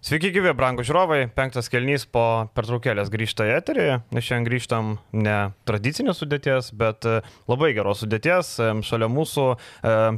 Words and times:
Sveiki, 0.00 0.30
gyvi, 0.32 0.48
brangų 0.56 0.80
žiūrovai. 0.88 1.26
Penktas 1.36 1.66
kelnys 1.68 2.06
po 2.08 2.22
pertraukėlės 2.56 3.10
grįžta 3.12 3.44
į 3.44 3.50
eterį. 3.58 3.82
Šiandien 4.16 4.46
grįžtam 4.46 4.86
ne 5.12 5.34
tradicinės 5.68 6.22
sudėties, 6.22 6.70
bet 6.72 7.04
e, 7.04 7.18
labai 7.44 7.74
geros 7.76 8.00
sudėties. 8.00 8.54
E, 8.64 8.68
šalia 8.88 9.10
mūsų 9.12 9.44
e, 9.52 9.58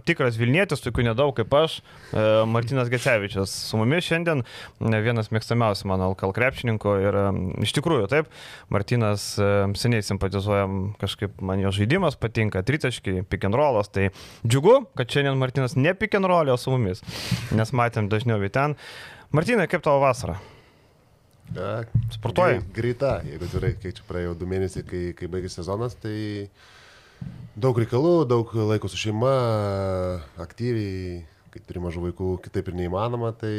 tikras 0.07 0.37
Vilnietis, 0.39 0.85
tokių 0.85 1.09
nedaug 1.09 1.33
kaip 1.35 1.57
aš, 1.59 1.81
e, 2.15 2.23
Martinas 2.47 2.93
Gecevičius. 2.93 3.51
Su 3.73 3.81
mumis 3.81 4.07
šiandien 4.07 4.45
e, 4.45 5.01
vienas 5.03 5.33
mėgstamiausių 5.35 5.91
mano 5.91 6.13
LKL 6.13 6.37
krepšininkų. 6.37 6.93
Ir 7.03 7.19
e, 7.19 7.25
iš 7.67 7.75
tikrųjų, 7.81 8.07
taip, 8.13 8.31
Martinas 8.71 9.33
e, 9.35 9.49
seniai 9.83 10.07
simpatizuojam, 10.07 10.93
kažkaip 11.03 11.43
man 11.43 11.65
jo 11.65 11.75
žaidimas 11.75 12.15
patinka, 12.23 12.63
tritaškiai, 12.71 13.25
pick 13.27 13.51
and 13.51 13.59
rollas. 13.59 13.91
Tai 13.91 14.13
džiugu, 14.47 14.79
kad 14.95 15.11
šiandien 15.11 15.43
Martinas 15.43 15.75
ne 15.75 15.97
pick 15.99 16.15
and 16.15 16.31
roll, 16.31 16.55
o 16.55 16.57
su 16.61 16.71
mumis, 16.71 17.03
nes 17.51 17.75
matėm 17.75 18.07
dažniau 18.15 18.39
į 18.47 18.53
ten. 18.55 18.79
Martinai, 19.33 19.65
kaip 19.65 19.81
tavo 19.81 20.03
vasara? 20.03 20.35
Ja, 21.57 21.85
Sportuoji? 22.13 22.59
Greita, 22.77 23.15
jeigu 23.25 23.47
atvirai, 23.49 23.71
kai 23.81 23.93
čia 23.97 24.05
praėjo 24.05 24.35
du 24.37 24.49
mėnesiai, 24.49 24.85
kai, 24.85 25.01
kai 25.17 25.29
baigėsi 25.33 25.57
sezonas, 25.57 25.97
tai 26.03 26.51
daug 27.57 27.81
reikalų, 27.81 28.27
daug 28.29 28.53
laiko 28.69 28.91
su 28.93 29.01
šeima, 29.01 29.33
aktyviai, 30.45 31.23
kai 31.53 31.61
turi 31.67 31.81
mažų 31.85 32.07
vaikų, 32.07 32.29
kitaip 32.47 32.71
ir 32.71 32.77
neįmanoma, 32.79 33.33
tai 33.37 33.53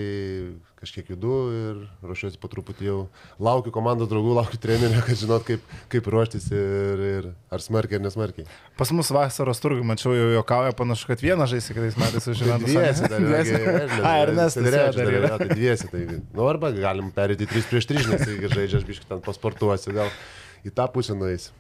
kažkiek 0.80 1.12
judu 1.14 1.34
ir 1.54 1.82
ruošiuosi 2.04 2.40
po 2.42 2.50
truputį 2.52 2.88
jau. 2.88 2.98
Laukiu 3.44 3.74
komandos 3.76 4.10
draugų, 4.12 4.34
laukiu 4.40 4.60
trenerio, 4.62 5.04
kad 5.06 5.20
žinot, 5.20 5.46
kaip, 5.48 5.68
kaip 5.94 6.10
ruoštis 6.10 6.50
ir, 6.54 7.04
ir 7.10 7.28
ar 7.54 7.64
smarkiai 7.64 8.00
ar 8.00 8.06
nesmarkiai. 8.08 8.48
Pas 8.80 8.92
mus 8.96 9.12
vasaros 9.14 9.62
turgų, 9.64 9.86
mačiau, 9.88 10.16
jau 10.18 10.32
juokauja, 10.40 10.74
panašu, 10.80 11.12
kad 11.12 11.22
vieną 11.24 11.48
žaisi 11.52 11.78
kitais 11.78 12.00
metais 12.02 12.28
užžinant. 12.34 12.66
Dviesi 12.66 13.12
dar. 13.14 13.28
A, 14.02 14.16
Ernestas 14.24 14.66
dar 14.66 14.98
yra. 14.98 15.14
yra. 15.20 15.36
Tai 15.44 15.50
dviesi, 15.54 15.92
tai, 15.94 16.04
nu 16.34 16.50
arba 16.50 16.74
galim 16.76 17.14
perėti 17.14 17.48
3 17.52 17.70
prieš 17.70 17.92
3, 17.94 18.10
nes 18.16 18.26
jeigu 18.34 18.52
žaidžia, 18.56 18.82
aš 18.82 18.90
biškai 18.90 19.12
ten 19.14 19.24
pasportuosiu, 19.24 19.94
gal 20.02 20.12
į 20.66 20.74
tą 20.74 20.90
pusę 20.92 21.16
nueisiu. 21.18 21.54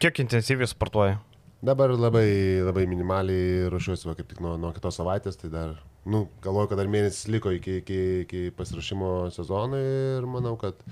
Kiek 0.00 0.24
intensyviai 0.24 0.66
sportuoji? 0.70 1.20
Dabar 1.64 1.94
labai, 1.96 2.60
labai 2.60 2.82
minimaliai 2.84 3.70
ruošiuosi, 3.72 4.10
kaip 4.18 4.28
tik 4.28 4.40
nuo, 4.44 4.58
nuo 4.60 4.68
kitos 4.76 4.98
savaitės, 4.98 5.38
tai 5.40 5.48
dar, 5.48 5.70
nu, 6.04 6.26
galvoju, 6.44 6.68
kad 6.68 6.80
dar 6.82 6.90
mėnesis 6.92 7.24
liko 7.32 7.54
iki, 7.56 7.78
iki, 7.80 8.00
iki 8.26 8.42
pasirašymo 8.58 9.12
sezono 9.32 9.80
ir 9.80 10.26
manau, 10.28 10.58
kad, 10.60 10.82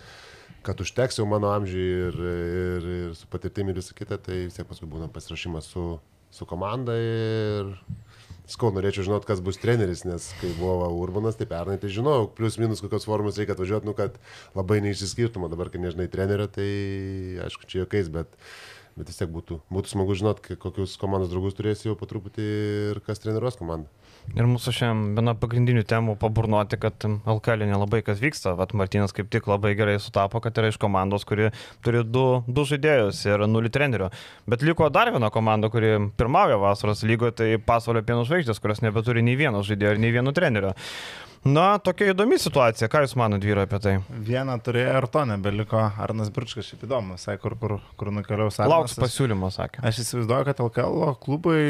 kad 0.64 0.80
užteks 0.80 1.20
jau 1.20 1.26
mano 1.28 1.50
amžiui 1.52 1.84
ir, 2.06 2.16
ir, 2.30 2.88
ir 3.02 3.12
su 3.18 3.28
patirtimi 3.28 3.74
ir 3.74 3.82
visą 3.82 3.98
kitą, 3.98 4.16
tai 4.24 4.46
vis 4.46 4.56
tiek 4.56 4.70
paskui 4.70 4.88
būna 4.88 5.10
pasirašymas 5.12 5.68
su, 5.74 5.86
su 6.32 6.48
komanda 6.48 6.96
ir 6.96 7.76
skau, 8.48 8.72
norėčiau 8.72 9.04
žinot, 9.04 9.28
kas 9.28 9.44
bus 9.44 9.60
treneris, 9.60 10.06
nes 10.08 10.32
kai 10.40 10.56
buvo 10.56 10.88
Urbanas, 11.04 11.36
tai 11.36 11.52
pernai 11.52 11.76
tai 11.84 11.92
žinojau, 11.92 12.30
plus 12.38 12.56
minus 12.60 12.80
kokios 12.80 13.04
formos 13.08 13.36
reikia 13.36 13.58
atvažiuoti, 13.58 13.92
nu, 13.92 13.98
kad 13.98 14.16
labai 14.56 14.80
neišsiskirtumo, 14.88 15.52
dabar, 15.52 15.68
kai 15.68 15.84
nežinai 15.84 16.08
trenerio, 16.12 16.48
tai 16.48 16.70
aišku, 17.44 17.68
čia 17.68 17.84
jokiais, 17.84 18.08
bet 18.12 18.40
bet 18.96 19.08
vis 19.08 19.18
tiek 19.20 19.30
būtų, 19.32 19.62
būtų 19.72 19.94
smagu 19.94 20.16
žinot, 20.18 20.42
kokius 20.60 20.98
komandos 21.00 21.32
draugus 21.32 21.56
turėsi 21.58 21.88
jau 21.88 21.96
po 21.98 22.08
truputį 22.10 22.46
ir 22.92 23.00
kas 23.06 23.22
treniruos 23.22 23.58
komandą. 23.60 23.90
Ir 24.38 24.46
mūsų 24.46 24.72
šiandien 24.76 25.16
viena 25.16 25.34
pagrindinių 25.36 25.82
temų 25.88 26.14
paburnoti, 26.20 26.78
kad 26.80 27.04
LKL 27.04 27.66
nelabai 27.66 28.04
kas 28.06 28.20
vyksta. 28.22 28.54
Vat 28.56 28.70
Martinas 28.78 29.12
kaip 29.16 29.28
tik 29.32 29.48
labai 29.50 29.74
gerai 29.78 29.96
sutapo, 30.00 30.40
kad 30.44 30.56
yra 30.60 30.70
iš 30.70 30.78
komandos, 30.80 31.26
kuri 31.28 31.50
turi 31.84 32.04
du, 32.06 32.24
du 32.46 32.64
žaidėjus 32.68 33.24
ir 33.26 33.44
nulį 33.50 33.72
trenerių. 33.74 34.12
Bet 34.48 34.62
liko 34.64 34.88
dar 34.94 35.10
viena 35.12 35.32
komanda, 35.34 35.72
kuri 35.74 35.96
pirmauja 36.16 36.60
vasaros 36.62 37.02
lygoje, 37.08 37.34
tai 37.42 37.50
pasaulio 37.58 38.04
pieno 38.06 38.22
žvaigždės, 38.28 38.62
kurios 38.62 38.84
nebeturi 38.86 39.26
nei 39.26 39.36
vieno 39.40 39.64
žaidėjo 39.66 39.96
ir 39.96 40.02
nei 40.06 40.14
vieno 40.14 40.32
trenerio. 40.36 40.76
Na, 41.42 41.78
tokia 41.82 42.12
įdomi 42.12 42.36
situacija. 42.38 42.86
Ką 42.90 43.00
Jūs 43.02 43.16
manote, 43.18 43.48
vyrai, 43.48 43.64
apie 43.66 43.80
tai? 43.82 43.94
Vieną 44.28 44.54
turėjo 44.62 44.92
ir 45.00 45.06
to 45.10 45.24
nebeliko. 45.26 45.80
Arnas 45.98 46.30
Birčkas 46.34 46.68
šiaip 46.68 46.84
įdomu, 46.86 47.16
sakė, 47.18 47.40
kur, 47.42 47.56
kur, 47.58 47.74
kur 47.98 48.12
nukeliaus. 48.14 48.60
Lauks 48.62 48.94
pasiūlymo, 49.00 49.50
sakė. 49.50 49.82
Aš 49.88 50.04
įsivaizduoju, 50.04 50.46
kad 50.46 50.62
LKL 50.62 51.16
klubai 51.24 51.62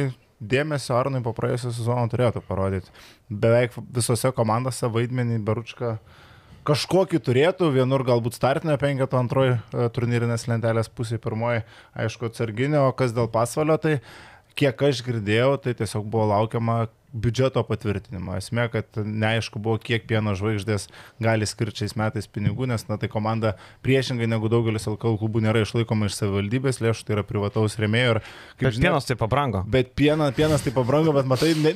dėmesio 0.43 0.99
Arnui 0.99 1.23
po 1.25 1.33
praėjusią 1.37 1.73
sezoną 1.73 2.05
turėtų 2.13 2.43
parodyti. 2.45 2.93
Beveik 3.31 3.79
visose 3.97 4.33
komandose 4.37 4.91
vaidmenį 4.93 5.41
Beručka 5.47 5.97
kažkokį 6.69 7.23
turėtų, 7.27 7.73
vienur 7.75 8.05
galbūt 8.07 8.37
startinio 8.37 8.77
penketo, 8.79 9.19
antroji 9.19 9.57
e, 9.57 9.89
turnyrinės 9.95 10.47
lentelės 10.51 10.91
pusė, 10.93 11.19
pirmoji, 11.23 11.65
aišku, 11.99 12.29
atsarginio, 12.31 12.85
o 12.91 12.97
kas 12.99 13.15
dėl 13.17 13.31
pasvalio, 13.33 13.79
tai 13.83 13.97
kiek 14.59 14.85
aš 14.91 15.03
girdėjau, 15.07 15.57
tai 15.65 15.75
tiesiog 15.79 16.07
buvo 16.13 16.29
laukiama 16.31 16.85
biudžeto 17.13 17.63
patvirtinimo. 17.69 18.35
Esmė, 18.39 18.67
kad 18.73 18.97
neaišku 18.97 19.61
buvo, 19.63 19.79
kiek 19.83 20.07
pieno 20.09 20.35
žvaigždės 20.39 20.89
gali 21.23 21.49
skirti 21.49 21.83
šiais 21.83 21.95
metais 22.01 22.29
pinigų, 22.31 22.67
nes 22.71 22.87
na, 22.89 22.99
tai 23.01 23.11
komanda 23.13 23.55
priešingai 23.85 24.29
negu 24.31 24.51
daugelis 24.53 24.89
LKL 24.89 25.19
klubų 25.21 25.45
nėra 25.45 25.65
išlaikoma 25.67 26.09
iš 26.09 26.17
savivaldybės 26.21 26.81
lėšų, 26.85 27.07
tai 27.07 27.17
yra 27.19 27.27
privataus 27.29 27.77
rėmėjo. 27.81 28.17
Ir, 28.17 28.23
Bet 28.63 28.81
pienas 28.81 29.09
tai 29.09 29.19
pabrango. 29.21 29.65
Bet 29.69 29.93
piena, 29.99 30.31
pienas 30.37 30.65
tai 30.65 30.73
pabrango, 30.75 31.15
bet 31.17 31.29
matai, 31.29 31.53
ne, 31.61 31.75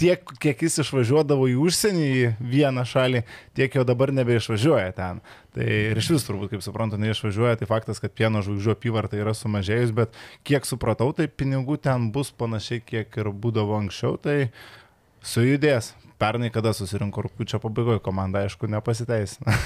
tiek, 0.00 0.34
kiek 0.42 0.66
jis 0.66 0.82
išvažiuodavo 0.84 1.46
į 1.52 1.56
užsienį, 1.62 2.08
į 2.12 2.26
vieną 2.52 2.86
šalį, 2.88 3.22
tiek 3.58 3.78
jau 3.78 3.86
dabar 3.88 4.14
nebeišvažiuoja 4.18 4.90
ten. 4.98 5.22
Tai 5.52 5.66
ir 5.68 5.98
iš 6.00 6.08
vis 6.14 6.22
turbūt, 6.24 6.54
kaip 6.54 6.62
suprantu, 6.64 6.96
neišvažiuoja, 6.96 7.58
tai 7.60 7.66
faktas, 7.68 7.98
kad 8.00 8.14
pieno 8.16 8.40
žvaigždžių 8.44 8.72
apyvarta 8.72 9.18
yra 9.20 9.34
sumažėjus, 9.36 9.92
bet 9.92 10.14
kiek 10.48 10.64
supratau, 10.64 11.10
tai 11.12 11.26
pinigų 11.28 11.76
ten 11.84 12.08
bus 12.14 12.30
panašiai, 12.32 12.80
kiek 12.80 13.18
ir 13.20 13.28
būdavo 13.36 13.76
anksčiau, 13.76 14.16
tai 14.16 14.48
sujudės. 15.22 15.92
Pernai, 16.22 16.52
kada 16.54 16.70
susirinko 16.76 17.24
rūpiučio 17.26 17.58
pabaigoje, 17.62 18.02
komanda 18.04 18.44
aišku 18.46 18.70
nepasiteisina. 18.70 19.56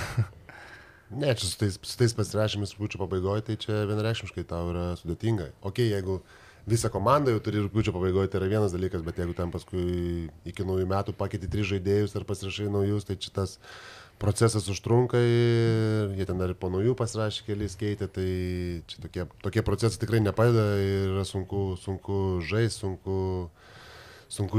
Ne, 1.06 1.28
čia 1.38 1.46
su 1.46 1.54
tais, 1.54 1.76
su 1.86 1.98
tais 2.00 2.10
pasirašymais 2.18 2.72
rūpiučio 2.74 2.98
pabaigoje, 2.98 3.44
tai 3.46 3.54
čia 3.62 3.84
vienareikšmiškai 3.86 4.42
tau 4.50 4.72
yra 4.72 4.86
sudėtinga. 4.98 5.52
Ok, 5.62 5.78
jeigu 5.84 6.16
visą 6.66 6.90
komandą 6.90 7.30
jau 7.30 7.42
turi 7.46 7.60
rūpiučio 7.62 7.94
pabaigoje, 7.94 8.32
tai 8.32 8.40
yra 8.40 8.48
vienas 8.56 8.74
dalykas, 8.74 9.04
bet 9.06 9.20
jeigu 9.22 9.36
ten 9.38 9.52
paskui 9.54 9.84
iki 10.50 10.66
naujų 10.66 10.88
metų 10.90 11.14
pakeiti 11.14 11.46
tris 11.52 11.70
žaidėjus 11.70 12.16
ar 12.18 12.26
pasirašai 12.26 12.66
naujus, 12.74 13.06
tai 13.06 13.14
šitas 13.22 13.54
procesas 14.18 14.66
užtrunka 14.72 15.20
ir 15.22 16.18
jie 16.18 16.26
ten 16.26 16.42
dar 16.42 16.56
po 16.58 16.72
naujų 16.74 16.96
pasirašė 16.98 17.46
keliais 17.52 17.78
keitė, 17.78 18.10
tai 18.10 18.26
čia 18.90 19.06
tokie, 19.06 19.28
tokie 19.46 19.62
procesai 19.62 20.02
tikrai 20.02 20.24
nepadeda 20.26 20.66
ir 20.82 21.14
yra 21.14 21.22
sunku, 21.28 21.68
sunku 21.86 22.40
žaisti, 22.50 22.82
sunku, 22.82 23.20
sunku 23.46 23.75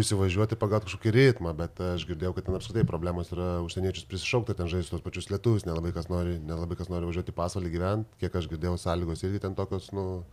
įsivažiuoti 0.01 0.55
pagal 0.59 0.81
kažkokį 0.85 1.11
ritmą, 1.11 1.51
bet 1.57 1.79
aš 1.83 2.05
girdėjau, 2.07 2.33
kad 2.37 2.47
ten 2.47 2.55
apskritai 2.55 2.85
problemos 2.87 3.31
yra 3.35 3.57
užsieniečius 3.65 4.07
prisišaukti, 4.07 4.55
ten 4.55 4.69
žaisti 4.71 4.95
tos 4.95 5.03
pačius 5.03 5.27
lietuvius, 5.31 5.65
nelabai 5.67 5.91
kas 5.95 6.07
nori, 6.11 6.37
nelabai 6.39 6.77
kas 6.79 6.91
nori 6.91 7.09
važiuoti 7.09 7.33
į 7.33 7.37
pasaulį 7.37 7.73
gyventi, 7.73 8.21
kiek 8.23 8.37
aš 8.39 8.47
girdėjau, 8.53 8.77
sąlygos 8.79 9.25
irgi 9.27 9.43
ten 9.43 9.57
tokios, 9.57 9.89
nu, 9.91 10.23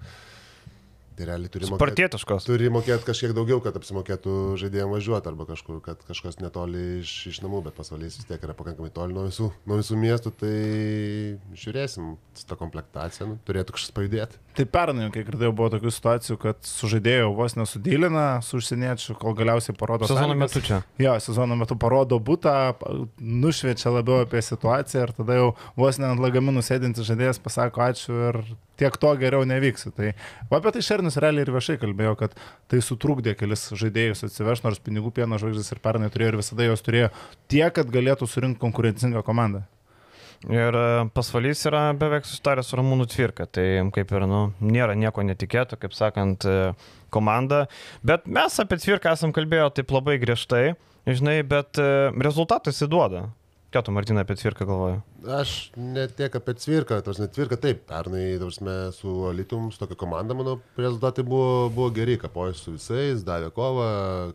tai 1.17 1.29
realiai 1.29 1.51
turi 1.53 1.69
mokėti. 1.71 2.21
Turi 2.47 2.71
mokėti 2.73 3.07
kažkiek 3.07 3.35
daugiau, 3.37 3.61
kad 3.65 3.77
apsimokėtų 3.79 4.35
žaidėjams 4.61 4.95
važiuoti 4.95 5.31
arba 5.31 5.47
kažkur, 5.49 5.81
kad 5.85 6.03
kažkas 6.09 6.41
netoli 6.43 7.01
iš, 7.03 7.13
iš 7.31 7.41
namų, 7.45 7.65
bet 7.69 7.77
pasvalys 7.79 8.19
vis 8.19 8.29
tiek 8.29 8.43
yra 8.45 8.57
pakankamai 8.57 8.93
toli 8.95 9.17
nuo 9.17 9.27
visų, 9.29 9.51
nuo 9.69 9.79
visų 9.81 9.99
miestų, 10.01 10.35
tai 10.41 10.55
žiūrėsim, 11.61 12.15
su 12.39 12.49
ta 12.51 12.59
komplektacija, 12.61 13.29
nu, 13.31 13.39
turėtų 13.47 13.77
kažkas 13.77 13.95
pajudėti. 13.97 14.41
Tai 14.55 14.67
pernai, 14.71 15.09
kai 15.15 15.25
girdėjau, 15.27 15.55
buvo 15.57 15.71
tokių 15.73 15.91
situacijų, 15.95 16.39
kad 16.43 16.61
sužaidėjo 16.69 17.33
vos 17.35 17.57
nesudylina 17.59 18.27
su 18.47 18.61
užsieniečiu, 18.61 19.17
kol 19.19 19.35
galiausiai 19.39 19.75
parodo 19.79 20.07
Sezono 20.11 20.37
metu 20.39 20.63
čia. 20.63 20.83
Jo, 21.01 21.17
sezono 21.23 21.59
metu 21.59 21.79
parodo 21.81 22.21
būtą, 22.23 22.55
nušviečia 23.19 23.91
labiau 23.95 24.23
apie 24.23 24.43
situaciją 24.45 25.09
ir 25.09 25.15
tada 25.17 25.41
jau 25.41 25.49
vos 25.79 25.99
ne 25.99 26.13
ant 26.13 26.23
lagaminų 26.23 26.63
sėdintis 26.63 27.09
žaidėjas 27.09 27.43
pasako 27.43 27.83
ačiū 27.89 28.21
ir 28.31 28.41
tiek 28.81 28.97
to 29.01 29.13
geriau 29.21 29.45
nevyks. 29.49 29.89
Tai 29.97 30.13
o 30.49 30.59
apie 30.59 30.75
tai 30.75 30.85
Šernis 30.85 31.19
realiai 31.23 31.47
ir 31.47 31.53
viešai 31.55 31.79
kalbėjo, 31.83 32.17
kad 32.21 32.35
tai 32.71 32.83
sutrukdė 32.85 33.37
kelis 33.39 33.69
žaidėjus 33.75 34.27
atsivežti, 34.29 34.69
nors 34.69 34.83
pinigų 34.85 35.15
pieno 35.15 35.39
žvaigždės 35.41 35.75
ir 35.75 35.85
pernai 35.85 36.11
turėjo 36.15 36.35
ir 36.35 36.41
visada 36.43 36.67
jos 36.69 36.85
turėjo 36.85 37.13
tiek, 37.53 37.71
kad 37.75 37.95
galėtų 37.95 38.29
surinkti 38.31 38.63
konkurencingą 38.65 39.25
komandą. 39.27 39.65
Ir 40.51 40.77
e, 40.77 40.89
pasvalys 41.17 41.63
yra 41.69 41.87
beveik 41.97 42.27
susitaręs 42.29 42.69
su 42.69 42.77
Ramūnu 42.77 43.07
Tvirka, 43.09 43.47
tai 43.49 43.65
kaip 43.95 44.11
ir, 44.13 44.27
nu, 44.29 44.41
nėra 44.61 44.97
nieko 44.99 45.25
netikėto, 45.25 45.79
kaip 45.81 45.95
sakant, 45.97 46.45
e, 46.45 46.75
komanda. 47.15 47.65
Bet 48.05 48.27
mes 48.29 48.59
apie 48.61 48.77
Tvirką 48.83 49.15
esam 49.17 49.33
kalbėję 49.33 49.71
taip 49.79 49.95
labai 49.95 50.19
griežtai, 50.21 50.75
žinai, 51.09 51.39
bet 51.49 51.81
e, 51.81 51.89
rezultatas 52.27 52.83
įduoda. 52.85 53.31
Ką 53.75 53.83
tu, 53.83 53.93
Martina, 53.93 54.21
apie 54.23 54.37
Tvirką 54.39 54.67
galvoji? 54.69 54.99
Aš 55.35 55.53
ne 55.75 56.05
tiek 56.07 56.37
apie 56.39 56.53
cvirką, 56.63 57.01
tos 57.03 57.19
net 57.19 57.33
cvirką 57.35 57.57
taip, 57.59 57.81
pernai, 57.89 58.37
tausme, 58.39 58.75
su 58.95 59.11
Alitum, 59.27 59.65
su 59.75 59.81
tokia 59.81 59.97
komanda, 59.99 60.37
mano 60.39 60.61
rezultatai 60.79 61.25
buvo, 61.27 61.73
buvo 61.75 61.89
geri, 61.97 62.15
kapojus 62.23 62.61
su 62.63 62.77
visais, 62.77 63.25
davė 63.27 63.49
kovą, 63.57 63.89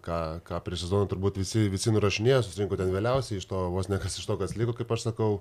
ką, 0.04 0.18
ką 0.44 0.60
prieš 0.66 0.84
sezoną 0.84 1.08
turbūt 1.14 1.40
visi, 1.40 1.70
visi 1.72 1.96
nurašinėjo, 1.96 2.42
susirinko 2.50 2.82
ten 2.82 2.92
vėliausiai, 2.92 3.40
iš 3.40 3.48
to 3.48 3.62
vos 3.72 3.88
ne 3.88 4.02
kas 4.04 4.20
iš 4.20 4.28
to, 4.28 4.36
kas 4.42 4.58
liko, 4.60 4.76
kaip 4.76 4.92
aš 4.92 5.08
sakau, 5.08 5.38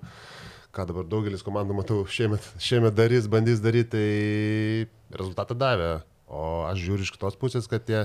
ką 0.71 0.87
dabar 0.93 1.11
daugelis 1.11 1.43
komandų, 1.43 1.81
matau, 1.81 2.05
šiemet, 2.06 2.47
šiemet 2.62 2.95
darys, 2.95 3.27
bandys 3.27 3.65
daryti, 3.67 3.91
tai 3.97 5.19
rezultatą 5.19 5.59
davė. 5.59 5.97
O 6.31 6.69
aš 6.69 6.87
žiūriu 6.87 7.03
iš 7.09 7.17
kitos 7.17 7.35
pusės, 7.41 7.67
kad 7.67 7.83
tie 7.89 8.05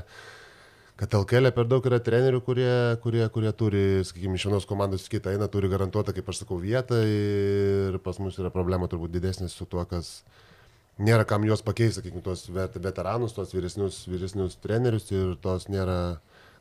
kad 1.00 1.16
LKL 1.18 1.51
per 1.56 1.68
daug 1.69 1.86
yra 1.90 2.00
trenerių, 2.04 2.40
kurie, 2.45 2.72
kurie, 3.04 3.24
kurie 3.34 3.51
turi, 3.57 3.84
sakykime, 4.06 4.38
iš 4.38 4.48
vienos 4.50 4.68
komandos 4.69 5.07
į 5.07 5.16
kitą 5.16 5.34
eina, 5.34 5.50
turi 5.51 5.72
garantuotą, 5.72 6.13
kaip 6.16 6.30
aš 6.30 6.44
sakau, 6.44 6.60
vietą 6.62 7.00
ir 7.10 7.98
pas 8.06 8.19
mus 8.22 8.38
yra 8.42 8.54
problema 8.54 8.90
turbūt 8.92 9.16
didesnė 9.16 9.50
su 9.50 9.66
tuo, 9.69 9.86
kas 9.90 10.19
nėra 11.01 11.25
kam 11.30 11.45
juos 11.48 11.66
pakeisti, 11.66 12.00
sakykime, 12.01 12.22
tuos 12.25 12.45
vet, 12.54 12.78
veteranus, 12.84 13.34
tuos 13.34 13.54
vyresnius, 13.56 14.04
vyresnius 14.10 14.60
trenerius 14.62 15.10
ir 15.13 15.34
tos 15.42 15.66
nėra 15.72 16.19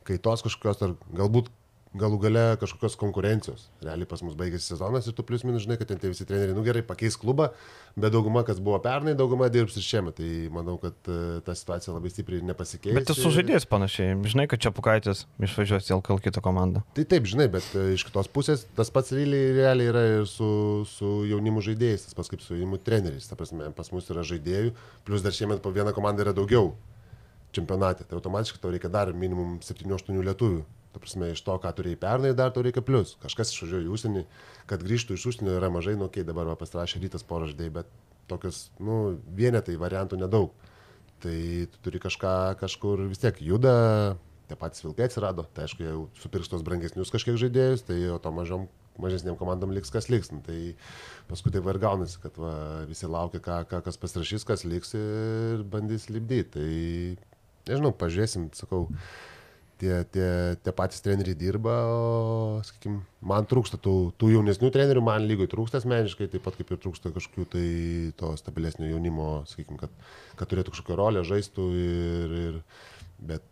kaitos 0.08 0.44
kažkokios 0.46 0.81
ar 0.87 0.96
galbūt 1.12 1.52
galų 1.98 2.18
gale 2.22 2.42
kažkokios 2.60 2.96
konkurencijos. 3.00 3.66
Realiai 3.84 4.08
pas 4.08 4.22
mus 4.24 4.36
baigėsi 4.38 4.72
sezonas 4.72 5.06
ir 5.08 5.14
tu 5.16 5.24
plius 5.26 5.44
minus 5.44 5.66
žinai, 5.66 5.76
kad 5.80 5.90
ten 5.90 6.00
tie 6.00 6.08
visi 6.08 6.24
treneriai, 6.28 6.56
nu 6.56 6.64
gerai, 6.64 6.80
pakeis 6.86 7.18
klubą, 7.20 7.50
bet 7.96 8.14
dauguma, 8.14 8.44
kas 8.48 8.60
buvo 8.64 8.78
pernai, 8.82 9.12
dauguma 9.18 9.50
dirbs 9.52 9.76
ir 9.76 9.84
šiemet. 9.84 10.16
Tai 10.16 10.30
manau, 10.54 10.78
kad 10.80 10.96
e, 11.12 11.40
ta 11.44 11.56
situacija 11.58 11.92
labai 11.92 12.12
stipriai 12.12 12.44
nepasikeis. 12.48 12.96
Bet 12.96 13.08
tu 13.10 13.16
sužaidėjai 13.18 13.68
panašiai, 13.68 14.16
žinai, 14.32 14.48
kad 14.50 14.62
čia 14.64 14.72
Pukaitis 14.74 15.26
išvažiuos 15.42 15.90
į 15.90 15.96
LKL 15.98 16.22
kitą 16.24 16.44
komandą. 16.44 16.84
Tai 16.96 17.04
taip, 17.12 17.28
žinai, 17.28 17.50
bet 17.52 17.68
e, 17.76 17.90
iš 17.98 18.06
kitos 18.08 18.30
pusės 18.32 18.64
tas 18.78 18.92
pats 18.94 19.12
realiai, 19.12 19.52
realiai 19.58 19.92
yra 19.92 20.06
ir 20.16 20.28
su, 20.30 20.48
su 20.88 21.14
jaunimu 21.28 21.64
žaidėjais, 21.64 22.08
tas 22.08 22.16
pats 22.16 22.32
kaip 22.32 22.44
su 22.44 22.56
jaunimu 22.56 22.80
treneriais. 22.80 23.28
Ta 23.28 23.36
prasme, 23.36 23.68
pas 23.76 23.92
mus 23.92 24.08
yra 24.12 24.24
žaidėjų, 24.24 24.72
plus 25.04 25.24
dar 25.24 25.36
šiemet 25.36 25.60
po 25.64 25.74
vieną 25.74 25.92
komandą 25.96 26.24
yra 26.24 26.36
daugiau 26.36 26.72
čempionate. 27.52 28.08
Tai 28.08 28.16
automatiškai 28.16 28.62
tau 28.62 28.72
reikia 28.72 28.88
dar 28.88 29.12
minimum 29.12 29.58
7-8 29.60 30.16
lietuvių 30.24 30.62
Ta 30.92 31.00
prasme, 31.00 31.30
iš 31.32 31.40
to, 31.40 31.54
ką 31.56 31.70
turėjai 31.72 31.98
pernai, 32.00 32.34
dar 32.36 32.50
tau 32.52 32.64
reikia 32.64 32.82
plus. 32.84 33.14
Kažkas 33.22 33.54
išvažiuoja 33.54 33.86
į 33.86 33.92
užsienį, 33.94 34.24
kad 34.68 34.82
grįžtų 34.84 35.16
iš 35.16 35.24
užsienio 35.30 35.54
yra 35.56 35.70
mažai, 35.72 35.94
nu, 35.96 36.10
kai 36.12 36.24
dabar 36.28 36.50
va, 36.50 36.56
pasirašė 36.60 37.00
rytas 37.00 37.24
poraždėjai, 37.24 37.72
bet 37.78 37.94
tokius, 38.28 38.66
nu, 38.76 39.16
vienetai 39.32 39.78
variantų 39.80 40.20
nedaug. 40.20 40.52
Tai 41.24 41.38
tu 41.72 41.80
turi 41.86 42.02
kažką 42.02 42.34
kažkur 42.60 43.06
vis 43.08 43.22
tiek 43.22 43.40
juda, 43.40 43.72
tie 44.50 44.58
patys 44.58 44.84
vilkai 44.84 45.08
atsirado, 45.08 45.46
tai 45.56 45.64
aišku, 45.64 45.86
jau 45.86 46.04
supirks 46.20 46.52
tos 46.52 46.64
brangesnius 46.66 47.14
kažkiek 47.14 47.40
žaidėjus, 47.40 47.86
tai 47.88 47.98
o 48.12 48.20
to 48.20 48.34
mažom, 48.34 48.68
mažesniam 49.00 49.38
komandom 49.40 49.72
liks 49.72 49.94
kas 49.94 50.10
liks. 50.12 50.28
Nu, 50.34 50.42
tai 50.44 50.74
paskui 51.30 51.54
tai 51.54 51.64
va 51.64 51.72
ir 51.72 51.80
gaunasi, 51.80 52.20
kad 52.20 52.36
va, 52.36 52.54
visi 52.90 53.08
laukia, 53.08 53.40
ką, 53.40 53.62
ką 53.70 53.84
kas 53.86 54.00
pasirašys, 54.02 54.44
kas 54.44 54.68
liks 54.68 54.92
ir 54.98 55.64
bandys 55.72 56.10
lipdyti. 56.12 56.52
Tai 56.58 57.70
nežinau, 57.70 57.96
pažiūrėsim, 57.96 58.50
sakau. 58.58 58.90
Mm 58.90 59.30
tie, 59.82 59.99
tie, 60.14 60.29
tie 60.62 60.75
patys 60.76 61.02
treneriai 61.02 61.37
dirba, 61.38 61.75
o, 61.90 62.00
sakykim, 62.67 63.00
man 63.26 63.46
trūksta 63.50 63.81
tų, 63.82 63.96
tų 64.20 64.32
jaunesnių 64.37 64.70
trenerių, 64.75 65.02
man 65.05 65.26
lygiai 65.26 65.50
trūksta 65.50 65.81
asmeniškai, 65.82 66.31
taip 66.32 66.44
pat 66.46 66.58
kaip 66.58 66.70
ir 66.70 66.81
trūksta 66.82 67.12
kažkokių 67.14 67.49
tai 67.55 67.67
to 68.20 68.32
stabilesnio 68.38 68.93
jaunimo, 68.93 69.31
sakykim, 69.50 69.81
kad, 69.81 69.94
kad 70.38 70.52
turėtų 70.52 70.76
kažkokią 70.76 70.99
rolę, 71.00 71.25
žaistų 71.26 71.67
ir, 71.82 72.37
ir 72.46 72.61
bet 73.32 73.51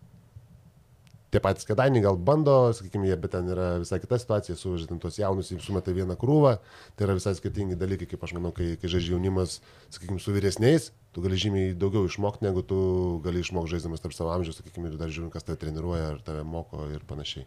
tie 1.30 1.40
patys 1.42 1.66
kėdainiai 1.68 2.02
gal 2.04 2.18
bando, 2.18 2.56
sakykime, 2.76 3.06
jie, 3.08 3.16
bet 3.20 3.34
ten 3.36 3.50
yra 3.52 3.68
visai 3.82 4.00
kita 4.02 4.18
situacija, 4.20 4.56
suvažiuojant 4.58 5.02
tos 5.02 5.18
jaunus, 5.20 5.52
jiems 5.52 5.66
sumeta 5.66 5.94
vieną 5.94 6.16
krūvą, 6.20 6.56
tai 6.98 7.06
yra 7.06 7.16
visai 7.18 7.36
skirtingi 7.38 7.78
dalykai, 7.78 8.08
kaip 8.10 8.26
aš 8.26 8.34
manau, 8.38 8.52
kai, 8.56 8.72
kai 8.80 8.90
žaidžia 8.90 9.14
jaunimas, 9.14 9.60
sakykime, 9.94 10.18
su 10.22 10.34
vyresniais, 10.34 10.90
tu 11.14 11.24
gali 11.24 11.38
žymiai 11.38 11.76
daugiau 11.78 12.10
išmokti, 12.10 12.46
negu 12.48 12.66
tu 12.66 12.80
gali 13.24 13.44
išmokti 13.44 13.76
žaiddamas 13.76 14.02
tarp 14.02 14.16
savo 14.16 14.34
amžiaus, 14.34 14.58
sakykime, 14.62 14.90
ir 14.90 14.98
dar 15.00 15.12
žiūrint, 15.12 15.32
kas 15.34 15.46
tave 15.46 15.60
treniruoja, 15.62 16.14
ar 16.16 16.22
tave 16.26 16.46
moko 16.46 16.90
ir 16.90 17.06
panašiai. 17.06 17.46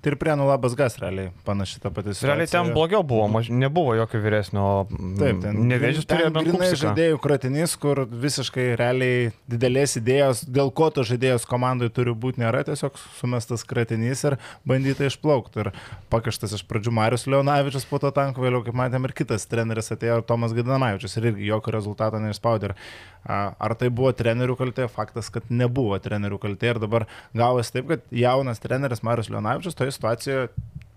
Tai 0.00 0.12
ir 0.12 0.16
prienų 0.20 0.46
labas 0.48 0.74
gas 0.78 0.94
realiai 1.00 1.28
panaši 1.44 1.80
ta 1.82 1.90
pati 1.92 2.14
situacija. 2.14 2.30
Realiai 2.30 2.48
ten 2.48 2.70
blogiau 2.72 3.02
buvo, 3.04 3.26
maž... 3.28 3.50
nebuvo 3.52 3.92
jokio 3.98 4.20
vyresnio. 4.24 4.66
Taip, 5.18 5.42
ten 5.42 5.58
nevėžys 5.68 6.06
turėjo 6.08 6.30
bent 6.36 6.48
grinai 6.48 6.70
žaidėjų 6.80 7.18
kratinys, 7.20 7.74
kur 7.80 8.02
visiškai 8.08 8.70
realiai 8.80 9.30
didelės 9.50 9.98
idėjos, 10.00 10.44
dėl 10.48 10.72
ko 10.72 10.88
to 10.94 11.04
žaidėjos 11.04 11.44
komandai 11.50 11.90
turi 11.92 12.14
būti, 12.16 12.40
nėra 12.40 12.62
tiesiog 12.68 12.96
sumestas 13.18 13.66
kratinys 13.68 14.24
ir 14.24 14.38
bandyta 14.68 15.08
išplaukti. 15.10 15.66
Ir 15.66 15.72
pakištas 16.12 16.56
iš 16.56 16.64
pradžių 16.70 16.94
Marius 16.96 17.28
Leonavičius 17.28 17.88
po 17.90 18.00
to 18.00 18.12
tanko, 18.16 18.44
vėliau, 18.46 18.64
kaip 18.64 18.78
matėm, 18.80 19.04
ir 19.04 19.16
kitas 19.20 19.44
treneris 19.50 19.92
atėjo 19.92 20.22
Tomas 20.28 20.56
Gadanavičius 20.56 21.20
ir 21.20 21.32
irgi 21.34 21.50
jokio 21.52 21.76
rezultato 21.76 22.22
neišspaudė. 22.22 22.72
Ar 23.28 23.74
tai 23.76 23.90
buvo 23.92 24.14
trenerių 24.16 24.54
kaltė? 24.56 24.86
Faktas, 24.88 25.28
kad 25.32 25.50
nebuvo 25.52 25.98
trenerių 26.00 26.38
kaltė 26.40 26.70
ir 26.72 26.80
dabar 26.80 27.04
gavosi 27.36 27.74
taip, 27.74 27.90
kad 27.90 28.06
jaunas 28.16 28.62
treneris 28.62 29.04
Marius 29.04 29.28
Leonavičius 29.32 29.76
toje 29.80 29.96
situacijoje 29.96 30.50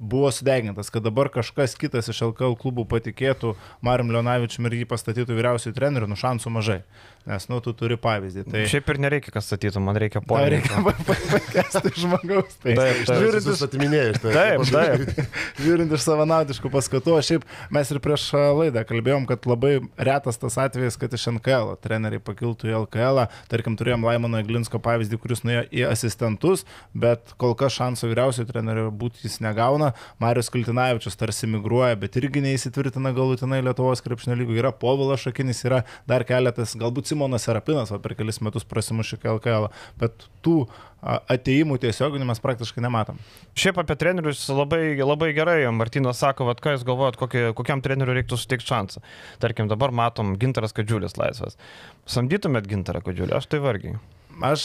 buvo 0.03 0.31
sudegintas, 0.31 0.89
kad 0.89 1.03
dabar 1.03 1.29
kažkas 1.31 1.77
kitas 1.79 2.09
iš 2.11 2.19
LKL 2.27 2.57
klubų 2.59 2.83
patikėtų 2.91 3.53
Mariam 3.85 4.11
Leonavičium 4.11 4.67
ir 4.67 4.81
jį 4.81 4.87
pastatytų 4.91 5.37
vyriausiųjų 5.37 5.77
trenerių, 5.77 6.09
nu 6.11 6.19
šansų 6.19 6.51
mažai. 6.51 6.81
Nes, 7.23 7.45
nu, 7.47 7.61
tu 7.63 7.71
turi 7.71 7.95
pavyzdį. 8.03 8.41
Tai... 8.51 8.61
Šiaip 8.67 8.89
ir 8.91 8.97
nereikia, 8.99 9.31
kas 9.31 9.45
statytų, 9.47 9.79
man 9.79 9.95
reikia 10.01 10.19
polinkio. 10.27 10.81
Reikia 10.83 11.15
pakesti 11.31 11.91
žmogaus. 12.01 12.57
Tai. 12.59 12.73
Taip, 12.75 12.97
taip, 13.07 13.21
žiūrint 13.21 13.45
iš 13.53 13.61
atiminėjus. 13.63 14.17
Tai, 14.19 14.33
taip, 14.35 14.65
taip. 14.73 15.37
žiūrint 15.63 15.95
iš 15.95 16.03
savanaudiškų 16.03 16.71
paskatų, 16.73 17.13
šiaip 17.23 17.45
mes 17.71 17.93
ir 17.93 17.99
prieš 18.03 18.25
laidą 18.59 18.83
kalbėjom, 18.89 19.27
kad 19.29 19.47
labai 19.47 19.77
retas 19.95 20.41
tas 20.41 20.59
atvejis, 20.65 20.97
kad 20.99 21.15
iš 21.15 21.29
NKL 21.37 21.77
treneriai 21.85 22.19
pakiltų 22.27 22.67
į 22.73 22.75
LKL. 22.81 23.23
Tarkim, 23.53 23.79
turėjom 23.79 24.03
Laimono 24.03 24.43
Glinsko 24.43 24.83
pavyzdį, 24.83 25.21
kuris 25.23 25.45
nuėjo 25.47 25.63
į 25.71 25.87
asistentus, 25.93 26.65
bet 26.91 27.31
kol 27.39 27.55
kas 27.55 27.79
šansų 27.79 28.11
vyriausiojo 28.11 28.51
trenerio 28.51 28.89
būti 28.91 29.23
jis 29.29 29.39
negauna. 29.45 29.93
Marius 30.19 30.51
Kultinavičius 30.51 31.15
tarsi 31.23 31.47
migruoja, 31.47 31.95
bet 32.03 32.19
irgi 32.19 32.43
neįsitvirtina 32.43 33.15
galutinai 33.15 33.63
Lietuvos 33.63 34.03
krepšnio 34.03 34.35
lygų. 34.43 34.59
Yra 34.59 34.75
Povilas 34.75 35.23
Šakinis, 35.23 35.63
yra 35.63 35.85
dar 36.09 36.27
keletas, 36.27 36.75
galbūt 36.75 37.12
Simonas 37.13 37.45
Serapinas 37.45 37.93
per 38.01 38.17
kelis 38.17 38.41
metus 38.41 38.65
prasimušė 38.65 39.21
KLKL, 39.21 39.69
bet 40.01 40.25
tų 40.45 40.63
ateimų 41.03 41.77
tiesioginių 41.83 42.27
mes 42.29 42.41
praktiškai 42.43 42.83
nematom. 42.83 43.19
Šiaip 43.59 43.81
apie 43.83 43.97
trenerius 43.99 44.41
labai, 44.49 44.95
labai 45.03 45.33
gerai, 45.35 45.59
Martinas 45.75 46.21
sako, 46.23 46.47
vad 46.49 46.63
ką 46.63 46.77
jūs 46.77 46.87
galvojat, 46.87 47.19
kokį, 47.19 47.45
kokiam 47.59 47.83
treneriui 47.83 48.21
reiktų 48.21 48.39
suteikti 48.39 48.71
šansą. 48.71 49.03
Tarkim, 49.43 49.69
dabar 49.71 49.93
matom 49.95 50.35
Gintaras 50.41 50.75
Kadžiulis 50.75 51.19
laisvas. 51.19 51.59
Samdytumėt 52.09 52.69
Gintarą 52.71 53.03
Kadžiulį, 53.05 53.35
aš 53.37 53.51
tai 53.51 53.61
vargiai. 53.63 53.99
Aš 54.41 54.63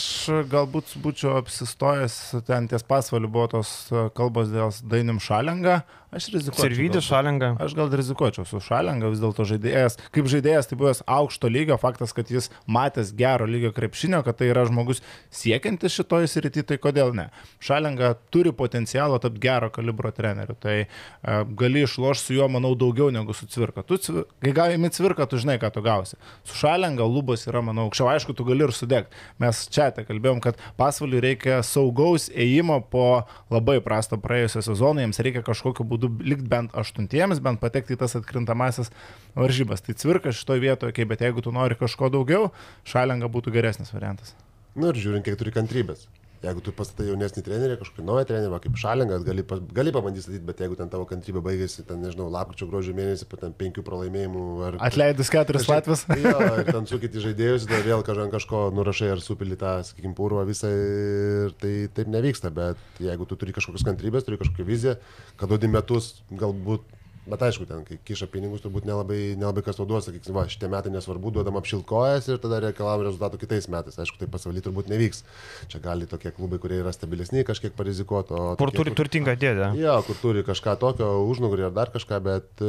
galbūt 0.49 0.95
būčiau 1.03 1.35
apsistojęs, 1.37 2.15
ten 2.47 2.67
ties 2.71 2.83
pasvaliu 2.87 3.29
buvo 3.29 3.45
tos 3.51 3.71
kalbos 4.17 4.49
dėl 4.49 4.73
Dainim 4.89 5.21
Šalengą, 5.21 5.81
Aš 6.09 6.31
rizikuočiau. 6.33 6.71
Sirvydį 6.71 7.01
šalingą. 7.05 7.47
Aš 7.61 7.75
gal 7.77 7.91
rizikuočiau 7.93 8.41
su 8.49 8.57
šalingą, 8.65 9.11
vis 9.13 9.19
dėlto 9.21 9.43
žaidėjas. 9.45 9.99
Kaip 10.15 10.25
žaidėjas, 10.31 10.65
tai 10.71 10.77
buvęs 10.79 11.03
aukšto 11.05 11.51
lygio, 11.53 11.75
faktas, 11.77 12.15
kad 12.17 12.31
jis 12.33 12.49
matęs 12.65 13.11
gero 13.17 13.45
lygio 13.45 13.69
krepšinio, 13.75 14.23
kad 14.25 14.39
tai 14.39 14.47
yra 14.49 14.63
žmogus 14.65 15.03
siekiantis 15.29 15.93
šitoje 15.93 16.31
srityje, 16.31 16.65
tai 16.71 16.79
kodėl 16.81 17.13
ne? 17.13 17.27
Šalinga 17.61 18.15
turi 18.33 18.55
potencialą 18.57 19.19
tapti 19.21 19.43
gero 19.43 19.69
kalibro 19.75 20.09
treneriu, 20.15 20.55
tai 20.57 20.79
uh, 20.87 21.43
gali 21.45 21.85
išlošti 21.85 22.31
su 22.31 22.39
juo, 22.39 22.49
manau, 22.49 22.73
daugiau 22.73 23.13
negu 23.13 23.37
su 23.37 23.45
cvirka. 23.45 23.85
Tu, 23.85 24.01
kai 24.41 24.55
gaimi 24.57 24.89
cvirką, 24.95 25.29
tu 25.29 25.37
žinai, 25.37 25.59
ką 25.61 25.69
tu 25.77 25.85
gausi. 25.85 26.17
Su 26.41 26.57
šalinga 26.63 27.05
lubos 27.05 27.45
yra, 27.45 27.61
manau, 27.61 27.85
aukščiau, 27.85 28.09
aišku, 28.15 28.33
tu 28.33 28.49
gali 28.49 28.65
ir 28.65 28.73
sudegti. 28.73 29.13
Mes 29.45 29.58
čia 29.67 29.89
te 29.95 30.05
kalbėjom, 30.07 30.39
kad 30.43 30.59
pasvaliui 30.79 31.21
reikia 31.23 31.59
saugaus 31.65 32.29
ėjimo 32.31 32.79
po 32.91 33.07
labai 33.51 33.79
prasto 33.85 34.19
praėjusio 34.21 34.63
sezono, 34.69 35.03
jiems 35.03 35.21
reikia 35.25 35.43
kažkokiu 35.45 35.87
būdu 35.89 36.11
likti 36.23 36.47
bent 36.51 36.75
aštuntiems, 36.77 37.41
bent 37.43 37.61
patekti 37.63 37.97
į 37.97 38.01
tas 38.03 38.15
atkrintamasis 38.19 38.93
varžybas. 39.35 39.83
Tai 39.85 39.97
cvirka 39.99 40.35
šitoje 40.35 40.63
vietoje, 40.63 40.93
okay, 40.93 41.09
bet 41.09 41.25
jeigu 41.25 41.43
tu 41.45 41.55
nori 41.55 41.77
kažko 41.79 42.11
daugiau, 42.13 42.53
šalenga 42.87 43.31
būtų 43.31 43.55
geresnis 43.57 43.93
variantas. 43.95 44.35
Na 44.75 44.85
nu 44.85 44.93
ir 44.93 45.01
žiūrint, 45.01 45.25
kiek 45.25 45.39
turi 45.39 45.55
kantrybės. 45.55 46.07
Jeigu 46.39 46.63
tu 46.63 46.71
pastatai 46.75 47.09
jaunesnį 47.09 47.43
trenerį, 47.43 47.77
kažkokį 47.81 48.05
naują 48.07 48.27
trenerį, 48.29 48.59
kaip 48.63 48.77
šalingas, 48.79 49.25
gali, 49.27 49.43
gali 49.75 49.91
pabandyti 49.95 50.23
statyti, 50.23 50.45
bet 50.47 50.61
jeigu 50.63 50.77
ten 50.79 50.91
tavo 50.91 51.07
kantrybė 51.09 51.43
baigėsi, 51.43 51.83
ten, 51.87 51.99
nežinau, 52.05 52.29
lapkričio 52.31 52.69
gruodžio 52.69 52.95
mėnesį, 52.95 53.27
po 53.27 53.39
ten 53.41 53.55
penkių 53.59 53.83
pralaimėjimų. 53.87 54.43
Ar, 54.69 54.77
Atleidus 54.87 55.31
keturis 55.33 55.67
Latvijos. 55.67 56.05
jo, 56.15 56.35
ir 56.61 56.71
ten 56.71 56.87
sukiti 56.87 57.23
žaidėjus, 57.23 57.67
tada 57.67 57.83
vėl 57.87 58.05
kažką 58.07 58.29
kažko 58.49 58.69
nurašai 58.73 59.11
ar 59.13 59.21
supili 59.21 59.57
tą, 59.59 59.79
sakykime, 59.85 60.15
purvą 60.17 60.45
visą 60.47 60.69
ir 60.71 61.53
tai 61.59 61.73
taip 61.93 62.09
nevyksta, 62.09 62.51
bet 62.53 62.79
jeigu 63.03 63.27
tu 63.29 63.37
turi 63.39 63.53
kažkokios 63.55 63.85
kantrybės, 63.85 64.25
turi 64.25 64.39
kažkokią 64.41 64.65
viziją, 64.65 64.95
kad 65.37 65.51
duodi 65.51 65.69
metus, 65.69 66.21
galbūt 66.31 66.87
Bet 67.29 67.43
aišku, 67.45 67.67
ten, 67.69 67.83
kai 67.85 67.99
kiša 68.07 68.27
pinigus, 68.33 68.63
turbūt 68.63 68.87
nelabai, 68.89 69.35
nelabai 69.37 69.63
kas 69.65 69.77
to 69.77 69.85
duos, 69.89 70.07
sakykim, 70.07 70.33
va, 70.33 70.47
šitie 70.49 70.69
metai 70.71 70.93
nesvarbu, 70.93 71.33
duodam 71.35 71.59
apšilkojas 71.59 72.31
ir 72.31 72.41
tada 72.41 72.61
reikalavom 72.63 73.05
rezultatų 73.05 73.41
kitais 73.43 73.69
metais. 73.71 73.99
Aišku, 74.01 74.17
tai 74.21 74.29
pasaulyje 74.31 74.65
turbūt 74.65 74.89
nevyks. 74.89 75.21
Čia 75.69 75.83
gali 75.83 76.09
tokie 76.09 76.33
klubai, 76.35 76.57
kurie 76.63 76.79
yra 76.81 76.93
stabilesni, 76.95 77.45
kažkiek 77.47 77.75
parizikuoti. 77.77 78.33
Kur 78.33 78.73
tokie, 78.73 78.79
turi 78.81 78.93
kur... 78.93 78.99
turtingą 79.03 79.37
dėdę. 79.39 79.69
Jo, 79.79 79.99
kur 80.07 80.17
turi 80.23 80.43
kažką 80.47 80.75
tokio, 80.81 81.11
užnugarį 81.29 81.69
ar 81.69 81.77
dar 81.77 81.93
kažką, 81.93 82.19
bet, 82.25 82.65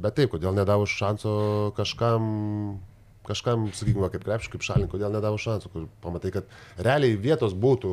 bet 0.00 0.18
taip, 0.18 0.32
kodėl 0.32 0.56
nedavus 0.56 0.94
šanso 0.94 1.36
kažkam 1.76 2.80
kažkam, 3.24 3.68
sakykime, 3.72 4.10
kaip 4.12 4.24
krepšiui, 4.26 4.52
kaip 4.54 4.66
šalin, 4.66 4.90
kodėl 4.90 5.12
nedavo 5.14 5.38
šansų, 5.40 5.70
kur 5.72 5.86
pamatai, 6.04 6.32
kad 6.34 6.48
realiai 6.76 7.16
vietos 7.20 7.56
būtų, 7.56 7.90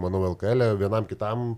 manau, 0.00 0.22
LKL, 0.32 0.68
e, 0.68 0.78
vienam 0.78 1.08
kitam 1.08 1.48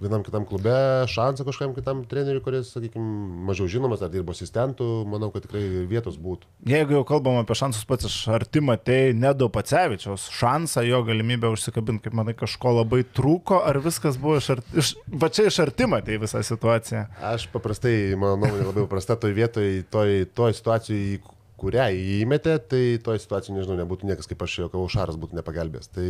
vienam 0.00 0.22
kitam 0.24 0.46
klube 0.48 0.72
šansą 1.10 1.44
kažkam 1.44 1.74
kitam 1.76 2.02
treneriui, 2.08 2.42
kuris, 2.44 2.72
sakykime, 2.74 3.04
mažiau 3.48 3.68
žinomas 3.70 4.02
ar 4.04 4.10
dirbo 4.12 4.34
asistentų, 4.34 4.86
manau, 5.10 5.30
kad 5.34 5.44
tikrai 5.44 5.62
vietos 5.90 6.16
būtų. 6.20 6.48
Jeigu 6.70 6.96
jau 6.96 7.02
kalbam 7.08 7.40
apie 7.40 7.56
šansus 7.58 7.86
pats 7.88 8.08
iš 8.08 8.18
arti 8.32 8.62
matei 8.64 9.14
Nedo 9.16 9.50
Pacevičiaus 9.52 10.28
šansą, 10.36 10.84
jo 10.88 11.02
galimybę 11.08 11.50
užsikabinti, 11.54 12.06
kaip 12.06 12.16
manai, 12.16 12.36
kažko 12.38 12.76
labai 12.80 13.02
trūko, 13.04 13.60
ar 13.66 13.80
viskas 13.84 14.20
buvo 14.20 14.38
iš 14.40 14.52
arti, 14.56 14.78
iš, 14.80 14.94
va 15.22 15.32
čia 15.32 15.48
iš 15.50 15.60
arti 15.66 15.88
matei 15.90 16.20
visą 16.22 16.42
situaciją? 16.46 17.04
Aš 17.32 17.50
paprastai, 17.52 18.14
mano 18.16 18.40
nuomonė, 18.40 18.70
labai 18.70 18.86
paprasta 18.86 19.18
toj 19.20 19.36
vietoj, 19.36 19.84
toj, 19.92 20.24
toj 20.36 20.56
situacijai, 20.56 21.20
kurią 21.60 21.86
įmetė, 22.20 22.56
tai 22.70 22.82
toje 23.04 23.20
situacijoje, 23.22 23.58
nežinau, 23.58 23.76
nebūtų 23.82 24.08
niekas, 24.08 24.28
kaip 24.30 24.44
aš 24.46 24.56
jau 24.62 24.68
kavau, 24.72 24.88
Šaras 24.92 25.18
būtų 25.20 25.38
nepagelbės. 25.38 25.90
Tai 25.94 26.06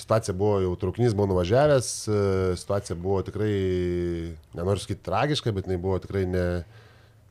situacija 0.00 0.34
buvo 0.38 0.58
jau 0.64 0.72
traukinys, 0.82 1.14
buvo 1.16 1.30
nuvažiavęs, 1.32 1.92
e, 2.08 2.24
situacija 2.60 2.98
buvo 3.00 3.20
tikrai, 3.26 3.52
nenoriu 4.58 4.82
sakyti 4.82 5.06
tragiška, 5.06 5.54
bet 5.56 5.70
jinai 5.70 5.78
buvo 5.82 6.00
tikrai 6.02 6.24
ne, 6.30 6.46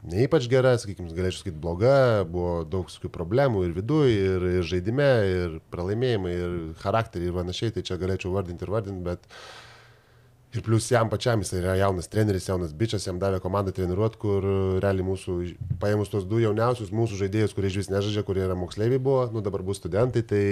ne 0.08 0.24
ypač 0.26 0.48
gera, 0.52 0.76
sakykime, 0.82 1.12
galėčiau 1.18 1.44
sakyti 1.44 1.62
bloga, 1.62 1.98
buvo 2.30 2.56
daug 2.70 2.90
tokių 2.94 3.12
problemų 3.14 3.68
ir 3.68 3.76
viduje, 3.76 4.16
ir, 4.16 4.50
ir 4.62 4.72
žaidime, 4.72 5.12
ir 5.36 5.60
pralaimėjimai, 5.74 6.34
ir 6.40 6.58
charakteriai, 6.84 7.32
ir 7.32 7.40
panašiai, 7.40 7.76
tai 7.76 7.86
čia 7.88 8.00
galėčiau 8.02 8.34
vardinti 8.36 8.68
ir 8.68 8.76
vardinti, 8.78 9.06
bet 9.06 9.30
Ir 10.56 10.64
plus 10.64 10.86
jam 10.88 11.10
pačiam 11.12 11.42
jis 11.44 11.52
yra 11.58 11.74
jaunas 11.76 12.08
treneris, 12.08 12.46
jaunas 12.48 12.72
bičias, 12.80 13.04
jam 13.10 13.18
davė 13.20 13.42
komandą 13.44 13.74
treniruoti, 13.76 14.20
kur 14.22 14.46
realiai 14.84 15.04
mūsų, 15.04 15.34
paėmus 15.82 16.14
tos 16.14 16.24
du 16.30 16.40
jauniausius 16.40 16.94
mūsų 16.96 17.20
žaidėjus, 17.26 17.56
kurie 17.58 17.72
iš 17.74 17.82
vis 17.82 17.92
nežaidžia, 17.92 18.24
kurie 18.24 18.46
yra 18.46 18.56
moksleiviai 18.56 19.02
buvo, 19.04 19.26
nu 19.34 19.44
dabar 19.44 19.66
bus 19.68 19.82
studentai, 19.82 20.24
tai 20.24 20.44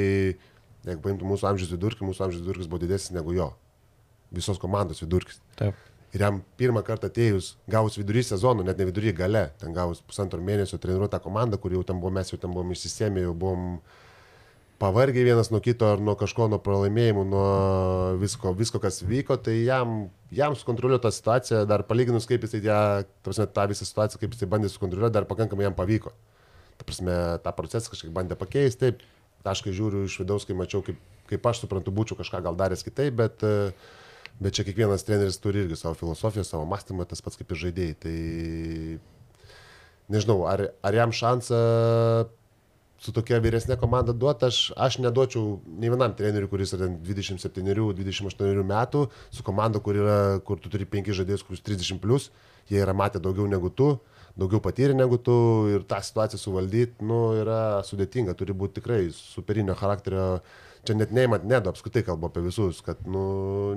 jeigu 0.83 0.99
paimtų 1.05 1.29
mūsų 1.29 1.47
amžiaus 1.53 1.71
vidurkį, 1.71 2.09
mūsų 2.09 2.27
amžiaus 2.27 2.43
vidurkis 2.43 2.67
buvo 2.67 2.83
didesnis 2.83 3.15
negu 3.15 3.37
jo. 3.37 3.53
Visos 4.35 4.59
komandos 4.59 4.99
vidurkis. 5.05 5.39
Taip. 5.55 5.79
Ir 6.13 6.21
jam 6.21 6.43
pirmą 6.59 6.83
kartą 6.85 7.07
atėjus, 7.09 7.55
gavus 7.71 7.95
vidury 7.97 8.21
sezono, 8.27 8.65
net 8.65 8.77
ne 8.77 8.85
vidury 8.89 9.15
gale, 9.17 9.47
ten 9.61 9.73
gavus 9.73 10.03
pusantro 10.05 10.41
mėnesio 10.43 10.77
treniruotą 10.83 11.17
komandą, 11.23 11.57
kur 11.57 11.73
jau 11.73 11.81
tam 11.87 12.03
buvo, 12.03 12.11
mes 12.13 12.29
jau 12.29 12.37
tam 12.41 12.53
buvom 12.53 12.75
išsisėmę, 12.75 13.23
jau 13.23 13.31
buvom 13.33 13.79
pavargiai 14.83 15.23
vienas 15.23 15.47
nuo 15.51 15.61
kito 15.63 15.87
ar 15.87 16.01
nuo 16.03 16.15
kažko, 16.19 16.49
nuo 16.51 16.59
pralaimėjimų, 16.59 17.23
nuo 17.31 17.47
visko, 18.19 18.51
visko 18.57 18.81
kas 18.83 18.99
vyko, 19.07 19.37
tai 19.39 19.61
jam, 19.63 20.09
jam 20.35 20.57
sukontroliuoti 20.59 21.05
tą 21.05 21.11
situaciją, 21.15 21.61
dar 21.69 21.85
palyginus 21.87 22.27
kaip 22.27 22.43
jisai 22.43 22.59
ją, 22.65 22.79
prasme, 23.23 23.47
tą 23.55 23.67
visą 23.71 23.87
situaciją, 23.87 24.19
kaip 24.19 24.35
jisai 24.35 24.49
bandė 24.51 24.71
sukontroliuoti, 24.73 25.15
dar 25.15 25.27
pakankamai 25.29 25.69
jam 25.69 25.77
pavyko. 25.77 26.11
Ta 26.79 26.87
prasme, 26.89 27.15
tą 27.45 27.55
procesą 27.55 27.93
kažkaip 27.93 28.11
bandė 28.17 28.35
pakeisti, 28.39 28.81
taip, 28.83 29.05
aš 29.47 29.63
kai 29.63 29.75
žiūriu 29.77 30.03
iš 30.09 30.19
vidaus, 30.23 30.47
kai 30.49 30.57
mačiau, 30.59 30.83
kaip, 30.83 30.99
kaip 31.31 31.47
aš 31.47 31.63
suprantu, 31.63 31.95
būčiau 31.95 32.19
kažką 32.19 32.43
gal 32.43 32.59
daręs 32.59 32.83
kitaip, 32.83 33.15
bet, 33.23 33.47
bet 34.43 34.57
čia 34.57 34.67
kiekvienas 34.67 35.07
treneris 35.07 35.39
turi 35.39 35.63
irgi 35.63 35.79
savo 35.79 35.95
filosofiją, 35.99 36.43
savo 36.47 36.67
mąstymą, 36.67 37.07
tas 37.07 37.23
pats 37.23 37.39
kaip 37.39 37.55
ir 37.55 37.63
žaidėjai. 37.67 37.99
Tai 38.03 38.17
nežinau, 40.11 40.41
ar, 40.49 40.73
ar 40.83 41.03
jam 41.03 41.15
šansą 41.15 41.63
su 43.03 43.11
tokia 43.15 43.39
vyresnė 43.43 43.75
komanda 43.79 44.15
duoti, 44.15 44.47
aš, 44.47 44.59
aš 44.79 44.97
neduočiau 45.03 45.57
nei 45.67 45.91
vienam 45.91 46.13
treneriui, 46.15 46.49
kuris 46.51 46.71
yra 46.77 46.87
27-28 47.03 48.63
metų, 48.69 49.03
su 49.33 49.43
komanda, 49.45 49.81
kur, 49.83 49.99
yra, 49.99 50.17
kur 50.47 50.61
tu 50.63 50.71
turi 50.71 50.87
5 50.89 51.11
žaidėjus, 51.19 51.43
kuris 51.47 51.63
30 51.67 51.99
plus, 52.03 52.29
jie 52.71 52.79
yra 52.79 52.95
matę 52.95 53.19
daugiau 53.23 53.49
negu 53.51 53.71
tu, 53.73 53.89
daugiau 54.39 54.63
patyrę 54.63 54.95
negu 54.95 55.19
tu 55.21 55.35
ir 55.73 55.83
tą 55.89 55.99
situaciją 56.03 56.39
suvaldyti, 56.41 57.03
nu, 57.05 57.19
yra 57.41 57.81
sudėtinga, 57.85 58.37
turi 58.39 58.55
būti 58.55 58.79
tikrai 58.79 59.01
superinio 59.15 59.75
charakterio. 59.79 60.27
Čia 60.83 60.97
net 60.99 61.13
neįmat, 61.15 61.45
nedu, 61.47 61.71
apskritai 61.71 62.01
kalbu 62.03 62.27
apie 62.27 62.41
visus, 62.43 62.81
kad, 62.83 63.05
nu, 63.07 63.21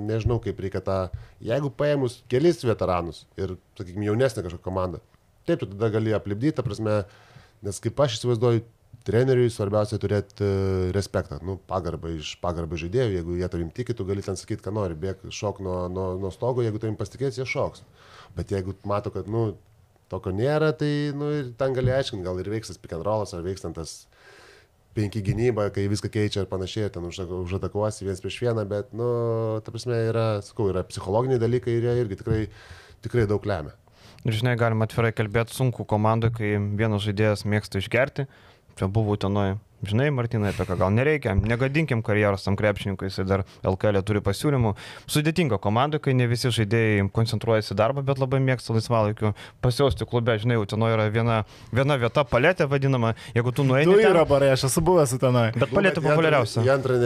nežinau, 0.03 0.41
kaip 0.43 0.57
reikia 0.59 0.81
tą, 0.83 0.97
jeigu 1.39 1.69
paėmus 1.71 2.17
kelis 2.27 2.59
veteranus 2.67 3.21
ir, 3.39 3.53
sakykime, 3.79 4.09
jaunesnė 4.09 4.43
kažkokia 4.43 4.65
komanda, 4.65 4.99
taip, 5.47 5.61
tu 5.61 5.69
tada 5.69 5.87
gali 5.93 6.11
aplipdyti, 6.11 6.57
ta 6.57 6.65
prasme, 6.67 6.97
nes 7.63 7.79
kaip 7.79 8.03
aš 8.03 8.17
įsivaizduoju, 8.17 8.65
treneriui 9.07 9.51
svarbiausia 9.53 9.99
turėti 10.01 10.43
e, 10.43 10.49
respektą, 10.95 11.39
nu, 11.45 11.57
pagarbą 11.69 12.11
iš 12.17 12.33
pagarbą 12.43 12.79
žaidėjų, 12.79 13.15
jeigu 13.15 13.37
jie 13.39 13.49
tavim 13.51 13.69
tiki, 13.73 13.95
tu 13.95 14.05
gali 14.07 14.25
ten 14.25 14.39
sakyti, 14.39 14.63
ką 14.65 14.73
nori, 14.75 14.97
bėg 14.99 15.23
šok 15.33 15.61
nuo, 15.63 15.77
nuo, 15.91 16.09
nuo 16.19 16.31
stogo, 16.33 16.65
jeigu 16.65 16.81
tavim 16.83 16.97
pasitikės, 16.99 17.39
jie 17.39 17.47
šoks. 17.47 17.85
Bet 18.37 18.51
jeigu 18.51 18.75
mato, 18.87 19.13
kad, 19.13 19.29
nu, 19.31 19.53
tokio 20.11 20.33
nėra, 20.35 20.73
tai, 20.77 20.91
nu, 21.15 21.31
ir 21.39 21.51
ten 21.59 21.75
gali 21.77 21.93
aiškinti, 21.95 22.25
gal 22.25 22.39
ir 22.41 22.51
veiks 22.51 22.71
tas 22.71 22.81
pick 22.81 22.95
and 22.97 23.07
rollas, 23.07 23.33
ar 23.35 23.45
veiks 23.45 23.63
ten 23.63 23.75
tas 23.75 23.95
penki 24.97 25.21
gynyba, 25.23 25.69
kai 25.73 25.85
viską 25.91 26.09
keičia 26.11 26.43
ir 26.43 26.51
panašiai, 26.51 26.87
ir 26.87 26.93
ten 26.95 27.05
užatakuosi 27.07 28.07
viens 28.07 28.21
prieš 28.23 28.39
vieną, 28.43 28.63
bet, 28.69 28.93
nu, 28.97 29.07
ta 29.63 29.73
prasme, 29.73 29.99
yra, 30.09 30.27
sakau, 30.45 30.71
yra 30.73 30.83
psichologiniai 30.87 31.41
dalykai 31.41 31.77
ir 31.77 31.85
jie 31.85 31.97
irgi 32.01 32.19
tikrai, 32.23 32.39
tikrai 33.05 33.27
daug 33.29 33.45
lemia. 33.45 33.75
Ir 34.25 34.33
žinai, 34.33 34.57
galima 34.59 34.87
atvirai 34.87 35.13
kalbėti 35.15 35.53
sunku 35.53 35.85
komandai, 35.87 36.31
kai 36.33 36.55
vienas 36.79 37.05
žaidėjas 37.05 37.45
mėgsta 37.47 37.79
išgerti, 37.79 38.25
čia 38.77 38.87
buvo 38.87 39.17
utenoje 39.17 39.57
Žinai, 39.85 40.09
Martinai, 40.09 40.49
apie 40.55 40.65
ką 40.65 40.73
gal 40.79 40.89
nereikia, 40.89 41.35
negadinkim 41.37 41.99
karjeros 42.01 42.41
tam 42.47 42.55
krepšininkui, 42.57 43.11
jisai 43.11 43.27
dar 43.29 43.43
LKL 43.61 44.01
turi 44.01 44.23
pasiūlymų. 44.25 44.71
Sudėtinga 45.05 45.59
komanda, 45.61 45.99
kai 46.01 46.15
ne 46.17 46.25
visi 46.25 46.49
žaidėjai 46.49 47.05
koncentruojasi 47.13 47.77
darbą, 47.77 48.01
bet 48.07 48.17
labai 48.17 48.39
mėgsta 48.41 48.73
laisvalaikiu 48.73 49.35
pasiausti 49.61 50.09
klube. 50.09 50.33
Žinai, 50.41 50.57
Utenoje 50.63 50.97
yra 50.97 51.05
viena, 51.13 51.37
viena 51.69 51.99
vieta, 52.01 52.25
palėtė 52.25 52.65
vadinama, 52.71 53.13
jeigu 53.37 53.53
tu 53.53 53.67
nueini. 53.69 53.85
Tu 53.85 54.01
yra 54.01 54.25
barai, 54.25 54.49
aš 54.57 54.65
esu 54.71 54.81
buvęs 54.81 55.13
Utenoje. 55.19 55.53
Bet 55.61 55.69
palėtė 55.69 56.01
populiariausia. 56.01 56.65
Į 56.65 56.73
antrą 56.73 56.97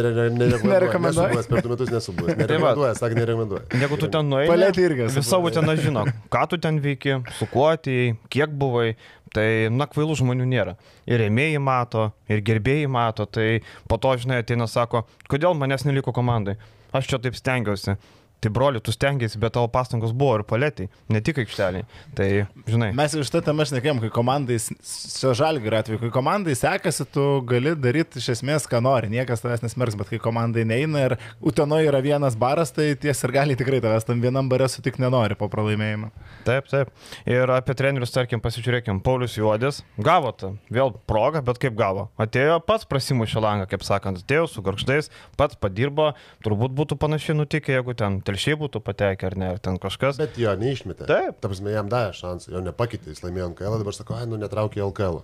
nerekomenduoju. 0.71 1.45
Per 1.51 1.67
du 1.67 1.75
metus 1.75 1.91
nesu 1.91 2.15
buvęs. 2.15 2.39
Nerekomenduoju, 2.45 2.97
sak 3.03 3.19
nerekomenduoju. 3.19 3.67
Jeigu 3.83 3.99
tu 3.99 4.13
ten 4.15 4.31
nueini, 4.31 4.47
palėtė 4.47 4.87
irgi. 4.87 5.11
Visa 5.19 5.43
Utena 5.43 5.75
žino, 5.75 6.07
ką 6.31 6.47
tu 6.47 6.61
ten 6.61 6.79
veiki, 6.79 7.19
su 7.35 7.51
kuo 7.51 7.67
atėjai, 7.75 8.13
kiek 8.31 8.55
buvai. 8.63 8.93
Tai, 9.31 9.47
na, 9.71 9.87
kvailų 9.87 10.17
žmonių 10.19 10.45
nėra. 10.51 10.75
Ir 11.07 11.21
rėmėjai 11.23 11.59
mato, 11.63 12.09
ir 12.27 12.41
gerbėjai 12.43 12.89
mato. 12.91 13.25
Tai 13.25 13.61
po 13.87 13.99
to, 14.01 14.11
žinai, 14.19 14.41
ateina 14.43 14.67
sako, 14.67 15.05
kodėl 15.31 15.55
manęs 15.55 15.87
neliko 15.87 16.11
komandai. 16.15 16.57
Aš 16.91 17.07
čia 17.13 17.21
taip 17.23 17.37
stengiausi. 17.39 17.95
Tai 18.41 18.49
broli, 18.49 18.79
tu 18.81 18.89
stengiasi, 18.89 19.37
bet 19.37 19.53
tavo 19.53 19.67
pastangos 19.69 20.15
buvo 20.17 20.39
ir 20.39 20.43
palėtai, 20.49 20.87
ne 21.13 21.19
tik 21.21 21.43
aikšteliai. 21.43 21.85
Tai, 22.17 22.29
žinai. 22.65 22.87
Mes 22.97 23.13
iš 23.13 23.29
tą 23.29 23.37
temą 23.45 23.67
šnekėjom, 23.69 23.99
kai 24.01 24.07
komandai, 24.15 24.55
čia 24.57 25.33
žalgių 25.37 25.69
atveju, 25.77 25.99
kai 26.01 26.09
komandai 26.15 26.55
sekasi, 26.57 27.05
tu 27.13 27.25
gali 27.45 27.75
daryti 27.77 28.17
iš 28.17 28.31
esmės, 28.33 28.65
ką 28.65 28.79
nori, 28.81 29.11
niekas 29.13 29.43
tavęs 29.43 29.61
nesmerks, 29.61 29.97
bet 29.99 30.09
kai 30.09 30.17
komandai 30.23 30.63
neina 30.65 31.03
ir 31.05 31.15
Utenoje 31.45 31.91
yra 31.91 31.99
vienas 32.01 32.33
baras, 32.33 32.73
tai 32.73 32.95
ties 32.97 33.21
ir 33.21 33.35
gali 33.35 33.57
tikrai 33.59 33.77
tavęs 33.83 34.09
tam 34.09 34.23
vienam 34.25 34.49
barė 34.49 34.65
sutik 34.73 34.97
nenori 34.97 35.37
po 35.37 35.45
pralaimėjimo. 35.53 36.09
Taip, 36.47 36.65
taip. 36.73 36.89
Ir 37.29 37.53
apie 37.53 37.77
trenerius, 37.77 38.15
tarkim, 38.15 38.41
pasižiūrėkim, 38.41 39.03
Paulius 39.05 39.37
Juodis 39.37 39.83
gavo 40.01 40.33
tą 40.33 40.55
vėl 40.73 40.95
progą, 41.05 41.43
bet 41.45 41.61
kaip 41.61 41.77
gavo? 41.77 42.07
Atėjo 42.17 42.57
pats 42.65 42.89
prasimušė 42.89 43.45
langą, 43.45 43.69
kaip 43.69 43.85
sakant, 43.85 44.25
atėjo 44.25 44.49
su 44.49 44.65
garždais, 44.65 45.13
pats 45.37 45.61
padirbo, 45.61 46.11
turbūt 46.41 46.73
būtų 46.81 46.97
panašiai 47.05 47.37
nutikę, 47.37 47.77
jeigu 47.77 47.97
ten 48.01 48.21
telšiai 48.31 48.57
būtų 48.59 48.81
patekę 48.83 49.29
ar 49.29 49.37
ne, 49.37 49.51
ar 49.55 49.59
ten 49.63 49.77
kažkas. 49.81 50.19
Bet 50.21 50.39
jo 50.39 50.53
neišmetė. 50.57 51.05
Taip. 51.09 51.37
Ta 51.43 51.51
prasme, 51.51 51.73
jam 51.75 51.91
davė 51.91 52.15
šansą, 52.17 52.55
jo 52.55 52.63
nepakeitė, 52.63 53.11
jis 53.11 53.23
laimėjo 53.25 53.51
NKL, 53.51 53.77
dabar 53.83 53.97
sako, 53.97 54.17
ai, 54.17 54.27
nu 54.31 54.39
netraukė 54.41 54.83
LKL. 54.87 55.21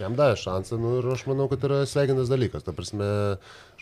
Jam 0.00 0.14
davė 0.18 0.36
šansą, 0.40 0.78
nu 0.80 0.98
ir 1.00 1.08
aš 1.12 1.26
manau, 1.28 1.48
kad 1.50 1.64
yra 1.66 1.82
sveikinas 1.88 2.30
dalykas. 2.30 2.64
Ta 2.66 2.74
prasme, 2.76 3.08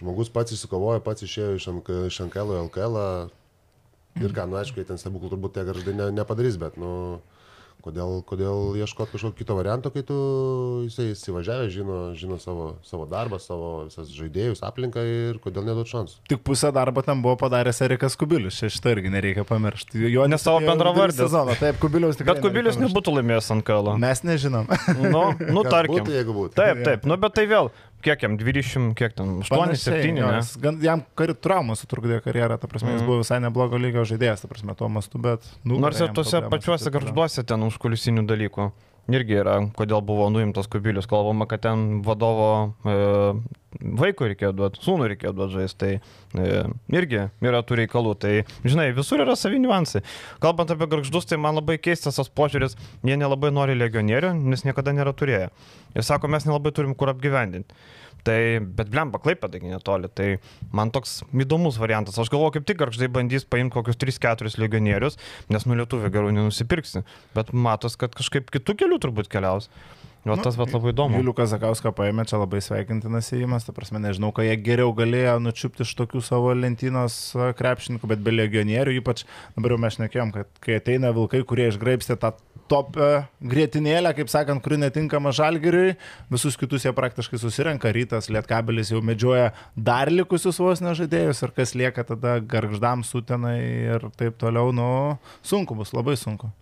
žmogus 0.00 0.32
pats 0.34 0.54
įsikovojo, 0.56 1.02
pats 1.04 1.26
išėjo 1.26 1.58
iš, 1.58 1.68
iš 2.08 2.20
NKL 2.28 2.54
į 2.54 2.62
LKL. 2.68 3.02
Ir 4.18 4.34
ką, 4.34 4.48
nu 4.50 4.58
aišku, 4.58 4.82
ten 4.88 4.98
stebuklų 4.98 5.34
turbūt 5.34 5.58
tie 5.58 5.66
garždai 5.68 5.94
ne, 5.94 6.12
nepadarys, 6.22 6.58
bet, 6.60 6.78
nu... 6.80 7.20
Kodėl, 7.78 8.18
kodėl 8.26 8.74
ieškoti 8.80 9.14
kažkokio 9.14 9.38
kito 9.38 9.54
varianto, 9.54 9.92
kai 9.94 10.02
tu 10.02 10.14
jisai 10.88 11.12
įsivažiavęs, 11.12 11.70
žino, 11.70 11.98
žino 12.18 12.38
savo, 12.42 12.72
savo 12.82 13.04
darbą, 13.06 13.38
savo 13.38 13.68
visas 13.86 14.10
žaidėjus, 14.10 14.64
aplinką 14.66 15.04
ir 15.06 15.38
kodėl 15.44 15.62
neduot 15.68 15.86
šansų. 15.86 16.24
Tik 16.28 16.42
pusę 16.46 16.72
darbo 16.74 17.04
tam 17.06 17.22
buvo 17.22 17.36
padaręs 17.38 17.78
Erikas 17.86 18.18
Kubilius, 18.18 18.58
šitą 18.58 18.96
irgi 18.96 19.12
nereikia 19.14 19.46
pamiršti. 19.46 20.02
Jo 20.10 20.26
nes 20.26 20.42
savo 20.42 20.58
bendravardį 20.66 21.20
sezoną, 21.22 21.54
taip, 21.60 21.78
Kubilius 21.78 22.18
tikrai. 22.18 22.34
Bet 22.34 22.48
Kubilius 22.48 22.80
nebūtų 22.82 23.14
laimėjęs 23.20 23.52
ant 23.54 23.66
kalo. 23.70 23.94
Mes 24.02 24.24
nežinom. 24.26 24.66
Nu, 24.98 25.22
nu 25.38 25.62
tarkim. 25.68 26.02
Būtų, 26.02 26.34
būtų. 26.34 26.54
Taip, 26.58 26.82
taip, 26.82 27.06
nu 27.06 27.14
bet 27.22 27.38
tai 27.38 27.46
vėl, 27.50 27.70
kiek 28.04 28.22
jam, 28.22 28.36
20, 28.40 28.92
kiek 28.98 29.14
ten, 29.16 29.38
8, 29.44 29.74
7, 29.76 30.18
ne? 30.18 30.72
Jam 30.84 31.04
kar, 31.18 31.32
traumą 31.34 31.76
sutrukdė 31.78 32.20
karjerą, 32.24 32.58
ta 32.60 32.70
prasme, 32.70 32.92
mm. 32.92 32.98
jis 32.98 33.06
buvo 33.08 33.22
visai 33.22 33.40
neblogo 33.44 33.80
lygio 33.80 34.04
žaidėjas, 34.08 34.44
ta 34.44 34.50
prasme, 34.50 34.76
tuo 34.78 34.90
mastu, 34.92 35.20
bet... 35.22 35.46
Nu, 35.64 35.80
Nors 35.82 36.00
ir 36.02 36.14
tuose 36.16 36.42
pačiuose 36.50 36.92
garžduose 36.94 37.46
ten 37.48 37.66
užkulisinių 37.68 38.26
dalykų 38.28 38.70
irgi 39.12 39.38
yra, 39.40 39.56
kodėl 39.76 40.02
buvo 40.04 40.28
nuimtas 40.32 40.68
kubilius, 40.70 41.08
kalbama, 41.08 41.46
kad 41.48 41.62
ten 41.64 42.00
vadovo 42.04 42.48
e, 42.84 42.96
vaikui 44.00 44.32
reikėjo 44.32 44.52
duoti, 44.56 44.82
sūnui 44.84 45.08
reikėjo 45.12 45.32
duoti 45.36 45.56
žaisti, 45.56 45.78
tai 45.80 46.44
e, 46.44 46.62
irgi 46.92 47.24
yra 47.44 47.62
tų 47.64 47.80
reikalų. 47.82 48.14
Tai, 48.20 48.34
žinai, 48.66 48.90
visur 48.96 49.22
yra 49.24 49.36
savi 49.38 49.60
niuansai. 49.62 50.02
Kalbant 50.44 50.72
apie 50.74 50.90
garždus, 50.90 51.28
tai 51.28 51.40
man 51.40 51.56
labai 51.58 51.78
keistas 51.80 52.20
tas 52.20 52.28
požiūris, 52.28 52.76
jie 53.06 53.16
nelabai 53.20 53.52
nori 53.54 53.78
legionierių, 53.78 54.34
nes 54.52 54.66
niekada 54.68 54.94
nėra 54.96 55.14
turėję. 55.16 55.48
Ir 55.96 56.06
sako, 56.06 56.30
mes 56.32 56.48
nelabai 56.48 56.74
turim 56.76 56.96
kur 56.98 57.12
apgyvendinti. 57.14 57.76
Tai, 58.26 58.40
bet 58.78 58.90
blemba, 58.92 59.20
klaipėdagi 59.22 59.70
netoli. 59.70 60.10
Tai 60.10 60.28
man 60.74 60.92
toks 60.94 61.20
įdomus 61.32 61.78
variantas. 61.80 62.18
Aš 62.18 62.32
galvoju, 62.32 62.58
kaip 62.58 62.66
tik 62.68 62.80
garždai 62.82 63.10
bandys 63.12 63.46
paimti 63.48 63.76
kokius 63.76 64.00
3-4 64.00 64.58
legionierius, 64.60 65.18
nes 65.52 65.68
nu 65.68 65.78
lietuvių 65.78 66.10
gerų 66.14 66.34
nenusipirksi. 66.36 67.04
Bet 67.36 67.54
matos, 67.54 67.98
kad 68.00 68.16
kažkaip 68.18 68.50
kitų 68.54 68.78
kelių 68.82 69.00
turbūt 69.04 69.30
keliaus. 69.32 69.70
O 70.26 70.34
Nu, 70.34 70.36
tas 70.42 70.58
vat 70.58 70.72
labai 70.74 70.90
įdomu. 70.92 71.20
Julių 71.20 71.32
Kazakauską 71.38 71.92
paėmė, 71.96 72.24
čia 72.28 72.40
labai 72.40 72.58
sveikintinas 72.64 73.30
įėjimas, 73.32 73.64
ta 73.64 73.72
prasme, 73.76 74.00
nežinau, 74.02 74.32
ką 74.34 74.44
jie 74.44 74.56
geriau 74.60 74.90
galėjo 74.96 75.38
nučiupti 75.40 75.86
iš 75.86 75.94
tokių 76.00 76.20
savo 76.26 76.50
lentynos 76.58 77.16
krepšininkų, 77.58 78.10
bet 78.10 78.24
be 78.26 78.34
legionierių, 78.34 78.98
ypač 78.98 79.24
dabar 79.56 79.74
jau 79.74 79.80
mes 79.84 79.96
šnekėjom, 79.96 80.34
kad 80.34 80.60
kai 80.64 80.80
ateina 80.82 81.14
vilkai, 81.16 81.44
kurie 81.48 81.70
išgraipstė 81.70 82.18
tą 82.20 82.34
top 82.68 82.98
e, 83.00 83.08
grėtinėlę, 83.48 84.12
kaip 84.18 84.30
sakant, 84.32 84.62
kuri 84.64 84.78
netinkama 84.82 85.32
žalgiriui, 85.36 85.96
visus 86.32 86.58
kitus 86.60 86.84
jie 86.84 86.92
praktiškai 86.96 87.40
susirenka, 87.40 87.92
rytas, 87.94 88.28
lietkabelis 88.32 88.92
jau 88.92 89.00
medžioja 89.04 89.52
dar 89.74 90.12
likusius 90.12 90.60
vos 90.60 90.84
nežaidėjus 90.84 91.44
ir 91.46 91.54
kas 91.56 91.74
lieka 91.78 92.04
tada 92.10 92.38
garždam 92.44 93.06
sutenai 93.06 93.58
ir 93.94 94.08
taip 94.20 94.36
toliau, 94.40 94.74
nu, 94.76 94.90
sunku 95.46 95.78
bus, 95.78 95.94
labai 95.96 96.18
sunku. 96.20 96.52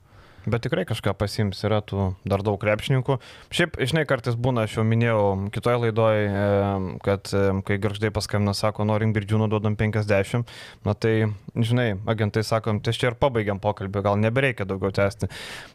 Bet 0.46 0.62
tikrai 0.62 0.84
kažką 0.86 1.14
pasims, 1.18 1.58
yra 1.66 1.80
tų 1.82 2.12
dar 2.28 2.42
daug 2.46 2.58
krepšininkų. 2.62 3.18
Šiaip, 3.54 3.78
žinai, 3.82 4.04
kartais 4.06 4.36
būna, 4.38 4.66
aš 4.66 4.76
jau 4.78 4.84
minėjau 4.86 5.22
kitoje 5.54 5.80
laidoje, 5.82 6.28
kad 7.02 7.32
kai 7.66 7.78
garždai 7.82 8.12
paskambina, 8.14 8.54
sako, 8.54 8.86
norim 8.86 9.10
birdžiūnų 9.16 9.48
duodam 9.50 9.74
50, 9.78 10.46
na 10.86 10.94
tai, 10.94 11.14
žinai, 11.56 11.88
agentai 12.06 12.44
sakom, 12.46 12.78
tai 12.78 12.94
čia 12.94 13.10
ir 13.10 13.18
pabaigiam 13.18 13.58
pokalbį, 13.62 14.04
gal 14.06 14.20
nebereikia 14.22 14.68
daugiau 14.68 14.94
tęsti. 14.94 15.30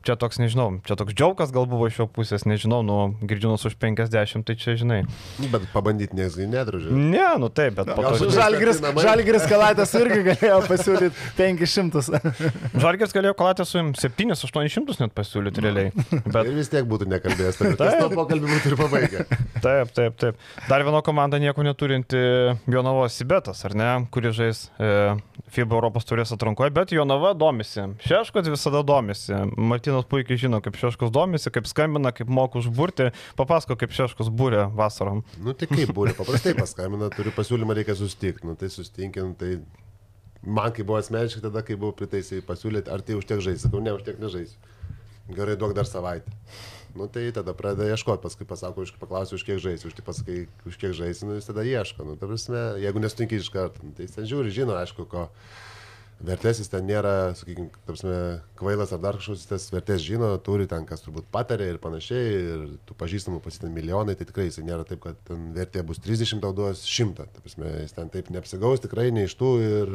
Čia 0.08 0.16
toks, 0.20 0.40
nežinau, 0.40 0.70
čia 0.88 0.96
toks 1.00 1.16
džiaugas 1.20 1.52
gal 1.52 1.68
buvo 1.68 1.90
iš 1.92 2.00
jo 2.00 2.08
pusės, 2.08 2.48
nežinau, 2.48 2.80
nu, 2.88 3.00
girdžiūnus 3.28 3.68
už 3.68 3.76
50, 3.82 4.48
tai 4.48 4.56
čia, 4.56 4.78
žinai. 4.80 5.02
Bet 5.52 5.68
pabandyti 5.76 6.16
nedrožė. 6.16 6.96
Ne, 6.96 7.28
nu 7.42 7.52
taip, 7.52 7.76
bet 7.82 7.92
po 7.92 8.08
to... 8.08 8.32
namai. 8.84 9.04
Žalgiris 9.04 9.48
Kalatės 9.52 9.94
irgi 10.00 10.22
galėjo 10.32 10.62
pasiūlyti 10.70 11.12
500. 11.38 12.42
Žalgis 12.82 13.16
galėjo 13.16 13.36
kalatę 13.38 13.68
su 13.68 13.82
7-800 14.62 15.06
net 15.06 15.14
pasiūlyti 15.18 15.64
realiai. 15.64 15.92
Bet 16.34 16.50
Ir 16.50 16.58
vis 16.58 16.70
tiek 16.72 16.86
būtų 16.90 17.08
nekalbėjęs. 17.12 17.60
Tai 17.60 17.72
tas 17.80 17.98
to 17.98 18.10
pokalbį 18.14 18.50
būtų 18.52 18.72
ir 18.72 18.78
pabaigę. 18.80 19.26
Taip, 19.62 19.92
taip, 19.94 20.16
taip. 20.18 20.38
Dar 20.66 20.82
viena 20.82 21.04
komanda 21.06 21.38
nieko 21.38 21.62
neturinti 21.62 22.18
Jonavos 22.72 23.14
Sibetas, 23.14 23.60
ar 23.68 23.76
ne, 23.78 23.90
kuri 24.10 24.32
žais 24.34 24.64
e, 24.82 24.88
FIBA 25.54 25.78
Europos 25.78 26.08
turės 26.10 26.34
atrankoje, 26.34 26.74
bet 26.74 26.94
Jonava 26.96 27.36
domisi. 27.38 27.84
Šeškos 28.08 28.50
visada 28.50 28.82
domisi. 28.88 29.36
Martinas 29.58 30.08
puikiai 30.10 30.42
žino, 30.42 30.64
kaip 30.66 30.80
Šeškos 30.82 31.14
domisi, 31.14 31.54
kaip 31.54 31.70
skambina, 31.70 32.10
kaip 32.16 32.32
moku 32.34 32.58
užburti. 32.64 33.12
Papasako, 33.38 33.78
kaip 33.84 33.94
Šeškos 33.94 34.34
būrė 34.34 34.66
vasarom. 34.74 35.22
Nu 35.46 35.54
tai 35.54 35.70
kaip 35.70 35.94
būrė, 35.94 36.16
paprastai 36.20 36.56
paskambina, 36.58 37.12
turiu 37.14 37.36
pasiūlymą, 37.38 37.78
reikia 37.78 38.00
susitikti. 38.02 38.50
Nu 38.50 38.58
tai 38.58 38.74
susitinkint, 38.74 39.38
tai 39.38 39.60
man 40.44 40.74
kai 40.74 40.86
buvo 40.88 41.00
asmeniškai 41.00 41.44
tada, 41.44 41.64
kai 41.66 41.78
buvau 41.80 41.96
priteisai 41.98 42.42
pasiūlyti, 42.46 42.92
ar 42.92 43.04
tai 43.06 43.18
užtiek 43.20 43.42
žais. 43.44 43.64
Sakau, 43.66 43.82
ne, 43.84 43.94
užtiek 43.98 44.20
nežais. 44.22 44.56
Gerai, 45.32 45.56
duok 45.60 45.76
dar 45.78 45.88
savaitę. 45.88 46.32
Nu 46.96 47.08
tai 47.08 47.30
tada 47.32 47.54
pradeda 47.56 47.88
ieškoti, 47.94 48.20
paskui 48.20 48.46
pasako, 48.48 48.84
už, 48.84 48.92
paklausiu, 49.00 49.38
už 49.40 49.46
kiek 49.48 49.62
žaisi, 49.64 49.88
už 49.88 49.96
tai 49.96 50.04
pasakai, 50.04 50.40
už 50.68 50.76
kiek 50.76 50.92
žaisi, 50.98 51.24
nu 51.24 51.38
jis 51.38 51.48
tada 51.48 51.64
ieško. 51.64 52.04
Nu, 52.04 52.18
ta 52.20 52.28
prasme, 52.28 52.60
jeigu 52.84 53.00
nesutinki 53.00 53.40
iš 53.40 53.48
karto, 53.54 53.80
nu, 53.86 53.96
tai 53.96 54.10
jis 54.10 54.18
ten 54.18 54.28
žiūri, 54.28 54.52
žino, 54.52 54.76
aišku, 54.76 55.08
ko 55.08 55.30
vertės 56.26 56.62
jis 56.62 56.70
ten 56.72 56.86
nėra, 56.88 57.34
sakykime, 57.38 57.70
prasme, 57.88 58.18
kvailas 58.60 58.94
ar 58.96 59.02
dar 59.04 59.18
kažkoks, 59.20 59.48
tas 59.50 59.68
vertės 59.74 60.04
žino, 60.06 60.30
turi 60.44 60.68
ten, 60.70 60.86
kas 60.90 61.04
turbūt 61.06 61.30
patarė 61.34 61.72
ir 61.72 61.80
panašiai, 61.82 62.30
ir 62.42 62.68
tų 62.88 62.98
pažįstamų 63.00 63.42
pasitin 63.46 63.74
milijonai, 63.76 64.16
tai 64.20 64.28
tikrai 64.30 64.48
jis 64.48 64.62
nėra 64.66 64.86
taip, 64.88 65.02
kad 65.06 65.20
ten 65.28 65.50
vertė 65.56 65.84
bus 65.88 66.02
30, 66.04 66.42
tau 66.44 66.54
duos 66.58 66.86
100. 66.86 67.28
Ta 67.36 67.44
prasme, 67.44 67.74
jis 67.84 67.98
ten 67.98 68.14
taip 68.14 68.32
neapsigaus, 68.34 68.84
tikrai 68.86 69.10
ne 69.16 69.26
iš 69.28 69.36
tų 69.40 69.52
ir, 69.66 69.94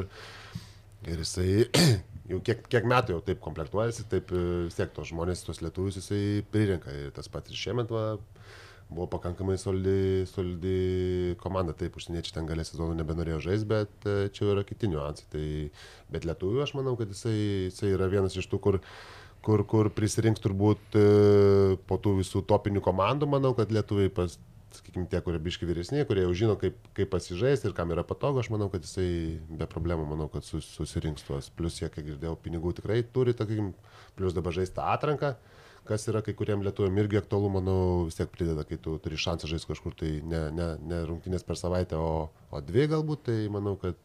ir 1.06 1.22
jisai 1.22 1.48
jau 2.32 2.42
kiek, 2.46 2.66
kiek 2.72 2.88
metų 2.90 3.16
jau 3.16 3.22
taip 3.26 3.42
komplektuojasi, 3.44 4.08
taip 4.10 4.32
e, 4.34 4.44
vis 4.66 4.78
tiek 4.78 4.92
tos 4.96 5.12
žmonės, 5.12 5.46
tos 5.46 5.62
lietuvius 5.62 6.00
jisai 6.00 6.22
pririnka. 6.52 6.94
Ir 6.94 7.14
tas 7.16 7.30
pats 7.32 7.52
ir 7.52 7.60
šiemet 7.60 7.92
va, 7.94 8.16
buvo 8.88 9.06
pakankamai 9.10 9.56
solidi, 9.58 10.26
solidi 10.30 11.34
komanda, 11.42 11.74
taip, 11.76 11.96
užsieniečiai 11.98 12.38
ten 12.38 12.48
galės 12.48 12.70
sezonų 12.72 12.96
nebenorėjo 13.00 13.40
žaisti, 13.48 13.68
bet 13.70 14.06
e, 14.06 14.16
čia 14.34 14.50
yra 14.52 14.62
kiti 14.66 14.90
niuansai. 14.92 15.26
Tai, 15.32 15.46
bet 16.14 16.26
lietuvių 16.28 16.62
aš 16.62 16.76
manau, 16.78 16.94
kad 16.98 17.10
jisai, 17.10 17.36
jisai 17.66 17.94
yra 17.96 18.08
vienas 18.12 18.38
iš 18.38 18.46
tų, 18.52 18.60
kur, 18.62 18.80
kur, 19.46 19.64
kur 19.66 19.90
prisirinks 19.94 20.44
turbūt 20.44 20.98
e, 20.98 21.06
po 21.90 21.98
tų 22.02 22.20
visų 22.20 22.44
topinių 22.46 22.84
komandų, 22.84 23.30
manau, 23.34 23.56
kad 23.58 23.74
lietuviai 23.74 24.12
pas, 24.14 24.38
sakykime, 24.76 25.08
tie, 25.10 25.20
kurie 25.24 25.42
biški 25.42 25.66
vyresni, 25.66 26.04
kurie 26.06 26.22
jau 26.22 26.38
žino, 26.44 26.54
kaip, 26.60 26.78
kaip 26.96 27.10
pasižaisti 27.10 27.70
ir 27.70 27.76
kam 27.76 27.90
yra 27.94 28.06
patogu, 28.06 28.42
aš 28.42 28.52
manau, 28.54 28.70
kad 28.72 28.86
jisai 28.86 29.08
be 29.50 29.66
problemų, 29.70 30.06
manau, 30.12 30.30
kad 30.32 30.46
sus, 30.46 30.68
susirinks 30.78 31.26
tuos. 31.26 31.50
Plus, 31.58 31.80
jie, 31.82 31.90
kiek 31.90 32.06
girdėjau, 32.12 32.36
pinigų 32.46 32.76
tikrai 32.78 33.02
turi, 33.14 33.34
sakykime, 33.34 33.74
plus 34.18 34.36
dabar 34.36 34.54
žaisti 34.56 34.82
atranką, 34.82 35.34
kas 35.88 36.08
yra 36.10 36.22
kai 36.26 36.34
kuriem 36.38 36.64
lietuviam 36.66 36.96
irgi 37.02 37.20
aktualu, 37.20 37.50
manau, 37.58 37.80
vis 38.08 38.18
tiek 38.18 38.30
prideda, 38.32 38.66
kai 38.68 38.78
tu 38.82 38.96
turi 39.02 39.18
šansą 39.20 39.50
žaisti 39.50 39.72
kažkur, 39.72 39.94
tai 39.98 40.16
ne, 40.26 40.46
ne, 40.54 40.72
ne 40.82 41.04
rungtynės 41.08 41.46
per 41.46 41.58
savaitę, 41.60 42.00
o, 42.00 42.26
o 42.50 42.64
dvi 42.64 42.88
galbūt, 42.92 43.26
tai 43.30 43.38
manau, 43.52 43.76
kad 43.80 43.98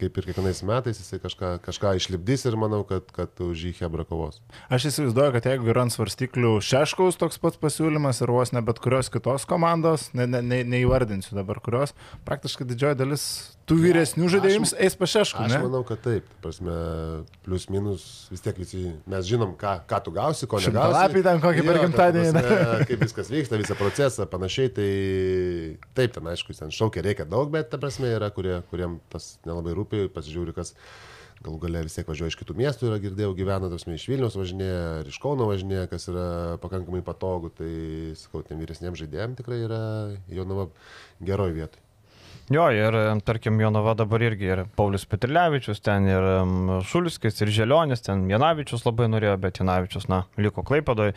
kaip 0.00 0.16
ir 0.16 0.28
kiekvienais 0.28 0.62
metais 0.66 1.00
jisai 1.00 1.18
kažką, 1.20 1.50
kažką 1.64 1.92
išlipdys 1.98 2.46
ir 2.48 2.56
manau, 2.60 2.80
kad, 2.88 3.08
kad 3.12 3.42
už 3.44 3.66
jį 3.68 3.72
Hebra 3.80 4.06
kovos. 4.08 4.40
Aš 4.72 4.88
įsivaizduoju, 4.90 5.34
kad 5.36 5.48
jeigu 5.50 5.68
yra 5.72 5.84
ant 5.84 5.94
svarstyklių 5.94 6.54
Šeškaus 6.64 7.20
toks 7.20 7.40
pats 7.42 7.60
pasiūlymas 7.60 8.22
ir 8.24 8.32
vos 8.32 8.54
ne 8.56 8.62
bet 8.64 8.80
kurios 8.84 9.12
kitos 9.12 9.44
komandos, 9.48 10.08
ne, 10.16 10.28
ne, 10.30 10.40
ne, 10.40 10.62
neįvardinsiu 10.76 11.36
dabar 11.36 11.60
kurios, 11.64 11.92
praktiškai 12.28 12.68
didžioji 12.70 13.00
dalis 13.02 13.26
tų 13.66 13.76
vyresnių 13.80 14.28
žaidėjų 14.30 14.58
jums 14.60 14.72
eis 14.78 14.94
pa 14.98 15.08
Šeškų, 15.10 15.46
Aš 15.46 15.54
ne? 15.54 15.58
manau, 15.64 15.80
kad 15.86 16.00
taip. 16.04 16.28
Ta 16.28 16.46
Prasme, 16.46 16.76
plius 17.46 17.66
minus 17.72 18.04
vis 18.30 18.44
tiek 18.44 18.58
visi 18.60 18.84
mes 19.10 19.26
žinom, 19.26 19.56
ką, 19.58 19.72
ką 19.90 20.00
tu 20.06 20.14
gausi, 20.14 20.46
ko 20.46 20.60
negausi. 20.60 20.70
Šimtalapį 20.70 21.24
ten 21.26 21.42
kokį 21.42 21.64
per 21.66 21.80
gimtadienį, 21.82 22.44
Kaip 22.90 23.02
viskas 23.02 23.32
vyksta, 23.32 23.58
visą 23.60 23.78
procesą, 23.78 24.28
panašiai. 24.30 24.70
Tai 24.76 24.88
taip, 25.98 26.14
ten 26.14 26.30
aišku, 26.30 26.54
ten 26.58 26.74
šaukia 26.74 27.02
reikia 27.06 27.26
daug, 27.28 27.50
bet 27.54 27.72
ta 27.72 27.80
prasme 27.82 28.12
yra, 28.14 28.30
kurie, 28.34 28.60
kuriem 28.70 29.00
tas 29.12 29.34
nelabai 29.48 29.74
rūpi, 29.78 30.06
pasižiūri, 30.14 30.54
kas 30.56 30.76
galų 31.44 31.58
gale 31.66 31.82
vis 31.86 31.96
tiek 31.98 32.08
važiuoja 32.08 32.32
iš 32.32 32.38
kitų 32.40 32.56
miestų, 32.58 32.90
yra 32.90 33.00
girdėjau, 33.02 33.34
gyvena, 33.36 33.70
tos 33.72 33.84
iš 33.90 34.06
Vilnius 34.08 34.38
važinėja, 34.38 35.06
iš 35.10 35.18
Kauno 35.22 35.48
važinėja, 35.50 35.88
kas 35.90 36.08
yra 36.10 36.28
pakankamai 36.62 37.02
patogu, 37.06 37.52
tai 37.54 37.70
sakau, 38.18 38.44
tiem 38.46 38.62
vyresniems 38.62 39.02
žaidėjams 39.02 39.42
tikrai 39.42 39.60
yra 39.66 39.80
jaunama 40.32 40.70
geroj 41.20 41.52
vietoj. 41.58 41.85
Jo, 42.46 42.68
ir 42.70 42.94
tarkim, 43.26 43.56
Jonava 43.58 43.96
dabar 43.98 44.22
irgi 44.22 44.46
ir 44.46 44.60
Paulius 44.78 45.02
Petrilevičius, 45.10 45.80
ten 45.82 46.04
ir 46.06 46.26
Šulskis, 46.86 47.40
ir 47.42 47.50
Želionis, 47.50 48.04
ten 48.06 48.22
Janavičius 48.30 48.84
labai 48.86 49.08
norėjo, 49.10 49.32
bet 49.42 49.58
Janavičius, 49.58 50.06
na, 50.06 50.20
liko 50.38 50.62
Klaipadoje. 50.62 51.16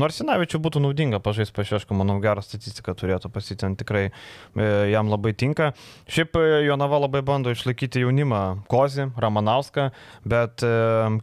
Nors 0.00 0.22
Janavičius 0.22 0.62
būtų 0.64 0.80
naudinga 0.80 1.20
pažaisti 1.20 1.52
pašiešką, 1.58 1.98
manau, 2.00 2.16
gerą 2.24 2.40
statistiką 2.40 2.94
turėtų 2.96 3.28
pasitin, 3.34 3.76
tikrai 3.76 4.06
e, 4.08 4.70
jam 4.94 5.12
labai 5.12 5.34
tinka. 5.36 5.74
Šiaip 6.08 6.40
e, 6.40 6.46
Jonava 6.70 7.02
labai 7.04 7.20
bando 7.28 7.52
išlaikyti 7.52 8.00
jaunimą 8.06 8.64
Kozį, 8.72 9.10
Ramanauską, 9.20 9.90
bet 10.24 10.64
e, 10.64 10.74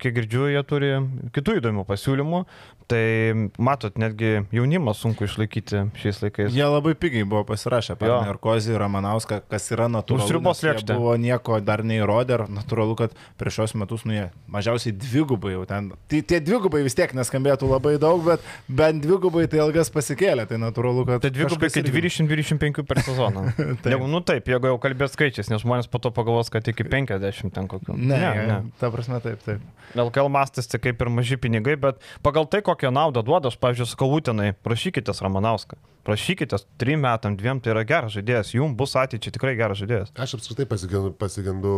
kiek 0.05 0.19
girdžiu, 0.19 0.51
jie 0.53 0.65
turi 0.69 0.93
kitų 1.33 1.57
įdomių 1.63 1.89
pasiūlymų. 1.89 2.45
Tai 2.87 3.49
matot, 3.59 3.97
netgi 3.99 4.45
jaunimą 4.55 4.93
sunku 4.95 5.25
išlaikyti 5.27 5.81
šiais 5.99 6.21
laikais. 6.23 6.53
Jie 6.55 6.63
labai 6.71 6.93
pigiai 6.95 7.25
buvo 7.27 7.41
pasirašę, 7.49 7.97
pernai 7.99 8.29
ir 8.31 8.37
Kozį, 8.39 8.77
ir 8.77 8.79
Ramanauską, 8.79 9.41
kas 9.51 9.65
yra 9.75 9.89
natūralu. 9.91 10.23
Už 10.23 10.31
ribos 10.37 10.61
nes 10.61 10.63
jie 10.63 10.69
lėkštė. 10.71 10.95
Buvo 10.95 11.15
nieko 11.19 11.57
dar 11.67 11.83
neįrodė 11.83 12.37
ir 12.37 12.43
natūralu, 12.55 12.95
kad 13.01 13.17
prieš 13.41 13.57
šios 13.59 13.73
metus, 13.81 14.05
nu 14.07 14.15
jie 14.15 14.23
mažiausiai 14.55 14.95
dvigubai 14.95 15.51
jau 15.57 15.65
ten. 15.67 15.89
Tai 16.07 16.21
tie 16.31 16.39
dvigubai 16.39 16.79
vis 16.85 16.95
tiek 16.95 17.11
neskambėtų 17.17 17.67
labai 17.73 17.97
daug, 17.99 18.23
bet 18.23 18.47
bent 18.71 19.03
dvigubai 19.03 19.43
tai 19.51 19.59
ilgas 19.65 19.91
pasikėlė, 19.91 20.47
tai 20.47 20.61
natūralu, 20.63 21.03
kad... 21.11 21.25
Tai 21.27 21.33
dvigubai 21.35 21.67
irgi- 21.67 21.91
20-25 22.23 22.87
per 22.87 23.03
sezoną. 23.03 23.49
Taip. 23.83 23.91
Jeigu, 23.91 24.07
nu 24.07 24.23
taip, 24.23 24.47
jeigu 24.47 24.71
jau 24.71 24.79
kalbės 24.87 25.11
skaičiais, 25.17 25.51
nes 25.51 25.61
žmonės 25.65 25.91
po 25.91 25.99
to 25.99 26.13
pagalvos, 26.15 26.47
kad 26.53 26.63
iki 26.71 26.87
50 26.87 27.51
ten 27.51 27.67
kokių. 27.67 27.99
Ne, 27.99 28.15
ne, 28.15 28.47
ne. 28.47 28.57
Ta 28.79 28.87
prasme, 28.93 29.19
taip, 29.23 29.43
taip. 29.43 29.63
LKL 29.97 30.31
mastas 30.31 30.67
tai 30.71 30.79
kaip 30.83 31.03
ir 31.03 31.11
maži 31.11 31.37
pinigai, 31.39 31.75
bet 31.79 31.99
pagal 32.25 32.47
tai, 32.51 32.59
kokią 32.77 32.91
naudą 32.93 33.23
duoda, 33.25 33.49
aš, 33.49 33.57
pavyzdžiui, 33.57 33.89
sakau, 33.89 34.11
Utenai, 34.13 34.51
prašykitės 34.63 35.21
Ramanauską. 35.25 35.77
Prašykitės, 36.07 36.63
trim 36.79 37.01
metam, 37.03 37.33
dviem, 37.35 37.59
tai 37.59 37.73
yra 37.73 37.81
geras 37.83 38.13
žaidėjas, 38.15 38.53
jums 38.55 38.77
bus 38.79 38.93
ateičiai 38.95 39.33
tikrai 39.35 39.55
geras 39.59 39.81
žaidėjas. 39.81 40.13
Aš 40.15 40.37
apskritai 40.37 40.63
pasigendu, 40.69 41.09
pasigendu 41.19 41.71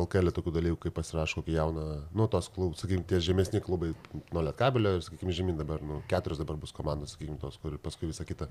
LKL 0.00 0.32
tokių 0.34 0.54
dalykų, 0.56 0.78
kaip 0.88 0.96
pasirašo 0.96 1.38
kokį 1.44 1.54
jauną, 1.54 1.84
nu, 2.18 2.26
tos 2.32 2.48
sakykime, 2.50 3.04
tie 3.06 3.20
žemesni 3.22 3.60
klubai 3.62 3.92
nuo 4.34 4.42
Lietkabelio 4.48 4.96
ir, 4.98 5.04
sakykime, 5.06 5.36
žemyn 5.38 5.60
dabar, 5.60 5.84
nu, 5.86 6.00
keturios 6.10 6.40
dabar 6.42 6.58
bus 6.58 6.74
komandos, 6.74 7.14
sakykime, 7.14 7.38
tos, 7.44 7.60
kur 7.62 7.76
paskui 7.78 8.10
visą 8.10 8.26
kitą. 8.26 8.48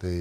Tai 0.00 0.14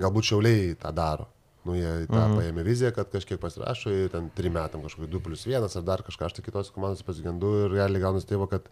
galbūt 0.00 0.30
šiauliai 0.30 0.72
tą 0.80 0.94
daro. 0.96 1.28
Nu, 1.68 1.76
jie 1.76 2.08
tą 2.08 2.16
Mhm. 2.16 2.38
paėmė 2.40 2.64
viziją, 2.66 2.94
kad 2.96 3.12
kažkiek 3.12 3.38
pasirašo 3.38 3.92
ir 3.92 4.08
ten 4.10 4.30
trim 4.34 4.52
metam 4.56 4.82
kažkokį 4.82 5.10
2 5.12 5.20
plus 5.22 5.44
1 5.46 5.76
ar 5.76 5.82
dar 5.86 6.00
kažką, 6.02 6.26
aš 6.26 6.32
tai 6.40 6.42
kitos 6.48 6.72
komandos 6.72 7.04
pasigendu 7.06 7.52
ir 7.66 7.70
realiai 7.76 8.00
gaunasi 8.02 8.26
tėvo, 8.26 8.48
kad 8.50 8.66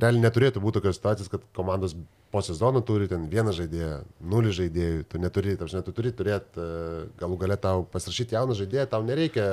realiai 0.00 0.24
neturėtų 0.24 0.62
būti 0.62 0.80
tokios 0.80 0.98
situacijos, 0.98 1.30
kad 1.32 1.44
komandos 1.56 1.94
po 2.32 2.40
sezono 2.44 2.80
turi 2.86 3.10
ten 3.10 3.26
vieną 3.32 3.52
žaidėją, 3.56 3.98
nulį 4.32 4.56
žaidėjų, 4.62 5.04
tu 5.10 5.20
neturi, 5.20 5.56
ta 5.56 5.66
prasme, 5.66 5.84
tu 5.84 5.92
turi 5.96 6.14
turėti, 6.16 6.66
galų 7.20 7.38
gale 7.44 7.58
tau 7.60 7.84
pasirašyti 7.92 8.38
jauną 8.38 8.56
žaidėją, 8.56 8.88
tau 8.94 9.02
nereikia 9.04 9.46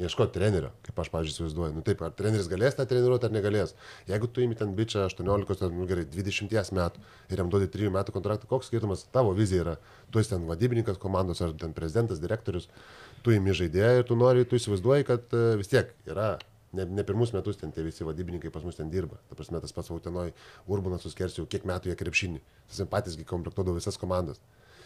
ieškoti 0.00 0.34
trenerio, 0.34 0.72
kaip 0.82 0.96
aš, 0.98 1.10
pavyzdžiui, 1.12 1.34
įsivaizduoju. 1.36 1.74
Nu 1.76 1.82
taip, 1.86 2.00
ar 2.02 2.14
treneris 2.18 2.48
galės 2.50 2.74
tą 2.74 2.86
treniruoti 2.90 3.28
ar 3.28 3.34
negalės. 3.34 3.74
Jeigu 4.08 4.26
tu 4.26 4.42
įimi 4.42 4.56
ten 4.58 4.72
bičią 4.74 5.04
18, 5.06 5.54
ten, 5.60 5.76
nu, 5.76 5.86
gerai, 5.90 6.06
20 6.10 6.74
metų 6.74 7.04
ir 7.30 7.42
jam 7.42 7.52
duodi 7.52 7.68
3 7.70 7.92
metų 7.94 8.14
kontraktą, 8.16 8.48
koks 8.50 8.72
skirtumas 8.72 9.06
tavo 9.14 9.30
vizija 9.38 9.62
yra? 9.62 9.76
Tu 10.10 10.18
esi 10.18 10.32
ten 10.34 10.48
vadybininkas 10.48 10.98
komandos 10.98 11.44
ar 11.46 11.54
ten 11.60 11.76
prezidentas, 11.76 12.22
direktorius, 12.22 12.66
tu 13.22 13.36
įimi 13.36 13.54
žaidėją 13.54 14.00
ir 14.00 14.08
tu 14.08 14.18
nori, 14.18 14.42
tu 14.48 14.58
įsivaizduoji, 14.58 15.06
kad 15.12 15.30
e, 15.30 15.44
vis 15.62 15.70
tiek 15.70 15.94
yra 16.10 16.32
ne, 16.74 16.86
ne 16.98 17.04
pirmus 17.06 17.32
metus 17.34 17.58
ten 17.60 17.72
tie 17.74 17.84
visi 17.86 18.06
vadybininkai 18.06 18.50
pas 18.54 18.64
mus 18.66 18.78
ten 18.78 18.90
dirba. 18.92 19.20
Ta 19.30 19.38
prasme, 19.38 19.60
tas 19.62 19.74
pats 19.74 19.92
Autenoj, 19.94 20.34
Urbanas 20.70 21.06
suskersiu, 21.06 21.46
kiek 21.50 21.66
metų 21.68 21.92
jie 21.92 21.96
krepšinį. 22.00 22.42
Tas 22.70 22.82
patysgi 22.90 23.26
komplektuodavo 23.28 23.78
visas 23.78 24.00
komandas. 24.00 24.42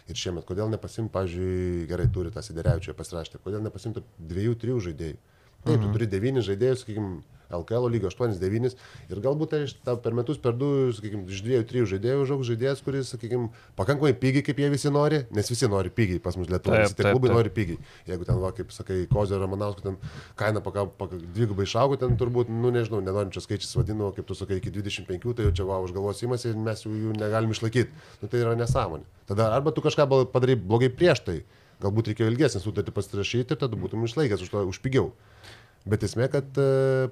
Ir 0.08 0.16
šiemet, 0.16 0.46
kodėl 0.48 0.70
nepasimti, 0.72 1.12
pavyzdžiui, 1.12 1.88
gerai 1.90 2.06
turi 2.12 2.32
tą 2.32 2.40
Siderevičią 2.44 2.94
pasirašyti, 2.96 3.42
kodėl 3.44 3.64
nepasimti 3.66 4.04
dviejų, 4.30 4.54
trijų 4.62 4.84
žaidėjų. 4.86 5.18
Taip, 5.64 5.74
mhm. 5.74 5.82
tu 5.82 5.96
turi 5.96 6.08
devynis 6.08 6.46
žaidėjus, 6.46 6.84
sakykime, 6.84 7.18
LKL 7.54 7.88
lygio 7.92 8.10
8-9 8.12 8.74
ir 9.08 9.20
galbūt 9.24 9.52
tai 9.54 9.60
tau 9.86 9.98
per 10.02 10.16
metus, 10.16 10.38
per 10.42 10.56
du, 10.58 10.90
sakykime, 10.96 11.24
iš 11.32 11.42
dviejų, 11.46 11.66
trijų 11.68 11.88
žaidėjų 11.94 12.24
užaugs 12.24 12.48
žaidėjas, 12.50 12.82
kuris, 12.84 13.12
sakykime, 13.14 13.48
pakankamai 13.78 14.12
pigiai, 14.18 14.44
kaip 14.46 14.60
jie 14.60 14.70
visi 14.72 14.92
nori, 14.92 15.22
nes 15.34 15.48
visi 15.48 15.68
nori 15.70 15.92
pigiai 15.94 16.22
pas 16.22 16.36
mus 16.38 16.50
Lietuvoje, 16.52 16.84
Taip, 16.84 16.92
visi 16.92 16.98
tie 17.00 17.12
klubai 17.12 17.32
nori 17.32 17.52
pigiai. 17.54 17.80
Jeigu 18.08 18.28
ten, 18.28 18.40
va, 18.42 18.52
kaip 18.56 18.72
sakai, 18.74 19.00
Kozio 19.12 19.40
Ramanausko, 19.40 19.84
ten 19.84 19.96
kaina 20.38 20.62
dvigubai 20.62 21.68
išaugo, 21.68 21.98
ten 22.00 22.16
turbūt, 22.20 22.52
nu 22.52 22.72
nežinau, 22.74 23.00
nenoriu 23.04 23.32
čia 23.34 23.44
skaičius 23.44 23.76
vadinu, 23.78 24.10
kaip 24.16 24.28
tu 24.28 24.36
sakai, 24.38 24.60
iki 24.60 24.72
25, 24.74 25.32
tai 25.38 25.48
jau 25.48 25.54
čia 25.60 25.68
va 25.68 25.80
už 25.84 25.94
galvos 25.96 26.20
įmasi 26.24 26.52
ir 26.52 26.60
mes 26.60 26.84
jų, 26.84 27.14
negalim 27.16 27.54
išlaikyti. 27.54 28.04
Nu, 28.22 28.28
tai 28.28 28.42
yra 28.44 28.56
nesąmonė. 28.58 29.06
Tada 29.28 29.50
arba 29.54 29.72
tu 29.76 29.84
kažką 29.84 30.08
padarai 30.32 30.56
blogai 30.56 30.88
prieš 30.92 31.24
tai, 31.26 31.38
galbūt 31.82 32.12
reikėjo 32.12 32.30
ilgesnį 32.32 32.62
sutartį 32.62 32.94
pasirašyti 32.96 33.54
ir 33.54 33.60
tada 33.60 33.78
būtum 33.78 34.06
išlaikęs 34.08 34.44
už, 34.44 34.52
to, 34.54 34.64
už 34.72 34.80
pigiau. 34.84 35.12
Bet 35.88 36.02
esmė, 36.04 36.26
kad 36.32 36.44
e, 36.60 36.64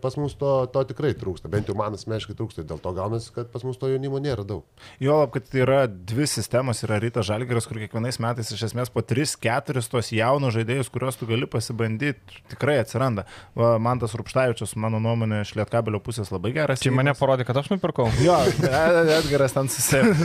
pas 0.02 0.16
mus 0.20 0.34
to, 0.36 0.50
to 0.74 0.80
tikrai 0.90 1.14
trūksta, 1.16 1.48
bent 1.52 1.68
jau 1.70 1.76
man 1.78 1.94
asmeniškai 1.96 2.34
trūksta 2.36 2.58
ir 2.62 2.66
dėl 2.68 2.78
to 2.84 2.90
gaunasi, 2.96 3.30
kad 3.32 3.46
pas 3.52 3.62
mus 3.64 3.78
to 3.80 3.86
jaunimo 3.88 4.18
nėra 4.20 4.44
daug. 4.44 4.62
Juolab, 5.00 5.30
kad 5.34 5.44
tai 5.48 5.60
yra 5.64 5.78
dvi 5.88 6.26
sistemos, 6.28 6.82
yra 6.84 6.98
Rytas 7.00 7.24
Žalgeris, 7.30 7.66
kur 7.70 7.76
kiekvienais 7.80 8.18
metais 8.22 8.48
iš 8.52 8.62
esmės 8.68 8.88
po 8.92 9.00
3-4 9.00 9.80
tos 9.92 10.12
jaunus 10.12 10.54
žaidėjus, 10.58 10.90
kuriuos 10.92 11.16
tu 11.16 11.24
gali 11.30 11.46
pasibandyti, 11.48 12.20
tikrai 12.52 12.76
atsiranda. 12.82 13.24
Va, 13.56 13.66
man 13.82 13.96
tas 14.02 14.12
Rupštavičius, 14.18 14.76
mano 14.82 14.98
nuomonė, 15.02 15.36
iš 15.46 15.50
Lietkabelio 15.56 16.00
pusės 16.04 16.28
labai 16.34 16.50
geras. 16.56 16.82
Čia 16.84 16.92
mane 16.94 17.12
parodė, 17.16 17.42
kad 17.48 17.56
aš 17.62 17.68
nupirkau. 17.72 18.06
Jo, 18.20 18.36
Ed- 18.52 19.12
Edgaras 19.16 19.52
ten 19.56 19.66
susidėlino. 19.72 20.16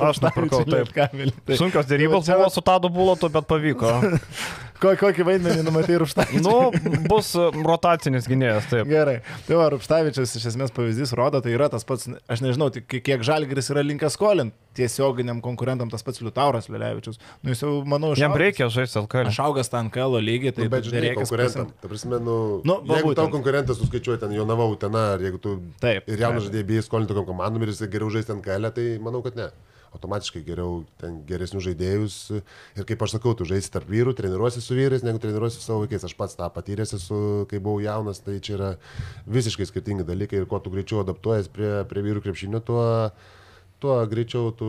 Aš 0.10 0.20
nupirkau, 0.24 0.64
taip. 0.68 0.92
Tai, 0.94 1.56
Sunkios 1.60 1.86
dėrybos 1.90 2.24
čia- 2.26 2.38
buvo 2.40 2.50
su 2.52 2.62
Tadu 2.64 2.88
Bulotu, 2.92 3.28
bet 3.32 3.44
pavyko. 3.50 3.90
ko, 4.82 4.88
kokį 5.00 5.22
vaidmenį 5.28 5.64
numatai 5.66 5.98
Rupštavičius? 6.02 6.44
Nu, 6.44 6.53
bus 7.10 7.32
e, 7.38 7.46
rotacinis 7.66 8.28
gynėjas, 8.30 8.68
taip. 8.70 8.88
Gerai. 8.90 9.18
Tai 9.48 9.58
va, 9.60 9.68
Rupštavičius 9.74 10.36
iš 10.40 10.48
esmės 10.52 10.72
pavyzdys 10.74 11.14
rodo, 11.18 11.40
tai 11.44 11.54
yra 11.56 11.70
tas 11.72 11.86
pats, 11.88 12.08
aš 12.30 12.44
nežinau, 12.44 12.70
tik 12.74 12.86
kiek 13.04 13.24
Žalgeris 13.26 13.70
yra 13.74 13.84
linkęs 13.86 14.16
skolinti 14.18 14.56
tiesioginiam 14.74 15.38
konkurentam, 15.38 15.86
tas 15.92 16.02
pats 16.02 16.18
Liutauras 16.24 16.66
Liulevičius. 16.66 17.20
Nu, 17.44 17.52
jis 17.52 17.60
jau, 17.62 17.74
manau, 17.86 18.10
Jam 18.18 18.32
išaugęs- 18.34 18.42
reikia 18.42 18.66
žaisti 18.74 18.98
LKL. 18.98 19.28
Aš 19.30 19.38
augęs 19.44 19.70
tą 19.70 19.82
NKL 19.86 20.18
lygį, 20.26 20.50
tai 20.56 20.64
Tai 20.64 20.70
bet 20.72 20.88
žinai, 20.88 21.02
reikia 21.04 21.20
konkurentam. 21.22 21.68
Ta 21.82 21.90
prasme, 21.92 22.18
nu, 22.18 22.38
Nu, 22.64 22.80
nu 22.82 22.90
va 22.90 22.98
jeigu 22.98 23.14
tau 23.14 23.28
konkurentas 23.30 23.78
suskaičiuoja 23.78 24.24
ten 24.24 24.34
Jonava 24.34 24.66
Utena, 24.66 25.04
ar 25.14 25.22
jeigu 25.22 25.38
tu 25.38 25.54
Taip, 25.82 26.08
ir 26.10 26.18
jaunas 26.24 26.48
žaidėjas 26.48 26.66
bijai 26.72 26.82
skolinti 26.88 27.14
tokiam 27.14 27.30
komandom 27.30 27.62
ir 27.62 27.70
jis 27.70 27.84
geriau 27.86 28.10
žaisti 28.10 28.34
kelio, 28.42 28.70
tai 28.74 28.88
manau, 28.98 29.22
kad 29.22 29.38
ne. 29.38 29.46
Automatiškai 29.94 30.42
geriau 30.46 30.82
ten 31.00 31.20
geresnius 31.28 31.64
žaidėjus. 31.68 32.16
Ir 32.78 32.88
kaip 32.88 33.04
aš 33.06 33.16
sakau, 33.16 33.34
tu 33.38 33.46
žaisi 33.48 33.70
tarp 33.74 33.88
vyrų, 33.90 34.16
treniruosi 34.18 34.62
su 34.64 34.76
vyrais, 34.76 35.04
negu 35.06 35.22
treniruosi 35.22 35.60
su 35.60 35.66
savo 35.68 35.84
vaikais. 35.84 36.04
Aš 36.08 36.16
pats 36.18 36.38
tą 36.38 36.50
patyręs 36.54 36.96
esu, 36.98 37.20
kai 37.50 37.62
buvau 37.62 37.82
jaunas, 37.84 38.22
tai 38.24 38.40
čia 38.44 38.56
yra 38.58 38.72
visiškai 39.30 39.68
skirtingi 39.70 40.06
dalykai 40.08 40.42
ir 40.42 40.50
kuo 40.50 40.60
tu 40.62 40.74
greičiau 40.74 41.04
adaptuojas 41.04 41.50
prie, 41.52 41.72
prie 41.90 42.04
vyrų 42.08 42.24
krepšinio, 42.26 42.62
tuo, 42.66 42.84
tuo 43.14 43.33
greičiau 44.10 44.50
tu 44.56 44.66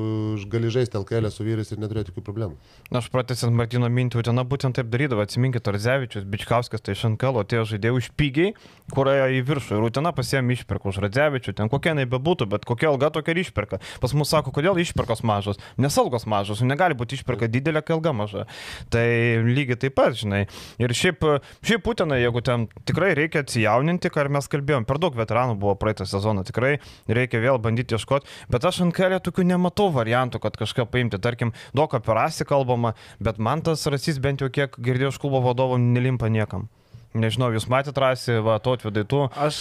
gali 0.51 0.69
žaisti 0.73 0.97
LKL 0.99 1.29
su 1.33 1.45
vyrais 1.45 1.71
ir 1.71 1.79
neturėti 1.81 2.11
jokių 2.11 2.23
problemų. 2.25 2.57
Na, 2.91 2.99
aš 3.01 3.09
pratęsiant 3.13 3.55
Martino 3.55 3.89
mintį, 3.91 4.19
Utena 4.21 4.43
būtent 4.47 4.77
taip 4.77 4.89
darydavo. 4.91 5.23
Atsiminkit, 5.25 5.67
Radzevičius, 5.67 6.25
Bičkauskas, 6.29 6.83
tai 6.85 6.95
iš 6.95 7.05
NKL 7.13 7.41
atėjo 7.41 7.65
žaidėjų 7.71 8.01
už 8.01 8.09
pigiai, 8.19 8.53
kur 8.93 9.09
ėjo 9.11 9.27
į 9.37 9.41
viršų. 9.47 9.79
Ir 9.79 9.87
Utena 9.87 10.11
pasiemi 10.15 10.57
išperka 10.57 10.91
už 10.91 11.01
Radzevičių, 11.05 11.55
ten 11.57 11.71
kokia 11.71 11.95
jinai 11.95 12.05
bebūtų, 12.11 12.49
bet 12.51 12.67
kokia 12.67 12.91
alga 12.91 13.11
tokia 13.15 13.35
ir 13.35 13.41
išperka. 13.45 13.81
Pas 14.03 14.15
mus 14.17 14.31
sako, 14.33 14.53
kodėl 14.55 14.79
išperkos 14.83 15.23
mažos, 15.25 15.61
nes 15.81 15.97
algos 16.01 16.27
mažos, 16.29 16.61
negali 16.65 16.97
būti 16.97 17.19
išperka 17.19 17.49
didelė, 17.51 17.81
kai 17.85 17.97
alga 17.97 18.13
maža. 18.15 18.45
Tai 18.93 19.05
lygiai 19.47 19.79
taip 19.85 19.97
pat, 19.97 20.17
žinai. 20.19 20.45
Ir 20.81 20.93
šiaip, 20.95 21.23
šiaip 21.65 21.87
Utena, 21.91 22.19
jeigu 22.21 22.43
ten 22.45 22.67
tikrai 22.85 23.13
reikia 23.17 23.43
atsijauninti, 23.45 24.11
ką 24.13 24.27
mes 24.33 24.49
kalbėjom, 24.51 24.85
per 24.89 24.99
daug 25.01 25.15
veteranų 25.17 25.57
buvo 25.61 25.75
praeitą 25.79 26.07
sezoną, 26.09 26.45
tikrai 26.47 26.77
reikia 27.07 27.41
vėl 27.43 27.59
bandyti 27.61 27.97
ieškoti, 27.97 28.29
bet 28.51 28.65
aš 28.67 28.83
ant 28.85 28.95
kelio 29.05 29.21
tokių 29.21 29.45
nematau 29.53 29.91
variantų, 29.93 30.41
kad 30.43 30.57
kažką 30.57 30.87
paimti, 30.89 31.21
tarkim, 31.21 31.53
daug 31.77 31.93
apie 31.93 32.15
rasį 32.17 32.47
kalbama, 32.49 32.95
bet 33.21 33.37
man 33.37 33.61
tas 33.65 33.85
rasys 33.91 34.19
bent 34.21 34.41
jau 34.41 34.49
kiek 34.49 34.73
girdėjau 34.81 35.13
iš 35.13 35.21
klubo 35.21 35.43
vadovo 35.45 35.77
nelimpa 35.81 36.31
niekam. 36.31 36.67
Nežinau, 37.15 37.53
jūs 37.55 37.69
matėte 37.71 38.01
rasį, 38.03 38.41
va, 38.43 38.57
to 38.59 38.73
atvedai 38.75 39.05
tu. 39.07 39.21
Aš 39.39 39.57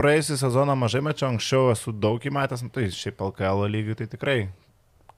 praėjusią 0.00 0.38
sezoną 0.46 0.78
mažai 0.80 1.02
mačiau, 1.04 1.28
anksčiau 1.34 1.68
esu 1.74 1.92
daug 1.92 2.22
įmatęs, 2.24 2.64
nu, 2.64 2.72
tai 2.72 2.86
šiaip 2.94 3.20
LKL 3.26 3.66
lygiai 3.68 3.98
tai 3.98 4.08
tikrai 4.14 4.38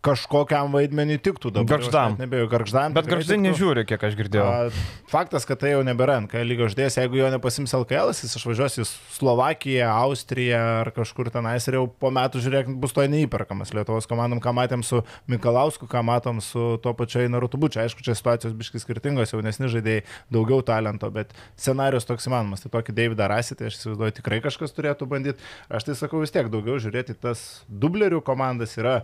kažkokiam 0.05 0.71
vaidmenį 0.75 1.19
tiktų 1.27 1.51
dabar. 1.57 1.79
Gargždam. 1.79 2.15
Nebėjau, 2.21 2.49
garždam. 2.53 2.95
Bet 2.95 3.09
garždai 3.11 3.39
nežiūri, 3.43 3.83
kiek 3.89 4.05
aš 4.07 4.15
girdėjau. 4.19 4.47
A, 4.47 4.85
Faktas, 5.11 5.47
kad 5.49 5.59
tai 5.63 5.73
jau 5.73 5.81
nebėra 5.87 6.21
NKL 6.23 6.47
lygio 6.47 6.69
žaidėjas, 6.71 6.99
jeigu 7.01 7.19
jo 7.19 7.31
nepasims 7.33 7.75
LKL, 7.75 8.13
jis 8.15 8.37
išvažiuos 8.39 8.79
į 8.79 8.87
Slovakiją, 9.17 9.89
Austriją 9.91 10.61
ar 10.85 10.93
kažkur 10.95 11.33
tenais 11.35 11.67
ir 11.67 11.79
jau 11.81 11.87
po 11.91 12.13
metų, 12.15 12.43
žiūrėk, 12.45 12.71
bus 12.79 12.95
to 12.95 13.07
neįperkamas 13.11 13.75
Lietuvos 13.75 14.07
komandom, 14.11 14.43
ką 14.45 14.53
matėm 14.55 14.85
su 14.87 15.03
Mikalausku, 15.31 15.89
ką 15.91 16.05
matom 16.07 16.43
su 16.45 16.77
tuo 16.85 16.95
pačiu 16.99 17.25
Narutubučiu. 17.33 17.83
Aišku, 17.83 18.05
čia 18.07 18.15
situacijos 18.19 18.55
biškai 18.59 18.83
skirtingos, 18.85 19.35
jaunesni 19.35 19.71
žaidėjai, 19.73 20.05
daugiau 20.33 20.63
talento, 20.67 21.11
bet 21.15 21.35
scenarius 21.59 22.07
toks 22.09 22.29
įmanomas. 22.31 22.63
Tai 22.63 22.71
tokį 22.79 22.95
Davidą 22.97 23.27
rasį, 23.33 23.59
tai 23.59 23.73
aš 23.73 23.81
įsivaizduoju, 23.81 24.17
tikrai 24.21 24.39
kažkas 24.45 24.77
turėtų 24.77 25.09
bandyti. 25.11 25.51
Aš 25.73 25.89
tai 25.89 25.99
sakau 25.99 26.23
vis 26.23 26.33
tiek, 26.35 26.49
daugiau 26.53 26.79
žiūrėti 26.83 27.19
tas 27.19 27.65
dublerių 27.69 28.23
komandas 28.25 28.79
yra. 28.81 29.01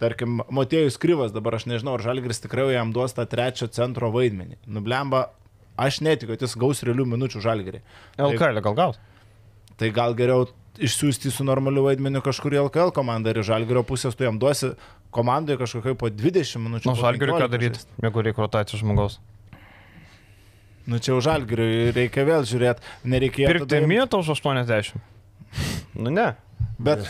Tarkim, 0.00 0.40
Motėjus 0.50 0.98
Kryvas, 1.00 1.32
dabar 1.34 1.56
aš 1.58 1.68
nežinau, 1.70 1.94
ar 1.96 2.02
Žalgris 2.02 2.42
tikrai 2.42 2.72
jam 2.74 2.90
duos 2.92 3.14
tą 3.14 3.24
trečią 3.30 3.68
centro 3.72 4.10
vaidmenį. 4.14 4.58
Nublemba, 4.66 5.28
aš 5.78 6.00
netikiu, 6.02 6.34
kad 6.34 6.42
jis 6.42 6.56
gaus 6.58 6.82
realių 6.86 7.06
minučių 7.14 7.42
Žalgirį. 7.44 7.82
LKL 8.18 8.62
gal 8.64 8.78
gaut. 8.78 8.98
Tai 9.76 9.90
gal 9.94 10.16
geriau 10.18 10.48
išsiųsti 10.82 11.30
su 11.32 11.44
normaliu 11.46 11.86
vaidmeniu 11.86 12.20
kažkur 12.24 12.56
į 12.56 12.64
LKL 12.66 12.92
komandą 12.96 13.32
ir 13.32 13.40
Žalgirio 13.46 13.84
pusės 13.86 14.16
tu 14.18 14.26
jam 14.26 14.40
duosi 14.40 14.74
komandai 15.14 15.56
kažkokiai 15.60 15.96
po 15.96 16.10
20 16.12 16.60
minučių. 16.60 16.90
Nu, 16.90 16.96
po 16.96 17.00
žalgiriui 17.00 17.36
ką 17.36 17.46
15 17.46 17.54
daryti, 17.54 17.84
jeigu 18.04 18.24
reikia 18.26 18.44
rotacijos 18.44 18.82
žmogaus. 18.82 19.18
Nu 20.86 21.00
čia 21.02 21.16
už 21.16 21.26
Žalgiriui 21.26 21.90
reikia 21.96 22.22
vėl 22.28 22.44
žiūrėti, 22.46 22.84
nereikėjo. 23.10 23.48
Pirkti 23.50 23.80
mėtą 23.90 24.22
už 24.22 24.34
80. 24.36 24.98
Nu 25.96 26.12
ne. 26.12 26.34
Bet 26.78 27.04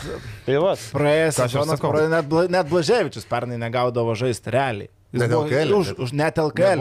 Tai 0.45 0.57
va. 0.63 0.75
praėjęs 0.75 1.35
Ką 1.35 1.43
aš 1.43 1.53
ir 1.53 1.63
sezonas, 1.63 1.81
net, 2.09 2.51
net 2.51 2.69
Blaževičius 2.71 3.25
pernai 3.27 3.57
negaudavo 3.59 4.13
žaisti 4.15 4.51
realiai. 4.53 4.89
Jis 5.11 5.21
Net 5.21 5.31
buvo- 5.31 5.47
LKL, 5.47 5.71
Už, 5.75 5.87
net- 5.87 5.99
už 6.03 6.11
net 6.19 6.35
LKL. 6.37 6.79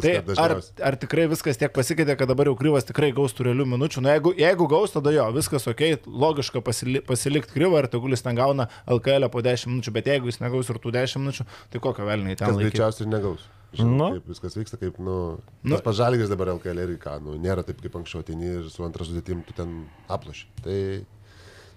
Tai 0.00 0.34
ar, 0.36 0.52
ar 0.84 0.96
tikrai 1.00 1.24
viskas 1.30 1.56
tiek 1.56 1.72
pasikeitė, 1.72 2.16
kad 2.20 2.28
dabar 2.28 2.46
jau 2.50 2.56
kryvas 2.58 2.84
tikrai 2.84 3.12
gaus 3.16 3.32
tų 3.32 3.46
realių 3.48 3.64
minučių? 3.72 4.02
Na, 4.04 4.14
jeigu, 4.16 4.34
jeigu 4.36 4.68
gaus, 4.68 4.92
tada 4.92 5.10
jo, 5.14 5.24
viskas 5.32 5.64
ok, 5.70 6.04
logiška 6.06 6.60
pasili, 6.64 7.00
pasilikti 7.00 7.54
kryvą 7.56 7.80
ir 7.82 7.88
tegul 7.88 8.12
jis 8.12 8.22
ten 8.26 8.36
gauna 8.36 8.68
LKL 8.86 9.28
po 9.32 9.40
10 9.40 9.72
minučių, 9.72 9.92
bet 9.96 10.04
jeigu 10.12 10.28
jis 10.28 10.40
negaus 10.44 10.68
ir 10.68 10.76
tų 10.76 10.92
10 10.92 11.16
minučių, 11.24 11.46
tai 11.72 11.80
kokio 11.80 12.04
velniai 12.04 12.36
ten 12.36 12.48
Kas 12.48 12.56
laikyti? 12.56 12.76
greičiausiai 12.76 13.06
ir 13.08 13.12
negaus. 13.16 13.40
Nu. 13.76 13.82
Žinau, 13.82 14.10
kaip 14.20 14.28
viskas 14.30 14.54
vyksta, 14.56 14.76
kaip, 14.80 14.98
nu, 15.00 15.38
Nu. 15.64 15.76
tas 15.76 15.82
pažalgis 15.84 16.28
dabar 16.28 16.48
LKL 16.54 16.78
ir 16.84 16.96
ką, 17.00 17.20
nu, 17.24 17.34
nėra 17.40 17.64
taip 17.66 17.80
kaip 17.82 17.92
anksčiau, 17.98 18.20
ateini 18.22 18.52
ir 18.62 18.70
su 18.70 18.84
antras 18.84 19.08
sudėtim 19.08 19.42
tu 19.44 19.52
ten 19.56 19.86
aploši. 20.08 20.44
Tai 20.62 21.04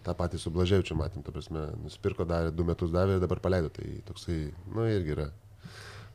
tą 0.06 0.16
patį 0.18 0.40
su 0.42 0.54
Blaževičiu 0.54 0.98
matėm, 1.00 1.24
ta 1.26 1.34
prasme, 1.36 1.68
nusipirko, 1.84 2.28
davė, 2.30 2.54
du 2.56 2.66
metus 2.68 2.92
davė 2.94 3.18
ir 3.18 3.24
dabar 3.24 3.42
paleido, 3.44 3.72
tai 3.74 4.00
toksai, 4.08 4.42
nu, 4.74 4.88
irgi 4.90 5.16
yra 5.18 5.30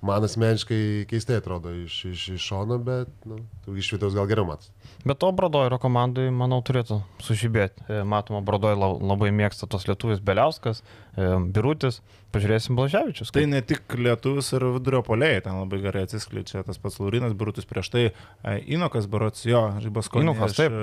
man 0.05 0.25
asmeniškai 0.25 1.07
keistai 1.09 1.39
atrodo 1.41 1.73
iš, 1.85 2.05
iš, 2.11 2.29
iš 2.37 2.49
šono, 2.51 2.79
bet 2.85 3.11
nu, 3.29 3.39
iš 3.79 3.95
vidaus 3.97 4.17
gal 4.17 4.29
geriau 4.29 4.49
matas. 4.49 4.71
Bet 5.05 5.19
to 5.21 5.31
Bradoiro 5.37 5.79
komandai, 5.81 6.31
manau, 6.33 6.61
turėtų 6.65 7.03
sužibėti. 7.25 7.85
E, 7.89 8.03
Matoma, 8.09 8.41
Bradoiro 8.45 8.95
labai 9.01 9.31
mėgsta 9.35 9.69
tos 9.71 9.87
lietuvis 9.89 10.23
Beliauskas, 10.25 10.83
e, 11.17 11.29
Birutis, 11.55 12.01
pažiūrėsim 12.35 12.75
Blaževičius. 12.79 13.31
Tai 13.35 13.45
ne 13.47 13.61
tik 13.63 13.95
lietuvis 13.95 14.49
ir 14.57 14.65
vidurio 14.75 15.03
polėjai, 15.07 15.45
ten 15.45 15.59
labai 15.61 15.79
gerai 15.85 16.07
atsiskleidžia 16.09 16.65
tas 16.67 16.81
pats 16.83 16.99
Laurinas 17.03 17.37
Birutis 17.37 17.69
prieš 17.69 17.93
tai, 17.93 18.05
e, 18.11 18.57
Inokas 18.75 19.07
Barots, 19.11 19.45
jo, 19.47 19.63
Žybas 19.85 20.09
Konis. 20.11 20.27
Inukas, 20.27 20.57
taip. 20.59 20.75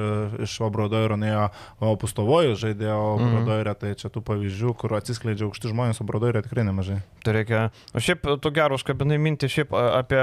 Iš 0.45 0.57
Bradoiro 0.71 1.17
nuėjo, 1.19 1.49
o 1.81 1.95
Pustovojus 1.99 2.61
žaidėjo 2.61 3.01
Mhm. 3.17 3.31
Bradoiro, 3.35 3.73
tai 3.75 3.93
čia 3.95 4.09
tų 4.13 4.21
pavyzdžių, 4.25 4.75
kur 4.77 4.95
atsiskleidžia 4.97 5.47
aukšti 5.49 5.71
žmonės, 5.73 6.01
o 6.01 6.07
Bradoiro 6.07 6.41
tikrai 6.41 6.63
nemažai. 6.67 7.01
Tai 7.25 7.33
reikia. 7.35 7.71
O 7.93 7.99
šiaip 7.99 8.25
tu 8.41 8.51
gerų 8.53 8.77
užkabinai 8.79 9.17
mintį 9.21 9.49
šiaip 9.51 9.73
apie 9.73 10.21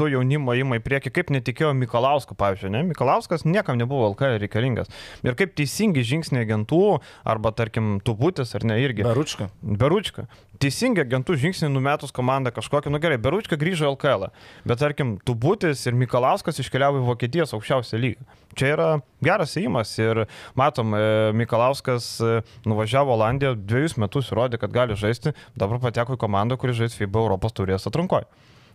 to 0.00 0.08
jaunimo 0.08 0.54
įmą 0.56 0.78
į 0.78 0.84
priekį, 0.84 1.12
kaip 1.12 1.30
netikėjo 1.34 1.74
Mikalausko, 1.76 2.36
pavyzdžiui, 2.40 2.72
ne? 2.72 2.82
Mikalauskas 2.88 3.44
niekam 3.44 3.76
nebuvo 3.80 4.08
LK 4.14 4.38
reikalingas. 4.40 4.88
Ir 5.26 5.36
kaip 5.36 5.52
teisingi 5.58 6.04
žingsniai 6.06 6.46
agentų, 6.46 7.00
arba 7.28 7.52
tarkim, 7.56 7.98
tubutis, 8.04 8.54
ar 8.56 8.64
ne, 8.68 8.80
irgi. 8.80 9.04
Beručka. 9.04 9.50
Beručka. 9.60 10.24
Teisingi 10.60 11.00
agentų 11.04 11.36
žingsniai 11.40 11.72
numetus 11.72 12.12
komandą 12.16 12.52
kažkokią, 12.56 12.92
nu 12.92 13.00
gerai, 13.00 13.20
Beručka 13.20 13.56
grįžo 13.60 13.88
į 13.88 13.94
LKL, 13.94 14.28
bet 14.68 14.80
tarkim, 14.80 15.14
Tubutis 15.24 15.86
ir 15.88 15.96
Mikalauskas 15.96 16.60
iškeliavo 16.60 17.00
į 17.00 17.06
Vokietijos 17.06 17.54
aukščiausią 17.56 18.00
lygą. 18.00 18.36
Čia 18.58 18.72
yra 18.74 18.88
geras 19.24 19.54
įimas 19.60 19.92
ir 20.00 20.24
matom, 20.58 20.92
e, 20.96 21.32
Mikalauskas 21.36 22.12
e, 22.20 22.40
nuvažiavo 22.68 23.14
Olandiją, 23.16 23.54
dviejus 23.56 23.96
metus 24.00 24.32
įrodė, 24.32 24.60
kad 24.60 24.72
gali 24.74 24.96
žaisti, 25.00 25.32
dabar 25.56 25.80
pateko 25.80 26.18
į 26.18 26.20
komandą, 26.24 26.60
kuri 26.60 26.76
žais 26.76 26.96
FIBA 26.98 27.24
Europos 27.24 27.56
turės 27.56 27.88
atrankoje. 27.88 28.28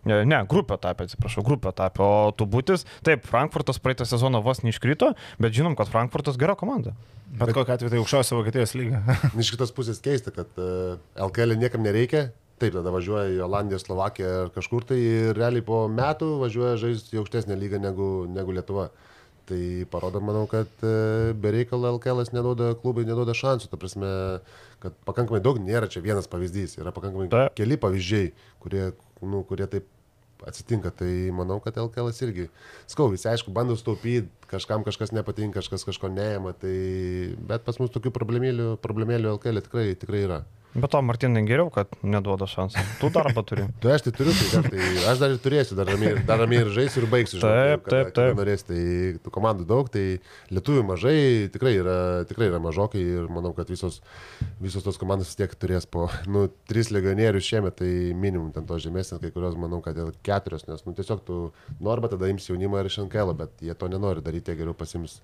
Ne, 0.06 0.20
ne, 0.28 0.38
grupė 0.46 0.78
tapė, 0.78 1.08
atsiprašau, 1.08 1.42
grupė 1.46 1.72
tapė, 1.74 2.04
o 2.04 2.32
Tubutis, 2.38 2.86
taip, 3.06 3.26
Frankfurtas 3.26 3.80
praeitą 3.82 4.06
sezoną 4.06 4.38
vos 4.44 4.62
neiškrito, 4.62 5.12
bet 5.42 5.54
žinom, 5.56 5.74
kad 5.78 5.90
Frankfurtas 5.90 6.38
gera 6.38 6.54
komanda. 6.58 6.94
Bet 7.36 7.50
kokia 7.56 7.74
atveju 7.74 7.90
tai 7.90 8.00
aukščiausia 8.00 8.38
Vokietijos 8.38 8.74
lyga. 8.78 9.02
Iš 9.42 9.50
kitos 9.56 9.74
pusės 9.74 9.98
keista, 10.04 10.30
kad 10.34 10.60
uh, 10.62 11.00
LKL 11.26 11.56
niekam 11.58 11.82
nereikia. 11.84 12.28
Taip, 12.56 12.72
tada 12.72 12.88
važiuoja 12.94 13.34
į 13.34 13.42
Olandiją, 13.44 13.80
Slovakiją 13.82 14.28
ar 14.46 14.52
kažkur 14.54 14.86
tai 14.88 14.96
ir 15.02 15.34
realiai 15.36 15.64
po 15.66 15.82
metų 15.92 16.30
važiuoja 16.40 16.78
žaisti 16.80 17.18
į 17.18 17.20
aukštesnę 17.20 17.58
lygą 17.58 17.82
negu, 17.82 18.08
negu 18.32 18.54
Lietuva. 18.56 18.86
Tai 19.46 19.58
parodo, 19.90 20.22
manau, 20.24 20.46
kad 20.50 20.70
uh, 20.86 21.34
be 21.36 21.52
reikalo 21.54 21.90
LKL 21.98 22.24
neduoda 22.34 22.70
klubai, 22.78 23.04
neduoda 23.06 23.34
šansų. 23.36 23.68
Ta 23.74 23.78
prasme, 23.82 24.12
kad 24.82 24.96
pakankamai 25.06 25.42
daug 25.44 25.60
nėra 25.62 25.90
čia 25.90 26.00
vienas 26.06 26.30
pavyzdys, 26.30 26.78
yra 26.80 26.94
pakankamai 26.94 27.28
Taip. 27.34 27.58
keli 27.58 27.78
pavyzdžiai, 27.82 28.32
kurie, 28.62 28.88
nu, 29.20 29.42
kurie 29.50 29.68
taip 29.70 29.90
atsitinka, 30.46 30.92
tai 30.94 31.30
manau, 31.34 31.58
kad 31.62 31.76
LKL 31.80 32.12
irgi, 32.26 32.48
skau, 32.90 33.08
visi 33.12 33.28
aišku, 33.30 33.52
bando 33.54 33.76
staupyti, 33.78 34.30
kažkam 34.50 34.86
kažkas 34.86 35.12
nepatinka, 35.16 35.60
kažkas 35.60 35.86
kažko 35.88 36.10
neima, 36.12 36.54
tai, 36.56 36.76
bet 37.48 37.66
pas 37.66 37.78
mus 37.82 37.92
tokių 37.94 38.14
problemėlių, 38.14 38.68
problemėlių 38.84 39.34
LKL 39.36 39.64
tikrai, 39.66 39.88
tikrai 39.98 40.22
yra. 40.28 40.40
Bet 40.76 40.92
to 40.92 41.00
Martinai 41.02 41.42
geriau, 41.48 41.70
kad 41.72 41.92
neduoda 42.04 42.46
šansą. 42.50 42.82
Tu 43.00 43.08
darbą 43.14 43.42
turi. 43.48 43.64
Tai 43.82 43.94
aš 43.94 44.04
tai 44.06 44.12
turiu, 44.16 44.34
tai, 44.36 44.60
tai 44.68 44.88
aš 45.10 45.20
dar 45.22 45.32
ir 45.34 45.40
turėsiu, 45.42 45.76
dar 45.78 45.88
ramiai, 45.88 46.20
dar 46.28 46.40
ramiai 46.42 46.62
ir 46.64 46.70
žaisiu 46.74 47.02
ir 47.02 47.08
baigsiu. 47.12 47.40
žinok, 47.40 47.56
Taip, 47.56 47.84
kada- 47.86 48.02
taip, 48.04 48.12
taip. 48.18 48.36
Norės, 48.40 48.64
tai 48.68 48.80
tų 49.24 49.32
komandų 49.34 49.66
daug, 49.70 49.88
tai 49.94 50.04
lietuvių 50.52 50.84
mažai, 50.90 51.16
tikrai 51.54 51.74
yra, 51.80 51.96
tikrai 52.28 52.50
yra 52.52 52.60
mažokai 52.62 53.02
ir 53.02 53.28
manau, 53.32 53.54
kad 53.56 53.72
visos, 53.72 54.00
visos 54.62 54.84
tos 54.86 55.00
komandos 55.00 55.32
vis 55.32 55.40
tiek 55.40 55.56
turės 55.56 55.88
po, 55.88 56.06
nu, 56.28 56.46
tris 56.68 56.92
legionierius 56.94 57.48
šiemet, 57.48 57.78
tai 57.80 57.90
minimum 58.16 58.52
ten 58.54 58.68
to 58.68 58.78
žemesnės, 58.82 59.20
kai 59.22 59.32
kurios 59.34 59.56
manau, 59.60 59.80
kad 59.84 59.96
ir 59.98 60.12
keturios, 60.26 60.66
nes, 60.68 60.84
nu, 60.86 60.96
tiesiog 60.98 61.24
tu 61.26 61.40
norba 61.80 62.12
tada 62.12 62.28
ims 62.32 62.48
jaunimą 62.50 62.84
ir 62.84 62.90
iš 62.92 63.00
NKL, 63.06 63.32
bet 63.40 63.64
jie 63.64 63.74
to 63.76 63.88
nenori 63.92 64.24
daryti, 64.24 64.56
geriau 64.58 64.76
pasims 64.76 65.20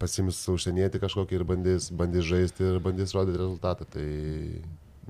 pasims 0.00 0.38
užsienietį 0.48 0.96
kažkokį 1.02 1.36
ir 1.36 1.42
bandys, 1.44 1.90
bandys 1.92 2.24
žaisti 2.24 2.64
ir 2.64 2.78
bandys 2.80 3.12
rodyti 3.12 3.36
rezultatą. 3.36 3.84
Tai 3.92 4.06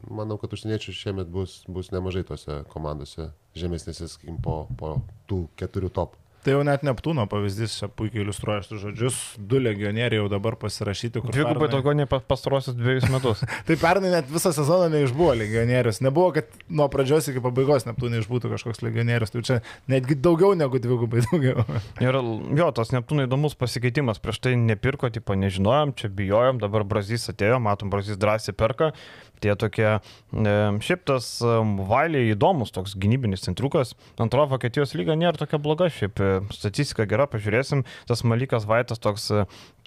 manau, 0.08 0.38
kad 0.40 0.54
užsieniečių 0.56 0.94
šiemet 0.96 1.28
bus, 1.32 1.60
bus 1.68 1.90
nemažai 1.92 2.24
tose 2.28 2.62
komandose 2.72 3.30
žemesnėse, 3.58 4.08
sakykim, 4.14 4.40
po, 4.44 4.64
po 4.80 4.96
tų 5.28 5.44
keturių 5.60 5.90
top. 5.92 6.16
Tai 6.40 6.54
jau 6.54 6.60
net 6.64 6.80
Neptūno 6.80 7.26
pavyzdys 7.28 7.74
čia 7.76 7.86
puikiai 7.92 8.22
iliustruoja 8.22 8.62
šitus 8.64 8.78
žodžius. 8.80 9.16
Du 9.36 9.58
legionieriai 9.60 10.22
jau 10.22 10.28
dabar 10.32 10.54
pasirašyti, 10.56 11.20
kur 11.20 11.34
Dvigubai 11.34 11.66
pernai- 11.66 11.74
daugiau 11.74 11.92
nei 11.98 12.06
pa- 12.08 12.22
pastarosius 12.24 12.78
dviejus 12.78 13.10
metus. 13.12 13.42
Tai 13.68 13.76
pernai 13.76 14.08
net 14.14 14.30
visą 14.32 14.48
sezoną 14.56 14.86
neišbuvo 14.94 15.34
legionierius. 15.36 16.00
Nebuvo, 16.00 16.30
kad 16.38 16.48
nuo 16.72 16.86
pradžios 16.88 17.28
iki 17.28 17.42
pabaigos 17.44 17.84
Neptūnai 17.84 18.22
išbūtų 18.24 18.54
kažkoks 18.54 18.80
legionierius. 18.86 19.34
Tai 19.36 19.42
čia 19.44 19.58
netgi 19.92 20.16
daugiau 20.16 20.56
negu 20.56 20.80
dvigubai 20.80 21.20
daugiau. 21.28 21.60
Ir 22.08 22.16
jo, 22.56 22.70
tas 22.72 22.94
Neptūnai 22.96 23.28
įdomus 23.28 23.52
pasikeitimas. 23.60 24.16
Prieš 24.24 24.40
tai 24.40 24.54
nepirko, 24.56 25.12
tipo 25.12 25.36
nežinojom, 25.36 25.92
čia 26.00 26.08
bijojom, 26.08 26.64
dabar 26.64 26.88
Brazys 26.88 27.28
atėjo, 27.34 27.60
matom, 27.60 27.92
Brazys 27.92 28.16
drąsiai 28.16 28.56
perka. 28.56 28.94
Tie 29.40 29.54
tokie, 29.56 29.88
e, 29.96 30.54
šiaip 30.84 31.04
tas 31.08 31.28
e, 31.44 31.54
Vailiai 31.90 32.34
įdomus, 32.34 32.72
toks 32.76 32.96
gynybinis 33.00 33.44
centrukas. 33.46 33.94
Antro 34.20 34.44
Vokietijos 34.50 34.94
lyga 34.98 35.16
nėra 35.18 35.40
tokia 35.40 35.60
bloga, 35.62 35.90
šiaip 35.92 36.20
e, 36.20 36.30
statistika 36.54 37.06
gera, 37.10 37.28
pažiūrėsim. 37.30 37.84
Tas 38.10 38.24
Malikas 38.28 38.68
Vaitas 38.68 39.00
toks, 39.02 39.30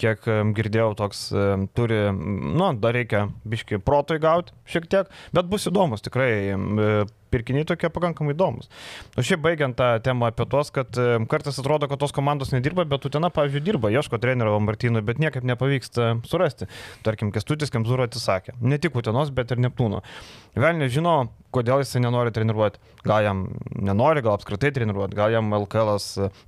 kiek 0.02 0.26
girdėjau, 0.56 0.92
toks 0.98 1.26
turi, 1.76 2.00
nu, 2.14 2.72
dar 2.82 2.96
reikia 2.96 3.28
biški 3.46 3.78
protui 3.84 4.18
gauti 4.22 4.54
šiek 4.70 4.88
tiek, 4.90 5.12
bet 5.36 5.50
bus 5.50 5.68
įdomus 5.70 6.02
tikrai. 6.04 6.32
E, 7.34 7.38
Pirkiniai 7.38 7.66
tokie 7.68 7.90
pakankamai 7.92 8.34
įdomus. 8.36 8.70
O 9.18 9.24
šiaip 9.24 9.42
baigiant 9.44 9.76
tą 9.78 9.90
temą 10.04 10.30
apie 10.30 10.46
tuos, 10.50 10.70
kad 10.74 10.94
e, 11.00 11.18
kartais 11.30 11.58
atrodo, 11.60 11.88
kad 11.90 12.00
tos 12.02 12.14
komandos 12.14 12.54
nedirba, 12.54 12.86
bet 12.88 13.04
Utena, 13.08 13.30
pavyzdžiui, 13.34 13.64
dirba, 13.66 13.92
ieško 13.94 14.20
trenerio 14.22 14.56
Martynui, 14.62 15.02
bet 15.04 15.20
niekaip 15.22 15.46
nepavyksta 15.46 16.14
surasti. 16.30 16.70
Tarkim, 17.06 17.34
Kestutis 17.34 17.74
Kemzūro 17.74 18.06
atsisakė. 18.08 18.56
Ne 18.62 18.78
tik 18.82 18.96
Utenos, 19.00 19.34
bet 19.34 19.52
ir 19.54 19.62
Neptūno. 19.64 20.04
Vėl 20.54 20.78
nežino, 20.78 21.16
kodėl 21.54 21.82
jisai 21.82 22.02
nenori 22.02 22.32
treniruoti. 22.34 22.80
Gal 23.06 23.24
jam 23.26 23.40
nenori, 23.74 24.22
gal 24.24 24.36
apskritai 24.38 24.70
treniruoti, 24.74 25.16
gal 25.18 25.32
jam 25.34 25.50
LKL 25.58 25.98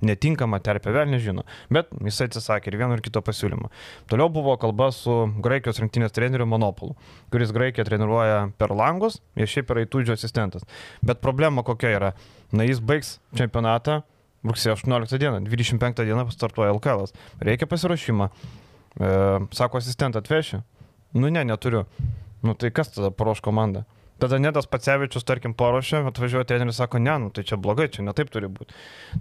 netinkama 0.07 0.59
terpė, 0.63 0.93
vėl 0.95 1.11
nežino. 1.11 1.43
Bet 1.73 1.91
jisai 2.03 2.29
atsisakė 2.29 2.71
ir 2.71 2.79
vieno 2.81 2.97
ir 2.97 3.03
kito 3.05 3.21
pasiūlymo. 3.23 3.71
Toliau 4.11 4.31
buvo 4.33 4.55
kalba 4.61 4.89
su 4.95 5.15
Graikijos 5.43 5.81
rinktinės 5.83 6.15
treneriu 6.15 6.47
Monopolu, 6.49 6.95
kuris 7.33 7.53
Graikiją 7.55 7.87
treniruoja 7.87 8.39
per 8.59 8.73
langus 8.75 9.19
ir 9.35 9.51
šiaip 9.51 9.75
yra 9.75 9.85
įtūdžio 9.85 10.17
asistentas. 10.17 10.67
Bet 11.05 11.23
problema 11.23 11.63
kokia 11.67 11.93
yra? 11.95 12.13
Na, 12.51 12.65
jis 12.67 12.79
baigs 12.83 13.17
čempionatą 13.37 14.01
rugsėjo 14.47 14.77
18 14.77 15.19
dieną, 15.19 15.41
25 15.47 16.05
dieną 16.05 16.29
startuoja 16.31 16.71
LKL. 16.75 17.07
Reikia 17.43 17.67
pasiruošimą. 17.67 18.29
E, 18.99 19.11
sako, 19.51 19.77
asistentą 19.77 20.19
atvešiu. 20.19 20.61
Nu 21.13 21.29
ne, 21.29 21.43
neturiu. 21.45 21.85
Nu 22.43 22.53
tai 22.53 22.71
kas 22.71 22.91
tada 22.93 23.11
paruoš 23.11 23.41
komandą? 23.41 23.83
Tada 24.17 24.39
netas 24.41 24.65
Pacevičius, 24.65 25.25
tarkim, 25.27 25.53
paruošė, 25.53 26.01
atvažiuoja 26.09 26.47
treneris, 26.49 26.79
sako, 26.81 27.01
ne, 27.01 27.13
nu 27.21 27.29
tai 27.33 27.43
čia 27.45 27.57
blogai, 27.61 27.85
čia 27.93 28.05
netaip 28.05 28.31
turi 28.33 28.49
būti. 28.49 28.73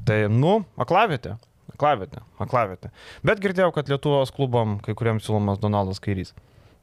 Tai, 0.08 0.22
nu, 0.32 0.62
aklavietė. 0.80 1.36
Aklavietė, 1.76 2.22
aklavietė. 2.40 2.88
Bet 3.26 3.42
girdėjau, 3.42 3.72
kad 3.76 3.90
Lietuvos 3.92 4.30
klubam 4.32 4.78
kai 4.84 4.94
kuriam 4.96 5.18
siūlomas 5.20 5.60
Donaldas 5.60 6.00
Kairys. 6.00 6.32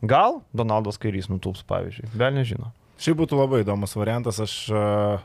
Gal 0.06 0.44
Donaldas 0.54 1.00
Kairys 1.02 1.32
nutūps, 1.32 1.64
pavyzdžiui. 1.66 2.12
Vėl 2.14 2.36
nežino. 2.36 2.70
Šiaip 3.02 3.24
būtų 3.24 3.40
labai 3.40 3.64
įdomus 3.64 3.96
variantas. 3.98 4.40
Aš, 4.44 4.58
uh, 4.72 5.22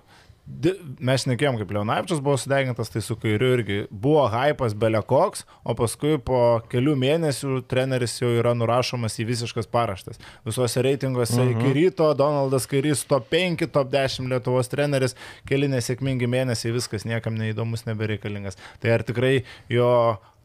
mes 1.04 1.24
nekėjom, 1.28 1.58
kaip 1.60 1.72
Leonavičius 1.76 2.20
buvo 2.24 2.38
sudegintas, 2.40 2.90
tai 2.92 3.02
su 3.04 3.16
kairiu 3.20 3.50
irgi 3.58 3.78
buvo 3.90 4.24
hypas 4.32 4.74
belekoks, 4.78 5.44
o 5.62 5.74
paskui 5.78 6.16
po 6.24 6.60
kelių 6.72 6.94
mėnesių 6.98 7.60
treneris 7.70 8.16
jau 8.20 8.30
yra 8.40 8.54
nurašomas 8.56 9.18
į 9.20 9.28
visiškas 9.28 9.68
paraštas. 9.70 10.20
Visuose 10.48 10.82
reitinguose 10.84 11.38
mhm. 11.42 11.52
iki 11.58 11.74
ryto 11.76 12.08
Donaldas 12.18 12.68
Kairys 12.70 13.04
top 13.08 13.28
5, 13.34 13.68
top 13.74 13.92
10 13.92 14.32
Lietuvos 14.32 14.72
treneris, 14.72 15.16
keli 15.48 15.70
nesėkmingi 15.70 16.30
mėnesiai, 16.30 16.74
viskas 16.76 17.06
niekam 17.08 17.38
neįdomus, 17.38 17.86
nebereikalingas. 17.88 18.58
Tai 18.82 18.96
ar 18.96 19.06
tikrai 19.06 19.42
jo 19.72 19.92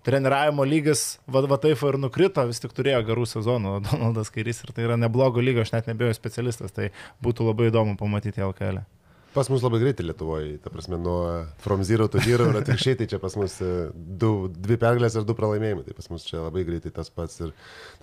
treniravimo 0.06 0.66
lygis 0.68 1.04
va, 1.28 1.44
va 1.50 1.60
taip 1.62 1.84
ir 1.88 2.00
nukrito, 2.02 2.44
vis 2.50 2.64
tik 2.64 2.76
turėjo 2.76 3.04
gerų 3.08 3.28
sezonų 3.36 3.78
Donaldas 3.90 4.34
Kairys 4.34 4.64
ir 4.66 4.74
tai 4.76 4.88
yra 4.88 5.00
neblogo 5.00 5.44
lygio, 5.44 5.64
aš 5.66 5.76
net 5.78 5.88
nebėjau 5.92 6.18
specialistas, 6.18 6.76
tai 6.76 6.92
būtų 7.24 7.50
labai 7.52 7.72
įdomu 7.72 7.98
pamatyti 8.00 8.44
LKL. 8.44 8.84
-ę. 8.84 9.04
Pas 9.34 9.50
mus 9.50 9.64
labai 9.66 9.80
greitai 9.82 10.06
Lietuvoje, 10.06 10.60
ta 10.62 10.70
prasme, 10.70 10.98
nuo 11.02 11.46
From 11.58 11.82
Zero 11.84 12.06
to 12.08 12.22
Hero 12.22 12.52
ir 12.52 12.60
atvirkščiai, 12.60 13.00
tai 13.00 13.08
čia 13.10 13.18
pas 13.18 13.34
mus 13.34 13.56
e, 13.66 13.70
du, 13.96 14.30
dvi 14.54 14.78
pergalės 14.78 15.18
ir 15.18 15.26
du 15.26 15.34
pralaimėjimai, 15.34 15.86
tai 15.88 15.96
pas 15.98 16.10
mus 16.14 16.28
čia 16.28 16.44
labai 16.44 16.62
greitai 16.68 16.92
tas 16.94 17.10
pats 17.10 17.42
ir 17.42 17.50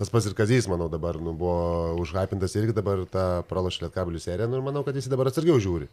tas 0.00 0.10
pats 0.10 0.26
ir 0.26 0.34
Kazys, 0.34 0.66
manau, 0.66 0.88
dabar 0.90 1.20
nu, 1.22 1.36
buvo 1.38 1.94
užhypintas 2.02 2.58
irgi 2.58 2.74
dabar 2.74 3.04
tą 3.06 3.26
pralošė 3.46 3.84
Lietkabilių 3.84 4.22
seriją 4.24 4.50
nu, 4.50 4.58
ir 4.58 4.66
manau, 4.66 4.82
kad 4.82 4.98
jis 4.98 5.06
dabar 5.12 5.30
atsargiau 5.30 5.62
žiūri. 5.62 5.86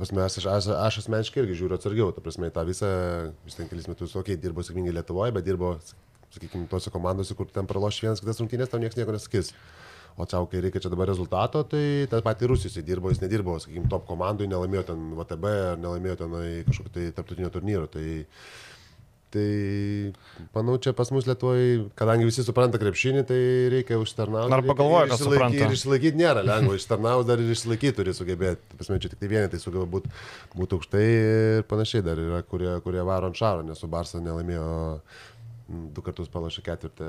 Prasme, 0.00 0.22
aš, 0.24 0.38
aš, 0.48 0.70
aš 0.80 1.02
asmeniškai 1.02 1.42
irgi 1.42 1.58
žiūriu 1.58 1.76
atsargiau, 1.76 2.08
ta 2.16 2.22
prasme, 2.24 2.48
tą 2.54 2.62
visą, 2.64 2.88
vis 3.44 3.58
ten 3.58 3.68
kelis 3.68 3.84
metus, 3.90 4.14
okei, 4.16 4.32
okay, 4.32 4.40
dirbo 4.40 4.64
sėkmingai 4.64 4.94
Lietuvoje, 4.96 5.34
bet 5.36 5.44
dirbo, 5.44 5.74
sakykime, 6.32 6.64
tose 6.70 6.92
komandose, 6.94 7.36
kur 7.36 7.50
ten 7.52 7.68
praloš 7.68 7.98
vienas 8.00 8.22
kitas 8.22 8.40
rungtynės, 8.40 8.70
tau 8.72 8.80
niekas 8.80 8.96
nieko 8.96 9.12
nesakys. 9.12 9.52
O 10.16 10.24
čia, 10.28 10.40
kai 10.48 10.62
reikia 10.64 10.80
čia 10.80 10.90
dabar 10.92 11.10
rezultato, 11.12 11.62
tai 11.68 11.82
tą 12.08 12.22
patį 12.24 12.48
Rusijos 12.54 12.80
įdirbo, 12.80 13.12
jis 13.12 13.20
nedirbo, 13.20 13.58
sakykime, 13.60 13.90
top 13.92 14.08
komandai, 14.08 14.48
nelaimėjo 14.48 14.86
ten 14.88 15.04
VTB 15.20 15.52
nelaimėjo 15.84 16.16
ten 16.22 16.34
kažkokio 16.70 16.94
tai 16.96 17.04
tarptautinio 17.18 17.52
turnyro. 17.52 17.84
Tai, 17.92 18.06
tai 19.34 20.12
manau, 20.54 20.76
čia 20.82 20.92
pas 20.96 21.10
mus 21.14 21.28
Lietuvoje, 21.28 21.86
kadangi 21.98 22.28
visi 22.28 22.44
supranta 22.46 22.80
krepšinį, 22.82 23.24
tai 23.28 23.40
reikia 23.72 24.00
užtarnauti. 24.02 24.52
Ar 24.56 24.64
pagalvoja, 24.66 25.08
kad 25.12 25.22
supranta? 25.22 25.60
Ir 25.60 25.76
išsilaikyti 25.76 26.20
nėra 26.20 26.44
lengva, 26.46 26.76
ištarnaus 26.78 27.26
dar 27.28 27.42
ir 27.42 27.52
išsilaikyti 27.54 27.96
turi 28.00 28.14
sugebėti. 28.16 28.78
Pasme, 28.80 29.00
čia 29.02 29.12
tik 29.12 29.22
tai 29.22 29.32
vienetai 29.32 29.62
sugeba 29.62 29.86
būti 29.90 30.12
būt 30.56 30.76
aukštai 30.78 31.06
ir 31.10 31.66
panašiai 31.70 32.06
dar 32.06 32.20
yra, 32.20 32.42
kurie, 32.46 32.72
kurie 32.84 33.06
varo 33.06 33.30
ant 33.30 33.38
šaro, 33.38 33.66
nes 33.66 33.80
su 33.80 33.90
Barsa 33.90 34.22
nelaimėjo 34.22 34.70
du 35.70 36.02
kartus 36.04 36.30
palašė 36.32 36.64
ketvirtą 36.66 37.08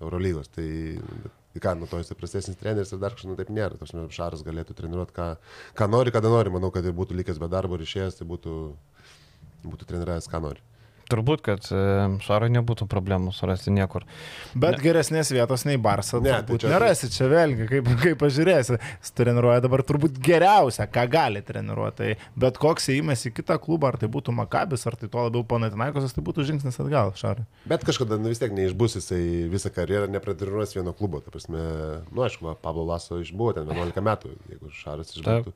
Eurolygos. 0.00 0.48
Tai 0.52 0.66
ką, 1.60 1.74
nu 1.78 1.88
to 1.90 2.00
jis 2.00 2.14
prastesnis 2.16 2.58
treneris 2.60 2.92
ir 2.94 3.00
dar 3.02 3.14
kažkas, 3.14 3.28
nu 3.30 3.36
taip 3.38 3.52
nėra. 3.52 3.76
Tos 3.80 3.92
Šaras 4.16 4.44
galėtų 4.46 4.76
treniruoti, 4.78 5.14
ką, 5.16 5.28
ką 5.78 5.88
nori, 5.92 6.14
kada 6.14 6.32
nori. 6.32 6.52
Manau, 6.54 6.72
kad 6.74 6.86
ir 6.88 6.96
būtų 6.96 7.18
likęs 7.20 7.40
be 7.42 7.50
darbo 7.52 7.76
ir 7.76 7.84
išėjęs, 7.86 8.20
tai 8.20 8.28
būtų, 8.28 8.58
būtų 9.66 9.90
treniravęs, 9.90 10.30
ką 10.32 10.40
nori. 10.46 10.64
Turbūt, 11.12 11.42
kad 11.44 11.66
e, 11.68 11.82
Šarai 12.24 12.48
nebūtų 12.54 12.86
problemų 12.90 13.34
surasti 13.36 13.72
niekur. 13.74 14.06
Bet 14.54 14.78
ne. 14.78 14.82
geresnės 14.84 15.32
vietos 15.34 15.66
nei 15.68 15.80
Barsa 15.82 16.20
ne, 16.24 16.38
tai 16.46 16.58
čia 16.60 16.70
nerasi, 16.72 17.10
čia 17.12 17.28
vėlgi, 17.30 17.68
kaip, 17.68 17.90
kaip 18.00 18.20
pažiūrėsi. 18.22 18.78
Jis 19.02 19.14
treniruoja 19.18 19.62
dabar 19.64 19.84
turbūt 19.86 20.16
geriausia, 20.24 20.86
ką 20.90 21.04
gali 21.12 21.42
treniruoti. 21.44 21.92
Tai 22.02 22.30
bet 22.40 22.58
koks 22.60 22.88
įėjimas 22.92 23.26
į 23.28 23.34
kitą 23.36 23.58
klubą, 23.62 23.92
ar 23.92 23.98
tai 24.00 24.08
būtų 24.12 24.32
Makabis, 24.34 24.86
ar 24.88 24.96
tai 24.98 25.10
tuo 25.12 25.26
labiau 25.26 25.44
Panatinaikosas, 25.48 26.14
tai 26.16 26.24
būtų 26.24 26.46
žingsnis 26.48 26.80
atgal, 26.82 27.12
Šarai. 27.18 27.44
Bet 27.68 27.84
kažkada 27.86 28.16
nu, 28.20 28.32
vis 28.32 28.40
tiek 28.40 28.54
neišbus 28.56 28.96
jisai 28.98 29.22
visą 29.52 29.72
karjerą 29.74 30.08
nepratreniruos 30.12 30.72
vieno 30.76 30.94
klubo. 30.96 31.20
Ta 31.22 31.34
prasme, 31.34 31.60
nu 32.08 32.24
aišku, 32.24 32.56
Pablo 32.64 32.86
Laso 32.88 33.20
išbuvo 33.20 33.52
ten 33.58 33.68
11 33.68 34.00
metų, 34.08 34.32
jeigu 34.50 34.72
Šaras 34.80 35.12
išbūtų. 35.18 35.52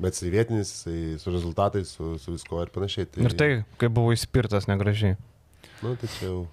Bet 0.00 0.16
jisai 0.16 0.32
vietinis, 0.36 0.70
jisai 0.76 1.18
su 1.20 1.34
rezultatais, 1.34 1.90
su, 1.96 2.14
su 2.22 2.36
visko 2.36 2.62
ir 2.62 2.70
panašiai. 2.74 3.10
Tai... 3.10 3.26
Ir 3.26 3.36
tai, 3.36 3.50
kai 3.80 3.90
buvo 3.92 4.14
įspirtas 4.14 4.68
negražiai. 4.70 4.99
Nu, 5.82 5.94
tai 5.96 6.08
čia 6.08 6.28
jau. 6.28 6.46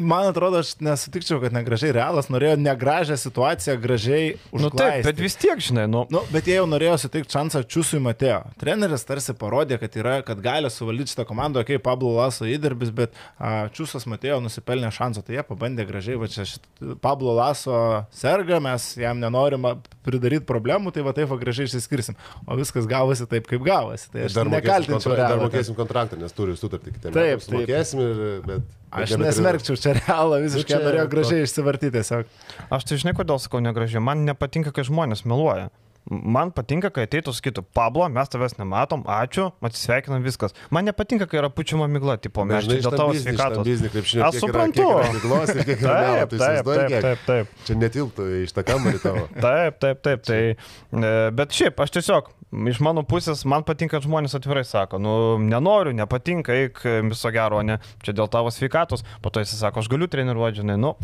Man 0.00 0.26
atrodo, 0.30 0.62
aš 0.62 0.76
nesutikčiau, 0.80 1.36
kad 1.42 1.52
negražiai 1.52 1.92
realas 1.92 2.30
norėjo 2.32 2.54
negražią 2.60 3.16
situaciją 3.20 3.74
gražiai 3.82 4.36
užglaisti. 4.48 4.62
Nu 4.64 4.70
taip, 4.78 5.04
bet 5.04 5.20
vis 5.20 5.36
tiek, 5.36 5.60
žinai, 5.60 5.84
nu. 5.90 6.06
nu 6.12 6.22
bet 6.32 6.48
jie 6.48 6.56
jau 6.56 6.64
norėjo 6.70 6.94
suteikti 7.02 7.36
šansą 7.36 7.64
Čiusui 7.68 8.00
Matėjo. 8.02 8.40
Treneris 8.60 9.04
tarsi 9.08 9.34
parodė, 9.36 9.76
kad, 9.82 9.98
yra, 10.00 10.14
kad 10.24 10.40
gali 10.44 10.70
suvaldyti 10.72 11.12
šitą 11.12 11.26
komandą, 11.28 11.64
kai 11.66 11.76
okay, 11.76 11.84
Pablo 11.84 12.14
Laso 12.16 12.48
įdirbis, 12.48 12.92
bet 12.96 13.16
a, 13.36 13.68
Čiusas 13.74 14.08
Matėjo 14.08 14.40
nusipelnė 14.44 14.92
šansą, 14.96 15.24
tai 15.26 15.36
jie 15.38 15.46
pabandė 15.48 15.86
gražiai, 15.88 16.16
va 16.20 16.30
čia 16.32 16.48
šit, 16.48 16.68
Pablo 17.04 17.36
Laso 17.36 17.76
serga, 18.16 18.62
mes 18.64 18.92
jam 19.00 19.20
nenorim 19.20 19.68
pridaryti 20.06 20.48
problemų, 20.48 20.94
tai 20.96 21.04
va 21.04 21.12
taip 21.16 21.28
va 21.32 21.40
gražiai 21.40 21.68
išsiskirsim. 21.68 22.16
O 22.48 22.56
viskas 22.58 22.88
gavosi 22.88 23.28
taip, 23.28 23.48
kaip 23.50 23.64
gavosi. 23.66 24.08
Tai 24.14 24.28
aš 24.28 24.38
dar 24.40 24.50
nekaltinčiau. 24.52 25.18
Dar 25.20 25.42
mokėsim 25.42 25.76
kontraktą, 25.78 26.20
nes 26.20 26.32
turi 26.36 26.56
sutartį 26.58 26.96
kitą. 26.96 27.12
Taip, 27.12 27.44
taip. 27.44 27.58
Mokėsim 27.60 28.02
ir, 28.02 28.22
bet... 28.48 28.78
Aš 28.92 29.14
nesmerkčiau 29.16 29.78
čia 29.80 29.94
realą, 29.96 30.36
visiškai 30.44 30.76
nu, 30.76 30.84
norėjau 30.84 31.06
gražiai 31.14 31.46
išsivartyti 31.46 31.94
tiesiog. 31.94 32.32
Aš 32.76 32.84
tai 32.88 32.98
žinai, 33.00 33.14
kodėl 33.16 33.40
sakau 33.40 33.62
negražiai. 33.64 34.02
Man 34.04 34.26
nepatinka, 34.28 34.74
kai 34.76 34.84
žmonės 34.84 35.24
meluoja. 35.24 35.70
Man 36.10 36.50
patinka, 36.50 36.90
kai 36.90 37.04
ateitų 37.06 37.30
sakytų, 37.36 37.62
Pablo, 37.76 38.08
mes 38.10 38.30
tavęs 38.32 38.56
nematom, 38.58 39.04
ačiū, 39.06 39.46
atsisveikinam 39.62 40.24
viskas. 40.24 40.54
Man 40.74 40.88
nepatinka, 40.88 41.28
kai 41.30 41.38
yra 41.38 41.50
pučiama 41.52 41.86
migla, 41.86 42.16
tipo, 42.18 42.42
mes 42.48 42.66
čia 42.66 42.80
dėl 42.82 42.96
tavo 42.98 43.14
sveikatos. 43.14 43.86
Aš 44.26 44.40
suprantu. 44.42 44.88
Miglos, 45.14 45.52
taip, 45.54 45.70
taip, 45.78 46.34
taip, 46.34 46.66
taip, 46.66 46.98
taip, 47.06 47.24
taip. 47.28 47.56
Čia 47.68 47.78
netilptų 47.78 48.28
iš 48.42 48.54
tą 48.56 48.66
kambarį 48.66 49.02
tavo. 49.04 49.24
Taip, 49.42 49.78
taip, 49.82 50.02
taip. 50.02 50.26
Tai, 50.26 50.40
e, 50.58 51.14
bet 51.38 51.54
šiaip, 51.54 51.78
aš 51.82 51.94
tiesiog, 51.94 52.30
iš 52.72 52.82
mano 52.84 53.06
pusės, 53.06 53.46
man 53.48 53.64
patinka, 53.66 53.96
kad 53.96 54.06
žmonės 54.06 54.34
atvirai 54.38 54.64
sako, 54.66 54.98
nu, 55.02 55.14
nenoriu, 55.42 55.94
nepatinka, 55.96 56.54
eik 56.64 56.82
viso 57.08 57.30
gero, 57.34 57.62
ne, 57.66 57.78
čia 58.02 58.14
dėl 58.16 58.30
tavo 58.32 58.52
sveikatos, 58.54 59.06
po 59.22 59.32
to 59.32 59.42
jis 59.42 59.54
sako, 59.58 59.82
aš 59.82 59.90
galiu 59.92 60.08
treniruoti, 60.10 60.62
žinai, 60.62 60.78
nu, 60.80 60.94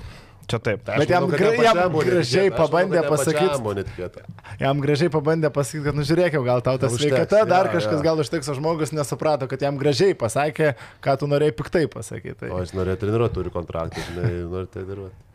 Čia 0.49 0.59
taip. 0.65 0.81
Tai 0.87 0.97
Bet 0.97 1.11
jam, 1.13 1.27
manau, 1.27 1.37
gra, 1.37 1.51
jam 1.61 1.97
gražiai 2.09 2.53
pabandė 2.57 3.03
pasakyti. 3.05 4.25
Jam 4.63 4.81
gražiai 4.81 5.13
pabandė 5.13 5.51
pasakyti, 5.53 5.85
kad 5.91 5.99
nužiūrėkiau, 5.99 6.41
gal 6.47 6.65
tau 6.65 6.81
tas 6.81 6.97
sveikata, 6.97 7.43
dar 7.49 7.69
ja, 7.69 7.75
kažkas 7.77 7.99
ja. 7.99 8.05
gal 8.07 8.25
užteks, 8.25 8.49
o 8.49 8.57
žmogus 8.57 8.95
nesuprato, 8.97 9.49
kad 9.51 9.61
jam 9.69 9.77
gražiai 9.81 10.17
pasakė, 10.17 10.73
ką 11.05 11.19
tu 11.21 11.29
norėjai 11.29 11.57
piktai 11.59 11.85
pasakyti. 11.93 12.39
Tai. 12.47 12.53
O 12.57 12.65
jis 12.65 12.73
norėjo 12.79 13.03
treniruoti, 13.05 13.37
turi 13.37 13.53
kontraktą, 13.53 14.05
žinai, 14.09 14.31
nori 14.49 14.73
treniruoti. 14.73 15.28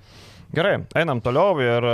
Gerai, 0.54 0.84
einam 0.94 1.18
toliau 1.18 1.56
ir 1.58 1.86
e, 1.90 1.94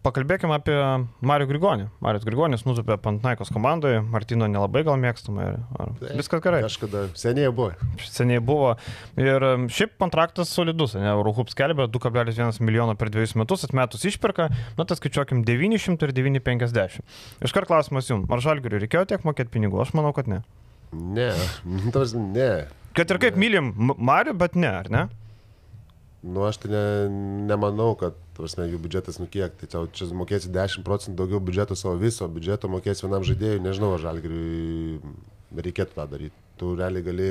pakalbėkime 0.00 0.54
apie 0.56 0.76
Mario 1.20 1.44
Grigonį. 1.50 1.90
Mario 2.00 2.22
Grigonis 2.24 2.62
nutupė 2.64 2.96
Pantnaikos 2.96 3.52
komandai, 3.52 3.98
Martino 4.00 4.48
nelabai 4.48 4.80
gal 4.86 4.96
mėgstama. 5.02 5.50
Tai, 5.76 6.14
viskas 6.16 6.40
gerai. 6.40 6.62
Kažkada 6.64 7.02
seniai 7.20 7.50
buvo. 7.52 7.74
Seniai 8.00 8.40
buvo. 8.40 8.72
Ir 9.20 9.44
e, 9.44 9.52
šiaip 9.76 9.98
kontraktas 10.00 10.48
solidus, 10.48 10.96
ne, 10.96 11.12
Eurohup 11.12 11.52
skelbė 11.52 11.90
2,1 11.92 12.64
milijono 12.64 12.96
per 12.96 13.12
dviejus 13.12 13.36
metus, 13.36 13.68
atmetus 13.68 14.08
išpirka, 14.08 14.48
nu 14.80 14.88
tai 14.88 14.96
skaičiuokim 14.96 15.44
900 15.44 16.08
ir 16.08 16.16
950. 16.22 17.04
Iškart 17.44 17.68
klausimas 17.68 18.08
jums, 18.08 18.32
ar 18.32 18.40
Žalgiriui 18.48 18.80
reikėjo 18.86 19.10
tiek 19.12 19.28
mokėti 19.28 19.52
pinigų? 19.60 19.84
Aš 19.84 19.92
manau, 19.92 20.16
kad 20.16 20.32
ne. 20.32 20.40
Ne, 20.96 21.34
tavars 21.92 22.16
ne. 22.16 22.52
Kad 22.96 23.12
ir 23.12 23.26
kaip 23.28 23.36
ne. 23.36 23.44
mylim 23.44 23.74
Mario, 24.00 24.32
bet 24.40 24.56
ne, 24.56 24.78
ar 24.80 24.88
ne? 24.88 25.10
Nu, 26.22 26.44
aš 26.44 26.58
tai 26.60 26.68
ne, 26.68 26.84
nemanau, 27.48 27.94
kad, 27.96 28.16
prasme, 28.36 28.66
jų 28.68 28.78
biudžetas 28.84 29.16
nukiek, 29.22 29.54
tai 29.56 29.68
čia, 29.72 29.86
čia 29.96 30.08
mokėsi 30.12 30.50
10 30.52 30.84
procentų 30.84 31.16
daugiau 31.16 31.40
biudžeto 31.40 31.76
savo 31.78 31.94
viso 31.96 32.28
biudžeto, 32.28 32.68
mokėsi 32.68 33.06
vienam 33.06 33.24
žaidėjui, 33.24 33.62
nežinau, 33.64 33.94
ar 33.96 34.04
žalgiriui 34.04 35.00
reikėtų 35.56 35.96
tą 35.96 36.06
daryti. 36.10 36.36
Tu 36.60 36.74
realiai 36.76 37.06
gali 37.06 37.30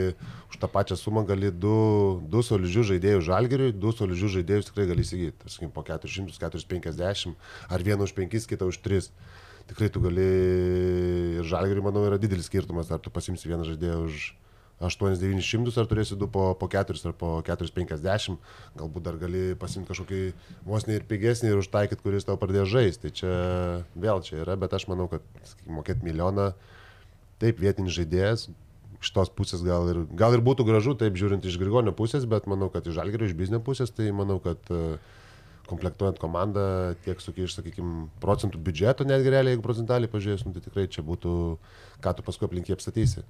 už 0.50 0.58
tą 0.58 0.72
pačią 0.74 0.98
sumą 0.98 1.22
gali 1.30 1.52
du, 1.54 2.18
du 2.34 2.42
solidžius 2.42 2.90
žaidėjus 2.90 3.28
žalgiriui, 3.30 3.76
du 3.78 3.94
solidžius 3.94 4.34
žaidėjus 4.40 4.72
tikrai 4.72 4.88
gali 4.90 5.06
įsigyti. 5.06 5.38
Tarkim, 5.46 5.70
po 5.76 5.86
400-450, 5.86 7.38
ar 7.70 7.86
vieną 7.86 8.10
už 8.10 8.18
5, 8.18 8.50
kitą 8.50 8.74
už 8.74 8.82
3. 8.90 9.14
Tikrai 9.70 9.94
tu 9.94 10.02
gali 10.02 10.26
ir 11.38 11.46
žalgiriui, 11.46 11.86
manau, 11.86 12.08
yra 12.10 12.18
didelis 12.18 12.50
skirtumas, 12.50 12.90
ar 12.90 12.98
tu 13.06 13.14
pasimsi 13.14 13.54
vieną 13.54 13.70
žaidėją 13.70 14.02
už 14.10 14.32
8900 14.80 15.76
ar 15.82 15.90
turėsi 15.92 16.16
du 16.20 16.30
po, 16.32 16.54
po 16.60 16.70
4 16.72 17.02
ar 17.10 17.16
po 17.20 17.32
450, 17.46 18.40
galbūt 18.80 19.06
dar 19.06 19.20
gali 19.20 19.44
pasimti 19.60 19.92
kažkokį 19.92 20.22
vos 20.68 20.88
ne 20.88 20.96
ir 21.00 21.08
pigesnį 21.10 21.52
ir 21.52 21.60
užtaikyti, 21.60 22.04
kuris 22.06 22.28
tau 22.28 22.40
pradėjo 22.40 22.66
žaisti. 22.78 23.08
Tai 23.08 23.12
čia 23.20 23.34
vėl 24.00 24.24
čia 24.24 24.40
yra, 24.46 24.56
bet 24.60 24.74
aš 24.78 24.88
manau, 24.92 25.10
kad 25.12 25.26
mokėti 25.68 26.08
milijoną, 26.08 26.54
taip 27.44 27.60
vietinis 27.60 27.98
žaidėjas, 27.98 28.48
iš 29.00 29.14
tos 29.16 29.32
pusės 29.32 29.64
gal 29.64 29.88
ir, 29.92 30.04
gal 30.20 30.36
ir 30.36 30.44
būtų 30.44 30.66
gražu, 30.68 30.96
taip 31.00 31.20
žiūrint 31.20 31.46
iš 31.48 31.60
Grigonio 31.60 31.92
pusės, 31.96 32.28
bet 32.28 32.48
manau, 32.52 32.72
kad 32.72 32.88
iš 32.88 32.98
Žalgerio, 33.00 33.30
iš 33.30 33.36
biznio 33.40 33.62
pusės, 33.64 33.92
tai 33.96 34.10
manau, 34.16 34.40
kad 34.44 34.60
uh, 34.76 34.96
komplektuojant 35.70 36.20
komandą 36.20 36.64
tiek 37.06 37.22
su, 37.24 37.36
sakykime, 37.36 38.08
procentų 38.24 38.62
biudžeto, 38.64 39.08
netgi 39.08 39.32
realiai, 39.32 39.56
jeigu 39.56 39.66
procentaliai 39.66 40.12
pažiūrės, 40.12 40.48
nu, 40.48 40.56
tai 40.56 40.64
tikrai 40.66 40.88
čia 40.92 41.06
būtų, 41.06 41.34
ką 42.04 42.16
tu 42.18 42.26
paskui 42.26 42.50
aplink 42.50 42.70
jį 42.70 42.78
apstatysi. 42.80 43.26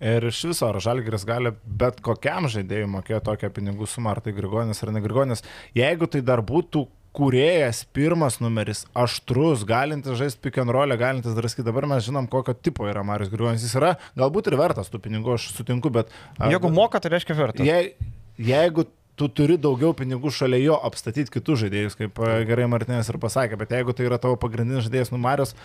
Ir 0.00 0.26
iš 0.28 0.42
viso, 0.50 0.66
ar 0.68 0.76
Žalgiris 0.82 1.24
gali 1.24 1.54
bet 1.64 2.02
kokiam 2.04 2.50
žaidėjui 2.52 2.88
mokėti 2.92 3.24
tokią 3.30 3.48
pinigų 3.56 3.88
sumą, 3.88 4.12
ar 4.12 4.20
tai 4.24 4.34
Grigonis 4.36 4.82
ar 4.84 4.92
ne 4.92 5.00
Grigonis. 5.00 5.44
Jeigu 5.76 6.08
tai 6.12 6.20
dar 6.20 6.42
būtų 6.44 6.84
kuriejas, 7.16 7.80
pirmas 7.96 8.36
numeris, 8.42 8.82
aštrus, 8.92 9.64
galintis 9.64 10.18
žaisti 10.20 10.42
pick 10.44 10.60
and 10.60 10.72
roll, 10.74 10.92
galintis 11.00 11.32
draskyti. 11.38 11.64
Dabar 11.64 11.86
mes 11.88 12.04
žinom, 12.04 12.28
kokio 12.28 12.52
tipo 12.52 12.84
yra 12.90 13.00
Marius 13.08 13.32
Grigonis. 13.32 13.64
Jis 13.64 13.78
yra 13.80 13.94
galbūt 14.20 14.50
ir 14.50 14.58
vertas 14.60 14.92
tų 14.92 15.00
pinigų, 15.06 15.38
aš 15.38 15.48
sutinku, 15.56 15.92
bet... 15.94 16.12
Jeigu 16.36 16.68
moka, 16.74 17.00
tai 17.00 17.14
reiškia 17.16 17.38
vertas. 17.38 17.64
Je, 17.64 17.96
jeigu 18.50 18.84
tu 19.16 19.30
turi 19.32 19.56
daugiau 19.56 19.94
pinigų 19.96 20.28
šalia 20.28 20.60
jo 20.60 20.76
apstatyti 20.84 21.32
kitus 21.38 21.62
žaidėjus, 21.64 21.96
kaip 21.96 22.20
gerai 22.50 22.68
Martinės 22.68 23.08
ir 23.08 23.16
pasakė, 23.22 23.56
bet 23.64 23.72
jeigu 23.72 23.96
tai 23.96 24.10
yra 24.10 24.20
tavo 24.20 24.36
pagrindinis 24.40 24.84
žaidėjas 24.84 25.12
numarius, 25.14 25.56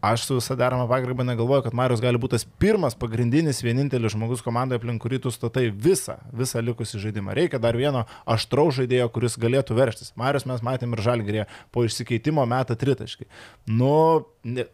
Aš 0.00 0.24
su 0.24 0.34
visą 0.38 0.56
deramą 0.56 0.86
pagarbą 0.88 1.24
negalvoju, 1.28 1.66
kad 1.66 1.74
Marius 1.76 2.00
gali 2.00 2.18
būti 2.20 2.38
tas 2.38 2.46
pirmas, 2.62 2.96
pagrindinis, 2.96 3.60
vienintelis 3.60 4.14
žmogus 4.14 4.40
komandoje, 4.40 4.80
aplink 4.80 5.02
kurį 5.04 5.18
tu 5.26 5.32
statai 5.34 5.66
visą, 5.68 6.16
visą 6.32 6.62
likusį 6.64 7.02
žaidimą. 7.02 7.34
Reikia 7.36 7.60
dar 7.60 7.76
vieno 7.76 8.06
aštraus 8.24 8.78
žaidėjo, 8.78 9.10
kuris 9.12 9.36
galėtų 9.40 9.76
verštis. 9.76 10.14
Marius 10.16 10.48
mes 10.48 10.64
matėm 10.64 10.96
ir 10.96 11.04
žalgrėje 11.04 11.46
po 11.68 11.84
išsikeitimo 11.84 12.46
metą 12.48 12.78
tritaškai. 12.80 13.28
Nu, 13.68 14.24
ne, 14.44 14.64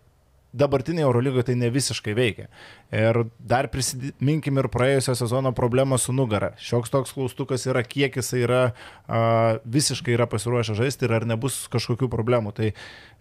dabartinėje 0.56 1.06
Eurolygoje 1.06 1.46
tai 1.50 1.56
ne 1.60 1.70
visiškai 1.72 2.14
veikia. 2.16 2.46
Ir 2.94 3.22
dar 3.38 3.68
prisiminkim 3.72 4.60
ir 4.60 4.68
praėjusio 4.72 5.16
sezono 5.18 5.52
problemą 5.56 5.98
su 6.00 6.14
nugara. 6.16 6.52
Šioks 6.62 6.92
toks 6.92 7.14
klaustukas 7.16 7.66
yra, 7.68 7.82
kiek 7.86 8.16
jis 8.20 8.32
yra 8.38 8.62
a, 8.66 9.20
visiškai 9.64 10.14
yra 10.16 10.28
pasiruošę 10.30 10.76
žaisti 10.78 11.08
ir 11.08 11.16
ar 11.18 11.26
nebus 11.28 11.64
kažkokių 11.72 12.08
problemų. 12.12 12.54
Tai 12.56 12.72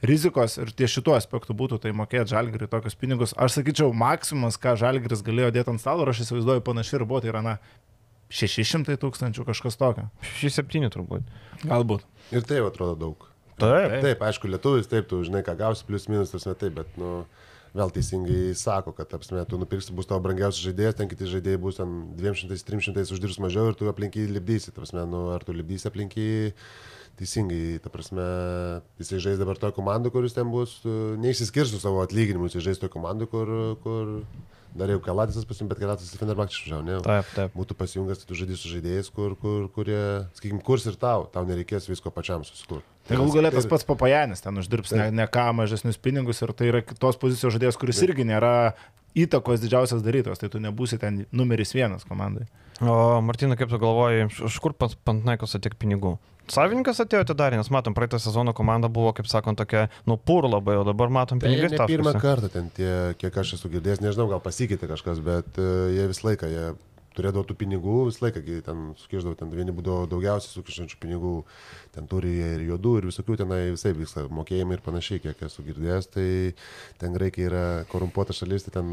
rizikos 0.06 0.60
ir 0.62 0.72
ties 0.76 0.96
šituo 0.96 1.18
aspektu 1.18 1.56
būtų 1.58 1.82
tai 1.86 1.96
mokėti 1.98 2.36
žalgiriui 2.36 2.72
tokius 2.72 3.00
pinigus. 3.00 3.36
Aš 3.38 3.60
sakyčiau, 3.60 3.92
maksimumas, 3.96 4.60
ką 4.62 4.78
žalgiris 4.80 5.26
galėjo 5.26 5.52
dėti 5.56 5.76
ant 5.76 5.84
stalo, 5.84 6.08
aš 6.10 6.26
įsivaizduoju 6.26 6.66
panašiai 6.66 7.02
ir 7.02 7.08
buvo, 7.10 7.24
tai 7.24 7.34
yra, 7.34 7.44
na, 7.46 7.58
600 8.34 8.98
tūkstančių 9.02 9.46
kažkas 9.48 9.78
tokio. 9.80 10.10
6-7 10.42 10.92
turbūt. 10.94 11.30
Galbūt. 11.66 12.06
Ir 12.34 12.46
tai 12.48 12.64
atrodo 12.66 12.98
daug. 13.00 13.28
Taip. 13.62 14.00
Taip, 14.04 14.24
aišku, 14.28 14.50
lietuvis, 14.52 14.88
taip, 14.92 15.08
tu 15.08 15.22
žinai, 15.24 15.44
ką 15.46 15.56
gausi, 15.60 15.86
plus 15.88 16.10
minus, 16.12 16.34
tas 16.34 16.44
metai, 16.50 16.70
bet, 16.76 16.90
nu, 17.00 17.22
vėl 17.76 17.92
teisingai 17.96 18.56
sako, 18.58 18.92
kad, 18.96 19.12
apsme, 19.16 19.44
tu 19.48 19.60
nupirksi, 19.60 19.94
bus 19.96 20.10
tavo 20.10 20.24
brangiausias 20.24 20.64
žaidėjas, 20.64 20.98
ten 21.00 21.12
kiti 21.12 21.30
žaidėjai 21.32 21.62
bus 21.64 21.80
ten 21.80 21.94
200-300 22.20 23.16
uždirbs 23.16 23.40
mažiau 23.44 23.72
ir 23.72 23.80
tu 23.80 23.88
aplinky 23.92 24.26
lipdysi, 24.32 24.72
ta 24.72 24.84
prasme, 24.84 25.06
nu, 25.12 25.28
ar 25.36 25.44
tu 25.48 25.56
lipdysi 25.56 25.88
aplinky 25.88 26.28
teisingai, 27.20 27.80
ta 27.84 27.92
prasme, 27.92 28.26
jisai 29.00 29.22
žais 29.24 29.40
dabar 29.40 29.60
toje 29.60 29.76
komandoje, 29.76 30.12
kuris 30.16 30.36
ten 30.36 30.52
bus, 30.52 30.82
neišsiskirs 31.24 31.72
su 31.72 31.80
savo 31.84 32.04
atlyginimu, 32.04 32.50
jisai 32.50 32.66
žais 32.70 32.82
toje 32.82 32.92
komandoje, 32.92 33.32
kur, 33.32 33.54
kur 33.84 34.12
dar 34.76 34.92
jau 34.92 35.00
Kalatisas 35.04 35.46
pasim, 35.48 35.70
bet 35.72 35.80
Kalatisas 35.80 36.14
į 36.16 36.20
Fenerbakčių 36.22 36.58
išvažiavo, 36.60 36.84
ne? 36.86 36.98
Taip, 37.06 37.30
taip. 37.36 37.54
Būtų 37.56 37.78
pasijungęs, 37.80 38.22
tai 38.24 38.28
tu 38.32 38.38
žaidži 38.42 38.58
su 38.60 38.72
žaidėjais, 38.74 39.10
kur, 39.16 39.36
kur, 39.40 39.70
kurie, 39.76 40.02
sakykime, 40.38 40.60
kurs 40.68 40.86
ir 40.92 40.98
tau, 41.02 41.26
tau 41.32 41.46
nereikės 41.48 41.88
visko 41.90 42.12
pačiam 42.12 42.44
susikurti. 42.44 42.84
Tai 43.08 43.20
galų 43.22 43.36
galę 43.38 43.52
tas 43.54 43.68
pats 43.70 43.86
papajanis 43.86 44.42
ten 44.42 44.58
uždirbs 44.58 44.92
ne, 44.98 45.08
ne 45.14 45.28
ką 45.30 45.48
mažesnius 45.54 45.98
pinigus 46.02 46.42
ir 46.42 46.52
tai 46.58 46.72
yra 46.74 46.82
kitos 46.82 47.20
pozicijos 47.22 47.54
žaidėjas, 47.56 47.78
kuris 47.80 48.02
irgi 48.06 48.26
nėra 48.26 48.74
įtakos 49.16 49.62
didžiausias 49.64 50.02
darytojas, 50.04 50.42
tai 50.42 50.50
tu 50.52 50.60
nebūsi 50.60 50.98
ten 51.00 51.22
numeris 51.32 51.72
vienas 51.78 52.04
komandai. 52.04 52.48
O 52.84 53.22
Martina, 53.24 53.56
kaip 53.56 53.70
tu 53.72 53.78
galvoji, 53.80 54.26
iš- 54.28 54.42
iš 54.50 54.58
kur 54.60 54.74
pats 54.76 54.98
Pantnaikos 55.08 55.56
atiek 55.56 55.78
pinigų? 55.80 56.18
Savininkas 56.52 57.00
atėjo 57.02 57.24
atidarė, 57.26 57.58
nes 57.60 57.72
matom, 57.74 57.96
praeitą 57.98 58.20
sezoną 58.22 58.54
komanda 58.58 58.90
buvo, 58.92 59.14
kaip 59.18 59.30
sakant, 59.30 59.58
tokia, 59.58 59.88
nu, 60.10 60.18
pur 60.18 60.46
labai, 60.50 60.78
o 60.82 60.84
dabar 60.88 61.14
matom 61.14 61.42
Tai 61.42 61.50
pinigais 61.50 61.74
ne 61.74 61.88
pirmą 61.90 62.14
kartą 62.22 62.52
ten 62.54 62.70
tie, 62.76 62.92
kiek 63.22 63.38
aš 63.42 63.56
esu 63.58 63.72
girdėjęs, 63.74 64.04
nežinau, 64.06 64.28
gal 64.30 64.44
pasikeitė 64.44 64.90
kažkas, 64.92 65.24
bet 65.26 65.58
uh, 65.62 65.88
jie 65.94 66.06
visą 66.12 66.30
laiką, 66.30 66.52
jie 66.54 66.68
turėdavo 67.16 67.46
tų 67.48 67.58
pinigų, 67.60 67.98
visą 68.10 68.26
laiką 68.28 68.44
ten 68.66 68.88
sukiždavo, 69.00 69.36
ten 69.40 69.54
vieni 69.56 69.74
būdavo 69.76 70.06
daugiausiai 70.12 70.52
sukišančių 70.52 71.00
pinigų, 71.02 71.36
ten 71.96 72.10
turi 72.12 72.34
ir 72.44 72.66
juodų, 72.70 72.98
ir 73.00 73.10
visokių 73.10 73.40
tenai 73.42 73.62
visai 73.72 73.96
vyksta, 73.98 74.28
mokėjimai 74.36 74.78
ir 74.78 74.84
panašiai, 74.86 75.24
kiek 75.24 75.46
esu 75.48 75.66
girdėjęs, 75.66 76.12
tai 76.14 76.28
ten 77.02 77.16
Graikija 77.16 77.50
yra 77.50 77.64
korumpuota 77.92 78.36
šalis, 78.36 78.68
tai 78.68 78.76
ten 78.82 78.92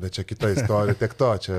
Bet 0.00 0.14
čia 0.16 0.24
kita 0.24 0.48
istorija, 0.54 0.94
tiek 0.96 1.12
to, 1.20 1.28
čia 1.44 1.56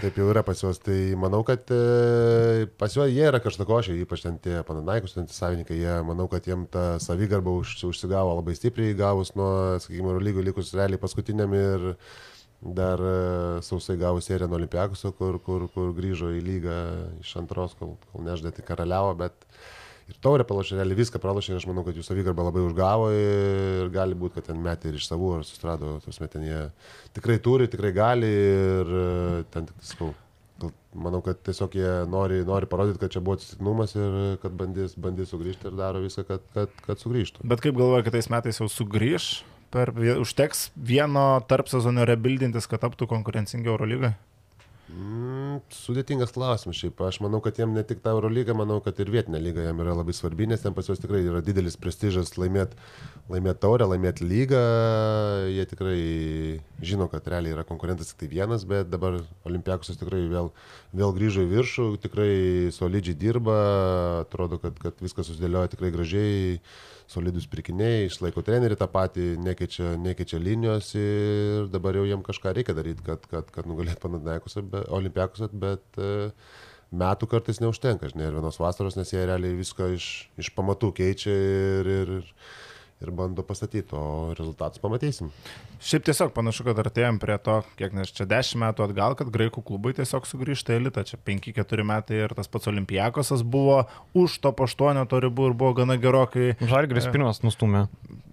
taip 0.00 0.18
jau 0.20 0.28
yra 0.30 0.44
pas 0.46 0.60
juos. 0.62 0.78
Tai 0.82 0.98
manau, 1.18 1.42
kad 1.46 1.66
e, 1.74 2.66
pas 2.78 2.94
juos 2.94 3.10
jie 3.10 3.24
yra 3.26 3.40
kažkokošiai, 3.42 4.04
ypač 4.04 4.22
ten 4.22 4.38
tie 4.42 4.60
pananaikus, 4.66 5.16
ten 5.16 5.26
tie 5.26 5.34
savininkai, 5.34 5.80
jie, 5.80 5.96
manau, 6.06 6.28
kad 6.30 6.46
jiem 6.46 6.62
ta 6.70 7.00
savigarba 7.02 7.56
už, 7.58 7.74
užsigavo 7.90 8.36
labai 8.38 8.54
stipriai, 8.58 8.94
gavus 8.98 9.34
nuo, 9.34 9.80
sakykime, 9.82 10.14
lygų 10.22 10.46
likus 10.46 10.70
realiai 10.78 11.02
paskutiniam 11.02 11.52
ir 11.58 11.90
dar 12.62 13.02
e, 13.02 13.16
sausai 13.66 13.98
gavus 13.98 14.30
seriją 14.30 14.46
nuo 14.46 14.60
Olimpiakuso, 14.60 15.10
kur, 15.18 15.40
kur, 15.42 15.66
kur 15.74 15.90
grįžo 15.96 16.30
į 16.38 16.42
lygą 16.46 16.80
iš 17.24 17.34
antros, 17.42 17.74
kol, 17.80 17.96
kol 18.12 18.22
neždė 18.28 18.54
tik 18.54 18.68
karaliavo, 18.70 19.16
bet 19.24 19.48
ir 20.10 20.18
taurę 20.24 20.46
pralašė, 20.48 20.78
realiai 20.78 20.98
viską 20.98 21.20
pralašė 21.22 21.52
ir 21.52 21.60
aš 21.60 21.68
manau, 21.70 21.84
kad 21.86 21.98
jų 21.98 22.04
savigarba 22.06 22.46
labai 22.48 22.64
užgavo 22.66 23.10
ir 23.16 23.92
gali 23.94 24.18
būti, 24.18 24.38
kad 24.38 24.50
ten 24.50 24.60
metė 24.62 24.90
ir 24.90 24.98
iš 24.98 25.08
savų 25.10 25.36
ar 25.38 25.46
sustrado, 25.48 25.96
tos 26.04 26.20
metin 26.22 26.46
jie 26.46 26.60
tikrai 27.16 27.38
turi, 27.44 27.70
tikrai 27.72 27.92
gali 27.96 28.32
ir 28.32 28.92
e, 29.02 29.06
ten 29.54 29.70
tik 29.70 29.86
sakau. 29.92 30.12
Manau, 30.92 31.22
kad 31.24 31.38
tiesiog 31.42 31.72
jie 31.74 31.92
nori, 32.12 32.42
nori 32.46 32.68
parodyti, 32.70 33.00
kad 33.00 33.10
čia 33.14 33.22
buvo 33.24 33.38
atsitiknumas 33.38 33.96
ir 33.96 34.18
kad 34.42 34.52
bandys, 34.54 34.92
bandys 35.00 35.32
sugrįžti 35.32 35.70
ir 35.70 35.78
daro 35.78 36.02
viską, 36.04 36.26
kad, 36.28 36.44
kad, 36.54 36.74
kad 36.84 37.00
sugrįžtų. 37.00 37.46
Bet 37.48 37.64
kaip 37.64 37.78
galvoju, 37.78 38.04
kad 38.06 38.14
tais 38.14 38.28
metais 38.30 38.60
jau 38.60 38.68
sugrįž, 38.70 39.30
per, 39.72 39.90
užteks 40.22 40.68
vieno 40.76 41.24
tarp 41.48 41.72
sezono 41.72 42.04
rebildintis, 42.06 42.68
kad 42.70 42.84
taptų 42.84 43.08
konkurencingi 43.10 43.72
Eurolygai? 43.72 44.12
Mm, 44.90 45.60
sudėtingas 45.72 46.34
klausimas 46.34 46.76
šiaip. 46.76 46.98
Aš 47.06 47.20
manau, 47.24 47.38
kad 47.40 47.56
jiem 47.56 47.70
ne 47.72 47.84
tik 47.86 48.02
ta 48.04 48.12
Eurolyga, 48.12 48.52
manau, 48.58 48.80
kad 48.84 48.98
ir 49.00 49.12
vietinė 49.14 49.38
lyga 49.40 49.64
jiem 49.64 49.78
yra 49.84 49.94
labai 49.96 50.12
svarbi, 50.16 50.48
nes 50.50 50.60
ten 50.60 50.74
pas 50.76 50.88
juos 50.90 51.00
tikrai 51.00 51.22
yra 51.22 51.40
didelis 51.44 51.78
prestižas 51.80 52.34
laimėti 52.36 52.76
laimėt 53.32 53.60
taurę, 53.62 53.86
laimėti 53.88 54.26
lygą. 54.26 54.62
Jie 55.54 55.64
tikrai 55.70 55.98
žino, 56.84 57.06
kad 57.12 57.30
realiai 57.30 57.54
yra 57.56 57.64
konkurentas 57.68 58.10
tik 58.10 58.24
tai 58.24 58.30
vienas, 58.34 58.66
bet 58.68 58.90
dabar 58.92 59.20
Olimpiakusas 59.48 60.00
tikrai 60.00 60.24
vėl, 60.28 60.50
vėl 60.92 61.14
grįžo 61.16 61.46
į 61.46 61.52
viršų, 61.54 61.88
tikrai 62.02 62.32
solidžiai 62.74 63.16
dirba, 63.22 63.58
atrodo, 64.26 64.58
kad, 64.62 64.76
kad 64.82 64.98
viskas 65.04 65.30
susidėlioja 65.30 65.72
tikrai 65.72 65.94
gražiai 65.94 66.58
solidus 67.12 67.46
pirkiniai, 67.50 68.06
išlaiko 68.08 68.42
trenerių 68.46 68.78
tą 68.80 68.88
patį, 68.92 69.28
nekeičia, 69.44 69.94
nekeičia 70.00 70.40
linijos 70.42 70.92
ir 70.98 71.68
dabar 71.72 71.98
jau 71.98 72.04
jiem 72.08 72.24
kažką 72.26 72.54
reikia 72.58 72.76
daryti, 72.76 73.04
kad, 73.06 73.24
kad, 73.30 73.50
kad 73.54 73.68
nugalėtų 73.70 74.00
Panadaikusą, 74.02 74.64
Olimpiakusą, 74.96 75.50
bet 75.64 76.00
e, 76.00 76.30
metų 77.02 77.28
kartais 77.30 77.60
neužtenka, 77.62 78.10
žinai, 78.12 78.30
ir 78.30 78.38
vienos 78.38 78.60
vasaros, 78.62 78.98
nes 78.98 79.12
jie 79.12 79.24
realiai 79.28 79.58
viską 79.58 79.92
iš, 79.96 80.08
iš 80.40 80.52
pamatų 80.56 80.92
keičia 81.00 81.36
ir, 81.36 81.92
ir, 81.98 82.16
ir, 82.20 82.32
ir 83.04 83.14
bando 83.16 83.44
pastatyti, 83.46 83.96
o 83.96 84.32
rezultatus 84.38 84.82
pamatysim. 84.82 85.32
Šiaip 85.82 86.04
tiesiog 86.06 86.30
panašu, 86.36 86.62
kad 86.68 86.78
artėjom 86.78 87.18
prie 87.22 87.34
to, 87.42 87.58
kiek 87.78 87.94
nes 87.96 88.12
čia 88.14 88.26
10 88.30 88.60
metų 88.62 88.86
atgal, 88.86 89.16
kad 89.18 89.32
graikų 89.34 89.64
klubai 89.66 89.94
tiesiog 89.98 90.28
sugrįžta 90.30 90.76
elitą. 90.78 91.02
Čia 91.08 91.18
5-4 91.18 91.86
metai 91.88 92.20
ir 92.22 92.34
tas 92.38 92.50
pats 92.50 92.70
Olimpijakosas 92.70 93.42
buvo 93.42 93.82
už 94.14 94.38
to 94.44 94.54
paštuonio 94.54 95.08
to 95.10 95.18
ribų 95.24 95.50
ir 95.50 95.56
buvo 95.58 95.74
gana 95.82 95.98
gerokai. 95.98 96.52
Žalgris 96.62 97.10
pirmas 97.10 97.42
nustumė. 97.42 97.88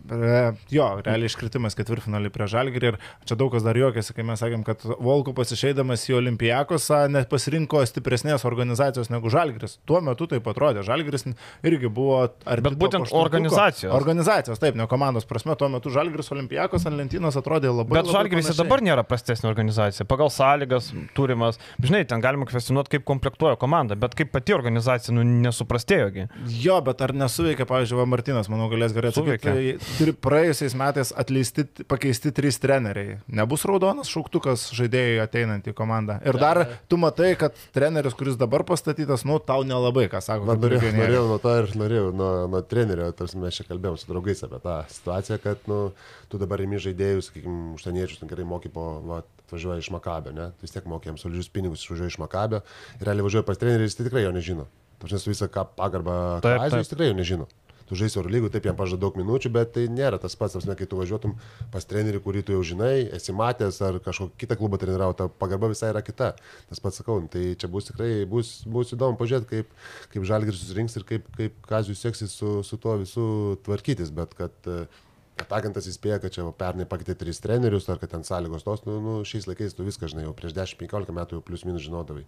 E, 0.09 0.53
Jo, 0.73 0.87
realiai 1.05 1.29
iškritimas 1.29 1.75
ketvirtfinalį 1.77 2.31
prie 2.33 2.47
Žalgirį 2.49 2.91
ir 2.91 2.97
čia 3.29 3.37
daug 3.39 3.51
kas 3.53 3.65
dar 3.65 3.77
juokiasi, 3.77 4.13
kai 4.17 4.25
mes 4.25 4.41
sakėm, 4.41 4.63
kad 4.67 4.83
Volkupas 4.85 5.53
išeidamas 5.53 6.05
į 6.09 6.17
Olimpijakosą 6.19 7.03
nepasirinko 7.13 7.81
stipresnės 7.89 8.45
organizacijos 8.49 9.11
negu 9.13 9.31
Žalgiris. 9.33 9.77
Tuo 9.89 10.01
metu 10.05 10.27
taip 10.31 10.47
atrodė. 10.49 10.83
Žalgiris 10.87 11.27
irgi 11.65 11.91
buvo... 11.93 12.21
Bet 12.45 12.77
būtent 12.79 13.13
organizacijos. 13.15 13.93
Organizacijos, 13.95 14.61
taip, 14.61 14.77
ne 14.79 14.87
komandos 14.89 15.29
prasme. 15.29 15.57
Tuo 15.59 15.69
metu 15.71 15.93
Žalgiris 15.93 16.31
Olimpijakos 16.33 16.87
ant 16.89 16.97
lentynos 16.97 17.37
atrodė 17.39 17.71
labai... 17.71 17.97
Bet 17.97 18.07
labai 18.07 18.15
Žalgiris 18.15 18.51
ir 18.51 18.57
dabar 18.59 18.83
nėra 18.85 19.03
prastesnė 19.07 19.49
organizacija. 19.49 20.07
Pagal 20.09 20.31
sąlygas 20.33 20.91
turimas. 21.17 21.59
Žinai, 21.81 22.03
ten 22.09 22.23
galima 22.23 22.47
kvestionuoti, 22.49 22.97
kaip 22.97 23.05
komplektuoja 23.07 23.57
komanda, 23.59 23.97
bet 23.99 24.15
kaip 24.17 24.31
pati 24.33 24.55
organizacija 24.55 25.15
nu, 25.15 25.23
nesuprastėjogi. 25.45 26.27
Jo, 26.61 26.79
bet 26.85 27.03
ar 27.05 27.13
nesuveikia, 27.17 27.67
pavyzdžiui, 27.69 27.99
va 28.01 28.07
Martinas, 28.09 28.49
manau, 28.51 28.69
galės 28.71 28.95
gerai 28.95 29.13
atsakyti. 29.13 29.47
Tai 29.47 29.95
turi 29.99 30.15
praėjusiais 30.27 30.75
metais 30.79 31.13
atleisti, 31.23 31.65
pakeisti 31.89 32.33
trys 32.35 32.59
treneriai. 32.61 33.19
Nebus 33.39 33.65
raudonas 33.69 34.11
šauktukas 34.11 34.69
žaidėjai 34.77 35.23
ateinant 35.25 35.67
į 35.69 35.75
komandą. 35.77 36.19
Ir 36.27 36.39
dar 36.41 36.61
tu 36.91 36.99
matai, 37.01 37.33
kad 37.39 37.55
treneris, 37.75 38.15
kuris 38.17 38.37
dabar 38.39 38.65
pastatytas, 38.67 39.25
nu, 39.27 39.39
tau 39.43 39.65
nelabai, 39.67 40.07
ką 40.11 40.21
sako. 40.23 40.47
Man 40.49 40.61
norėjau, 40.63 40.93
norėjau 40.97 41.25
nuo 41.29 41.39
to 41.43 41.55
ir 41.61 41.69
norėjau, 41.79 42.07
nuo, 42.15 42.31
nuo 42.51 42.63
trenerio, 42.65 43.09
tarsi 43.15 43.39
mes 43.41 43.59
čia 43.59 43.65
kalbėjom 43.69 43.99
su 43.99 44.09
draugais 44.09 44.43
apie 44.45 44.61
tą 44.63 44.77
situaciją, 44.93 45.39
kad 45.43 45.69
nu, 45.69 45.79
tu 46.31 46.41
dabar 46.41 46.63
imi 46.63 46.81
žaidėjus, 46.81 47.28
sakykime, 47.30 47.73
užsieniečius, 47.77 48.19
ten 48.21 48.32
gerai 48.32 48.47
moky 48.49 48.71
po, 48.73 48.89
va, 49.05 49.21
atvažiuoja 49.45 49.82
iš 49.82 49.91
Makabio, 49.95 50.34
ne? 50.36 50.51
Tu 50.57 50.67
vis 50.67 50.75
tiek 50.75 50.89
mokėjom 50.89 51.17
solidžius 51.21 51.49
pinigus, 51.53 51.86
išvažiuoja 51.86 52.13
iš 52.13 52.19
Makabio 52.21 52.61
ir 52.99 53.07
realiai 53.07 53.25
važiuoja 53.30 53.47
pas 53.47 53.61
trenerį 53.61 53.86
ir 53.86 53.89
jis 53.89 53.97
tai 53.99 54.09
tikrai 54.09 54.25
jo 54.27 54.36
nežino. 54.36 54.67
Tačiau 54.99 55.21
su 55.21 55.32
visą 55.32 55.47
pagarbą, 55.80 56.19
taip. 56.43 56.75
jis 56.75 56.91
tikrai 56.91 57.13
jo 57.13 57.17
nežino. 57.17 57.49
Tu 57.89 57.97
žaisi 57.97 58.19
oro 58.21 58.30
lygų, 58.30 58.51
taip 58.53 58.67
jam 58.69 58.75
pažada 58.77 59.01
daug 59.01 59.15
minučių, 59.17 59.49
bet 59.55 59.71
tai 59.73 59.88
nėra 59.89 60.19
tas 60.21 60.36
pats, 60.38 60.53
apsne, 60.59 60.75
kai 60.77 60.86
tu 60.86 60.99
važiuotum 60.99 61.34
pas 61.73 61.88
trenerį, 61.89 62.19
kurį 62.21 62.43
tu 62.45 62.53
jau 62.53 62.61
žinai, 62.71 63.07
esi 63.17 63.34
matęs 63.34 63.80
ar 63.82 63.97
kažkokį 64.05 64.38
kitą 64.43 64.57
klubą 64.59 64.77
treniravo, 64.77 65.15
ta 65.17 65.25
pagarba 65.41 65.71
visai 65.71 65.89
yra 65.89 66.03
kita. 66.05 66.36
Tas 66.69 66.84
pats 66.84 67.01
sakau, 67.01 67.17
tai 67.34 67.55
čia 67.57 67.69
bus 67.73 67.89
tikrai, 67.89 68.27
bus, 68.30 68.59
bus 68.69 68.93
įdomu 68.93 69.17
pažiūrėti, 69.17 69.49
kaip, 69.49 69.73
kaip 70.13 70.27
žalgris 70.30 70.61
susirinks 70.61 70.99
ir 71.01 71.07
kaip, 71.09 71.34
kaip 71.34 71.57
Kazijus 71.65 72.05
seksis 72.05 72.38
su, 72.38 72.59
su 72.67 72.77
tuo 72.77 72.93
visu 73.01 73.25
tvarkytis, 73.65 74.13
bet 74.13 74.38
kad 74.38 74.69
e, 74.69 74.84
kad 75.39 75.53
agentas 75.59 75.87
įspėja, 75.89 76.19
kad 76.23 76.33
čia 76.35 76.45
pernai 76.57 76.85
pakeitė 76.89 77.15
tris 77.19 77.39
trenerius, 77.43 77.87
ar 77.91 77.99
kad 78.01 78.11
ten 78.11 78.25
sąlygos 78.27 78.65
tos, 78.65 78.83
nu, 78.87 78.97
nu 79.03 79.13
šiais 79.27 79.47
laikais 79.49 79.75
tu 79.77 79.85
viską 79.87 80.09
žinai, 80.11 80.25
jau 80.27 80.33
prieš 80.37 80.55
10-15 80.57 81.15
metų 81.15 81.37
jau 81.37 81.45
plius 81.45 81.65
minus 81.67 81.85
žinodavai. 81.85 82.25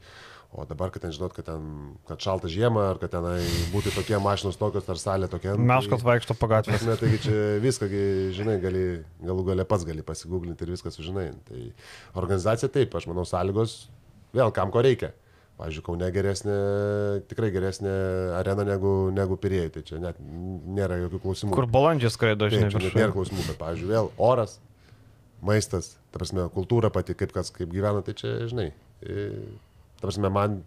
O 0.51 0.66
dabar, 0.68 0.91
kad 0.91 1.05
ten 1.05 1.14
žinot, 1.16 1.36
kad 1.36 1.47
ten, 1.47 1.68
kad 2.09 2.24
šalta 2.24 2.49
žiema, 2.51 2.89
ar 2.91 2.99
kad 3.01 3.14
tenai 3.14 3.38
būtų 3.72 3.93
tokie 3.95 4.18
mašinos 4.20 4.59
tokios, 4.59 4.89
ar 4.91 4.99
salė 4.99 5.30
tokia. 5.32 5.55
nu, 5.55 5.68
Meškos 5.70 6.03
vaikšto 6.07 6.36
po 6.39 6.49
gatvės. 6.51 6.82
Prasme, 6.82 6.97
taigi 6.99 7.22
čia 7.28 7.38
viską, 7.64 7.88
žinai, 8.36 8.57
gali, 8.64 8.86
galų 9.24 9.47
gale 9.51 9.68
pats 9.68 9.88
gali 9.88 10.03
pasigūglinti 10.07 10.68
ir 10.68 10.76
viską 10.76 10.91
sužinai. 10.91 11.30
Tai 11.47 11.64
organizacija 12.20 12.72
taip, 12.72 12.95
aš 12.99 13.07
manau, 13.12 13.28
sąlygos 13.28 13.84
vėl 14.36 14.51
kam 14.55 14.74
ko 14.76 14.84
reikia. 14.84 15.14
Pavyzdžiui, 15.62 15.84
Kaune 15.86 16.07
geresnė, 16.09 16.53
tikrai 17.30 17.51
geresnė 17.53 17.91
arena 18.39 18.66
negu, 18.66 19.12
negu 19.14 19.38
pirėjai, 19.38 19.70
tai 19.76 19.84
čia 19.86 19.99
net 20.01 20.18
nėra 20.18 20.97
jokių 21.03 21.20
klausimų. 21.22 21.53
Kur 21.53 21.68
balandžiai 21.70 22.09
skraido, 22.14 22.49
žinai, 22.49 22.72
viršuje. 22.74 22.95
nėra 22.97 23.14
klausimų, 23.14 23.45
bet, 23.45 23.59
pavyzdžiui, 23.59 23.91
vėl 23.91 24.09
oras, 24.32 24.57
maistas, 25.45 25.93
ta 26.09 26.22
prasme, 26.22 26.47
kultūra 26.55 26.89
pati, 26.93 27.14
kaip 27.18 27.36
kas, 27.36 27.53
kaip 27.53 27.70
gyvena, 27.70 28.01
tai 28.05 28.18
čia, 28.18 28.34
žinai, 28.49 28.72
e, 29.05 29.28
ta 29.99 30.07
prasme, 30.07 30.34
man 30.34 30.64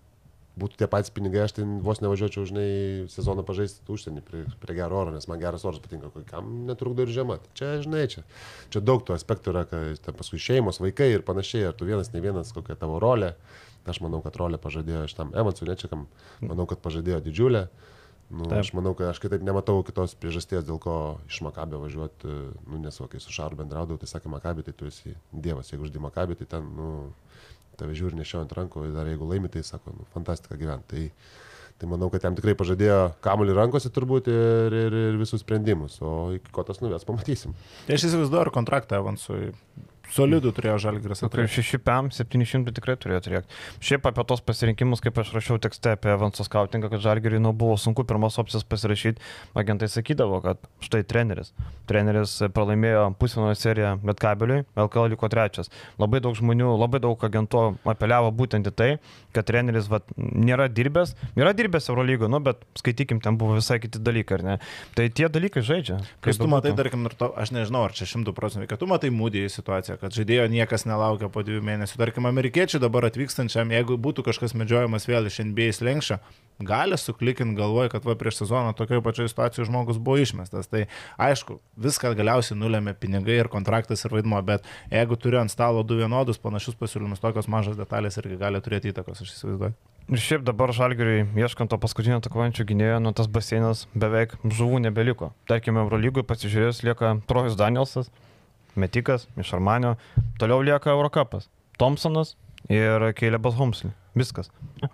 būtų 0.60 0.78
tie 0.78 0.88
patys 0.90 1.10
pinigai, 1.14 1.42
aš 1.48 1.56
ten 1.56 1.78
vos 1.82 1.98
nevažiuočiau, 2.02 2.46
žinai, 2.46 2.68
sezoną 3.10 3.42
pažaisti 3.46 3.82
užsienį 3.90 4.22
prie, 4.26 4.44
prie 4.62 4.76
gero 4.78 5.00
oro, 5.00 5.14
nes 5.14 5.26
man 5.30 5.40
geras 5.42 5.66
oras 5.66 5.82
patinka, 5.82 6.12
kam 6.30 6.52
netrukdo 6.68 7.02
ir 7.02 7.10
žiema. 7.14 7.40
Tai 7.42 7.50
Čia, 7.58 7.70
žinai, 7.82 8.04
čia, 8.12 8.22
čia 8.70 8.82
daug 8.84 9.02
tų 9.02 9.16
aspektų 9.16 9.50
yra, 9.50 9.64
kad 9.70 10.14
paskui 10.14 10.38
šeimos, 10.42 10.78
vaikai 10.82 11.10
ir 11.16 11.26
panašiai, 11.26 11.66
ar 11.70 11.74
tu 11.78 11.88
vienas, 11.88 12.12
ne 12.14 12.22
vienas, 12.22 12.54
kokia 12.54 12.78
tavo 12.78 13.02
rolė. 13.02 13.34
Aš 13.84 14.00
manau, 14.00 14.22
kad 14.24 14.36
rolę 14.40 14.56
pažadėjo 14.60 15.04
šitam 15.12 15.34
Evansui, 15.36 15.68
nečiakam, 15.68 16.06
manau, 16.40 16.64
kad 16.70 16.80
pažadėjo 16.84 17.20
didžiulę. 17.26 17.66
Nu, 18.32 18.46
Taip. 18.48 18.62
aš 18.62 18.70
manau, 18.72 18.94
kad 18.96 19.10
aš 19.12 19.20
kitaip 19.20 19.44
nematau 19.44 19.82
kitos 19.84 20.14
priežasties, 20.16 20.64
dėl 20.64 20.78
ko 20.80 21.20
iš 21.28 21.42
Makabio 21.44 21.82
važiuoti, 21.82 22.30
nu, 22.64 22.80
nes, 22.80 22.96
kai 23.12 23.20
su 23.20 23.34
Šaru 23.34 23.58
bendraudavau, 23.60 24.00
tai 24.00 24.08
sakė 24.08 24.32
Makabį, 24.32 24.64
tai 24.64 24.72
tu 24.78 24.88
esi 24.88 25.12
dievas, 25.30 25.68
jeigu 25.70 25.84
žaidži 25.84 26.02
Makabį, 26.02 26.38
tai 26.40 26.48
ten, 26.56 26.70
nu, 26.78 26.88
tave 27.78 27.96
žiūri 27.98 28.18
nešiojant 28.18 28.54
rankų, 28.56 28.86
dar 28.94 29.10
jeigu 29.10 29.28
laimi, 29.28 29.52
tai 29.52 29.64
sako, 29.66 29.92
nu, 29.98 30.08
fantastika 30.14 30.56
gyventi. 30.58 30.88
Tai, 30.88 31.38
tai 31.82 31.90
manau, 31.90 32.08
kad 32.12 32.24
jam 32.24 32.36
tikrai 32.38 32.56
pažadėjo 32.58 32.98
kamuolį 33.24 33.58
rankose 33.60 33.92
turbūt 33.92 34.30
ir, 34.32 34.78
ir, 34.86 35.00
ir 35.10 35.20
visus 35.20 35.44
sprendimus, 35.44 36.00
o 36.00 36.32
iki 36.38 36.54
ko 36.54 36.64
tas 36.66 36.80
nuves, 36.80 37.04
pamatysim. 37.06 37.52
Tai 37.84 37.98
aš 37.98 38.08
įsivaizduoju, 38.08 38.46
ar 38.46 38.54
kontraktą 38.54 39.02
Evansui 39.02 39.52
solidų 40.12 40.52
turėjo 40.56 40.76
Žalgiris 40.84 41.22
Kaip 41.22 41.30
atrasti. 41.32 41.62
6 41.64 41.80
PM 41.84 42.10
700 42.14 42.74
tikrai 42.76 42.96
turėjo 43.00 43.20
turėti. 43.24 43.58
Šiaip 43.84 44.08
apie 44.10 44.24
tos 44.28 44.42
pasirinkimus, 44.44 45.02
kaip 45.04 45.18
aš 45.22 45.32
rašiau 45.36 45.60
tekste 45.62 45.94
apie 45.96 46.12
Evanso 46.12 46.44
skautingą, 46.46 46.90
kad 46.92 47.02
Žalgiriui 47.04 47.40
nu, 47.42 47.54
buvo 47.56 47.76
sunku 47.80 48.04
pirmas 48.08 48.38
opcijas 48.42 48.66
pasirašyti, 48.68 49.22
agentai 49.58 49.88
sakydavo, 49.92 50.40
kad 50.44 50.60
štai 50.84 51.02
treneris. 51.08 51.54
Treneris 51.88 52.36
pralaimėjo 52.54 53.06
pusfinalio 53.20 53.56
seriją 53.58 53.94
Lietkabeliui, 54.04 54.64
LKL 54.86 55.14
liko 55.14 55.30
trečias. 55.32 55.72
Labai 56.00 56.20
daug 56.24 56.36
žmonių, 56.38 56.74
labai 56.80 57.00
daug 57.04 57.24
agentų 57.28 57.64
apeliavo 57.94 58.32
būtent 58.36 58.68
į 58.70 58.74
tai, 58.76 58.90
kad 59.34 59.48
treneris 59.48 59.88
vat, 59.90 60.06
nėra 60.16 60.68
dirbęs, 60.72 61.14
yra 61.38 61.54
dirbęs 61.56 61.90
Eurolygo, 61.90 62.28
nu, 62.30 62.40
bet 62.44 62.62
skaitykim, 62.78 63.20
ten 63.24 63.38
buvo 63.40 63.58
visai 63.58 63.80
kiti 63.82 64.02
dalykai, 64.02 64.38
ar 64.38 64.46
ne? 64.46 64.56
Tai 64.96 65.08
tie 65.10 65.28
dalykai 65.32 65.64
žaidžia. 65.66 65.98
Kai 66.24 66.36
tu 66.38 66.48
matai, 66.50 66.74
tarkim, 66.78 67.06
to, 67.18 67.30
aš 67.40 67.54
nežinau, 67.56 67.84
ar 67.88 67.96
čia 67.96 68.08
šimtų 68.10 68.34
procentų, 68.36 68.68
kad 68.70 68.82
tu 68.82 68.88
matai 68.90 69.10
mūdį 69.14 69.46
situaciją, 69.52 69.93
kad 70.00 70.14
žaidėjo 70.16 70.46
niekas 70.52 70.86
nelaukia 70.88 71.30
po 71.32 71.42
dviejų 71.46 71.62
mėnesių. 71.64 71.98
Tarkim, 72.00 72.26
amerikiečiai 72.28 72.80
dabar 72.82 73.06
atvykstančiam, 73.08 73.72
jeigu 73.74 73.96
būtų 74.00 74.24
kažkas 74.26 74.56
medžiojamas 74.58 75.08
vėl 75.08 75.28
iš 75.30 75.40
NBA 75.46 75.70
slengščio, 75.76 76.18
gali 76.64 76.98
suklikinti 77.00 77.58
galvoj, 77.58 77.90
kad 77.92 78.04
va 78.06 78.14
prieš 78.18 78.42
sezoną 78.42 78.74
tokioje 78.78 79.02
pačioje 79.04 79.32
situacijoje 79.32 79.70
žmogus 79.70 79.98
buvo 79.98 80.20
išmestas. 80.22 80.70
Tai 80.70 80.84
aišku, 81.28 81.58
viską 81.86 82.14
galiausiai 82.18 82.58
nulėmė 82.60 82.94
pinigai 82.98 83.40
ir 83.42 83.50
kontraktas 83.52 84.04
ir 84.06 84.14
vaidmo, 84.14 84.40
bet 84.46 84.66
jeigu 84.92 85.18
turi 85.20 85.40
ant 85.40 85.52
stalo 85.52 85.82
du 85.82 85.98
vienodus 85.98 86.38
panašius 86.42 86.78
pasiūlymus, 86.80 87.22
tokios 87.22 87.50
mažos 87.50 87.80
detalės 87.80 88.20
irgi 88.22 88.38
gali 88.40 88.62
turėti 88.64 88.94
įtakos, 88.94 89.24
aš 89.24 89.34
įsivaizduoju. 89.34 89.74
Ir 90.04 90.20
šiaip 90.20 90.42
dabar 90.44 90.68
žalgiriui, 90.76 91.22
ieškant 91.40 91.70
to 91.72 91.78
paskutinio 91.80 92.18
atakuojančio 92.20 92.66
gynėjo, 92.68 92.98
nu 93.00 93.14
tas 93.16 93.24
baseinas 93.24 93.86
beveik 93.96 94.34
žuvų 94.44 94.82
nebeliko. 94.84 95.30
Tarkime, 95.48 95.80
Eurolygui 95.80 96.26
pasižiūrėjus 96.28 96.82
lieka 96.84 97.14
Trojus 97.24 97.56
Danielsas, 97.56 98.10
Metikas 98.80 99.28
iš 99.40 99.52
Armanio, 99.56 99.94
toliau 100.40 100.62
lieka 100.64 100.94
Eurocapas, 100.94 101.50
Thompsonas 101.78 102.34
ir 102.72 103.12
Keilebas 103.18 103.58
Homsley. 103.58 103.92
Viskas. 104.14 104.46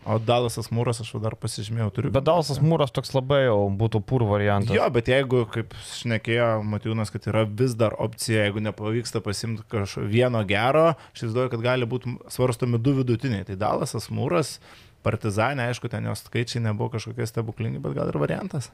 O 0.09 0.16
Dalasas 0.16 0.70
Mūras 0.72 1.03
aš 1.03 1.11
dar 1.20 1.35
pasižymėjau, 1.37 1.91
turiu. 1.93 2.11
Bet 2.14 2.24
Dalsas 2.24 2.57
Mūras 2.64 2.93
toks 2.97 3.12
labai 3.12 3.43
jau 3.43 3.66
būtų 3.83 4.01
pur 4.09 4.24
variantas. 4.24 4.72
Jo, 4.72 4.87
bet 4.93 5.11
jeigu, 5.12 5.43
kaip 5.53 5.76
šnekėjo 5.99 6.62
Matijūnas, 6.64 7.12
kad 7.12 7.28
yra 7.28 7.45
vis 7.45 7.74
dar 7.76 7.99
opcija, 8.01 8.47
jeigu 8.47 8.62
nepavyksta 8.64 9.20
pasimti 9.24 9.66
kažkokio 9.68 10.09
vieno 10.09 10.41
gero, 10.49 10.95
aš 11.12 11.20
įsivaizduoju, 11.20 11.53
kad 11.53 11.66
gali 11.68 11.89
būti 11.91 12.14
svarstomi 12.33 12.81
du 12.81 12.97
vidutiniai. 13.03 13.45
Tai 13.51 13.59
Dalasas 13.61 14.09
Mūras, 14.09 14.57
Partizanė, 15.05 15.68
aišku, 15.68 15.89
ten 15.93 16.09
jos 16.09 16.24
skaičiai 16.26 16.64
nebuvo 16.64 16.91
kažkokie 16.97 17.28
stebuklingi, 17.28 17.81
bet 17.81 17.95
gal 17.97 18.09
ir 18.09 18.18
variantas. 18.20 18.68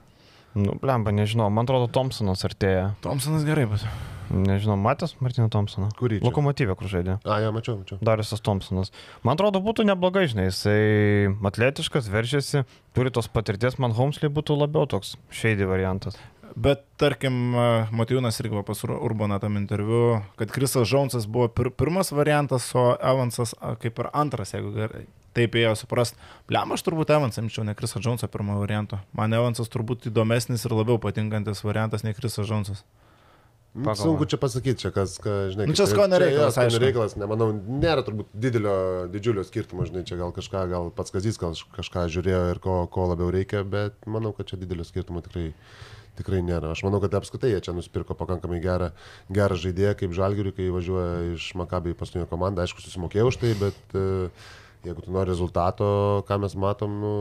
Nu, 0.57 0.73
blemba, 0.81 1.13
nežinau, 1.13 1.51
man 1.53 1.67
atrodo, 1.69 1.89
Thompsonas 1.93 2.45
artėja. 2.49 2.95
Thompsonas 3.05 3.45
gerai, 3.45 3.67
bet. 3.69 3.83
Nežinau, 4.33 4.75
matęs 4.81 5.13
Martino 5.23 5.47
Thompsoną? 5.53 5.91
Kurį 6.01 6.17
čia? 6.19 6.27
Lokomotyvė, 6.27 6.75
kur 6.81 6.89
žaidė. 6.91 7.19
A, 7.29 7.37
jo, 7.45 7.53
mačiau, 7.55 7.77
mačiau. 7.79 7.99
Dariusas 8.03 8.41
Thompsonas. 8.43 8.89
Man 9.23 9.37
atrodo, 9.37 9.61
būtų 9.63 9.85
neblogai, 9.87 10.25
žinai, 10.33 10.49
jisai 10.49 11.29
atletiškas, 11.47 12.09
veržiasi, 12.11 12.65
turi 12.97 13.13
tos 13.15 13.29
patirties, 13.31 13.77
man 13.79 13.95
Homsley 13.95 14.33
būtų 14.33 14.57
labiau 14.59 14.89
toks 14.91 15.15
šeidį 15.31 15.69
variantas. 15.71 16.19
Bet 16.57 16.83
tarkim, 16.99 17.53
Matijūnas 17.95 18.41
irgi 18.41 18.65
pas 18.67 18.81
Ur- 18.87 18.97
Urbaną 19.11 19.37
tam 19.43 19.59
interviu, 19.61 20.23
kad 20.41 20.51
Krisas 20.51 20.89
Džonsas 20.89 21.29
buvo 21.29 21.51
pir 21.53 21.69
pirmas 21.71 22.11
variantas, 22.17 22.71
o 22.75 22.95
Evansas 22.97 23.53
kaip 23.83 24.01
ir 24.03 24.09
antras, 24.17 24.55
jeigu 24.57 24.73
gerai. 24.75 25.05
Taip 25.37 25.57
ėjo 25.61 25.75
suprast. 25.77 26.17
Pliam, 26.49 26.71
aš 26.73 26.85
turbūt 26.87 27.13
Evansą 27.13 27.43
imčiau, 27.45 27.65
ne 27.69 27.77
Krisą 27.77 28.01
Džonsą 28.01 28.31
pirmo 28.33 28.57
varianto. 28.63 29.03
Man 29.17 29.37
Evansas 29.37 29.69
turbūt 29.73 30.09
įdomesnis 30.09 30.65
ir 30.65 30.73
labiau 30.73 30.97
patinkantis 31.03 31.61
variantas 31.67 32.07
nei 32.07 32.17
Krisas 32.17 32.49
Džonsas. 32.49 32.87
Sunku 33.77 34.25
čia 34.25 34.39
pasakyti, 34.41 34.81
čia 34.87 34.91
kas, 34.95 35.19
ką, 35.21 35.53
žinai. 35.53 35.67
Nu, 35.69 35.77
čia 35.77 35.85
skonio 35.91 36.17
reikalas, 36.21 36.57
aišku. 36.57 36.81
reikalas, 36.81 37.15
nemanau, 37.21 37.51
nėra 37.53 38.01
turbūt 38.07 38.31
didelio, 38.33 38.77
didžiulio 39.13 39.45
skirtumo, 39.45 39.85
žinai, 39.85 40.07
čia 40.09 40.17
gal 40.17 40.33
kažką, 40.33 40.63
gal 40.71 40.89
pats 40.97 41.13
Kazys 41.13 41.37
gal 41.41 41.53
kažką 41.77 42.07
žiūrėjo 42.15 42.41
ir 42.55 42.63
ko, 42.65 42.79
ko 42.89 43.11
labiau 43.13 43.29
reikia, 43.35 43.61
bet 43.69 44.09
manau, 44.09 44.33
kad 44.37 44.49
čia 44.49 44.57
didelio 44.61 44.87
skirtumo 44.89 45.21
tikrai, 45.27 45.51
tikrai 46.17 46.41
nėra. 46.47 46.73
Aš 46.73 46.87
manau, 46.89 47.03
kad 47.05 47.19
apskritai 47.21 47.53
jie 47.53 47.61
čia 47.69 47.77
nusipirko 47.77 48.17
pakankamai 48.17 48.63
gerą, 48.65 48.95
gerą 49.29 49.61
žaidėją 49.61 49.93
kaip 50.01 50.17
Žalgiriui, 50.17 50.57
kai 50.57 50.73
važiuoja 50.73 51.35
iš 51.35 51.53
Makabį 51.61 51.93
į 51.93 51.99
paskutinę 52.01 52.31
komandą. 52.33 52.65
Aišku, 52.65 52.81
susimokėjau 52.81 53.29
už 53.29 53.43
tai, 53.45 53.53
bet 53.61 53.93
e, 53.93 54.07
jeigu 54.85 55.05
tu 55.05 55.15
nori 55.15 55.31
rezultato, 55.31 56.25
ką 56.29 56.41
mes 56.43 56.57
matom, 56.59 57.01
nu, 57.01 57.15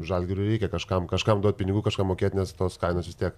Žalgiriui 0.00 0.54
reikia 0.54 0.70
kažkam, 0.72 1.06
kažkam 1.10 1.42
duoti 1.44 1.60
pinigų, 1.60 1.82
kažkam 1.84 2.08
mokėti, 2.08 2.38
nes 2.38 2.54
tos 2.56 2.78
kainos 2.80 3.08
vis 3.10 3.18
tiek 3.20 3.36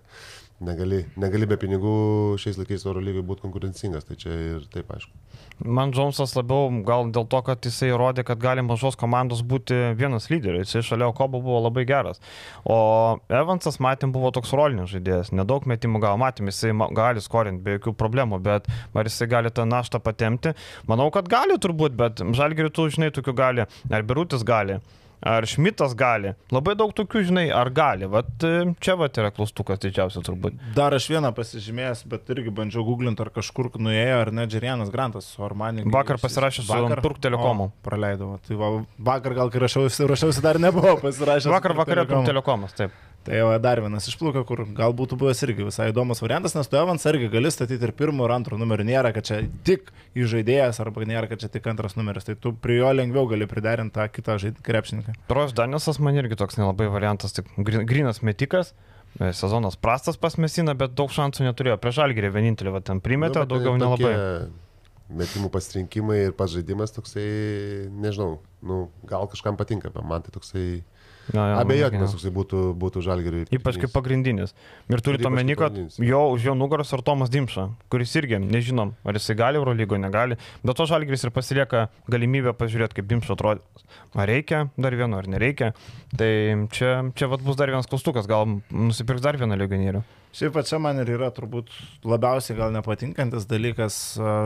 negali, 0.64 1.02
negali 1.20 1.48
be 1.48 1.58
pinigų 1.60 1.94
šiais 2.40 2.58
laikais 2.60 2.86
Euro 2.86 3.02
lygiai 3.04 3.24
būti 3.26 3.44
konkurencingas. 3.44 4.06
Tai 4.08 4.16
čia 4.20 4.32
ir 4.32 4.66
taip 4.72 4.90
aišku. 4.94 5.12
Man 5.62 5.92
Džonsas 5.94 6.34
labiau 6.34 6.70
gal 6.86 7.10
dėl 7.14 7.26
to, 7.30 7.40
kad 7.46 7.66
jisai 7.66 7.92
įrodė, 7.92 8.24
kad 8.26 8.40
gali 8.42 8.64
mažos 8.66 8.96
komandos 8.98 9.42
būti 9.46 9.76
vienas 9.98 10.28
lyderis. 10.32 10.70
Jisai 10.70 10.84
šalia 10.92 11.10
Okobo 11.12 11.42
buvo 11.44 11.60
labai 11.66 11.84
geras. 11.88 12.22
O 12.64 12.78
Evansas, 13.30 13.78
matėm, 13.82 14.14
buvo 14.14 14.32
toks 14.34 14.54
rolinis 14.56 14.90
žaidėjas. 14.94 15.32
Nedaug 15.36 15.68
metimų 15.70 16.02
gal 16.02 16.18
matėm, 16.22 16.50
jisai 16.50 16.72
gali 16.96 17.22
skorinti 17.22 17.62
be 17.66 17.76
jokių 17.76 17.94
problemų, 17.98 18.40
bet 18.42 18.70
ar 18.94 19.10
jisai 19.10 19.30
gali 19.30 19.52
tą 19.54 19.68
naštą 19.68 20.02
patemti? 20.02 20.56
Manau, 20.90 21.10
kad 21.14 21.30
gali 21.30 21.58
turbūt, 21.62 21.94
bet 21.98 22.24
Žalgirių 22.32 22.72
tu, 22.74 22.88
žinai, 22.90 23.12
tokių 23.14 23.36
gali. 23.38 23.68
Ar 23.92 24.04
Birutis 24.06 24.44
gali. 24.46 24.80
Ar 25.22 25.46
Šmitas 25.46 25.94
gali? 25.94 26.32
Labai 26.50 26.74
daug 26.78 26.90
tokių, 26.98 27.22
žinai, 27.28 27.44
ar 27.54 27.70
gali. 27.74 28.08
Vat 28.10 28.42
e, 28.42 28.72
čia 28.82 28.96
vat 28.98 29.18
yra 29.22 29.30
klaustukas 29.34 29.78
didžiausias 29.84 30.26
turbūt. 30.26 30.56
Dar 30.74 30.96
aš 30.96 31.06
vieną 31.12 31.30
pasižymėjęs, 31.36 32.02
bet 32.10 32.32
irgi 32.34 32.50
bandžiau 32.54 32.82
googlinti, 32.86 33.22
ar 33.22 33.30
kažkur 33.34 33.70
nuėjo, 33.78 34.18
ar 34.24 34.32
ne 34.34 34.48
Džerianas 34.50 34.90
Grantas 34.94 35.30
su 35.30 35.46
Armani. 35.46 35.86
Vakar 35.94 36.18
pasirašė 36.22 36.66
su 36.66 36.82
Turk 37.04 37.22
Telekomu. 37.22 37.70
Praleidau. 37.86 38.34
Tai 38.48 38.58
va, 38.58 38.74
vakar 39.12 39.38
gal, 39.38 39.54
kai 39.54 39.62
rašiausi, 39.62 40.10
rašiausi 40.10 40.42
dar 40.42 40.58
nebuvo 40.62 40.98
pasirašęs. 41.04 41.52
Vakar 41.54 41.78
Telekomu. 41.78 42.18
Turk 42.18 42.32
Telekomas, 42.32 42.74
taip. 42.78 42.98
Tai 43.22 43.36
jau 43.38 43.50
dar 43.62 43.78
vienas 43.78 44.08
išplūka, 44.10 44.40
kur 44.48 44.64
gal 44.74 44.90
būtų 44.98 45.14
buvęs 45.20 45.42
irgi 45.46 45.62
visai 45.68 45.90
įdomus 45.92 46.18
variantas, 46.24 46.56
nes 46.58 46.66
tu 46.66 46.74
Evans 46.74 47.04
irgi 47.06 47.28
gali 47.30 47.52
statyti 47.54 47.86
ir 47.86 47.92
pirmo 47.94 48.24
ir 48.26 48.32
antro 48.34 48.58
numerio. 48.58 48.82
Nėra, 48.88 49.12
kad 49.14 49.22
čia 49.28 49.36
tik 49.62 49.92
įžaidėjas 50.18 50.80
arba 50.82 51.04
nėra, 51.06 51.28
kad 51.30 51.38
čia 51.38 51.46
tik 51.54 51.68
antras 51.70 51.94
numeris. 51.94 52.26
Tai 52.26 52.34
tu 52.34 52.50
prie 52.52 52.80
jo 52.80 52.90
lengviau 52.90 53.28
gali 53.30 53.46
priderinti 53.46 53.94
tą 53.94 54.08
kitą 54.10 54.34
krepšininką. 54.66 55.14
Trojus 55.30 55.54
Danielsas 55.54 56.00
man 56.02 56.18
irgi 56.18 56.34
toks 56.40 56.58
nelabai 56.58 56.88
variantas, 56.90 57.32
tik 57.38 57.46
grin- 57.58 57.86
grinas 57.86 58.22
metikas. 58.26 58.72
e, 59.20 59.30
Sezonas 59.36 59.76
prastas 59.76 60.16
pas 60.16 60.34
Mesina, 60.40 60.74
bet 60.74 60.94
daug 60.98 61.10
šansų 61.12 61.44
neturėjo. 61.46 61.76
Prieš 61.78 61.98
Žalgirį 62.00 62.30
vienintelį 62.32 62.72
va, 62.72 62.80
ten 62.80 62.98
primetė, 63.04 63.44
Nu, 63.44 63.46
daugiau 63.46 63.78
tokie 63.78 64.08
nelabai. 64.08 64.50
Metimų 65.12 65.50
pasirinkimai 65.52 66.16
ir 66.24 66.32
pats 66.32 66.54
žaidimas 66.56 66.90
toksai, 66.96 67.90
nežinau, 67.92 68.38
nu, 68.64 68.88
gal 69.04 69.26
kažkam 69.28 69.58
patinka, 69.60 69.90
bet 69.92 70.02
man 70.08 70.22
tai 70.24 70.32
toksai 70.32 70.82
abejotinas 71.32 72.10
jo. 72.10 72.16
toksai 72.16 72.32
būtų, 72.34 72.60
būtų 72.78 73.02
žalgeriui. 73.04 73.44
Ypač 73.54 73.78
kaip 73.82 73.92
pagrindinis. 73.94 74.54
Ir 74.90 75.02
turi 75.04 75.20
Ir 75.20 75.24
ypač 75.24 75.30
omeny, 75.30 75.56
kad 75.58 75.76
jo 76.02 76.22
už 76.34 76.48
jo 76.48 76.54
nugaros 76.58 76.92
ar 76.96 77.02
Tomas 77.06 77.32
Dimša, 77.32 77.68
kuris 77.92 78.14
irgi 78.18 78.40
nežinom, 78.42 78.94
ar 79.04 79.18
jisai 79.18 79.36
gali 79.38 79.60
Eurolygo, 79.60 79.98
negali. 80.00 80.38
Bet 80.62 80.78
to 80.78 80.86
Žalgiris 80.90 81.26
ir 81.26 81.34
pasilieka 81.34 81.86
galimybę 82.10 82.56
pažiūrėti, 82.58 82.98
kaip 83.00 83.10
Dimša 83.12 83.36
atrodo. 83.36 83.84
Ar 84.16 84.28
reikia 84.28 84.66
dar 84.76 84.96
vieno, 84.96 85.20
ar 85.20 85.28
nereikia. 85.30 85.72
Tai 86.16 86.32
čia, 86.74 86.96
čia 87.16 87.30
vat 87.32 87.44
bus 87.44 87.56
dar 87.60 87.72
vienas 87.72 87.88
klaustukas, 87.88 88.28
gal 88.28 88.58
nusipirks 88.70 89.24
dar 89.24 89.38
vieną 89.40 89.56
legionierių. 89.60 90.02
Šiaip 90.32 90.54
pačia 90.56 90.78
man 90.80 90.96
ir 91.02 91.10
yra 91.12 91.28
turbūt 91.34 91.68
labiausiai 92.08 92.56
gal 92.56 92.72
nepatinkantis 92.72 93.44
dalykas 93.50 93.96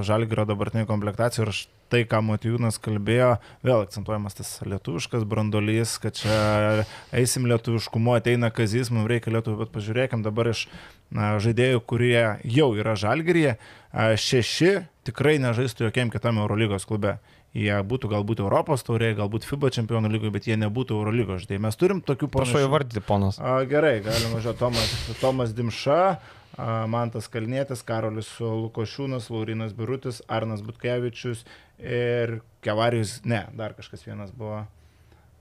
Žalgirio 0.06 0.42
dabartinė 0.48 0.82
komplektacija 0.88 1.44
ir 1.44 1.52
aš 1.52 1.60
tai, 1.92 2.02
ką 2.08 2.22
Matijūnas 2.26 2.80
kalbėjo, 2.82 3.36
vėl 3.66 3.84
akcentuojamas 3.84 4.38
tas 4.38 4.50
lietuviškas 4.66 5.26
brandolys, 5.28 5.96
kad 6.02 6.18
čia 6.18 6.84
eisim 7.16 7.46
lietuviškumu, 7.50 8.16
ateina 8.18 8.50
kazys, 8.54 8.90
mums 8.94 9.08
reikia 9.10 9.34
lietuvių, 9.36 9.64
bet 9.64 9.72
pažiūrėkim 9.76 10.24
dabar 10.26 10.52
iš 10.52 10.66
na, 11.14 11.36
žaidėjų, 11.42 11.82
kurie 11.86 12.20
jau 12.42 12.68
yra 12.78 12.96
Žalgiryje, 12.98 13.56
šeši 13.94 14.72
tikrai 15.06 15.38
nežaistų 15.42 15.88
jokiam 15.88 16.10
kitam 16.12 16.42
Eurolygos 16.42 16.88
klube. 16.88 17.16
Jie 17.56 17.72
būtų 17.88 18.10
galbūt 18.12 18.42
Europos 18.44 18.82
taurė, 18.84 19.14
galbūt 19.16 19.46
FIBA 19.48 19.70
čempionų 19.72 20.10
lygoje, 20.12 20.32
bet 20.34 20.48
jie 20.50 20.58
nebūtų 20.60 20.98
Eurolygos 20.98 21.46
žaidėjai. 21.46 21.62
Mes 21.64 21.78
turim 21.80 22.02
tokių 22.04 22.28
Prašau 22.34 22.60
įvardyti, 22.66 23.00
ponas. 23.06 23.38
A, 23.40 23.62
gerai, 23.70 24.02
galima 24.04 24.42
žiūrėti 24.44 24.60
Tomas, 24.60 24.90
Tomas 25.22 25.54
Dimša, 25.56 26.00
Mantas 26.88 27.28
Kalnėtis, 27.28 27.82
Karolis 27.84 28.30
Lukošiūnas, 28.40 29.28
Laurinas 29.32 29.74
Birutis, 29.76 30.22
Arnas 30.28 30.62
Butkevičius 30.64 31.44
ir 31.78 32.38
Kevarijus, 32.64 33.20
ne, 33.28 33.44
dar 33.56 33.76
kažkas 33.76 34.06
vienas 34.06 34.32
buvo. 34.32 34.62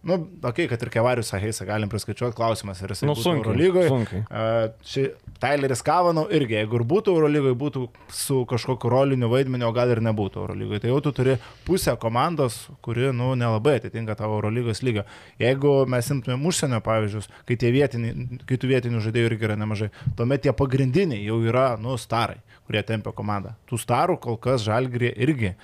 Nu, 0.06 0.20
okei, 0.20 0.66
okay, 0.66 0.70
kad 0.70 0.84
ir 0.86 0.91
Kevarius 0.93 1.32
Aheisa 1.34 1.66
galim 1.66 1.89
priskaičiuoti, 1.89 2.36
klausimas, 2.38 2.84
ar 2.86 2.91
jisai 2.93 3.08
Nu, 3.10 3.16
sunkiai, 3.18 3.41
Eurolygoje. 3.41 3.88
sunkiai. 3.89 4.26
Uh, 4.30 4.68
ši 4.86 5.08
Tyleris 5.40 5.82
Kavanau 5.84 6.26
irgi, 6.32 6.56
jeigu 6.56 6.80
ir 6.80 6.86
būtų 6.88 7.14
Eurolygoje, 7.18 7.56
būtų 7.60 7.82
su 8.14 8.38
kažkokiu 8.48 8.92
roliniu 8.92 9.28
vaidmeniu, 9.32 9.68
o 9.68 9.74
gal 9.76 9.92
ir 9.92 10.00
nebūtų 10.06 10.40
Eurolygoje. 10.42 10.84
Tai 10.84 10.94
jau 10.94 11.00
tu 11.04 11.12
turi 11.18 11.36
pusę 11.68 11.96
komandos, 12.00 12.62
kuri, 12.86 13.10
nu, 13.16 13.34
nelabai 13.40 13.76
atitinka 13.82 14.16
tavo 14.16 14.38
Eurolygos 14.40 14.80
lygio. 14.86 15.04
Jeigu 15.42 15.74
mes 15.92 16.12
imtumėm 16.16 16.46
užsienio 16.48 16.80
pavyzdžius, 16.86 17.28
kai, 17.50 17.58
tie 17.60 17.74
vietiniai, 17.76 18.40
kai 18.48 18.60
tų 18.62 18.72
vietinių 18.72 19.04
žaidėjų 19.04 19.32
irgi 19.34 19.50
yra 19.50 19.58
nemažai, 19.60 19.90
tuomet 20.16 20.46
tie 20.46 20.56
pagrindiniai 20.56 21.26
jau 21.26 21.42
yra, 21.44 21.74
nu, 21.82 21.98
starai, 22.00 22.40
kurie 22.70 22.86
tempia 22.88 23.12
komandą. 23.16 23.58
Tų 23.68 23.82
starų 23.84 24.16
kol 24.24 24.40
kas 24.40 24.64
žalgrė 24.64 25.12
irgi. 25.20 25.56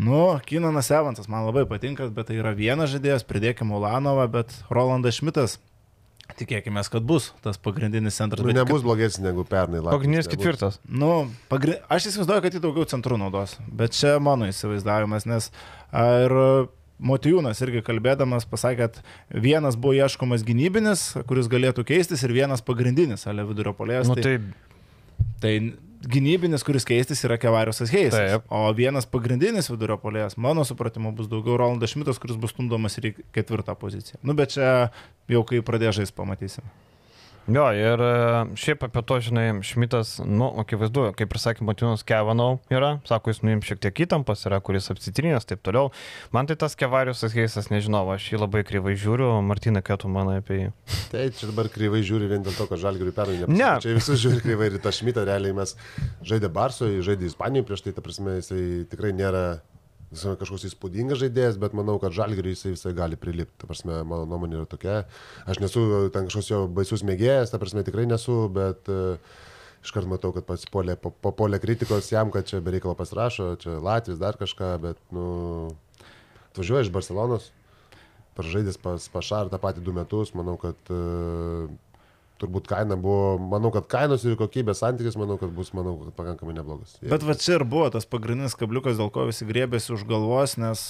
Nu, 0.00 0.38
Kinanas 0.46 0.92
Evansas 0.92 1.28
man 1.28 1.48
labai 1.48 1.64
patinka, 1.68 2.06
bet 2.12 2.28
tai 2.28 2.38
yra 2.40 2.52
vienas 2.56 2.92
žaidėjas, 2.92 3.24
pridėkime 3.28 3.74
Ulanovą, 3.76 4.28
bet 4.32 4.54
Rolandas 4.72 5.18
Šmitas, 5.18 5.58
tikėkime, 6.38 6.82
kad 6.92 7.06
bus 7.06 7.30
tas 7.44 7.58
pagrindinis 7.60 8.18
centras. 8.20 8.44
Nu, 8.46 8.54
nebus 8.56 8.84
blogesnis 8.86 9.24
negu 9.24 9.44
pernai. 9.48 9.82
lapkritis 9.82 9.98
Pagrindinis 9.98 10.28
nebus. 10.28 10.38
ketvirtas. 10.38 10.80
Nu, 10.86 11.12
pagri... 11.52 11.78
aš 11.90 12.10
įsivaizduoju, 12.12 12.44
kad 12.46 12.56
jį 12.56 12.62
daugiau 12.64 12.88
centrų 12.90 13.18
naudos, 13.20 13.56
bet 13.66 13.96
čia 13.96 14.18
mano 14.22 14.48
įsivaizdavimas, 14.50 15.28
nes 15.30 15.50
ir 15.90 16.36
Motijūnas 17.00 17.56
irgi 17.64 17.80
kalbėdamas 17.80 18.44
pasakė, 18.44 18.90
kad 18.90 18.98
vienas 19.32 19.78
buvo 19.80 19.94
ieškomas 19.96 20.42
gynybinis, 20.44 21.06
kuris 21.30 21.48
galėtų 21.48 21.86
keistis, 21.88 22.20
ir 22.26 22.34
vienas 22.36 22.60
pagrindinis, 22.60 23.24
ale 23.30 23.46
vidurio 23.48 23.72
polėjas. 23.72 24.10
Nu, 24.10 24.18
tai 24.20 24.36
Tai 25.40 25.54
gynybinis, 26.00 26.64
kuris 26.64 26.86
keistis, 26.88 27.22
yra 27.26 27.36
Kevariusas 27.40 27.92
Heisas. 27.92 28.18
Taip. 28.18 28.46
O 28.52 28.62
vienas 28.76 29.08
pagrindinis 29.10 29.70
vidurio 29.72 29.98
polėjas, 30.00 30.38
mano 30.40 30.64
supratimu, 30.66 31.12
bus 31.16 31.28
daugiau 31.30 31.58
Rolandas 31.60 31.92
Šmitas, 31.94 32.20
kuris 32.22 32.38
bus 32.40 32.54
stumdomas 32.54 32.96
ir 33.00 33.10
į 33.10 33.16
ketvirtą 33.36 33.76
poziciją. 33.80 34.20
Nu, 34.24 34.36
bet 34.38 34.56
čia 34.56 34.70
jau 35.30 35.44
kai 35.48 35.60
pradės 35.66 35.98
žaisti, 36.00 36.16
pamatysim. 36.16 36.70
Jo, 37.48 37.64
ir 37.74 38.02
e, 38.04 38.10
šiaip 38.60 38.82
apie 38.84 39.00
to, 39.06 39.16
žinai, 39.24 39.46
Šmitas, 39.64 40.18
nu, 40.22 40.50
akivaizdu, 40.60 41.06
kaip 41.18 41.32
ir 41.34 41.40
sakė 41.40 41.64
Matinas 41.66 42.04
Kevanau 42.06 42.58
yra, 42.70 42.90
sako, 43.08 43.32
jis 43.32 43.40
nuim 43.42 43.62
šiek 43.64 43.80
tiek 43.82 44.02
įtampas 44.04 44.44
yra, 44.46 44.58
kuris 44.62 44.90
apsitrinės, 44.92 45.48
taip 45.48 45.62
toliau. 45.66 45.88
Man 46.36 46.46
tai 46.50 46.58
tas 46.60 46.76
Kevariusas 46.78 47.34
Heisas, 47.34 47.70
nežinau, 47.72 48.04
aš 48.14 48.28
jį 48.34 48.42
labai 48.44 48.62
kryvai 48.68 48.94
žiūriu, 49.00 49.32
Martina, 49.46 49.82
ką 49.82 49.96
tu 50.04 50.12
manai 50.12 50.38
apie 50.42 50.60
jį? 50.60 50.68
Tai 51.10 51.24
čia 51.40 51.48
dabar 51.50 51.70
kryvai 51.72 52.04
žiūri 52.06 52.28
vien 52.30 52.44
dėl 52.46 52.54
to, 52.54 52.68
kad 52.70 52.82
žalgiriui 52.84 53.16
pernai 53.16 53.40
Ne. 53.40 53.48
nepasakė. 53.48 53.82
Čia 53.88 53.96
visus 53.98 54.22
žiūri 54.22 54.44
kryvai 54.44 54.70
ir 54.70 54.78
tą 54.84 54.92
šmitą 54.94 55.24
realiai 55.26 55.56
mes 55.56 55.74
žaidė 56.22 56.52
Barsoje, 56.54 57.00
žaidė 57.06 57.30
Ispanijoje 57.32 57.66
prieš 57.70 57.86
tai, 57.88 57.96
ta 57.96 58.04
prasme, 58.04 58.38
jisai 58.38 58.62
tikrai 58.92 59.10
nėra 59.16 59.44
visame 60.10 60.38
kažkoks 60.40 60.66
įspūdingas 60.70 61.20
žaidėjas, 61.22 61.58
bet 61.62 61.74
manau, 61.76 61.96
kad 62.02 62.14
žalgiriui 62.14 62.54
jisai 62.54 62.74
visai 62.74 62.92
gali 62.96 63.18
prilipti. 63.20 63.54
Ta 63.60 63.68
prasme, 63.70 64.00
mano 64.06 64.26
nuomonė 64.30 64.58
yra 64.60 64.70
tokia. 64.70 65.04
Aš 65.50 65.62
nesu 65.62 65.84
ten 66.14 66.26
kažkoks 66.28 66.50
jo 66.50 66.64
baisus 66.80 67.04
mėgėjas, 67.06 67.52
ta 67.52 67.60
prasme 67.62 67.84
tikrai 67.86 68.08
nesu, 68.10 68.42
bet 68.54 68.90
uh, 68.90 69.38
iškart 69.84 70.10
matau, 70.10 70.32
kad 70.36 70.46
pats 70.48 70.66
polė, 70.70 70.96
papolė 70.98 71.60
kritikos 71.62 72.10
jam, 72.12 72.32
kad 72.34 72.48
čia 72.50 72.62
bereikalo 72.64 72.96
pasirašo, 72.98 73.52
čia 73.62 73.78
Latvijas 73.78 74.20
dar 74.20 74.38
kažką, 74.40 74.72
bet, 74.82 75.00
nu, 75.14 75.70
atvažiuoja 76.50 76.88
iš 76.88 76.92
Barcelonos, 76.94 77.50
pražaidęs 78.38 78.80
pas 78.82 79.06
Pašar 79.12 79.52
tą 79.52 79.60
patį 79.62 79.84
du 79.86 79.94
metus, 79.96 80.34
manau, 80.36 80.58
kad 80.60 80.92
uh, 80.94 81.70
turbūt 82.40 82.70
kaina 82.70 82.96
buvo, 83.00 83.34
manau, 83.40 83.72
kad 83.74 83.88
kainos 83.90 84.24
ir 84.24 84.38
kokybės 84.40 84.82
santykis, 84.82 85.18
manau, 85.20 85.36
kad 85.40 85.52
bus, 85.54 85.74
manau, 85.76 85.96
kad 86.04 86.16
pakankamai 86.18 86.56
neblogas. 86.56 86.96
Bet 87.04 87.26
va 87.26 87.36
čia 87.38 87.58
ir 87.58 87.66
buvo 87.68 87.90
tas 87.92 88.08
pagrindinis 88.08 88.56
kabliukas, 88.58 88.98
dėl 89.00 89.12
ko 89.14 89.28
visi 89.28 89.48
grėbėsi 89.48 89.94
už 89.96 90.06
galvos, 90.08 90.56
nes 90.60 90.88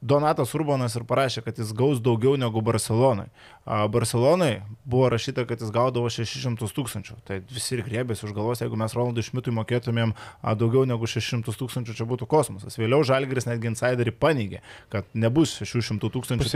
Donatas 0.00 0.52
Urbanas 0.54 0.94
ir 0.94 1.02
parašė, 1.08 1.42
kad 1.42 1.56
jis 1.58 1.72
gaus 1.74 1.98
daugiau 2.02 2.36
negu 2.38 2.60
Barcelonai. 2.62 3.26
A, 3.66 3.80
Barcelonai 3.90 4.60
buvo 4.86 5.08
rašyta, 5.10 5.42
kad 5.48 5.58
jis 5.58 5.72
gaudavo 5.74 6.10
600 6.12 6.70
tūkstančių. 6.76 7.16
Tai 7.26 7.40
visi 7.50 7.74
ir 7.74 7.82
grėbėsi 7.86 8.28
už 8.28 8.34
galvos, 8.36 8.62
jeigu 8.62 8.78
mes 8.78 8.94
Rolandui 8.94 9.26
Šmitui 9.26 9.54
mokėtumėm 9.56 10.14
a, 10.14 10.54
daugiau 10.54 10.86
negu 10.86 11.10
600 11.10 11.50
tūkstančių, 11.58 11.96
čia 11.98 12.06
būtų 12.06 12.28
kosmosas. 12.30 12.78
Vėliau 12.78 13.02
Žalgiris 13.06 13.50
netgi 13.50 13.72
insiderį 13.72 14.14
paneigė, 14.22 14.62
kad 14.94 15.08
nebus 15.18 15.56
600 15.66 16.12
tūkstančių. 16.14 16.46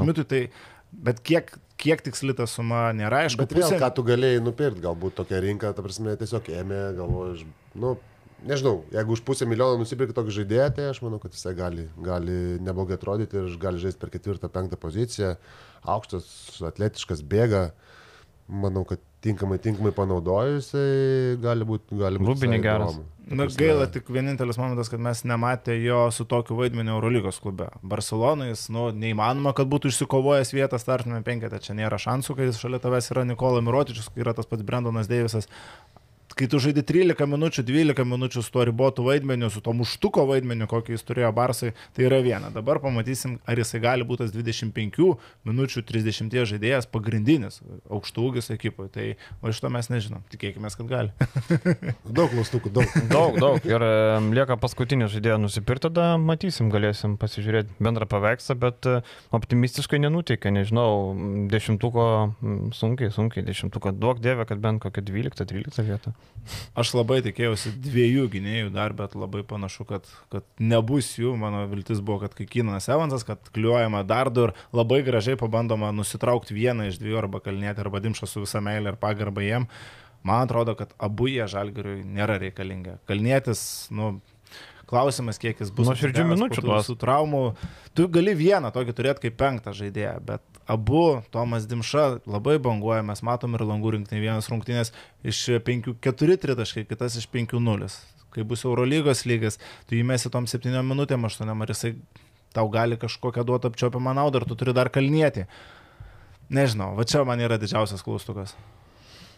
Šmitui 0.00 0.26
tai, 0.26 0.42
bet 0.96 1.20
kiek, 1.22 1.52
kiek 1.76 2.00
tiksli 2.02 2.34
ta 2.36 2.46
suma 2.48 2.88
nėra, 2.96 3.24
aišku. 3.26 3.42
Bet 3.44 3.52
vėl, 3.52 3.66
pusė- 3.68 3.80
ką 3.82 3.90
tu 3.94 4.02
galėjai 4.06 4.42
nupirkti, 4.42 4.80
galbūt 4.84 5.14
tokia 5.18 5.40
rinka, 5.44 5.72
ta 5.76 5.82
prasme, 5.84 6.16
tiesiog 6.16 6.48
ėmė, 6.62 6.80
galvoju, 6.96 7.34
iš- 7.36 7.46
nu, 7.74 7.96
nežinau, 8.46 8.84
jeigu 8.92 9.12
už 9.16 9.22
pusę 9.26 9.46
milijono 9.48 9.78
nusipirki 9.82 10.14
tokį 10.16 10.34
žaidėją, 10.40 10.68
tai 10.76 10.88
aš 10.90 11.02
manau, 11.02 11.18
kad 11.22 11.32
jisai 11.36 11.54
gali, 11.56 11.88
gali 12.02 12.38
neblogai 12.60 12.96
atrodyti 12.98 13.36
ir 13.36 13.56
gali 13.58 13.78
žaisti 13.82 14.00
per 14.00 14.10
ketvirtą, 14.10 14.48
penktą 14.52 14.76
poziciją, 14.80 15.36
aukštas, 15.84 16.60
atletiškas, 16.62 17.22
bėga, 17.22 17.70
manau, 18.48 18.84
kad 18.88 19.00
tinkamai, 19.26 19.58
tinkamai 19.62 19.92
panaudojus, 19.96 20.72
gali 21.42 21.68
būti, 21.68 21.98
gali 22.00 22.22
būti. 22.22 22.32
Rubinį 22.32 22.62
geras. 22.64 22.98
Na, 23.26 23.48
gaila 23.50 23.88
tik 23.90 24.06
vienintelis 24.14 24.58
momentas, 24.60 24.86
kad 24.86 25.02
mes 25.02 25.24
nematė 25.26 25.74
jo 25.82 26.04
su 26.14 26.22
tokiu 26.30 26.54
vaidmeniu 26.60 26.94
Eurolygos 26.94 27.40
klube. 27.42 27.66
Barcelonai, 27.82 28.52
jis, 28.52 28.68
nu, 28.70 28.84
neįmanoma, 28.94 29.50
kad 29.56 29.66
būtų 29.72 29.90
išsikovojęs 29.90 30.54
vietą 30.54 30.78
startinėme 30.78 31.26
penketą, 31.26 31.58
čia 31.62 31.74
nėra 31.74 31.98
šansų, 31.98 32.36
kai 32.38 32.46
jis 32.46 32.60
šalia 32.62 32.78
tavęs 32.84 33.10
yra 33.10 33.26
Nikola 33.26 33.64
Mirotičius, 33.66 34.12
kai 34.14 34.22
yra 34.22 34.36
tas 34.36 34.46
pats 34.46 34.62
Brendonas 34.66 35.10
Deivisas. 35.10 35.50
Kai 36.36 36.50
tu 36.52 36.58
žaidži 36.60 36.82
13 36.84 37.24
minučių, 37.32 37.62
12 37.64 38.04
minučių 38.04 38.42
su 38.44 38.52
tuo 38.52 38.60
ribotu 38.68 39.06
vaidmeniu, 39.06 39.48
su 39.48 39.62
to 39.64 39.72
muštuko 39.72 40.26
vaidmeniu, 40.28 40.66
kokį 40.68 40.92
jis 40.92 41.04
turėjo 41.08 41.30
Barsai, 41.32 41.70
tai 41.96 42.04
yra 42.10 42.18
viena. 42.20 42.50
Dabar 42.52 42.76
pamatysim, 42.82 43.38
ar 43.48 43.56
jisai 43.56 43.80
gali 43.80 44.04
būti 44.04 44.26
tas 44.26 44.34
25 44.34 45.06
minučių 45.48 45.82
30 45.88 46.36
žaidėjas 46.50 46.90
pagrindinis 46.92 47.62
aukštų 47.88 48.26
ūgis 48.28 48.52
ekipoje. 48.52 48.92
Tai 48.92 49.06
o 49.40 49.54
iš 49.54 49.62
to 49.64 49.70
mes 49.72 49.88
nežinom. 49.88 50.26
Tikėkime, 50.34 50.68
kad 50.76 50.90
gali. 50.90 51.14
Daug 52.18 52.28
klaustukų, 52.34 52.74
daug. 52.76 52.92
Daug, 53.16 53.40
daug. 53.40 53.64
Ir 53.64 53.86
lieka 54.36 54.60
paskutinį 54.60 55.08
žaidėją 55.16 55.40
nusipirkti, 55.40 55.88
tada 55.88 56.20
matysim, 56.20 56.68
galėsim 56.68 57.16
pasižiūrėti 57.16 57.80
bendrą 57.80 58.04
paveikslą, 58.12 58.58
bet 58.60 58.84
e, 58.84 59.00
optimistiškai 59.36 60.04
nenuteikia, 60.04 60.52
nežinau, 60.52 61.16
dešimtuko 61.48 62.06
sunkiai, 62.76 63.08
sunkiai, 63.14 63.48
dešimtuko 63.48 63.96
duok 63.96 64.20
dievę, 64.20 64.44
kad 64.52 64.60
bent 64.60 64.84
kokią 64.84 65.08
12-13 65.08 65.86
vietą. 65.88 66.16
Aš 66.78 66.92
labai 66.94 67.18
tikėjausi 67.24 67.72
dviejų 67.82 68.28
gynėjų 68.36 68.70
dar, 68.74 68.94
bet 68.96 69.16
labai 69.18 69.42
panašu, 69.48 69.86
kad, 69.88 70.06
kad 70.32 70.46
nebus 70.62 71.08
jų. 71.18 71.34
Mano 71.40 71.64
viltis 71.70 71.98
buvo, 71.98 72.20
kad 72.22 72.36
kai 72.38 72.46
Kinas 72.50 72.86
Evansas, 72.92 73.26
kad 73.26 73.50
kliuojama 73.56 74.04
dar 74.06 74.30
du 74.30 74.46
ir 74.48 74.54
labai 74.76 75.00
gražiai 75.06 75.38
pabandoma 75.40 75.90
nusitraukti 75.96 76.54
vieną 76.56 76.90
iš 76.90 77.00
dviejų 77.02 77.22
arba 77.24 77.42
kalnėti 77.42 77.82
arba 77.82 78.02
dimšą 78.04 78.30
su 78.30 78.44
visa 78.44 78.62
meilė 78.62 78.94
ir 78.94 79.00
pagarba 79.02 79.44
jiem. 79.44 79.66
Man 80.26 80.46
atrodo, 80.46 80.74
kad 80.78 80.94
abu 81.02 81.28
jie 81.30 81.44
žalgariui 81.50 82.00
nėra 82.06 82.38
reikalingi. 82.42 82.96
Kalnėtis, 83.10 83.60
nu, 83.94 84.16
klausimas, 84.90 85.38
kiek 85.42 85.58
jis 85.60 85.72
bus. 85.74 85.90
Atsigavęs 85.92 86.22
po 86.22 86.34
minučių 86.34 86.64
tų 86.64 86.72
visų 86.72 86.96
traumų. 87.00 87.42
Tu 87.96 88.06
gali 88.12 88.34
vieną 88.38 88.70
tokį 88.74 88.94
turėti 88.96 89.26
kaip 89.26 89.38
penktą 89.40 89.74
žaidėją, 89.76 90.16
bet 90.26 90.60
abu, 90.70 91.22
Tomas 91.34 91.66
Dimša, 91.70 92.06
labai 92.26 92.58
banguoja, 92.62 93.04
mes 93.06 93.22
matom 93.26 93.56
ir 93.58 93.64
langų 93.66 93.96
rinktinį, 93.96 94.22
vienas 94.22 94.50
rungtynės 94.52 94.92
iš 95.26 95.42
5-4 95.66 96.38
tritaškai, 96.42 96.86
kitas 96.90 97.18
iš 97.20 97.28
5-0. 97.34 97.90
Kai 98.36 98.44
bus 98.44 98.66
Eurolygos 98.68 99.24
lygas, 99.26 99.60
tu 99.88 99.96
įmesi 99.98 100.30
tom 100.32 100.48
7 100.50 100.82
minutėm, 100.86 101.24
8, 101.26 101.50
ar 101.50 101.72
jisai 101.72 101.94
tau 102.56 102.68
gali 102.72 102.98
kažkokią 103.00 103.44
duotą 103.46 103.72
apčiopiamą 103.72 104.14
naudą, 104.16 104.42
ar 104.42 104.48
tu 104.48 104.56
turi 104.58 104.74
dar 104.76 104.92
kalnėti. 104.92 105.46
Nežinau, 106.52 106.94
va 106.98 107.06
čia 107.08 107.24
man 107.26 107.40
yra 107.42 107.58
didžiausias 107.58 108.04
klaustukas. 108.06 108.54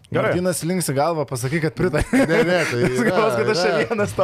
Gerai. 0.08 0.30
Martinas 0.30 0.62
linksi 0.64 0.94
galvą, 0.96 1.26
pasakyk, 1.28 1.66
kad 1.66 1.74
pritarė. 1.76 2.22
Ne, 2.30 2.38
ne, 2.48 2.60
tai 2.70 2.78
Jis 2.86 3.02
galvos, 3.04 3.34
kad 3.36 3.50
aš 3.52 3.58
čia 3.60 3.72
yra. 3.74 3.80
vienas 3.90 4.14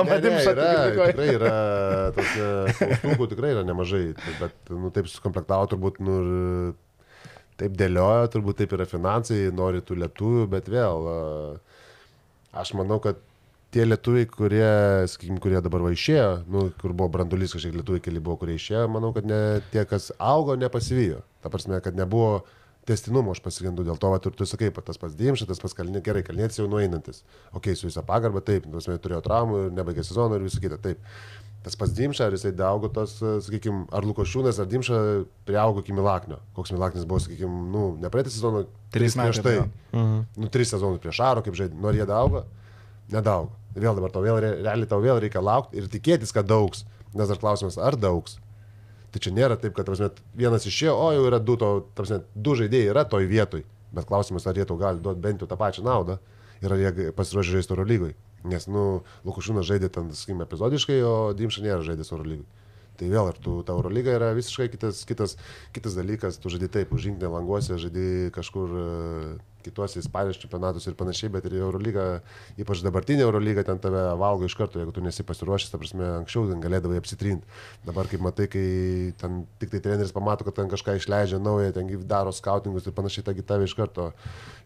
yra, 0.49 0.69
kritikuoju. 0.79 1.11
Tikrai 1.11 1.27
yra, 1.35 1.51
tos 2.17 2.31
klaustukų 2.79 3.29
tikrai 3.35 3.51
yra 3.53 3.65
nemažai, 3.69 4.05
bet, 4.41 4.57
nu, 4.73 4.93
taip 4.97 5.11
sukomplektavo 5.13 5.69
turbūt, 5.75 6.01
nu, 6.07 6.17
taip 7.61 7.77
dėliojo, 7.77 8.33
turbūt 8.33 8.63
taip 8.63 8.73
yra 8.79 8.89
finansai, 8.89 9.43
nori 9.53 9.85
tų 9.85 10.01
lietuvių, 10.07 10.49
bet 10.57 10.73
vėl, 10.73 11.11
aš 12.65 12.73
manau, 12.81 12.97
kad 13.05 13.21
tie 13.75 13.85
lietuviai, 13.85 14.27
kurie, 14.31 14.67
sakykim, 15.11 15.37
kurie 15.43 15.61
dabar 15.65 15.83
va 15.85 15.93
išėjo, 15.93 16.29
nu, 16.49 16.69
kur 16.81 16.95
buvo 16.97 17.11
brandulys, 17.17 17.53
kažkiek 17.57 17.77
lietuviai 17.77 18.03
keli 18.05 18.23
buvo, 18.23 18.39
kurie 18.41 18.57
išėjo, 18.57 18.87
manau, 18.97 19.13
kad 19.17 19.27
ne, 19.29 19.41
tie, 19.75 19.83
kas 19.91 20.13
augo, 20.17 20.55
nepasivijo. 20.59 21.25
Ta 21.43 21.51
prasme, 21.53 21.81
kad 21.85 21.99
nebuvo 21.99 22.45
testinumo, 22.89 23.33
aš 23.33 23.41
pasigendu 23.45 23.85
dėl 23.87 23.97
to, 24.01 24.11
va, 24.13 24.19
ir 24.21 24.35
tu 24.37 24.47
sakai, 24.49 24.69
pa, 24.75 24.83
tas 24.85 24.99
pats 25.01 25.15
Dimšas, 25.17 25.49
tas 25.49 25.61
pats 25.63 25.75
Kalnė, 25.77 26.03
gerai, 26.05 26.23
Kalnėtis 26.27 26.59
jau 26.61 26.67
nueinantis. 26.69 27.23
Ok, 27.57 27.71
su 27.79 27.89
visą 27.89 28.03
pagarbą, 28.07 28.43
taip, 28.45 28.67
ta 28.67 28.75
prasme, 28.77 28.99
turėjo 29.01 29.23
traumų 29.25 29.63
ir 29.67 29.73
nebaigė 29.79 30.05
sezono 30.05 30.37
ir 30.37 30.45
visą 30.45 30.61
kitą, 30.61 30.77
taip. 30.85 31.01
Tas 31.65 31.79
pats 31.81 31.95
Dimša, 31.97 32.27
ar 32.29 32.35
jisai 32.37 32.51
daugo 32.53 32.91
tos, 32.93 33.15
sakykime, 33.47 33.87
ar 33.97 34.05
Lukošiūnas, 34.05 34.59
ar 34.61 34.69
Dimša 34.69 34.99
priaugo 35.49 35.81
iki 35.81 35.95
Milaknio. 35.97 36.43
Koks 36.53 36.75
Milaknis 36.77 37.07
buvo, 37.09 37.23
sakykime, 37.25 37.63
nu, 37.73 37.87
ne 38.03 38.11
praeitą 38.13 38.29
sezoną, 38.35 38.67
Trys 38.93 39.15
tris 39.15 39.17
prieš 39.17 39.41
tai. 39.41 39.55
atgal. 39.63 39.71
Mhm. 39.97 40.19
Nu, 40.45 40.51
tris 40.53 40.75
sezonus 40.75 41.01
prieš 41.01 41.23
Aro, 41.25 41.41
kaip 41.47 41.57
žaidė, 41.57 41.81
nori 41.81 42.03
jie 42.03 42.09
daugo, 42.11 42.45
nedaugo. 43.09 43.57
Vėl 43.75 43.97
dabar 43.97 44.13
tau 44.13 44.21
vėl, 44.23 44.37
re- 44.45 44.59
realiai 44.61 44.87
tau 44.93 45.01
vėl 45.03 45.19
reikia 45.25 45.41
laukti 45.43 45.81
ir 45.81 45.89
tikėtis, 45.91 46.31
kad 46.37 46.45
daugs. 46.47 46.85
Nes 47.17 47.33
dar 47.33 47.41
klausimas, 47.41 47.81
ar 47.81 47.97
daugs. 47.97 48.37
Tai 49.15 49.21
čia 49.23 49.31
nėra 49.31 49.55
taip, 49.55 49.77
kad 49.77 49.87
prasme, 49.87 50.09
vienas 50.35 50.65
išėjo, 50.67 50.93
o 50.99 51.11
jau 51.15 51.27
yra 51.29 51.39
du, 51.39 51.55
to, 51.61 51.69
prasme, 51.95 52.25
du 52.35 52.57
žaidėjai 52.59 52.91
yra 52.91 53.05
toj 53.07 53.29
vietoj. 53.31 53.63
Bet 53.95 54.09
klausimas, 54.09 54.49
ar 54.51 54.59
jie 54.59 54.67
tau 54.67 54.75
gali 54.81 54.99
duoti 54.99 55.23
bent 55.23 55.45
jau 55.45 55.47
tą 55.47 55.59
pačią 55.61 55.85
naudą 55.87 56.19
ir 56.65 56.75
ar 56.75 56.83
jie 56.83 57.13
pasiruošę 57.15 57.55
žaisti 57.55 57.77
Euro 57.77 57.87
lygoj. 57.87 58.17
Nes, 58.51 58.67
nu, 58.67 59.05
Lukušinas 59.23 59.69
žaidė 59.71 59.93
ten, 59.95 60.11
sakykime, 60.11 60.49
epizodiškai, 60.49 60.99
o 61.07 61.15
Dimša 61.39 61.63
nėra 61.63 61.87
žaidęs 61.87 62.11
Euro 62.11 62.27
lygoj. 62.27 62.49
Tai 62.99 63.11
vėl, 63.11 63.31
ar 63.31 63.39
tu, 63.43 63.57
ta 63.67 63.75
Eurolyga 63.75 64.13
yra 64.15 64.35
visiškai 64.37 64.69
kitas, 64.71 65.03
kitas, 65.07 65.37
kitas 65.75 65.97
dalykas, 65.99 66.39
tu 66.39 66.51
žaidži 66.53 66.71
taip, 66.77 66.93
užžingsnė 66.95 67.31
languose, 67.31 67.79
žaidži 67.83 68.35
kažkur 68.35 68.75
e, 68.79 68.85
kituose 69.65 70.01
Ispanijos 70.03 70.39
čempionatus 70.43 70.87
ir 70.89 70.97
panašiai, 70.99 71.33
bet 71.35 71.49
ir 71.49 71.57
Eurolyga, 71.59 72.05
ypač 72.61 72.83
dabartinė 72.85 73.25
Eurolyga, 73.27 73.65
ten 73.67 73.81
tave 73.83 74.03
valgo 74.21 74.49
iš 74.49 74.57
karto, 74.59 74.81
jeigu 74.81 74.95
tu 74.95 75.05
nesi 75.05 75.25
pasiruošęs, 75.27 75.73
ta 75.73 75.81
prasme, 75.81 76.07
anksčiau 76.21 76.47
galėdavai 76.63 77.01
apsitrinti. 77.01 77.49
Dabar, 77.87 78.09
kaip 78.11 78.23
matai, 78.25 78.49
kai 78.53 78.67
ten 79.21 79.45
tik 79.61 79.73
tai 79.75 79.83
treneris 79.85 80.15
pamato, 80.15 80.47
kad 80.47 80.59
ten 80.61 80.71
kažką 80.73 80.97
išleidžia 81.01 81.41
naują, 81.43 81.73
ten 81.77 81.91
daro 82.09 82.33
skautingus 82.35 82.87
ir 82.87 82.97
panašiai, 82.97 83.25
taigi 83.27 83.45
tave 83.47 83.69
iš 83.69 83.77
karto, 83.79 84.11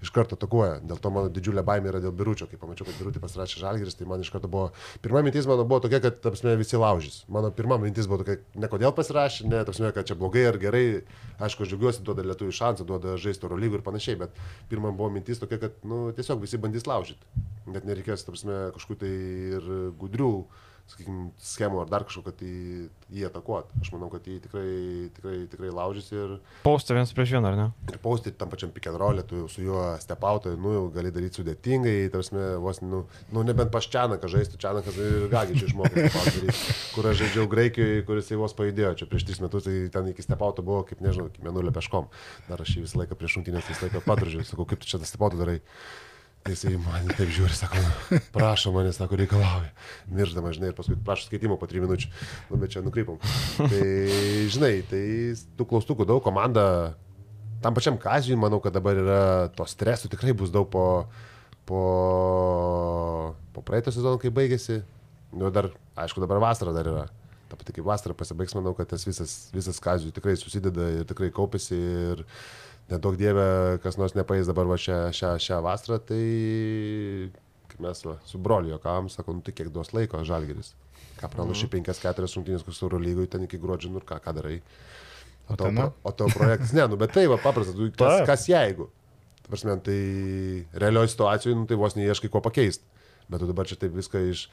iš 0.02 0.12
karto 0.14 0.38
atakuoja. 0.38 0.78
Dėl 0.86 1.00
to 1.02 1.12
mano 1.14 1.32
didžiulė 1.32 1.64
baimė 1.66 1.92
yra 1.92 2.02
dėl 2.02 2.14
biručio, 2.14 2.48
kai 2.50 2.60
pamačiau, 2.60 2.86
kad 2.88 2.98
birutį 3.00 3.22
pasirašė 3.22 3.62
žalgeris, 3.62 3.98
tai 3.98 4.08
man 4.10 4.22
iš 4.24 4.32
karto 4.34 4.50
buvo, 4.50 4.70
pirma 5.04 5.22
mintis 5.26 5.48
mano 5.50 5.66
buvo 5.68 5.80
tokia, 5.84 6.02
kad, 6.04 6.20
ta 6.22 6.32
prasme, 6.34 6.54
visi 6.60 6.78
laužys. 6.78 7.22
Mano 7.32 7.50
pirma 7.54 7.78
mintis 7.82 8.08
buvo 8.10 8.22
tokia, 8.22 8.38
ne 8.58 8.70
kodėl 8.70 8.94
pasirašė, 8.96 9.48
ne, 9.48 9.62
ta 9.62 9.72
prasme, 9.72 9.92
kad 9.96 10.10
čia 10.10 10.18
blogai 10.18 10.46
ar 10.50 10.60
gerai, 10.60 10.84
aišku, 11.42 11.64
aš 11.64 11.72
džiaugiuosi, 11.72 12.04
duoda 12.06 12.26
lietuvių 12.26 12.54
šansą, 12.54 12.86
duoda 12.88 13.16
žaisti 13.20 13.48
oro 13.48 13.58
lygų 13.60 13.80
ir 13.80 13.86
panašiai, 13.86 14.18
bet 14.22 14.38
pirma 14.70 14.87
buvo 14.96 15.10
mintis 15.12 15.40
tokia, 15.40 15.60
kad 15.62 15.76
nu, 15.88 16.08
tiesiog 16.16 16.40
visi 16.42 16.60
bandys 16.60 16.86
laužyti. 16.88 17.44
Net 17.68 17.84
nereikės, 17.88 18.24
ta 18.24 18.32
prasme, 18.32 18.58
kažkokių 18.76 18.98
tai 19.02 19.12
ir 19.58 19.68
gudrių, 20.00 20.32
sakykime, 20.88 21.28
schemų 21.42 21.82
ar 21.82 21.90
dar 21.90 22.04
kažko, 22.08 22.22
kad 22.28 22.40
jį, 22.42 22.88
jį 23.12 23.26
atakuot. 23.28 23.70
Aš 23.82 23.90
manau, 23.94 24.08
kad 24.12 24.26
jį 24.28 24.38
tikrai, 24.44 24.68
tikrai, 25.16 25.36
tikrai 25.52 25.72
laužys 25.74 26.08
ir, 26.14 26.36
Paustė 26.64 26.96
vienas 26.96 27.12
prieš 27.16 27.34
vieną, 27.36 27.52
ar 27.52 27.58
ne? 27.58 27.66
ir 27.92 27.98
paustyti 28.02 28.38
tam 28.40 28.50
pačiam 28.52 28.72
roll, 29.00 29.22
tu 29.28 29.46
su 29.52 29.62
juo 29.64 29.82
stepautoju, 30.00 30.58
nu, 30.60 30.72
jau 30.76 30.84
gali 30.94 31.12
daryti 31.14 31.40
sudėtingai, 31.40 32.08
tarsi, 32.12 32.36
vos, 32.62 32.80
nu, 32.84 33.04
nu 33.34 33.44
nebent 33.46 33.72
pas 33.74 33.84
Čianaką 33.84 34.30
žaisti, 34.30 34.60
Čianakas 34.60 34.98
ir 34.98 35.28
Gagičių 35.32 35.70
išmokė, 35.70 36.08
kur 36.94 37.10
aš 37.10 37.22
žaidžiau 37.22 37.48
Graikijoje, 37.52 38.04
kuris 38.08 38.32
jau 38.32 38.42
vos 38.42 38.56
pajudėjo, 38.58 38.94
čia 39.00 39.08
prieš 39.10 39.28
tris 39.28 39.40
metus, 39.44 39.68
tai 39.68 39.78
ten 39.92 40.12
iki 40.12 40.24
stepauto 40.24 40.64
buvo, 40.66 40.84
kaip 40.88 41.02
nežinau, 41.04 41.30
iki 41.32 41.44
menulio 41.44 41.72
peškom, 41.74 42.10
dar 42.48 42.64
aš 42.64 42.76
jį 42.76 42.84
visą 42.86 43.02
laiką 43.02 43.18
prieš 43.18 43.38
šimtinės 43.38 43.72
visą 43.72 43.88
laiką 43.88 44.04
padružiu, 44.06 44.44
sakau, 44.48 44.68
kaip 44.68 44.82
tu 44.82 44.90
čia 44.90 45.00
tą 45.00 45.08
stepauto 45.08 45.40
darai. 45.40 45.60
Tai 46.48 46.54
jisai 46.56 46.78
man 46.80 47.04
taip 47.12 47.28
žiūri, 47.28 47.52
sako, 47.52 47.76
"Nu, 47.84 48.18
prašo 48.32 48.70
manęs, 48.72 48.96
sako, 48.96 49.18
reikalauja. 49.20 49.68
Mirždama, 50.08 50.48
žinai, 50.56 50.70
ir 50.72 50.76
paskui 50.78 50.96
prašo 50.96 51.26
skaitimo 51.28 51.58
po 51.60 51.66
3 51.68 51.82
minučių. 51.84 52.08
Nu, 52.48 52.56
bet 52.56 52.72
čia 52.72 52.80
nukrypom. 52.80 53.18
Tai, 53.58 53.88
žinai, 54.48 54.80
tai 54.88 55.02
tų 55.58 55.66
klaustukų 55.68 56.06
daug, 56.08 56.22
komanda, 56.24 56.94
tam 57.60 57.76
pačiam 57.76 57.98
kazijui, 58.00 58.38
manau, 58.40 58.62
kad 58.64 58.72
dabar 58.72 58.96
yra 58.96 59.20
to 59.52 59.66
streso 59.68 60.08
tikrai 60.08 60.32
bus 60.32 60.48
daug 60.48 60.70
po, 60.72 61.04
po, 61.68 63.36
po 63.52 63.60
praeito 63.60 63.92
sezono, 63.92 64.16
kai 64.16 64.32
baigėsi. 64.32 64.80
Nu, 65.36 65.50
dar, 65.52 65.68
aišku, 66.00 66.24
dabar 66.24 66.40
vasara 66.40 66.72
dar 66.72 66.88
yra. 66.88 67.04
Ta 67.52 67.60
pati 67.60 67.76
kaip 67.76 67.84
vasara 67.84 68.16
pasibaigs, 68.16 68.56
manau, 68.56 68.72
kad 68.72 68.88
tas 68.88 69.04
visas, 69.04 69.50
visas 69.52 69.76
kazijų 69.84 70.16
tikrai 70.16 70.32
susideda 70.40 70.88
ir 70.96 71.04
tikrai 71.04 71.28
kaupėsi. 71.28 71.76
Ir 71.76 72.24
nedaug 72.90 73.16
dievė, 73.20 73.46
kas 73.84 73.98
nors 74.00 74.14
nepaės 74.16 74.48
dabar 74.48 74.68
va 74.70 74.76
šią, 74.80 74.98
šią, 75.14 75.32
šią 75.44 75.58
vasarą, 75.64 75.98
tai 76.08 76.22
mes 77.78 78.00
va, 78.06 78.16
su 78.26 78.40
broliu 78.42 78.72
jokavom, 78.74 79.08
sako, 79.12 79.36
nu 79.38 79.44
tai 79.46 79.52
kiek 79.54 79.68
duos 79.74 79.92
laiko 79.94 80.18
žalgeris. 80.26 80.72
Ką 81.18 81.28
pralašė 81.32 81.68
5-4 81.70 82.26
rungtynės, 82.34 82.64
kur 82.66 82.74
su 82.74 82.86
Euro 82.86 82.98
lygoj, 83.02 83.28
ten 83.30 83.44
iki 83.46 83.58
gruodžio, 83.58 83.90
nu 83.94 84.02
ką, 84.06 84.18
ką 84.22 84.34
darai. 84.34 84.60
O 85.48 85.56
tavo, 85.56 85.70
Utena? 85.70 85.86
pro- 85.88 86.10
o 86.10 86.12
tavo 86.14 86.30
projektas, 86.34 86.72
ne, 86.76 86.84
nu 86.90 86.98
bet 87.00 87.14
tai 87.14 87.26
va 87.30 87.38
paprasta, 87.42 87.74
tu, 87.74 87.88
kas, 87.94 88.18
Taip. 88.20 88.26
kas 88.28 88.46
jeigu. 88.50 88.88
Ta 89.42 89.52
prasme, 89.54 89.76
tai 89.86 89.98
realioje 90.82 91.14
situacijoje, 91.14 91.56
nu, 91.58 91.66
tai 91.70 91.78
vos 91.80 91.96
neieškai 91.98 92.30
ko 92.34 92.42
pakeisti. 92.44 92.84
Bet 93.28 93.42
tu 93.42 93.48
dabar 93.50 93.66
čia 93.68 93.76
taip 93.80 93.94
viską 93.96 94.20
iš, 94.30 94.46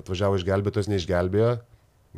atvažiavo 0.00 0.38
išgelbėtojas, 0.40 0.88
neišgelbėjo. 0.92 1.52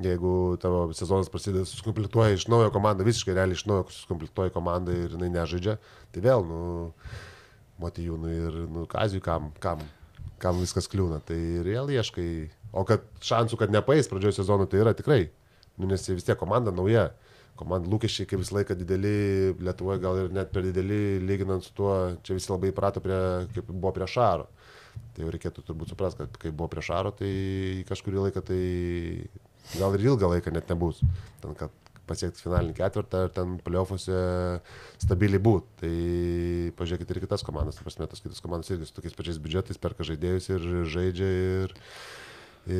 Jeigu 0.01 0.57
tavo 0.63 0.85
sezonas 0.97 1.29
prasideda, 1.29 1.67
suskomplektuoja 1.69 2.37
iš 2.37 2.47
naujo 2.49 2.71
komandą, 2.73 3.05
visiškai 3.05 3.35
realiai 3.37 3.59
iš 3.59 3.67
naujo 3.69 3.89
suskomplektuoja 3.93 4.53
komandą 4.55 4.95
ir 4.97 5.13
jinai 5.13 5.29
nežaidžia, 5.35 5.77
tai 6.15 6.23
vėl, 6.25 6.47
nu, 6.49 6.61
Matijūnui 7.81 8.33
ir, 8.37 8.57
nu, 8.73 8.85
Kazijui, 8.89 9.23
kam, 9.25 9.51
kam, 9.61 9.83
kam 10.41 10.61
viskas 10.61 10.89
kliūna. 10.91 11.21
Tai 11.27 11.39
vėl 11.67 11.91
ieškai. 11.97 12.29
O 12.77 12.85
kad 12.89 13.05
šansų, 13.25 13.59
kad 13.61 13.73
nepaės 13.73 14.09
pradžioje 14.11 14.39
sezono, 14.39 14.69
tai 14.71 14.83
yra 14.83 14.95
tikrai. 14.97 15.25
Nu, 15.81 15.89
nes 15.91 16.05
vis 16.11 16.27
tiek 16.27 16.39
komanda 16.39 16.75
nauja. 16.75 17.11
Komanda 17.59 17.91
lūkesčiai, 17.93 18.29
kaip 18.29 18.41
visą 18.41 18.57
laiką 18.57 18.77
dideli, 18.79 19.13
Lietuvoje 19.61 20.01
gal 20.01 20.23
ir 20.23 20.31
net 20.33 20.53
per 20.53 20.65
dideli, 20.65 21.19
lyginant 21.25 21.65
su 21.65 21.75
tuo, 21.77 21.93
čia 22.25 22.37
visi 22.37 22.53
labai 22.53 22.71
įprato 22.73 23.03
prie, 23.05 23.19
kaip 23.53 23.69
buvo 23.73 23.93
prie 23.97 24.09
Šaro. 24.09 24.47
Tai 25.15 25.25
jau 25.25 25.33
reikėtų 25.35 25.65
turbūt 25.67 25.93
suprasti, 25.93 26.23
kad 26.23 26.39
kai 26.41 26.53
buvo 26.55 26.71
prie 26.73 26.85
Šaro, 26.85 27.13
tai 27.17 27.33
kažkurį 27.89 28.25
laiką 28.27 28.45
tai 28.49 28.63
gal 29.77 29.95
ir 29.97 30.07
ilgą 30.09 30.33
laiką 30.35 30.53
net 30.55 30.71
nebus. 30.73 31.03
Ten, 31.43 31.55
kad 31.59 31.75
pasiekti 32.11 32.43
finalinį 32.43 32.75
ketvirtą 32.79 33.27
ir 33.27 33.35
ten 33.35 33.55
paliaufuose 33.65 34.17
stabiliai 35.03 35.43
būt. 35.43 35.69
Tai 35.83 35.93
pažiūrėkit 36.81 37.15
ir 37.15 37.23
kitas 37.27 37.47
komandas, 37.47 37.79
ta 37.79 37.87
prasme, 37.87 38.09
tos 38.11 38.25
kitos 38.25 38.43
komandos 38.45 38.73
irgi 38.73 38.89
su 38.89 38.97
tokiais 38.97 39.17
pačiais 39.17 39.39
biudžetais 39.43 39.81
perka 39.83 40.07
žaidėjus 40.07 40.51
ir 40.51 40.67
žaidžia 40.97 41.31
ir, 41.37 41.77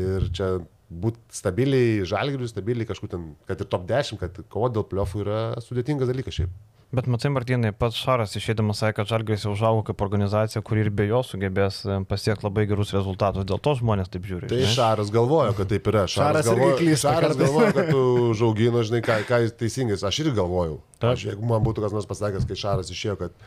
ir 0.01 0.29
čia 0.35 0.51
būti 0.91 1.23
stabiliai, 1.35 2.03
žalgiriui, 2.09 2.51
stabiliai 2.51 2.89
kažkur 2.89 3.13
ten, 3.13 3.31
kad 3.47 3.63
ir 3.63 3.71
top 3.71 3.87
10, 3.91 4.19
kad 4.21 4.43
kovo 4.51 4.73
dėl 4.75 4.87
pliofų 4.91 5.23
yra 5.23 5.41
sudėtingas 5.63 6.11
dalykas 6.11 6.41
šiaip. 6.41 6.57
Bet 6.91 7.07
matai, 7.07 7.31
Martinai, 7.31 7.71
pats 7.71 7.95
Šaras 8.03 8.33
išėdamas 8.35 8.81
sakė, 8.83 8.97
kad 8.97 9.11
Žalgris 9.13 9.45
jau 9.47 9.53
užaugo 9.55 9.85
kaip 9.87 10.01
organizacija, 10.03 10.59
kuri 10.67 10.83
ir 10.83 10.89
be 10.91 11.05
jo 11.07 11.21
sugebės 11.23 11.85
e, 11.87 11.99
pasiekti 12.11 12.43
labai 12.49 12.65
gerus 12.67 12.91
rezultatus. 12.97 13.47
Dėl 13.47 13.61
to 13.63 13.77
žmonės 13.79 14.11
taip 14.11 14.27
žiūri. 14.27 14.49
Tai 14.51 14.59
žinai. 14.59 14.73
Šaras 14.75 15.13
galvojo, 15.15 15.53
kad 15.61 15.71
taip 15.71 15.87
yra. 15.93 16.03
Šaras 16.11 16.49
irgi 16.49 16.57
galvojo, 16.59 16.79
klysta 16.81 17.13
Šaras 17.15 17.39
galvojo, 17.39 17.69
kad 17.77 17.93
tu 17.95 18.01
žaugino, 18.41 18.83
žinai, 18.89 19.03
ką, 19.07 19.21
ką 19.29 19.39
jis 19.45 19.55
teisingai. 19.61 20.01
Aš 20.11 20.19
irgi 20.25 20.35
galvojau. 20.41 20.81
Taip. 20.99 21.13
Aš, 21.13 21.29
jeigu 21.31 21.53
man 21.53 21.63
būtų 21.69 21.85
kas 21.87 21.95
nors 21.95 22.11
pasakęs, 22.11 22.49
kai 22.51 22.59
Šaras 22.59 22.91
išėjo, 22.91 23.15
kad 23.23 23.39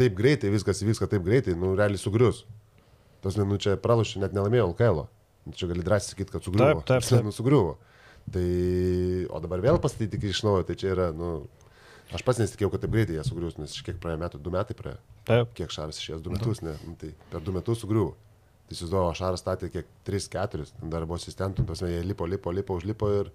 taip 0.00 0.18
greitai 0.18 0.52
viskas 0.52 0.84
įvyks, 0.84 1.00
kad 1.00 1.14
taip 1.14 1.24
greitai, 1.24 1.56
nu, 1.56 1.72
realiai 1.80 2.00
sugrius. 2.00 2.44
Tas, 3.24 3.40
nu, 3.40 3.56
čia 3.60 3.78
pralašė, 3.80 4.20
net 4.26 4.36
nelaimėjo 4.36 4.74
LKL. 4.74 5.06
-o. 5.06 5.08
Čia 5.56 5.70
gali 5.70 5.84
drąsiai 5.84 6.12
sakyti, 6.12 6.34
kad 6.36 6.44
sugriuvo. 6.44 6.82
Taip, 6.84 6.84
taip, 6.84 7.08
Ta 7.08 7.16
taip. 7.16 7.24
Nu, 7.24 7.32
sugriuvo. 7.32 7.78
Tai, 8.30 8.44
o 9.32 9.40
dabar 9.40 9.62
vėl 9.64 9.80
pastatyti 9.80 10.20
iš 10.28 10.44
naujo, 10.44 10.66
tai 10.68 10.76
čia 10.78 10.92
yra, 10.92 11.08
nu, 11.16 11.48
aš 12.16 12.24
pats 12.26 12.42
nesitikėjau, 12.42 12.72
kad 12.74 12.84
taip 12.84 12.96
greitai 12.96 13.18
jie 13.18 13.26
sugrius, 13.26 13.58
nes 13.60 13.76
kiek 13.86 14.00
praėjo 14.02 14.22
metų, 14.24 14.42
du 14.42 14.52
metai 14.54 14.76
praėjo 14.78 15.00
Taip. 15.28 15.54
kiek 15.58 15.72
Šaras 15.74 16.00
išėjęs, 16.00 16.24
du 16.24 16.34
metus, 16.34 16.62
ne, 16.66 16.74
nu, 16.86 16.96
tai 17.00 17.12
per 17.30 17.44
du 17.46 17.54
metus 17.54 17.82
sugriuvo. 17.84 18.16
Tai 18.70 18.76
įsivaizduoju, 18.76 19.16
Šaras 19.18 19.42
statė 19.42 19.70
kiek 19.74 19.88
3-4, 20.06 20.68
ten 20.78 20.92
dar 20.92 21.06
buvo 21.06 21.18
asistentų, 21.18 21.66
tas 21.66 21.82
jie 21.82 22.04
lipo, 22.06 22.26
lipo, 22.30 22.52
lipo, 22.54 22.76
užlipo 22.78 23.10
ir 23.16 23.32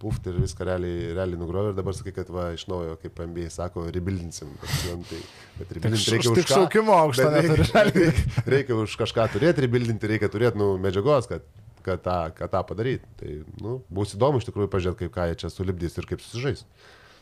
puft 0.00 0.26
ir 0.30 0.38
viską 0.40 0.64
realiai, 0.64 1.10
realiai 1.12 1.38
nugrovė 1.40 1.74
ir 1.74 1.76
dabar 1.76 1.94
sakai, 1.96 2.14
kad 2.16 2.30
va 2.32 2.46
iš 2.56 2.64
naujo, 2.70 2.96
kaip 3.02 3.18
MBA 3.20 3.50
sako, 3.52 3.84
rebuildinsim. 3.92 4.54
Bet, 4.62 4.76
nu, 4.88 5.04
tai, 5.10 5.18
bet 5.58 5.74
rebuildinti 5.76 6.14
reikia 6.14 6.32
už 6.32 6.52
šaukimo 6.54 6.96
neturiu. 7.10 7.66
reikia, 7.74 7.82
reikia, 7.90 8.46
reikia 8.54 8.78
už 8.80 8.96
kažką 9.02 9.26
turėti, 9.34 9.66
rebuildinti, 9.66 10.08
reikia 10.14 10.30
turėti 10.32 10.60
nu, 10.60 10.70
medžiagos, 10.80 11.28
kad, 11.28 11.44
kad, 11.84 12.00
tą, 12.06 12.16
kad 12.38 12.54
tą 12.54 12.64
padaryti. 12.70 13.12
Tai 13.20 13.34
nu, 13.60 13.76
bus 13.92 14.16
įdomu 14.16 14.40
iš 14.40 14.48
tikrųjų 14.48 14.72
pažiūrėti, 14.72 15.02
kaip 15.04 15.14
ką 15.18 15.28
jie 15.28 15.38
čia 15.44 15.52
sulibdys 15.52 16.00
ir 16.00 16.08
kaip 16.08 16.24
susižais. 16.24 16.64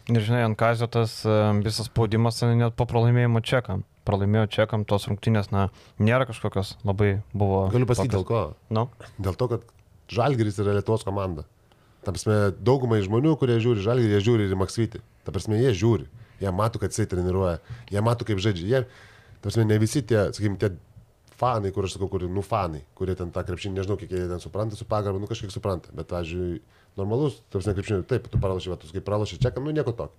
Ir 0.09 0.25
žinai, 0.25 0.41
ant 0.47 0.57
kazio 0.57 0.89
tas 0.89 1.21
e, 1.29 1.37
visas 1.65 1.91
spaudimas 1.91 2.41
net 2.57 2.77
po 2.79 2.87
pralaimėjimo 2.89 3.43
čekam. 3.45 3.85
Pralaimėjo 4.09 4.47
čekam, 4.55 4.87
tos 4.89 5.05
rungtynės, 5.11 5.51
na, 5.53 5.67
nėra 6.01 6.25
kažkokios 6.31 6.79
labai 6.89 7.19
buvo. 7.37 7.67
Galiu 7.75 7.89
pasakyti 7.91 8.17
dėl 8.17 8.25
ko. 8.29 8.41
Nu, 8.73 8.87
Dėl 9.21 9.37
to, 9.37 9.51
kad 9.53 9.67
Žalgiris 10.09 10.57
yra 10.65 10.79
Lietuvos 10.79 11.05
komanda. 11.05 11.45
Ta 12.07 12.15
prasme, 12.15 12.39
daugumai 12.65 13.03
žmonių, 13.05 13.35
kurie 13.37 13.59
žiūri 13.61 13.85
Žalgirį, 13.85 14.17
jie 14.17 14.25
žiūri 14.31 14.49
ir 14.49 14.57
Maksvitį. 14.57 15.03
Ta 15.27 15.35
prasme, 15.35 15.61
jie 15.61 15.75
žiūri. 15.77 16.09
Jie 16.41 16.53
mato, 16.55 16.81
kad 16.81 16.95
jisai 16.95 17.09
treniruoja. 17.11 17.59
Jie 17.93 18.01
mato, 18.07 18.25
kaip 18.25 18.41
žaidžia. 18.41 18.69
Jie, 18.71 18.83
ta 19.43 19.51
prasme, 19.51 19.67
ne 19.69 19.77
visi 19.83 20.01
tie, 20.07 20.31
sakykime, 20.33 20.57
tie 20.63 20.73
fanai, 21.39 21.75
kur 21.75 21.85
aš 21.85 21.99
sakau, 21.99 22.09
kur, 22.15 22.25
nu, 22.31 22.45
fanai, 22.47 22.85
kurie 22.99 23.17
ten 23.19 23.35
tą 23.35 23.45
krepšinį, 23.47 23.81
nežinau, 23.83 23.99
kiek 24.01 24.15
jie 24.15 24.25
ten 24.31 24.41
supranta 24.43 24.79
su 24.79 24.87
pagarba, 24.89 25.21
nu, 25.21 25.29
kažkiek 25.31 25.53
supranta. 25.53 25.93
Bet, 25.93 26.09
pavyzdžiui, 26.11 26.63
normalus, 26.99 27.41
ta 27.49 27.59
prasme, 27.59 27.77
krepšinį, 27.79 28.07
taip, 28.11 28.27
tu 28.33 28.41
pralašai, 28.43 28.75
va, 28.75 28.81
tu 28.81 28.91
kaip 28.93 29.07
pralašai 29.07 29.41
čekam, 29.43 29.69
nu, 29.69 29.75
nieko 29.77 29.95
tokio. 29.95 30.17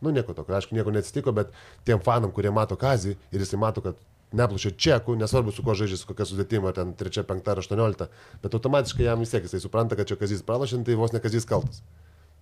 Nu, 0.00 0.12
nieko 0.16 0.32
tokio. 0.36 0.56
Aišku, 0.56 0.76
nieko 0.76 0.94
neatsitiko, 0.94 1.34
bet 1.36 1.52
tiem 1.84 2.00
fanam, 2.04 2.32
kurie 2.32 2.52
mato 2.54 2.78
kazį 2.80 3.16
ir 3.18 3.44
jisai 3.44 3.60
mato, 3.60 3.84
kad 3.84 3.98
neplušia 4.36 4.72
čekų, 4.78 5.16
nesvarbu 5.20 5.52
su 5.54 5.64
kuo 5.66 5.74
žaidžia, 5.76 5.98
su 6.00 6.08
kokia 6.08 6.26
sudėtima, 6.28 6.72
ten 6.76 6.94
3, 6.98 7.24
5 7.26 7.50
ar 7.50 7.62
18, 7.62 8.06
bet 8.44 8.56
automatiškai 8.56 9.08
jam 9.08 9.24
vis 9.24 9.34
tiek 9.34 9.46
jisai 9.46 9.60
supranta, 9.62 9.98
kad 9.98 10.08
čia 10.08 10.18
kazys 10.20 10.44
pralašint, 10.46 10.86
tai 10.86 10.96
vos 10.98 11.12
ne 11.14 11.22
kazys 11.22 11.48
kaltas. 11.48 11.82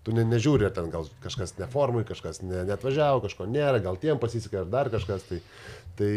Tu 0.08 0.14
ne, 0.16 0.22
nežiūri, 0.24 0.64
ar 0.64 0.72
ten 0.72 0.86
gal 0.88 1.04
kažkas 1.20 1.50
neformui, 1.58 2.00
kažkas 2.08 2.38
ne, 2.40 2.62
netvažiavo, 2.64 3.20
kažko 3.26 3.44
nėra, 3.44 3.76
gal 3.84 3.98
tiem 4.00 4.16
pasisekė, 4.16 4.62
ar 4.62 4.70
dar 4.72 4.88
kažkas. 4.88 5.26
Tai, 5.28 5.40
tai 5.98 6.12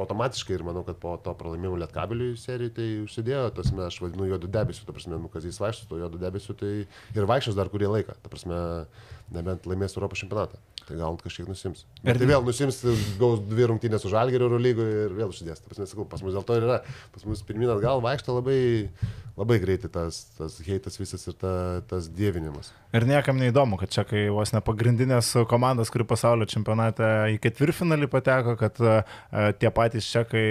automatiškai 0.00 0.54
ir 0.56 0.64
manau, 0.64 0.80
kad 0.86 0.96
po 1.02 1.12
to 1.20 1.34
pralaimėjimo 1.36 1.76
Lietkabiliui 1.82 2.38
serijai 2.40 2.72
tai 2.78 2.86
užsidėjo, 3.02 3.50
tas 3.58 3.68
mes, 3.74 3.90
aš 3.90 4.00
vadinu 4.00 4.30
juodų 4.30 4.48
debesių, 4.54 4.86
ta 4.88 4.96
prasme, 4.96 5.18
nu, 5.20 5.28
kas 5.28 5.44
jis 5.44 5.60
vaikščios, 5.60 5.90
to 5.90 6.00
juodų 6.00 6.22
debesių, 6.22 6.56
tai 6.62 6.72
ir 6.86 7.28
vaikščios 7.28 7.58
dar 7.58 7.68
kurį 7.74 7.92
laiką, 7.98 8.16
ta 8.22 8.32
prasme, 8.32 8.62
nebent 9.36 9.68
laimės 9.68 9.98
Europos 9.98 10.24
čempionatą. 10.24 10.62
Tai 10.86 10.96
gal 11.00 11.16
kažkiek 11.18 11.48
nusims. 11.50 11.82
Ir 12.06 12.14
tai 12.14 12.28
vėl 12.30 12.44
nusims, 12.46 12.78
gaus 13.18 13.40
dvi 13.42 13.66
rungtynės 13.66 14.04
už 14.06 14.12
Algerį 14.20 14.46
Euro 14.46 14.60
lygoje 14.62 15.08
ir 15.08 15.16
vėl 15.18 15.32
užsidės. 15.32 15.58
Ta 15.58 15.72
prasme, 15.72 15.88
sakau, 15.90 16.06
pas 16.06 16.22
mus 16.22 16.36
dėl 16.36 16.46
to 16.46 16.58
ir 16.60 16.66
yra. 16.68 16.76
Pas 17.10 17.24
mus 17.26 17.42
pirmin 17.48 17.72
atgal 17.74 18.04
vaikšto 18.04 18.36
labai, 18.38 18.60
labai 19.36 19.58
greitai 19.60 19.90
tas, 19.92 20.22
tas 20.38 20.56
heitas 20.64 20.96
visas 21.00 21.26
ir 21.28 21.36
ta, 21.40 21.52
tas 21.88 22.08
dievinimas. 22.12 22.70
Ir 22.96 23.04
niekam 23.08 23.36
neįdomu, 23.40 23.78
kad 23.80 23.92
čia, 23.92 24.06
kai 24.08 24.26
vos 24.32 24.54
ne 24.54 24.62
pagrindinės 24.64 25.34
komandos, 25.50 25.92
kuri 25.92 26.08
pasaulio 26.08 26.48
čempionate 26.48 27.10
į 27.34 27.40
ketvirtfinalį 27.44 28.08
pateko, 28.12 28.56
kad 28.60 28.80
uh, 28.80 29.18
tie 29.60 29.72
patys 29.74 30.08
čekai 30.08 30.46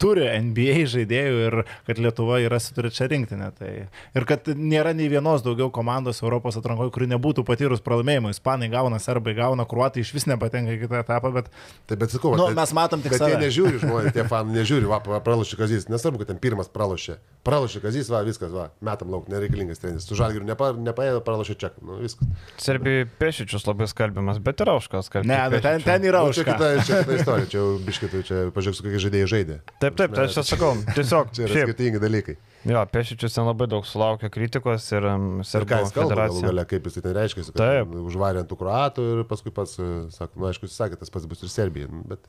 turi 0.00 0.26
NBA 0.40 0.86
žaidėjų 0.94 1.40
ir 1.46 1.56
kad 1.88 2.00
Lietuva 2.00 2.40
yra 2.42 2.60
su 2.62 2.74
trečia 2.76 3.08
rinktinė. 3.10 3.50
Tai, 3.58 3.70
ir 4.16 4.26
kad 4.28 4.48
nėra 4.56 4.94
nei 4.96 5.10
vienos 5.12 5.44
daugiau 5.44 5.70
komandos 5.74 6.22
Europos 6.24 6.58
atrankoje, 6.60 6.92
kuri 6.94 7.10
nebūtų 7.12 7.44
patyrus 7.48 7.84
pralaimėjimų. 7.84 8.32
Ispanai 8.34 8.70
gauna, 8.72 9.00
serbai 9.02 9.34
gauna, 9.38 9.66
kruatai 9.68 10.04
iš 10.04 10.14
vis 10.16 10.26
nepatenka 10.30 10.76
į 10.76 10.82
kitą 10.84 11.02
etapą, 11.04 11.32
bet... 11.36 11.50
Tai 11.90 11.98
bet 12.00 12.14
sakau, 12.14 12.34
nu, 12.38 12.48
bet, 12.50 12.58
mes 12.58 12.74
matom 12.76 13.02
tik 13.04 13.14
bet 13.14 13.22
save. 13.22 13.34
jie 13.34 13.42
nežiūri 13.44 13.80
žmonės, 13.84 14.14
tie 14.16 14.24
fanai 14.30 14.60
nežiūri, 14.60 14.88
va, 14.90 15.00
pralošė 15.02 15.58
Kazys, 15.60 15.88
nesvarbu, 15.90 16.22
kad 16.22 16.32
ten 16.32 16.40
pirmas 16.42 16.70
pralošė. 16.72 17.18
Pralošė 17.46 17.82
Kazys, 17.84 18.10
va, 18.12 18.22
viskas, 18.26 18.52
va, 18.54 18.68
metam 18.84 19.12
lauk, 19.12 19.28
nereikalingas 19.32 19.80
treneris. 19.82 20.06
Su 20.08 20.16
Žalgiriu 20.18 20.46
nepa, 20.48 20.70
nepaėjo, 20.76 21.22
pralošė 21.26 21.56
čia, 21.60 21.72
nu 21.84 21.98
viskas. 22.02 22.28
Serbijai 22.60 23.06
Pešičius 23.20 23.66
labai 23.68 23.88
skalbiamas, 23.90 24.40
bet 24.44 24.60
yra 24.64 24.76
už 24.78 24.90
ką 24.92 25.02
skalbti. 25.06 25.30
Ne, 25.30 25.40
bet 25.52 25.64
ten, 25.64 25.82
ten 25.84 26.04
yra 26.08 26.22
Nu, 26.24 26.32
už 26.34 26.40
čia 26.40 26.44
ką. 26.46 26.56
kita, 26.56 26.68
čia 26.84 27.00
kita 27.02 27.16
istorija, 27.16 27.48
čia 27.50 27.64
biškitai, 27.86 28.20
čia 28.28 28.40
pažiūrėk, 28.54 28.76
su 28.76 28.84
kokie 28.84 29.00
žaidėjai 29.06 29.30
žaidė. 29.32 29.56
Taip, 29.82 29.89
taip, 29.98 30.14
tai 30.16 30.24
aš 30.28 30.36
čia 30.38 30.44
sakau, 30.52 30.72
tiesiog. 30.96 31.32
Čia 31.36 31.44
yra 31.46 31.54
Šiaip, 31.56 31.70
skirtingi 31.70 32.00
dalykai. 32.02 32.34
jo, 32.70 32.82
Pešičius 32.94 33.36
ten 33.36 33.46
labai 33.48 33.66
daug 33.72 33.86
sulaukia 33.88 34.30
kritikos 34.32 34.86
ir 34.92 35.06
um, 35.10 35.28
kalba, 35.42 35.78
galų 35.96 36.08
federacija. 36.10 36.46
gale, 36.50 36.64
kaip 36.70 36.88
jis 36.90 36.98
tai 37.00 37.14
reiškia, 37.16 37.46
kad 37.50 37.60
Taip. 37.62 37.94
užvarė 38.10 38.42
ant 38.44 38.50
tų 38.50 38.58
kruatų 38.60 39.06
ir 39.14 39.22
paskui 39.30 39.52
pats, 39.56 39.78
e, 39.80 39.90
sako, 40.14 40.42
nu 40.42 40.48
aišku, 40.50 40.68
jis 40.68 40.76
sakė, 40.82 41.00
tas 41.00 41.12
pats 41.14 41.28
bus 41.30 41.42
ir 41.46 41.52
Serbija, 41.52 41.88
nu, 41.90 42.02
bet 42.10 42.20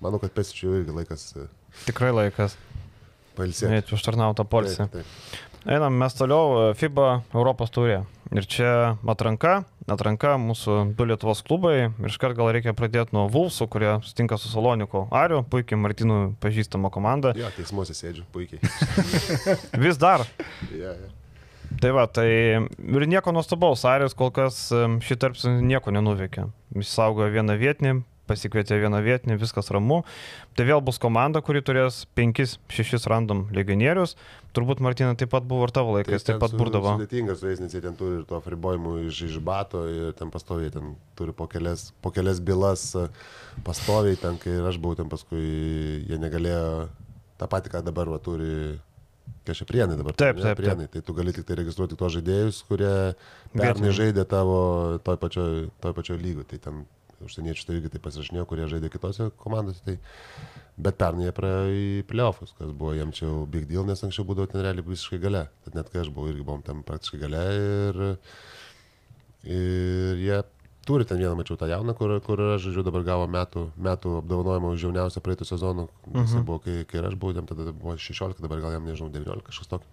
manau, 0.00 0.20
kad 0.22 0.32
Pesičiui 0.36 0.80
irgi 0.82 0.94
laikas 1.00 1.26
e, 1.36 1.48
Tikrai 1.88 2.12
laikas. 2.14 2.54
pailsėti. 3.38 3.94
Užtarnautą 3.96 4.44
polsį. 4.48 4.86
Taip, 4.90 5.00
taip. 5.00 5.49
Einam 5.68 5.92
mes 5.92 6.14
toliau 6.16 6.70
e, 6.70 6.74
FIBA 6.74 7.20
Europos 7.34 7.68
turė. 7.74 8.00
Ir 8.32 8.46
čia 8.48 8.96
atranka, 9.10 9.64
atranka 9.90 10.36
mūsų 10.40 10.94
du 10.96 11.04
Lietuvos 11.10 11.42
klubai. 11.44 11.90
Ir 11.90 12.08
iškart 12.08 12.38
gal 12.38 12.48
reikia 12.54 12.72
pradėti 12.76 13.12
nuo 13.16 13.26
Vulsų, 13.28 13.66
kurie 13.68 13.92
sutinka 14.06 14.38
su 14.40 14.48
Saloniku 14.48 15.04
Ariu, 15.12 15.42
puikiai 15.44 15.80
Martinų 15.82 16.20
pažįstama 16.40 16.92
komanda. 16.94 17.34
Jo, 17.36 17.50
teismuose 17.56 17.96
sėdžiu, 17.98 18.24
puikiai. 18.32 18.62
Vis 19.84 20.00
dar. 20.00 20.24
ja, 20.72 20.94
ja. 20.94 21.16
Tai 21.78 21.92
va, 21.94 22.06
tai 22.10 22.26
ir 22.26 23.04
nieko 23.06 23.30
nuostabaus, 23.30 23.84
Arijus 23.86 24.16
kol 24.18 24.32
kas 24.34 24.56
em, 24.74 24.96
šį 25.04 25.16
tarpsnį 25.22 25.52
nieko 25.68 25.92
nenuveikė. 25.94 26.48
Jis 26.74 26.90
saugojo 26.96 27.30
vieną 27.30 27.54
vietinį, 27.60 27.92
pasikvietė 28.30 28.78
vieną 28.80 29.02
vietinį, 29.04 29.36
viskas 29.42 29.70
ramu. 29.74 30.00
Tai 30.58 30.66
vėl 30.68 30.82
bus 30.86 31.00
komanda, 31.02 31.42
kuri 31.44 31.62
turės 31.66 32.04
5-6 32.18 33.08
random 33.10 33.48
legionierius. 33.56 34.16
Turbūt 34.56 34.80
Martina 34.82 35.14
taip 35.18 35.30
pat 35.30 35.44
buvo 35.46 35.66
ir 35.68 35.74
tavo 35.74 35.94
laikais, 35.94 36.24
taip 36.26 36.40
pat 36.42 36.54
su- 36.54 36.58
burdavo. 36.58 36.96
Sudėtingas 36.98 37.38
su 37.42 37.50
jais, 37.50 37.60
nes 37.62 37.74
jie 37.76 37.82
ten 37.84 37.94
turi 37.98 38.20
ir 38.20 38.24
to 38.30 38.40
fribojimų 38.42 38.96
iš, 39.06 39.20
iš 39.28 39.38
bato 39.46 39.84
ir 39.90 40.14
ten 40.18 40.32
pastoviai 40.34 40.72
ten 40.74 40.96
turi 41.18 41.34
po 41.36 41.46
kelias, 41.50 41.90
po 42.02 42.10
kelias 42.14 42.40
bylas 42.42 42.88
e, 42.98 43.06
pastoviai 43.66 44.18
ten, 44.18 44.40
kai 44.42 44.56
ir 44.58 44.66
aš 44.66 44.80
buvau 44.82 44.98
ten 44.98 45.10
paskui, 45.12 45.44
jie 46.10 46.18
negalėjo 46.18 46.88
tą 47.40 47.48
patį, 47.50 47.74
ką 47.76 47.84
dabar 47.86 48.10
va, 48.10 48.18
turi. 48.22 48.78
Kažkaip 49.46 49.70
prienai 49.70 49.96
dabar. 49.96 50.12
Taip, 50.18 50.36
ne, 50.36 50.42
taip, 50.42 50.58
taip. 50.58 50.58
prienai. 50.58 50.88
Tai 50.90 51.00
tu 51.06 51.14
gali 51.16 51.32
tik 51.32 51.46
tai 51.48 51.56
registruoti 51.60 51.96
tuos 51.96 52.12
žaidėjus, 52.16 52.58
kurie 52.68 52.90
pernai 53.54 53.92
žaidė 53.96 54.24
tavo 54.28 54.58
toj 55.06 55.16
pačioj, 55.22 55.54
toj 55.80 55.94
pačioj 55.96 56.18
lygų. 56.20 56.44
Tai 56.50 56.58
ten 56.66 56.82
užsieniečiai 57.26 57.68
tai 57.68 57.78
irgi 57.78 57.92
tai 57.94 58.02
pasirašinėjo, 58.04 58.46
kurie 58.50 58.68
žaidė 58.70 58.90
kitose 58.92 59.30
komandose. 59.40 59.82
Tai... 59.86 59.96
Bet 60.80 60.96
pernai 61.00 61.26
jie 61.26 61.34
praėjo 61.36 61.74
į 61.76 61.88
playoffus, 62.08 62.54
kas 62.58 62.70
buvo 62.72 62.94
jiems 62.96 63.18
čia 63.20 63.32
big 63.52 63.66
deal, 63.68 63.84
nes 63.88 64.00
anksčiau 64.06 64.24
būdavo 64.28 64.48
ten 64.52 64.64
realiai 64.64 64.86
visiškai 64.86 65.20
gale. 65.20 65.44
Tad 65.66 65.76
net 65.76 65.90
kai 65.92 66.04
aš 66.04 66.12
buvau, 66.14 66.30
irgi 66.32 66.46
buvom 66.46 66.64
ten 66.66 66.80
praktiškai 66.86 67.20
gale 67.20 67.42
ir, 67.58 68.00
ir 69.44 70.24
jie 70.24 70.40
turi 70.86 71.04
ten 71.04 71.20
vieną, 71.20 71.36
mačiau 71.38 71.58
tą 71.60 71.68
jauną, 71.70 71.94
kur, 71.94 72.16
kur 72.24 72.40
aš, 72.54 72.64
žodžiu, 72.66 72.84
dabar 72.86 73.04
gavo 73.06 73.28
metų, 73.30 73.66
metų 73.76 74.16
apdovanojimą 74.22 74.72
už 74.74 74.86
jauniausią 74.88 75.22
praeitą 75.24 75.46
sezoną. 75.48 75.86
Mhm. 76.08 76.24
Jis 76.24 76.46
buvo, 76.46 76.58
kai, 76.64 76.80
kai 76.88 77.04
aš 77.04 77.18
buvau, 77.20 77.36
jam 77.36 77.46
tada 77.46 77.70
buvo 77.70 77.96
16, 78.00 78.40
dabar 78.42 78.62
gal 78.64 78.74
jam 78.78 78.88
nežinau, 78.88 79.12
19 79.12 79.46
kažkas 79.46 79.70
tokio. 79.70 79.92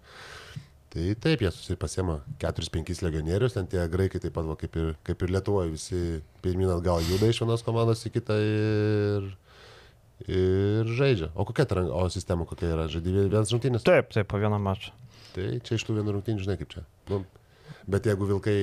Tai 0.94 1.04
taip, 1.20 1.42
jie 1.44 1.50
susipasėmė 1.52 2.22
4-5 2.40 3.02
legionierius, 3.04 3.58
ten 3.58 3.68
tie 3.68 3.82
graikai 3.92 4.22
taip 4.24 4.34
pat, 4.38 4.46
va, 4.48 4.56
kaip, 4.60 4.78
ir, 4.80 4.94
kaip 5.08 5.26
ir 5.26 5.34
Lietuvoje, 5.36 5.74
visi 5.74 6.00
pirmin 6.46 6.72
atgal 6.72 7.04
juda 7.04 7.28
iš 7.28 7.42
vienos 7.44 7.66
komandos 7.66 8.06
į 8.08 8.14
kitą 8.16 8.38
ir, 8.40 9.28
ir 10.32 10.94
žaidžia. 11.00 11.34
O 11.36 11.44
kokia 11.50 11.68
ta 11.68 11.84
o 11.84 12.06
sistema 12.14 12.48
kokia 12.48 12.72
yra? 12.72 12.88
Žaidži 12.94 13.28
vienas 13.28 13.52
rungtynės? 13.52 13.84
Taip, 13.88 14.14
taip, 14.16 14.30
po 14.32 14.40
vieną 14.40 14.62
mačą. 14.64 14.96
Tai 15.36 15.50
čia 15.68 15.76
iš 15.76 15.86
tų 15.90 16.00
vienų 16.00 16.16
rungtynių, 16.16 16.46
žinai 16.46 16.56
kaip 16.62 16.72
čia. 16.72 16.86
Nu, 17.12 17.20
bet 17.92 18.08
jeigu 18.08 18.32
vilkai 18.32 18.58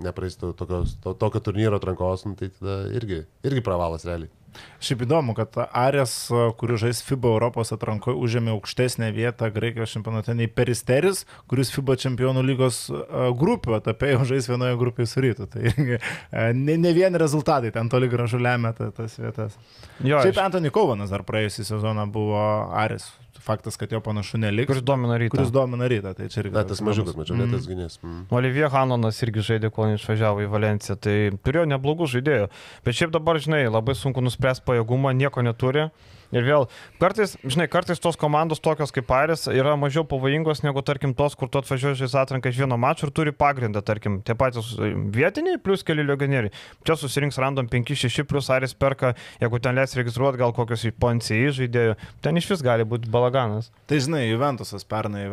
nepraeistų 0.00 0.54
tokios, 0.56 0.96
to, 1.04 1.12
tokio 1.20 1.44
turnyro 1.44 1.76
atrankos, 1.76 2.24
nu, 2.24 2.40
tai 2.40 2.48
tada 2.56 2.80
irgi, 2.96 3.26
irgi 3.44 3.64
pravalas 3.68 4.08
realiai. 4.08 4.32
Šiaip 4.80 5.02
įdomu, 5.06 5.34
kad 5.36 5.54
Arės, 5.76 6.12
kuris 6.60 6.80
žais 6.82 7.02
FIBA 7.04 7.28
Europos 7.34 7.70
atrankoje, 7.76 8.16
užėmė 8.16 8.54
aukštesnę 8.56 9.10
vietą 9.16 9.50
Graikijos 9.54 9.92
čempionate 9.94 10.34
nei 10.34 10.48
Peristeris, 10.48 11.24
kuris 11.50 11.70
FIBA 11.74 11.98
čempionų 12.00 12.42
lygos 12.48 12.80
a, 12.90 13.28
grupių 13.36 13.76
etape 13.78 14.14
jau 14.14 14.24
žais 14.32 14.48
vienoje 14.50 14.78
grupėje 14.80 15.12
su 15.12 15.24
rytu. 15.26 15.46
Tai 15.52 15.62
a, 15.68 16.50
ne, 16.56 16.78
ne 16.80 16.94
vien 16.96 17.14
rezultatai 17.20 17.70
ten 17.76 17.88
toli 17.92 18.08
gražu 18.08 18.40
lemia 18.40 18.72
ta, 18.76 18.90
tas 18.96 19.18
vietas. 19.20 19.58
Jo, 20.00 20.22
Šiaip 20.24 20.34
iš- 20.38 20.44
Antony 20.48 20.72
Kovanas 20.74 21.12
dar 21.12 21.22
praėjusią 21.28 21.68
sezoną 21.74 22.08
buvo 22.10 22.40
Arės. 22.72 23.10
Faktas, 23.40 23.78
kad 23.80 23.92
jo 23.92 24.00
panašu 24.04 24.38
neliks. 24.38 24.68
kuris 24.70 24.84
domina 24.84 25.16
rytą. 25.20 25.34
kuris 25.34 25.50
domina 25.54 25.88
rytą. 25.90 26.14
Tai 26.16 26.28
čia 26.28 26.42
irgi. 26.44 26.54
Na, 26.54 26.64
tas 26.68 26.82
mažiukas, 26.84 27.16
mačiau, 27.16 27.38
net 27.40 27.50
tas 27.54 27.66
gynės. 27.68 27.98
Mm. 28.04 28.22
Olivier 28.36 28.70
Hanonas 28.72 29.20
irgi 29.24 29.44
žaidė, 29.50 29.72
kol 29.74 29.94
išvažiavo 29.96 30.44
į 30.44 30.50
Valenciją, 30.52 30.98
tai 31.00 31.16
turėjo 31.40 31.66
neblogų 31.72 32.08
žaidėjų. 32.14 32.50
Bet 32.86 33.00
šiaip 33.00 33.14
dabar, 33.16 33.40
žinai, 33.42 33.64
labai 33.72 33.96
sunku 33.98 34.22
nuspręsti 34.24 34.66
pajėgumą, 34.68 35.14
nieko 35.16 35.44
neturi. 35.46 35.88
Ir 36.30 36.44
vėl, 36.46 36.66
kartais, 37.00 37.34
žinai, 37.42 37.66
kartais 37.70 37.98
tos 38.02 38.18
komandos 38.20 38.62
tokios 38.62 38.92
kaip 38.94 39.10
Airis 39.14 39.48
yra 39.50 39.74
mažiau 39.80 40.04
pavojingos 40.06 40.62
negu, 40.62 40.82
tarkim, 40.86 41.14
tos, 41.18 41.34
kur 41.38 41.50
tu 41.50 41.58
atvažiuoji 41.58 41.98
žais 42.04 42.14
atranką 42.22 42.52
iš 42.52 42.60
vieno 42.62 42.78
mačo 42.78 43.08
ir 43.08 43.14
turi 43.14 43.32
pagrindą, 43.34 43.82
tarkim, 43.82 44.20
tie 44.26 44.36
patys 44.38 44.76
e, 44.78 44.92
vietiniai 45.16 45.58
plus 45.62 45.82
keli 45.86 46.04
legionieriai. 46.06 46.54
Čia 46.86 46.94
susirinks 47.00 47.40
random 47.42 47.66
5-6 47.72 48.28
plus 48.30 48.50
Airis 48.54 48.76
perka, 48.78 49.16
jeigu 49.42 49.58
ten 49.62 49.74
leis 49.78 49.96
registruoti 49.98 50.38
gal 50.38 50.54
kokius 50.54 50.86
į 50.86 50.94
poncijai 51.02 51.50
žaidėjų, 51.58 51.98
ten 52.22 52.38
iš 52.38 52.52
vis 52.52 52.62
gali 52.62 52.86
būti 52.86 53.10
balaganas. 53.10 53.72
Tai 53.90 53.98
žinai, 53.98 54.22
Juventusas 54.30 54.86
pernai 54.86 55.26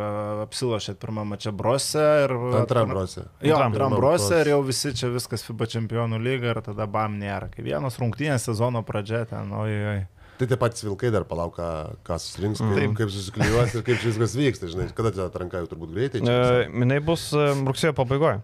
apsilošė 0.48 0.98
pirmą 0.98 1.28
mačą 1.30 1.54
brose 1.54 2.04
ir... 2.26 2.34
Antram 2.64 2.90
brose. 2.96 3.28
Jo, 3.46 3.62
Antram. 3.68 3.94
brose 4.02 4.42
ir 4.42 4.54
jau 4.56 4.64
visi 4.66 4.96
čia 4.98 5.14
viskas 5.14 5.46
FIBA 5.46 5.70
čempionų 5.78 6.18
lyga 6.26 6.56
ir 6.56 6.66
tada 6.66 6.90
bam 6.90 7.22
nėra. 7.22 7.52
Kai 7.54 7.66
vienos 7.70 8.02
rungtynės 8.02 8.50
sezono 8.50 8.82
pradžia 8.88 9.28
ten, 9.30 9.54
oi, 9.54 9.74
oi. 9.94 10.00
Tai 10.38 10.46
tie 10.46 10.58
patys 10.60 10.84
vilkai 10.86 11.10
dar 11.14 11.24
palauk, 11.26 11.56
ką, 11.58 11.68
ką 12.06 12.18
susirinks, 12.22 12.62
kaip, 12.62 12.92
kaip 13.00 13.10
susiklijuos 13.10 13.72
ir 13.74 13.84
kaip 13.88 14.04
viskas 14.04 14.36
vyksta, 14.38 14.68
žinai, 14.70 14.86
kada 14.94 15.10
ta 15.16 15.26
atranka 15.32 15.64
jau 15.64 15.70
turbūt 15.72 15.96
greitai. 15.96 16.22
čia 16.22 16.36
E. 16.62 16.68
Minai 16.70 17.00
bus 17.02 17.24
e, 17.34 17.46
rugsėjo 17.66 17.96
pabaigoje. 17.98 18.44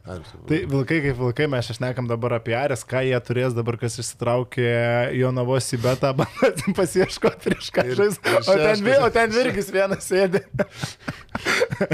Tai 0.50 0.60
vilkai 0.72 1.00
kaip 1.06 1.20
vilkai, 1.20 1.48
mes 1.54 1.70
čia 1.70 1.78
šnekam 1.78 2.10
dabar 2.10 2.40
apie 2.40 2.56
Ares, 2.58 2.82
ką 2.90 3.04
jie 3.06 3.20
turės 3.28 3.54
dabar, 3.54 3.78
kas 3.82 4.00
išsitraukė 4.02 4.66
Jonavos 5.20 5.70
į 5.78 5.82
betą, 5.86 6.16
bandant 6.24 6.74
pasieškoti 6.80 7.52
prieš 7.52 7.70
ir 7.84 8.04
O 8.34 8.58
ten, 8.58 8.90
o 8.98 9.12
ten 9.14 9.34
virgis 9.38 9.70
vienas 9.74 10.10
sėdi. 10.10 10.42
tai, 10.54 11.88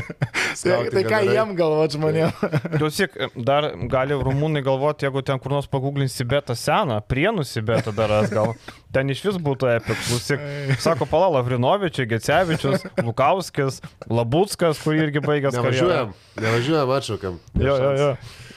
Skautinga 0.55 0.95
tai 0.95 1.03
ką 1.07 1.19
jiem 1.27 1.53
galvot 1.59 1.95
žmonėm? 1.95 2.31
Klausyk, 2.77 3.15
dar 3.35 3.71
gali 3.91 4.17
rumūnai 4.19 4.63
galvoti, 4.65 5.07
jeigu 5.07 5.23
ten 5.27 5.39
kur 5.43 5.57
nors 5.57 5.67
paguglinsi 5.71 6.27
betą 6.27 6.55
seną, 6.57 6.99
prienus 7.07 7.55
į 7.59 7.65
betą 7.67 7.93
dar 7.95 8.11
ras 8.11 8.31
gal. 8.33 8.55
Ten 8.95 9.11
iš 9.13 9.21
vis 9.27 9.37
būtų 9.43 9.69
epik. 9.93 10.05
Klausyk, 10.09 10.43
sako 10.81 11.07
Palala 11.09 11.41
Vrinovičiai, 11.45 12.07
Gecevičius, 12.09 12.85
Lukauskis, 13.07 13.79
Labutskas, 14.09 14.81
kurį 14.83 15.07
irgi 15.07 15.23
baigęs 15.23 15.55
karjerą. 15.55 15.71
Nevažiuojam, 15.71 16.13
nevažiuojam, 16.39 16.93
atšaukiam. 16.97 17.39
Jo, 17.59 17.75
jo, 17.77 17.91
jo. 17.99 18.09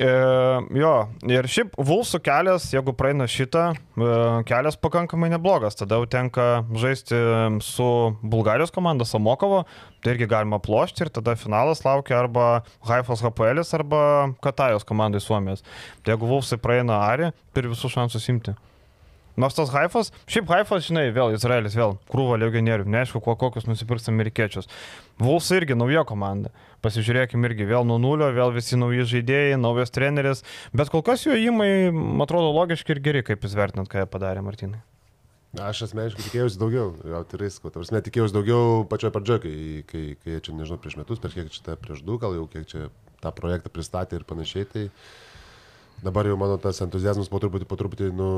E, 0.02 0.10
jo, 0.80 0.92
ir 1.30 1.48
šiaip 1.52 1.76
Vulsų 1.78 2.22
kelias, 2.24 2.66
jeigu 2.72 2.94
praeina 2.96 3.28
šitą, 3.30 3.68
e, 3.76 4.10
kelias 4.48 4.78
pakankamai 4.80 5.30
neblogas. 5.32 5.76
Tada 5.78 6.00
jau 6.00 6.08
tenka 6.10 6.48
žaisti 6.78 7.18
su 7.62 7.88
Bulgarijos 8.22 8.74
komanda 8.74 9.06
Samokovo, 9.08 9.62
tai 10.02 10.16
irgi 10.16 10.28
galima 10.30 10.58
plošti 10.62 11.06
ir 11.06 11.12
tada 11.14 11.36
finalas 11.38 11.84
laukia 11.86 12.18
arba 12.22 12.48
Haifos 12.88 13.22
HPL 13.22 13.62
arba 13.78 14.02
Katajos 14.42 14.86
komandai 14.88 15.22
Suomijos. 15.22 15.62
Tai 16.02 16.16
jeigu 16.16 16.30
Vulfsai 16.30 16.58
praeina 16.62 17.02
Ari, 17.06 17.32
turi 17.54 17.70
visus 17.72 17.94
šansus 17.94 18.28
imti. 18.32 18.56
Nors 19.40 19.56
tas 19.56 19.72
Haifas, 19.72 20.10
šiaip 20.28 20.50
Haifas, 20.52 20.84
žinai, 20.88 21.06
vėl 21.14 21.32
Izraelis, 21.32 21.76
vėl 21.78 21.96
krūva 22.12 22.36
legionierių, 22.42 22.84
neaišku, 22.92 23.22
kuo 23.24 23.36
kokius 23.40 23.64
nusipirks 23.68 24.10
amerikiečius. 24.12 24.68
Vulfs 25.22 25.48
irgi 25.56 25.76
nauja 25.78 26.04
komanda. 26.08 26.52
Pasižiūrėkime 26.84 27.48
irgi 27.48 27.68
vėl 27.70 27.86
nuo 27.88 27.96
nulio, 28.02 28.28
vėl 28.34 28.52
visi 28.52 28.76
nauji 28.76 29.06
žaidėjai, 29.14 29.58
naujas 29.60 29.94
treneris. 29.94 30.42
Bet 30.76 30.92
kol 30.92 31.04
kas 31.06 31.24
jo 31.24 31.36
įmai, 31.38 31.92
man 31.94 32.26
atrodo, 32.26 32.50
logiški 32.52 32.96
ir 32.96 33.02
geri, 33.04 33.24
kaip 33.26 33.46
jūs 33.46 33.56
vertinat, 33.56 33.88
ką 33.88 34.02
jie 34.02 34.10
padarė, 34.10 34.44
Martinai. 34.44 34.82
Aš 35.60 35.82
asmeniškai 35.84 36.24
tikėjausi 36.24 36.56
daugiau, 36.56 36.94
gauti 37.04 37.38
risko. 37.40 37.68
Tarsi 37.72 37.92
netikėjausi 37.92 38.32
daugiau 38.32 38.86
pačioje 38.88 39.12
pradžioje, 39.12 39.42
kai, 39.42 39.56
kai, 39.84 40.04
kai 40.24 40.38
čia, 40.44 40.54
nežinau, 40.56 40.80
prieš 40.80 40.96
metus, 40.96 41.20
per 41.20 41.34
kiek 41.34 41.50
čia, 41.52 41.76
prieš 41.76 42.00
du, 42.06 42.16
gal 42.20 42.32
jau 42.38 42.46
kiek 42.52 42.64
čia 42.70 42.86
tą 43.20 43.32
projektą 43.36 43.72
pristatė 43.72 44.16
ir 44.16 44.24
panašiai. 44.28 44.64
Tai, 44.72 44.86
dabar 46.02 46.26
jau 46.26 46.36
mano 46.36 46.58
tas 46.58 46.80
entuzijazmas 46.82 47.30
po 47.30 47.38
truputį, 47.42 47.66
po 47.70 47.78
truputį, 47.78 48.10
nu, 48.18 48.28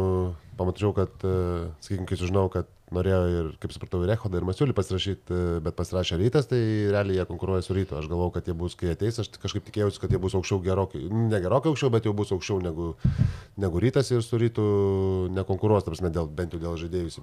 pamačiau, 0.58 0.92
kad, 0.96 1.12
uh, 1.24 1.70
sakykime, 1.84 2.06
kai 2.10 2.18
sužinau, 2.20 2.44
kad 2.52 2.68
norėjo 2.94 3.20
ir, 3.32 3.48
kaip 3.62 3.72
supratau, 3.74 4.02
ir 4.04 4.12
Ehodą, 4.14 4.38
ir 4.38 4.46
Masiulį 4.46 4.76
pasirašyti, 4.76 5.32
uh, 5.32 5.56
bet 5.64 5.76
pasirašė 5.78 6.18
rytas, 6.20 6.50
tai 6.50 6.60
realiai 6.92 7.18
jie 7.18 7.26
konkuruoja 7.30 7.64
su 7.64 7.76
ryto. 7.76 7.96
Aš 7.98 8.10
galvau, 8.12 8.28
kad 8.34 8.46
jie 8.46 8.54
bus, 8.60 8.76
kai 8.78 8.92
ateis, 8.92 9.18
aš 9.22 9.32
kažkaip 9.40 9.64
tikėjausi, 9.70 10.02
kad 10.02 10.12
jie 10.12 10.20
bus 10.20 10.36
aukščiau 10.36 10.60
gerokai, 10.66 11.02
ne 11.08 11.40
gerokai 11.40 11.72
aukščiau, 11.72 11.92
bet 11.96 12.08
jau 12.08 12.14
bus 12.16 12.34
aukščiau 12.36 12.60
negu, 12.64 12.92
negu 13.64 13.84
rytas 13.84 14.12
ir 14.12 14.22
su 14.22 14.40
rytu 14.40 14.64
nekonkuruos, 15.34 15.88
tarsi, 15.88 16.04
dėl, 16.12 16.28
bent 16.28 16.54
jau 16.54 16.60
dėl 16.62 16.76
žaidėjų 16.84 17.14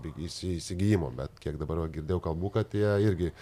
įsigijimo, 0.57 1.13
bet 1.21 1.37
kiek 1.43 1.61
dabar 1.61 1.85
girdėjau 1.93 2.23
kalbų, 2.31 2.55
kad 2.57 2.73
jie 2.77 2.97
irgi 3.05 3.35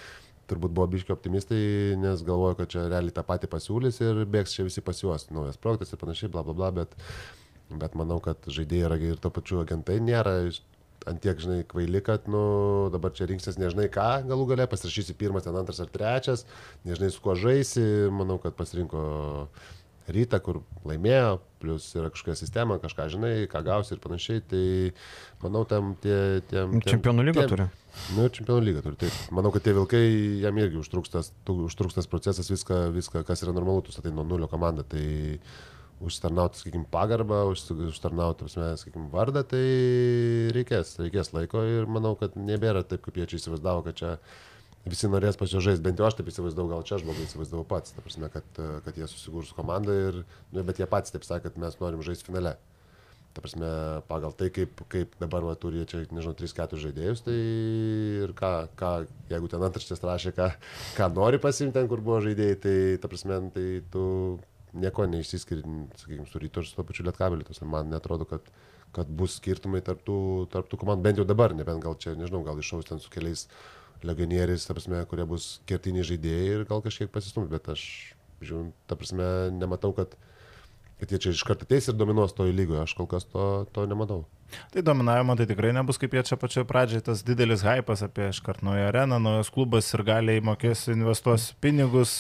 turbūt 0.50 0.74
buvo 0.76 0.88
biški 0.96 1.14
optimistai, 1.14 1.62
nes 2.02 2.24
galvoju, 2.26 2.58
kad 2.60 2.74
čia 2.74 2.88
realiai 2.88 3.16
tą 3.16 3.24
patį 3.28 3.52
pasiūlys 3.52 4.02
ir 4.06 4.24
bėgs 4.30 4.56
čia 4.58 4.66
visi 4.68 4.84
pas 4.86 5.00
juos, 5.04 5.30
naujas 5.34 5.62
projektas 5.62 5.94
ir 5.94 6.02
panašiai, 6.02 6.32
bla 6.34 6.44
bla 6.48 6.58
bla, 6.58 6.72
bet, 6.82 6.98
bet 7.70 7.96
manau, 8.00 8.20
kad 8.24 8.50
žaidėjai 8.50 8.90
yra 8.90 9.00
ir 9.12 9.22
to 9.22 9.32
pačiu 9.34 9.64
agentai 9.64 10.00
nėra 10.04 10.36
ant 11.08 11.22
tiek, 11.24 11.38
žinai, 11.40 11.62
kvaili, 11.68 12.02
kad, 12.04 12.28
nu, 12.32 12.42
dabar 12.94 13.14
čia 13.16 13.28
rinksies 13.30 13.60
nežinai 13.60 13.88
ką, 13.94 14.10
galų 14.30 14.50
gale, 14.52 14.66
pasirašysi 14.70 15.16
pirmas, 15.20 15.46
ten 15.48 15.56
antras 15.56 15.80
ar 15.84 15.92
trečias, 15.94 16.44
nežinai 16.88 17.12
su 17.14 17.24
kuo 17.24 17.38
žaisi, 17.40 17.84
manau, 18.12 18.40
kad 18.44 18.58
pasirinko 18.58 19.02
rytą, 20.12 20.42
kur 20.44 20.62
laimėjo, 20.90 21.40
plus 21.62 21.90
yra 21.98 22.10
kažkokia 22.14 22.38
sistema, 22.40 22.80
kažką 22.82 23.08
žinai, 23.14 23.34
ką 23.52 23.62
gausi 23.68 23.96
ir 23.96 24.02
panašiai, 24.04 24.44
tai 24.50 24.64
manau, 25.44 25.66
tam 25.70 25.94
tie... 26.04 26.42
Tiem, 26.50 26.78
tiem, 26.80 26.86
čempionų 26.96 27.26
lygą 27.30 27.48
turi. 27.52 27.68
Nu, 28.16 28.28
čempionų 28.34 28.66
lygą 28.68 28.84
turi, 28.86 29.00
taip. 29.06 29.18
Manau, 29.36 29.52
kad 29.56 29.66
tie 29.66 29.74
vilkai, 29.78 30.04
jam 30.44 30.62
irgi 30.62 30.80
užtruks 30.82 31.14
tas, 31.16 31.34
užtruks 31.52 31.98
tas 31.98 32.10
procesas, 32.12 32.52
viską, 32.52 32.88
viską, 32.96 33.26
kas 33.28 33.44
yra 33.46 33.56
normalu, 33.56 33.84
tu 33.86 33.96
statai 33.96 34.14
nuo 34.16 34.28
nulio 34.28 34.50
komandą, 34.52 34.86
tai 34.88 35.06
užsitarnauti, 36.00 36.62
sakykime, 36.62 36.88
pagarbą, 36.92 37.42
užsitarnauti, 37.52 38.48
sakykime, 38.52 39.10
vardą, 39.12 39.44
tai 39.48 39.64
reikės, 40.56 40.96
reikės 41.02 41.34
laiko 41.36 41.64
ir 41.68 41.90
manau, 41.92 42.16
kad 42.20 42.38
nebėra 42.40 42.86
taip, 42.88 43.04
kaip 43.06 43.20
jie 43.20 43.28
čia 43.34 43.42
įsivaizdavo, 43.42 43.84
kad 43.88 44.00
čia 44.00 44.14
visi 44.92 45.10
norės 45.12 45.38
pas 45.40 45.52
jo 45.52 45.62
žaisti, 45.64 45.84
bent 45.86 46.00
jau 46.00 46.08
aš 46.08 46.18
taip 46.18 46.32
įsivaizdavau, 46.32 46.72
gal 46.72 46.84
čia 46.88 46.98
aš 46.98 47.06
blogai 47.08 47.28
įsivaizdavau 47.28 47.68
pats, 47.70 47.94
ta 47.96 48.04
prasme, 48.06 48.30
kad, 48.34 48.60
kad 48.86 48.98
jie 48.98 49.08
susigurs 49.10 49.54
komandą 49.58 49.96
ir, 50.10 50.20
nu, 50.54 50.66
bet 50.68 50.82
jie 50.82 50.90
patys 50.90 51.16
taip 51.16 51.28
sakė, 51.28 51.50
kad 51.50 51.62
mes 51.62 51.80
norim 51.82 52.04
žaisti 52.06 52.28
finale. 52.28 52.58
Ta 53.30 53.44
prasme, 53.46 53.68
pagal 54.10 54.34
tai, 54.34 54.50
kaip, 54.54 54.82
kaip 54.90 55.14
dabar 55.22 55.46
va, 55.46 55.54
turi 55.60 55.84
čia, 55.90 56.02
nežinau, 56.10 56.34
3-4 56.38 56.80
žaidėjus, 56.82 57.22
tai 57.28 57.36
ir 58.26 58.34
ką, 58.38 58.54
ką 58.80 58.94
jeigu 59.30 59.52
ten 59.52 59.66
antraštės 59.68 60.02
rašė, 60.02 60.34
ką, 60.38 60.48
ką 60.98 61.10
nori 61.14 61.42
pasimti 61.42 61.78
ten, 61.78 61.90
kur 61.92 62.02
buvo 62.02 62.24
žaidėjai, 62.26 62.58
tai 62.64 62.78
ta 63.04 63.12
prasme, 63.12 63.38
tai 63.54 63.68
tu 63.94 64.04
nieko 64.74 65.06
neišsiskiri, 65.10 65.62
sakykime, 66.02 66.26
su 66.30 66.42
ryto 66.42 66.64
ir 66.64 66.70
su 66.70 66.76
to 66.78 66.86
pačiu 66.86 67.06
lietkabeliu. 67.06 67.46
Man 67.70 67.94
netrodo, 67.94 68.26
kad, 68.30 68.50
kad 68.96 69.10
bus 69.22 69.38
skirtumai 69.40 69.82
tarptų, 69.86 70.50
tarptų 70.54 70.82
komandų, 70.82 71.06
bent 71.06 71.22
jau 71.22 71.28
dabar, 71.30 71.54
nebent 71.58 71.86
gal 71.86 71.98
čia, 72.02 72.16
nežinau, 72.18 72.42
gal 72.46 72.58
iššaus 72.62 72.90
ten 72.90 73.02
su 73.02 73.14
keliais 73.14 73.48
legionieriais, 74.06 74.66
ta 74.66 74.76
prasme, 74.78 75.02
kurie 75.12 75.26
bus 75.28 75.60
kertiniai 75.70 76.08
žaidėjai 76.08 76.50
ir 76.56 76.66
gal 76.70 76.84
kažkiek 76.86 77.12
pasistums, 77.12 77.50
bet 77.52 77.68
aš, 77.74 77.84
žiūrėjau, 78.42 78.74
ta 78.88 78.98
prasme, 79.00 79.30
nematau, 79.56 79.92
kad, 79.98 80.16
kad 81.02 81.12
jie 81.12 81.20
čia 81.26 81.36
iš 81.36 81.46
karto 81.48 81.68
ateis 81.68 81.90
ir 81.92 81.98
dominuos 82.00 82.36
toje 82.38 82.56
lygoje, 82.56 82.84
aš 82.86 82.96
kol 82.98 83.10
kas 83.12 83.28
to, 83.28 83.50
to 83.76 83.88
nematau. 83.90 84.24
Tai 84.74 84.84
dominavimo 84.86 85.36
tai 85.40 85.48
tikrai 85.50 85.74
nebus 85.76 86.00
kaip 86.02 86.14
jie 86.16 86.24
čia 86.32 86.38
pačioje 86.40 86.68
pradžioje, 86.70 87.06
tas 87.10 87.24
didelis 87.26 87.64
hypas 87.66 88.04
apie 88.06 88.30
iškart 88.34 88.64
naują 88.66 88.90
areną, 88.90 89.20
naujas 89.24 89.52
klubas 89.54 89.90
ir 89.96 90.04
galiai 90.08 90.44
mokės 90.46 90.88
investuos 90.94 91.50
pinigus 91.62 92.14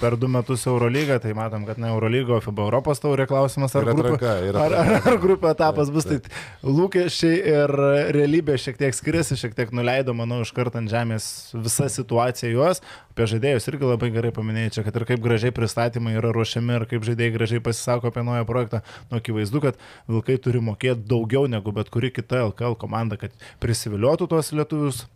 per 0.00 0.16
du 0.20 0.30
metus 0.30 0.66
Eurolygą, 0.70 1.20
tai 1.22 1.34
matom, 1.36 1.66
kad 1.68 1.80
ne 1.82 1.90
Eurolygo, 1.92 2.38
o 2.38 2.44
FIBA 2.44 2.66
Europos 2.68 3.02
taurė 3.02 3.26
klausimas, 3.30 3.74
ar, 3.76 3.88
grupė, 3.88 4.14
atranka, 4.16 4.64
ar, 4.64 4.76
ar, 4.80 4.94
ar 5.12 5.18
grupė 5.22 5.50
etapas 5.52 5.92
bus, 5.92 6.08
tai 6.08 6.20
lūkesčiai 6.66 7.40
ir 7.54 7.74
realybė 8.16 8.58
šiek 8.60 8.80
tiek 8.80 8.96
skiriasi, 8.96 9.38
šiek 9.40 9.56
tiek 9.58 9.74
nuleido, 9.76 10.14
manau, 10.16 10.40
iš 10.44 10.54
karto 10.56 10.80
ant 10.80 10.90
žemės 10.92 11.30
visa 11.56 11.90
situacija 11.92 12.52
juos, 12.52 12.82
apie 13.10 13.26
žaidėjus 13.34 13.66
irgi 13.68 13.88
labai 13.88 14.08
gerai 14.14 14.30
paminėjai 14.34 14.74
čia, 14.76 14.84
kad 14.86 14.96
ir 14.96 15.04
kaip 15.08 15.22
gražiai 15.24 15.52
pristatymai 15.54 16.14
yra 16.16 16.30
ruošiami 16.32 16.76
ir 16.78 16.86
kaip 16.88 17.04
žaidėjai 17.04 17.34
gražiai 17.34 17.62
pasisako 17.64 18.08
apie 18.08 18.24
naują 18.24 18.46
projektą, 18.48 18.80
nu 19.10 19.18
akivaizdu, 19.18 19.60
kad 19.66 19.80
Vilkai 20.08 20.38
turi 20.42 20.62
mokėti 20.64 21.04
daugiau 21.10 21.49
negu 21.50 21.74
bet 21.76 21.90
kuri 21.92 22.12
kita 22.14 22.44
LKL 22.50 22.78
komanda, 22.80 23.18
kad 23.20 23.34
prisiviliotų 23.62 24.30
tuos 24.30 24.52
lietuvius 24.56 25.06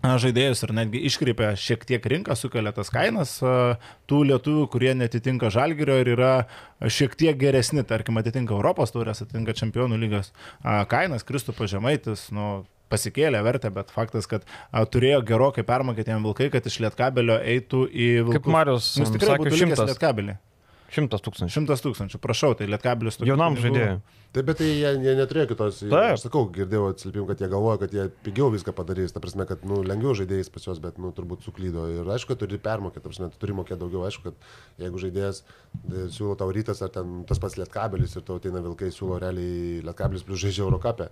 žaidėjus 0.00 0.64
ir 0.64 0.72
netgi 0.76 1.02
iškreipia 1.10 1.52
šiek 1.60 1.84
tiek 1.88 2.06
rinką, 2.12 2.32
sukelia 2.38 2.72
tas 2.72 2.88
kainas 2.92 3.36
tų 4.08 4.20
lietuvių, 4.30 4.64
kurie 4.72 4.94
netitinka 4.96 5.50
žalgerio 5.52 5.98
ir 6.00 6.12
yra 6.14 6.32
šiek 6.80 7.16
tiek 7.20 7.36
geresni, 7.40 7.84
tarkim, 7.84 8.16
atitinka 8.20 8.56
Europos 8.56 8.94
turės, 8.94 9.20
atitinka 9.20 9.56
čempionų 9.58 10.00
lygos 10.00 10.32
kainas, 10.62 11.26
Kristupas 11.28 11.72
Žemaitis, 11.74 12.30
nu, 12.32 12.62
pasikėlė 12.90 13.42
vertę, 13.46 13.70
bet 13.74 13.92
faktas, 13.94 14.26
kad 14.30 14.46
a, 14.72 14.82
turėjo 14.82 15.22
gerokai 15.28 15.64
permokėti 15.66 16.10
jam 16.10 16.24
vilkai, 16.26 16.50
kad 16.50 16.66
iš 16.66 16.80
lietkabelio 16.82 17.38
eitų 17.38 17.84
į 17.86 18.08
vilkus. 18.24 18.38
Kaip 18.40 18.50
Marius 18.50 18.92
Jis 18.98 19.12
tikrai 19.14 19.36
sakė, 19.36 19.52
šimtas. 19.60 19.84
lietkabelį. 19.92 20.36
Šimtas 20.90 21.22
tūkstančių. 21.22 21.54
Šimtas 21.54 21.84
tūkstančių, 21.84 22.18
prašau, 22.22 22.54
tai 22.58 22.66
lietkabilis 22.66 23.20
tokių 23.20 23.30
Jaunam 23.30 23.56
žaidėjui. 23.60 24.00
Taip, 24.30 24.46
bet 24.46 24.60
tai 24.60 24.66
jie, 24.68 24.90
jie 25.02 25.12
neturėjo 25.18 25.48
kitos. 25.52 25.78
Taip. 25.84 25.94
Aš 26.16 26.24
sakau, 26.24 26.44
girdėjau 26.54 26.88
atsiliepimų, 26.92 27.26
kad 27.30 27.42
jie 27.42 27.48
galvoja, 27.50 27.80
kad 27.82 27.94
jie 27.94 28.04
pigiau 28.26 28.50
viską 28.54 28.74
padarys. 28.74 29.14
Ta 29.14 29.22
prasme, 29.22 29.46
kad 29.46 29.62
nu, 29.66 29.80
lengviau 29.86 30.14
žaidėjais 30.18 30.50
pas 30.54 30.66
juos, 30.66 30.78
bet 30.82 30.98
nu, 31.02 31.10
turbūt 31.14 31.46
suklydo. 31.46 31.88
Ir 31.94 32.10
aišku, 32.14 32.36
turi 32.38 32.58
permokėti, 32.62 33.02
ta 33.02 33.10
prasme, 33.10 33.30
tu 33.30 33.42
turi 33.42 33.56
mokėti 33.58 33.82
daugiau. 33.82 34.04
Aišku, 34.06 34.30
kad 34.30 34.82
jeigu 34.82 35.02
žaidėjas 35.02 35.42
e, 35.42 36.06
siūlo 36.14 36.38
tau 36.38 36.50
rytas 36.54 36.82
ar 36.86 36.94
ten 36.94 37.20
tas 37.26 37.42
pats 37.42 37.58
lietkabelis 37.58 38.14
ir 38.14 38.26
tau 38.26 38.38
ateina 38.38 38.62
vilkai 38.62 38.90
siūlo 38.94 39.18
realiai 39.22 39.80
lietkabelis 39.86 40.26
plus 40.26 40.42
žaidžia 40.42 40.66
Eurocapę. 40.66 41.10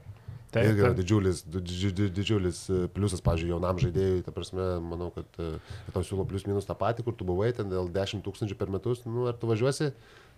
Tai 0.54 0.62
irgi 0.64 0.80
yra 0.80 0.94
didžiulis, 0.96 1.42
didži- 1.44 1.90
didži- 1.92 2.12
didžiulis 2.18 2.60
e, 2.72 2.78
pliusas, 2.94 3.20
pažiūrėjau, 3.24 3.58
jaunam 3.58 3.80
žaidėjui. 3.82 4.22
Ta 4.24 4.32
prasme, 4.32 4.68
manau, 4.80 5.10
kad 5.12 5.26
e, 5.42 5.50
kad 5.86 5.98
tau 5.98 6.06
siūlo 6.08 6.24
plius 6.30 6.46
minus 6.48 6.64
tą 6.68 6.76
patį, 6.78 7.04
kur 7.04 7.16
tu 7.18 7.26
buvai 7.28 7.50
ten 7.56 7.68
dėl 7.68 7.90
10 7.92 8.24
tūkstančių 8.24 8.56
per 8.56 8.72
metus. 8.72 9.04
Nu, 9.04 9.26
ar 9.28 9.36
tu 9.36 9.50
važiuosi? 9.50 9.90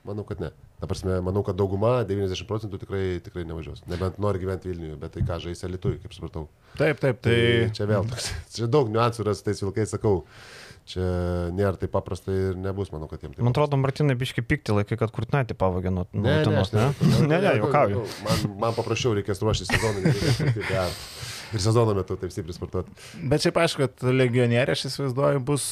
Manau, 0.03 0.25
kad 0.25 0.41
ne. 0.41 0.49
Ta 0.81 0.89
prasme, 0.89 1.19
manau, 1.21 1.43
kad 1.45 1.59
dauguma, 1.61 1.99
90 2.09 2.47
procentų 2.49 2.79
tikrai, 2.81 3.03
tikrai 3.21 3.45
nevažiuos. 3.45 3.83
Nebent 3.91 4.17
nori 4.19 4.41
gyventi 4.41 4.71
Vilniuje, 4.73 4.97
bet 5.03 5.13
tai 5.13 5.23
ką 5.29 5.37
žaisi 5.45 5.69
Lietuvai, 5.69 5.99
kaip 6.01 6.15
supratau. 6.17 6.47
Taip, 6.79 7.03
taip, 7.03 7.19
tai... 7.21 7.37
Tai 7.37 7.75
čia 7.77 7.87
vėl 7.91 8.09
toks. 8.09 8.31
Čia 8.57 8.69
daug 8.73 8.89
niuansų 8.89 9.27
yra 9.27 9.35
su 9.37 9.45
tais 9.45 9.61
vilkais, 9.61 9.93
sakau. 9.93 10.23
Čia 10.91 11.05
nėra 11.55 11.77
taip 11.79 11.93
paprasta 11.95 12.33
ir 12.35 12.57
nebus, 12.59 12.91
manau, 12.91 13.07
kad 13.11 13.23
jiems 13.23 13.37
tai. 13.37 13.45
Man 13.47 13.55
atrodo, 13.55 13.79
Martinai 13.79 14.17
biški 14.19 14.43
pikti 14.43 14.75
laikai, 14.75 14.99
kad 14.99 15.13
kurtinaitį 15.15 15.55
pavogė 15.61 15.93
nuo 15.95 16.09
nuo 16.11 16.25
Ne, 16.25 16.33
ne, 16.33 16.41
Utenos, 16.43 16.73
aš 16.73 16.75
ne? 16.79 17.29
Ne, 17.31 17.39
ne, 17.45 17.53
juokauju. 17.61 18.03
Man, 18.27 18.43
man 18.65 18.75
paprasčiau 18.79 19.15
reikės 19.19 19.43
ruoštis 19.45 19.71
sezonui. 19.71 20.03
nereikės 20.09 20.41
taip, 20.41 20.73
ja. 20.75 20.89
Ir 21.51 21.63
sezono 21.63 21.95
metu 21.97 22.15
taip 22.21 22.31
stipriai 22.31 22.55
sportuoti. 22.55 22.93
Bet 23.31 23.43
šiaip 23.43 23.57
aišku, 23.63 23.87
kad 23.87 24.05
legionieriai, 24.15 24.77
aš 24.77 24.87
įsivaizduoju, 24.91 25.43
bus, 25.47 25.65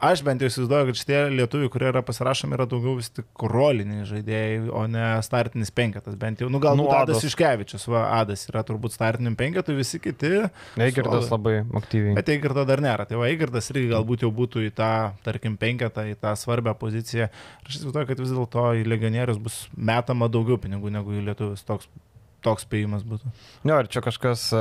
aš 0.00 0.22
bent 0.26 0.40
jau 0.40 0.48
įsivaizduoju, 0.48 0.88
kad 0.90 1.00
šitie 1.00 1.18
lietuviai, 1.34 1.70
kurie 1.72 1.90
yra 1.90 2.02
pasirašomi, 2.06 2.56
yra 2.56 2.66
daugiau 2.70 2.96
vis 2.96 3.10
tik 3.12 3.44
roliniai 3.52 4.06
žaidėjai, 4.08 4.62
o 4.72 4.86
ne 4.90 5.08
startinis 5.26 5.72
penketas. 5.76 6.16
Bent 6.20 6.40
jau, 6.40 6.48
nu 6.52 6.60
gal 6.62 6.76
Nu, 6.76 6.88
Adas. 6.92 7.24
Iškevičius, 7.24 7.86
va, 7.92 8.06
Adas 8.20 8.46
yra 8.50 8.62
turbūt 8.66 8.96
startiniam 8.96 9.36
penketui, 9.38 9.76
visi 9.78 10.00
kiti. 10.02 10.32
Eigirdas 10.80 11.30
labai 11.32 11.58
aktyviai. 11.80 12.16
Bet 12.18 12.32
Eigirdo 12.32 12.66
dar 12.68 12.82
nėra. 12.84 13.06
Tai 13.08 13.20
va, 13.20 13.28
Eigirdas 13.30 13.70
irgi 13.72 13.90
galbūt 13.92 14.26
jau 14.26 14.32
būtų 14.34 14.66
į 14.68 14.72
tą, 14.76 14.90
tarkim, 15.26 15.56
penketą, 15.60 16.04
į 16.10 16.18
tą 16.20 16.34
svarbią 16.38 16.76
poziciją. 16.80 17.30
Aš 17.64 17.78
įsivaizduoju, 17.80 18.10
kad 18.12 18.24
vis 18.24 18.34
dėlto 18.34 18.66
į 18.80 18.84
legionierius 18.88 19.40
bus 19.42 19.62
metama 19.76 20.28
daugiau 20.32 20.60
pinigų 20.60 20.92
negu 20.92 21.16
į 21.16 21.24
lietuvius. 21.30 21.64
Toks 21.66 21.88
toks 22.44 22.64
spėjimas 22.66 23.04
būtų. 23.06 23.30
Jo, 23.66 23.78
ir 23.82 23.88
čia 23.92 24.02
kažkas 24.04 24.46
e, 24.54 24.60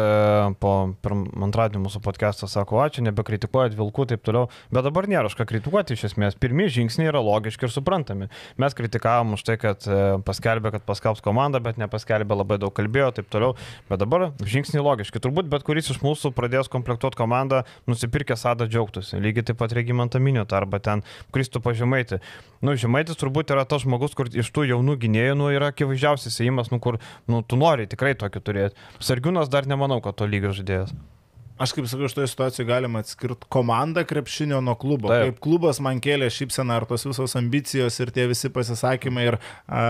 po 0.62 0.72
antradienį 1.06 1.84
mūsų 1.86 2.02
podcast'o 2.06 2.50
sako, 2.52 2.80
ačiū, 2.84 3.04
nebekritikuojat 3.06 3.76
vilkų 3.78 4.06
ir 4.06 4.12
taip 4.14 4.24
toliau, 4.26 4.50
bet 4.74 4.88
dabar 4.88 5.08
nėra 5.12 5.30
už 5.30 5.38
ką 5.40 5.48
kritikuoti 5.50 5.98
iš 5.98 6.08
esmės. 6.10 6.38
Pirmieji 6.42 6.80
žingsniai 6.80 7.12
yra 7.12 7.22
logiški 7.26 7.68
ir 7.68 7.74
suprantami. 7.74 8.30
Mes 8.62 8.78
kritikavom 8.78 9.36
už 9.38 9.46
tai, 9.48 9.58
kad 9.62 9.86
e, 9.90 10.00
paskelbė, 10.26 10.74
kad 10.78 10.88
paskelbs 10.88 11.24
komandą, 11.26 11.62
bet 11.66 11.80
nepaskelbė, 11.82 12.40
labai 12.42 12.60
daug 12.62 12.74
kalbėjo 12.76 13.12
ir 13.12 13.20
taip 13.20 13.30
toliau, 13.34 13.54
bet 13.92 14.02
dabar 14.02 14.30
žingsniai 14.42 14.84
logiški. 14.86 15.22
Turbūt 15.24 15.52
bet 15.52 15.68
kuris 15.68 15.92
iš 15.94 16.02
mūsų 16.06 16.34
pradės 16.38 16.72
komplektuoti 16.72 17.20
komandą, 17.20 17.64
nusipirkė 17.90 18.38
sadą 18.40 18.70
džiaugtųsi. 18.72 19.22
Lygiai 19.22 19.52
taip 19.52 19.62
pat 19.62 19.76
regimantą 19.76 20.22
minėtą 20.24 20.62
arba 20.62 20.82
ten 20.84 21.06
Kristų 21.36 21.62
pažymaitį. 21.66 22.22
Nu, 22.66 22.74
žemaitis 22.80 23.20
turbūt 23.20 23.52
yra 23.54 23.66
tas 23.70 23.84
žmogus, 23.84 24.16
kur 24.18 24.30
iš 24.32 24.48
tų 24.56 24.64
jaunų 24.72 24.96
gynėjų 25.04 25.36
nu, 25.38 25.50
yra 25.54 25.70
akivaizdžiausias 25.74 26.40
įėjimas, 26.40 26.72
nu, 26.74 26.80
kur 26.82 26.98
nu, 27.30 27.42
tu 27.46 27.60
nori 27.60 27.75
nori 27.76 27.92
tikrai 27.92 28.16
tokį 28.20 28.42
turėti. 28.46 28.88
Sargiūnas 29.04 29.52
dar 29.52 29.68
nemanau, 29.70 30.00
kad 30.04 30.18
to 30.20 30.28
lygio 30.30 30.54
žaidėjas. 30.56 30.96
Aš 31.56 31.72
kaip 31.72 31.86
sakau, 31.88 32.10
šitoje 32.12 32.28
situacijoje 32.28 32.68
galima 32.68 33.00
atskirti 33.00 33.48
komandą 33.52 34.04
krepšinio 34.08 34.58
nuo 34.64 34.74
klubo. 34.76 35.08
Taip. 35.08 35.30
Kaip 35.30 35.38
klubas 35.46 35.80
man 35.84 36.02
kėlė 36.04 36.28
šypseną 36.34 36.82
ar 36.82 36.86
tos 36.90 37.08
visos 37.08 37.36
ambicijos 37.40 37.96
ir 38.04 38.12
tie 38.16 38.26
visi 38.28 38.52
pasisakymai 38.52 39.30
ir 39.30 39.38
a, 39.40 39.86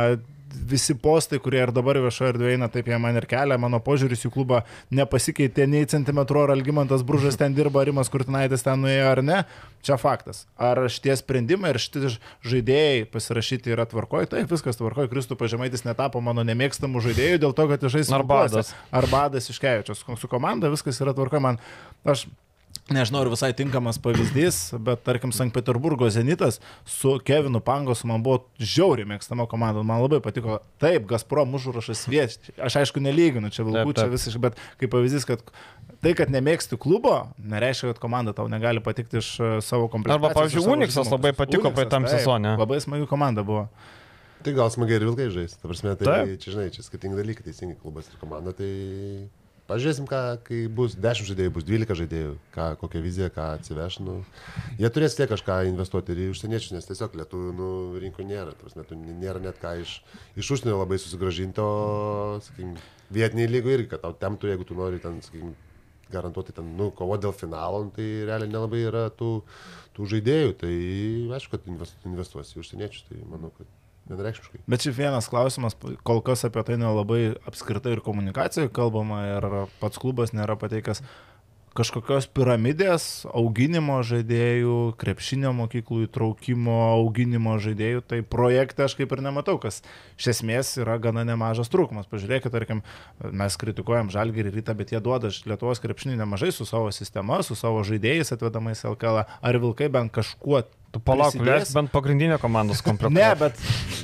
visi 0.69 0.95
postai, 0.97 1.39
kurie 1.43 1.61
ir 1.63 1.71
dabar 1.75 1.99
viešoje 2.03 2.33
erdvėje 2.33 2.57
eina, 2.57 2.69
taip 2.71 2.87
jie 2.89 2.97
man 3.01 3.17
ir 3.19 3.27
kelia, 3.29 3.57
mano 3.61 3.81
požiūris 3.83 4.25
į 4.27 4.31
klubą 4.33 4.61
nepasikeitė 4.95 5.67
nei 5.69 5.87
centimetro, 5.89 6.45
ar 6.45 6.53
Algymantas 6.55 7.03
Bružas 7.07 7.37
ten 7.39 7.55
dirba, 7.57 7.83
Rimas 7.87 8.11
Kurtinaitis 8.13 8.65
ten 8.65 8.81
nuėjo 8.83 9.09
ar 9.11 9.21
ne, 9.25 9.41
čia 9.85 9.99
faktas. 10.01 10.45
Ar 10.55 10.85
šitie 10.91 11.17
sprendimai 11.19 11.73
ir 11.73 11.81
šitie 11.83 12.13
žaidėjai 12.45 13.03
pasirašyti 13.13 13.75
yra 13.75 13.87
tvarkoje, 13.89 14.31
taip 14.33 14.51
viskas 14.51 14.79
tvarkoje, 14.79 15.11
Kristų 15.11 15.37
pažymaitis 15.39 15.85
netapo 15.87 16.23
mano 16.23 16.45
nemėgstamų 16.47 17.03
žaidėjų 17.09 17.43
dėl 17.45 17.57
to, 17.57 17.67
kad 17.73 17.85
žais 17.93 18.13
Arbadas. 18.15 18.73
Arbadas 18.95 19.51
iškevičios, 19.53 20.05
su 20.21 20.31
komanda 20.31 20.71
viskas 20.73 21.01
yra 21.03 21.13
tvarkoje, 21.17 21.45
man 21.49 21.61
aš 22.07 22.27
nežinau, 22.93 23.23
ar 23.25 23.29
visai 23.33 23.49
tinkamas 23.57 23.97
pavyzdys, 24.01 24.59
bet 24.85 25.01
tarkim, 25.07 25.31
Sankt 25.35 25.55
Peterburgo 25.55 26.09
Zenitas 26.13 26.59
su 26.85 27.15
Kevinu 27.25 27.61
Pangosu 27.65 28.09
man 28.09 28.23
buvo 28.25 28.43
žiauriai 28.61 29.07
mėgstama 29.09 29.47
komanda, 29.49 29.81
man 29.87 30.03
labai 30.03 30.21
patiko. 30.23 30.59
Taip, 30.81 31.07
Gazprom 31.09 31.55
užrašas 31.57 32.05
viešti. 32.11 32.55
Aš 32.61 32.79
aišku 32.83 33.01
nelyginu, 33.01 33.49
čia 33.53 33.65
vilkų, 33.65 33.95
čia 33.97 34.07
visiškai, 34.11 34.43
bet 34.47 34.61
kaip 34.81 34.93
pavyzdys, 34.93 35.25
kad 35.29 35.41
tai, 36.03 36.13
kad 36.17 36.33
nemėgsti 36.33 36.77
klubo, 36.81 37.17
nereiškia, 37.41 37.93
kad 37.93 38.01
komanda 38.03 38.35
tau 38.37 38.45
negali 38.51 38.83
patikti 38.85 39.21
iš 39.21 39.31
e, 39.39 39.51
savo 39.65 39.89
komplektų. 39.89 40.19
Arba, 40.19 40.33
pavyzdžiui, 40.37 40.65
Unixas 40.75 41.09
labai 41.09 41.33
patiko 41.37 41.73
praeitam 41.73 42.05
sezonė. 42.09 42.53
Labai 42.61 42.81
smagi 42.83 43.09
komanda 43.09 43.45
buvo. 43.45 43.65
Tai 44.45 44.53
gal 44.53 44.69
smagiai 44.69 44.99
ir 44.99 45.07
vilkai 45.07 45.31
žais. 45.33 45.55
Ta 45.57 45.65
prasme, 45.65 45.95
tai 45.97 46.05
Taip. 46.05 46.35
čia, 46.43 46.53
žinai, 46.53 46.67
čia 46.75 46.85
skirtingi 46.85 47.17
dalykai, 47.17 47.47
teisingai 47.47 47.79
klubas 47.81 48.11
ir 48.11 48.19
komanda, 48.21 48.53
tai 48.53 48.69
Pažiūrėsim, 49.65 50.05
ką, 50.05 50.17
kai 50.45 50.57
bus 50.69 50.93
10 51.01 51.25
žaidėjų, 51.25 51.51
bus 51.55 51.63
12 51.65 51.97
žaidėjų, 51.97 52.33
ką, 52.53 52.65
kokią 52.83 52.99
viziją, 53.01 53.29
ką 53.33 53.45
atsiveš. 53.55 53.97
Nu, 54.05 54.19
jie 54.77 54.91
turės 54.93 55.17
tiek 55.17 55.31
kažką 55.31 55.55
investuoti 55.71 56.13
ir 56.13 56.21
į 56.21 56.27
užsieniečius, 56.35 56.75
nes 56.75 56.85
tiesiog 56.85 57.15
lietuvių 57.17 57.53
nu, 57.57 57.69
rinkų 58.03 58.27
nėra. 58.29 58.53
Net, 58.77 58.93
nėra 58.93 59.41
net 59.41 59.57
ką 59.63 59.71
iš, 59.81 59.95
iš 60.37 60.51
užsienio 60.53 60.77
labai 60.77 60.99
susigražinti, 61.01 61.65
o, 61.65 62.37
sakykim, 62.45 62.75
vietiniai 63.17 63.49
lygo 63.49 63.73
irgi, 63.73 63.89
kad 63.95 64.05
tau 64.05 64.13
temtų, 64.21 64.51
jeigu 64.53 64.69
tu 64.69 64.77
nori 64.77 65.01
ten, 65.01 65.17
sakykim, 65.25 65.55
garantuoti 66.13 66.53
ten, 66.53 66.69
nu, 66.77 66.91
kovo 66.93 67.17
dėl 67.17 67.33
finalo, 67.33 67.87
nu, 67.87 67.95
tai 67.95 68.05
realiai 68.29 68.51
nelabai 68.51 68.83
yra 68.85 69.07
tų, 69.17 69.39
tų 69.97 70.11
žaidėjų. 70.13 70.53
Tai 70.61 70.75
aišku, 71.39 71.57
kad 71.57 72.05
investuosi 72.05 72.53
į 72.53 72.61
užsieniečius, 72.61 73.09
tai 73.09 73.23
manau, 73.25 73.49
kad 73.57 73.73
vienareikšmiškai. 74.09 74.63
Bet 74.69 74.85
šiaip 74.85 74.97
vienas 74.99 75.29
klausimas, 75.31 75.77
kol 76.07 76.21
kas 76.25 76.45
apie 76.47 76.63
tai 76.67 76.79
nelabai 76.81 77.21
apskritai 77.49 77.95
ir 77.95 78.03
komunikacijoje 78.05 78.73
kalbama 78.75 79.23
ir 79.35 79.49
pats 79.81 80.01
klubas 80.01 80.35
nėra 80.35 80.57
pateikęs 80.61 81.03
kažkokios 81.75 82.29
piramidės 82.31 83.25
auginimo 83.35 83.97
žaidėjų, 84.07 84.95
krepšinio 84.99 85.51
mokyklų 85.57 86.05
įtraukimo, 86.05 86.75
auginimo 86.93 87.57
žaidėjų, 87.59 88.03
tai 88.07 88.21
projekte 88.23 88.85
aš 88.85 88.95
kaip 88.99 89.11
ir 89.11 89.23
nematau, 89.25 89.57
kas 89.59 89.81
iš 90.15 90.29
esmės 90.37 90.71
yra 90.79 90.95
gana 91.03 91.25
nemažas 91.27 91.71
trūkumas. 91.73 92.07
Pažiūrėkit, 92.11 92.53
tarkim, 92.55 92.83
mes 93.19 93.59
kritikuojam 93.59 94.11
Žalgirį 94.13 94.55
rytą, 94.55 94.77
bet 94.79 94.95
jie 94.95 95.03
duoda 95.03 95.33
Lietuvos 95.43 95.83
krepšinį 95.83 96.15
nemažai 96.21 96.53
su 96.55 96.67
savo 96.69 96.93
sistema, 96.95 97.41
su 97.43 97.59
savo 97.59 97.83
žaidėjais 97.87 98.31
atvedamais 98.37 98.85
LKL. 98.87 99.25
Ar 99.27 99.59
vilkai 99.59 99.91
bent 99.91 100.15
kažkuo 100.15 100.63
Tu 100.95 100.99
palauk, 101.03 101.33
leisk 101.43 101.75
bent 101.75 101.91
pagrindinę 101.91 102.37
komandos 102.39 102.79
komplektą. 102.79 103.11
Ne, 103.11 103.27
bet 103.35 103.57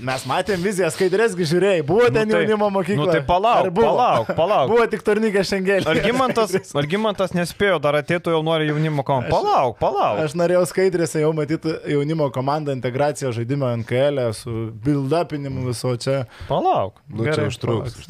mes 0.03 0.25
matėm 0.27 0.59
viziją, 0.59 0.89
skaidrėsgi 0.91 1.45
žiūrėjai, 1.47 1.85
buvo 1.87 2.09
ten 2.11 2.27
nu, 2.27 2.35
tai, 2.35 2.41
jaunimo 2.41 2.67
mokykla. 2.75 3.05
Nu, 3.05 3.05
tai 3.15 3.21
palauk, 3.29 3.69
palauk, 3.77 4.31
palauk. 4.35 4.73
Buvo 4.73 4.87
tik 4.91 5.05
turnikė 5.07 5.45
šiandien. 5.47 5.87
Argimantas, 5.87 6.57
Argimantas 6.75 7.31
nespėjo, 7.37 7.79
dar 7.79 8.01
ateitų 8.01 8.35
jau 8.35 8.43
nori 8.43 8.67
jaunimo 8.67 9.07
komandą. 9.07 9.31
Palauk, 9.31 9.79
palauk. 9.79 10.19
Aš 10.25 10.35
norėjau 10.35 10.65
skaidrėse 10.73 11.23
jau 11.23 11.31
matyti 11.37 11.79
jaunimo 11.95 12.27
komandą 12.35 12.75
integraciją 12.75 13.31
žaidimo 13.39 13.71
NKL 13.85 14.25
e 14.27 14.29
su 14.35 14.59
build-upinimu 14.83 15.69
viso 15.71 15.95
čia. 15.95 16.25
Palauk. 16.51 16.99
Nu, 17.07 17.23
Gerai, 17.23 17.45
čia 17.45 17.51
užtruks. 17.53 18.01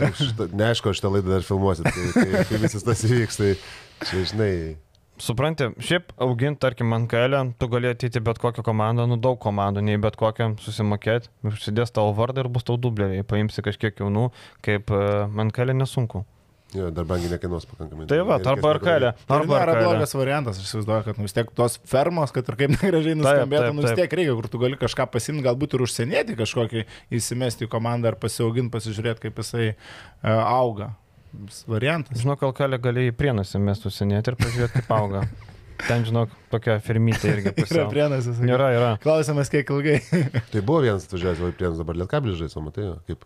Neaišku, 0.58 0.96
aš 0.96 1.06
tą 1.06 1.14
laidą 1.20 1.38
dar 1.38 1.46
filmuosiu, 1.46 1.86
tai, 1.86 2.14
kai, 2.18 2.48
kai 2.50 2.66
visas 2.66 2.90
tas 2.90 3.06
įvyks, 3.06 3.44
tai 3.44 3.58
čia 4.08 4.32
žinai. 4.34 4.56
Supranti, 5.22 5.68
šiaip 5.86 6.16
auginti, 6.22 6.58
tarkim, 6.64 6.94
ant 6.98 7.06
kelio, 7.12 7.44
tu 7.62 7.68
gali 7.70 7.92
ateiti 7.92 8.22
bet 8.26 8.40
kokią 8.42 8.64
komandą, 8.66 9.06
nu 9.10 9.20
daug 9.22 9.38
komandų, 9.42 9.84
nei 9.86 10.00
bet 10.02 10.18
kokią 10.18 10.56
susimokėti, 10.64 11.30
užsidės 11.46 11.94
tavo 11.94 12.16
vardą 12.18 12.42
ir 12.42 12.50
bus 12.54 12.66
tau 12.66 12.80
dubleriai, 12.82 13.26
paimsi 13.28 13.62
kažkiek 13.66 14.02
jaunų, 14.02 14.32
kaip 14.66 14.90
ant 14.90 15.60
e, 15.62 15.74
nesunku. 15.78 16.24
Jo, 16.72 16.88
dar 16.96 17.04
bangiai 17.04 17.34
nekainuos 17.34 17.66
pakankamai. 17.68 18.06
Tai 18.08 18.22
va, 18.24 18.38
arba 18.48 18.70
ar 18.72 18.80
kalė. 18.80 19.10
Arba 19.36 19.58
ar 19.60 19.72
blogas 19.76 20.16
variantas, 20.16 20.62
aš 20.62 20.70
įsivaizduoju, 20.70 21.04
kad 21.10 21.20
nu, 21.20 21.28
vis 21.28 21.36
tiek 21.36 21.52
tos 21.58 21.76
fermos, 21.92 22.32
kad 22.32 22.48
ir 22.48 22.58
kaip 22.62 22.74
negražiai 22.78 23.18
nuskambėtų, 23.20 23.74
nu, 23.76 23.84
vis 23.84 24.00
tiek 24.00 24.16
reikia, 24.22 24.38
kur 24.40 24.48
tu 24.50 24.62
gali 24.64 24.80
kažką 24.80 25.10
pasimti, 25.12 25.44
galbūt 25.46 25.76
ir 25.76 25.84
užsienėti 25.86 26.40
kažkokį, 26.40 26.86
įsimesti 27.20 27.68
į 27.68 27.72
komandą 27.76 28.14
ar 28.14 28.20
pasiauginti, 28.24 28.72
pasižiūrėti, 28.74 29.28
kaip 29.28 29.44
jisai 29.44 29.68
uh, 29.74 30.32
auga 30.32 30.94
variantas. 31.70 32.22
Žinok, 32.22 32.42
kalkalė 32.46 32.80
gali 32.82 33.08
į 33.10 33.16
prienus 33.18 33.56
įmestų 33.58 33.92
senėti 33.94 34.34
ir 34.34 34.38
pažiūrėti, 34.40 34.82
kaip 34.82 34.94
auga. 34.96 35.26
Ten, 35.82 36.04
žinok, 36.06 36.34
tokia 36.52 36.78
firmytė 36.84 37.32
irgi 37.36 37.54
pusiau. 37.58 37.80
yra 37.80 37.86
prienasis. 37.90 38.42
Yra, 38.46 38.68
yra. 38.76 38.90
Klausimas, 39.02 39.50
kiek 39.50 39.70
ilgai. 39.74 39.98
tai 40.52 40.62
buvo 40.62 40.82
vienas 40.86 41.08
atvažiavęs 41.08 41.42
į 41.48 41.56
prienus, 41.58 41.80
dabar 41.82 41.98
lietkablis 42.04 42.38
žaiso, 42.42 42.62
matai, 42.66 42.92
kaip. 43.10 43.26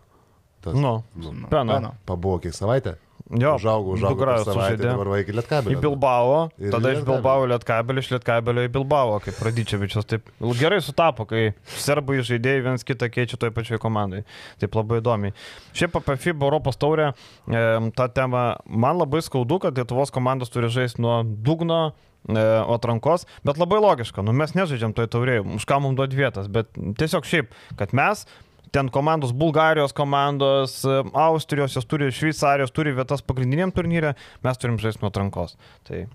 Tas, 0.64 0.74
nu, 0.74 0.98
nu, 1.20 1.34
peno. 1.52 1.92
Pabuvo 2.08 2.40
kiek 2.42 2.56
savaitę? 2.56 2.96
Jo, 3.26 3.56
užaugau, 3.58 3.96
užaugau. 3.96 4.14
Dukra 4.14 4.34
sužaidė. 4.46 4.84
Dabar 4.86 5.08
vaikai 5.10 5.34
Lietkabelį. 5.34 5.74
Į 5.74 5.80
Bilbao, 5.82 6.36
ir 6.62 6.70
tada 6.70 6.92
iš 6.94 7.00
Bilbao 7.08 7.48
Lietkabelį, 7.50 8.04
iš 8.04 8.10
Lietkabelio 8.12 8.66
į 8.68 8.70
Bilbao, 8.76 9.16
kaip 9.24 9.40
Radičevičius. 9.42 10.06
Taip 10.12 10.30
gerai 10.60 10.78
sutapo, 10.84 11.26
kai 11.26 11.48
serbai 11.74 12.20
žaidėjai 12.22 12.62
viens 12.68 12.86
kitą 12.86 13.10
keičia 13.10 13.40
toje 13.42 13.50
pačioje 13.56 13.82
komandai. 13.82 14.22
Taip 14.62 14.78
labai 14.78 15.00
įdomiai. 15.02 15.34
Šiaip 15.74 15.98
apie 15.98 16.14
FIBA 16.22 16.46
Europos 16.46 16.78
taurę, 16.78 17.10
e, 17.50 17.66
tą 17.98 18.08
temą 18.14 18.46
man 18.70 19.02
labai 19.02 19.24
skaudu, 19.26 19.58
kad 19.66 19.74
Lietuvos 19.74 20.14
komandos 20.14 20.54
turi 20.54 20.70
žaisti 20.70 21.02
nuo 21.02 21.18
dugno 21.26 21.80
e, 21.90 22.38
atrankos, 22.38 23.26
bet 23.42 23.58
labai 23.58 23.82
logiška, 23.82 24.22
nu 24.22 24.34
mes 24.38 24.54
nežaidžiam 24.54 24.94
toj 24.94 25.10
taurėje, 25.10 25.42
už 25.58 25.66
ką 25.66 25.82
mums 25.82 25.98
duoti 25.98 26.22
vietas, 26.22 26.46
bet 26.46 26.70
tiesiog 26.78 27.26
šiaip, 27.26 27.58
kad 27.74 27.90
mes 27.90 28.22
ten 28.74 28.90
komandos, 28.92 29.32
Bulgarijos 29.32 29.94
komandos, 29.96 30.80
Austrijos, 31.12 31.76
jos 31.76 31.88
turi, 31.88 32.10
Šveicarijos 32.12 32.74
turi 32.74 32.94
vietas 32.96 33.24
pagrindiniam 33.26 33.72
turnyrė, 33.74 34.14
mes 34.46 34.62
turim 34.62 34.78
žaisti 34.82 35.04
nuo 35.04 35.12
atrankos. 35.12 35.56
Tai 35.86 36.06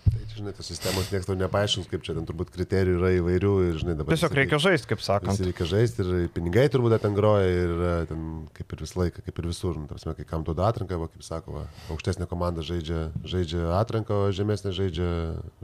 Tai, 0.00 0.20
žinai, 0.32 0.52
tos 0.56 0.68
sistemos 0.70 1.10
niekas 1.12 1.28
tau 1.28 1.36
nepaaiškins, 1.38 1.88
kaip 1.90 2.04
čia 2.06 2.14
ten 2.16 2.26
turbūt 2.28 2.50
kriterijų 2.54 2.96
yra 2.98 3.10
įvairių 3.18 3.52
ir, 3.66 3.78
žinai, 3.82 3.94
dabar... 3.98 4.16
Tiesiog 4.16 4.34
reikia 4.38 4.58
žaisti, 4.62 4.88
kaip 4.90 5.02
sakant. 5.04 5.42
Reikia 5.44 5.66
žaisti 5.68 6.02
ir 6.02 6.30
pinigai 6.34 6.64
turbūt 6.72 6.96
ten 7.04 7.16
groja 7.16 7.46
ir 7.50 7.84
ten 8.08 8.24
kaip 8.56 8.74
ir 8.74 8.84
visą 8.86 9.02
laiką, 9.02 9.24
kaip 9.26 9.40
ir 9.42 9.48
visur. 9.50 9.76
Nu, 9.76 9.86
tarsi, 9.90 10.08
kai 10.16 10.26
kam 10.32 10.46
duoda 10.46 10.70
atranką, 10.70 10.98
va, 11.02 11.10
kaip 11.12 11.26
sako, 11.26 11.58
va, 11.58 11.64
aukštesnė 11.92 12.26
komanda 12.30 12.64
žaidžia, 12.66 13.10
žaidžia 13.28 13.68
atranką, 13.76 14.24
o 14.26 14.34
žemesnė 14.34 14.72
žaidžia, 14.76 15.10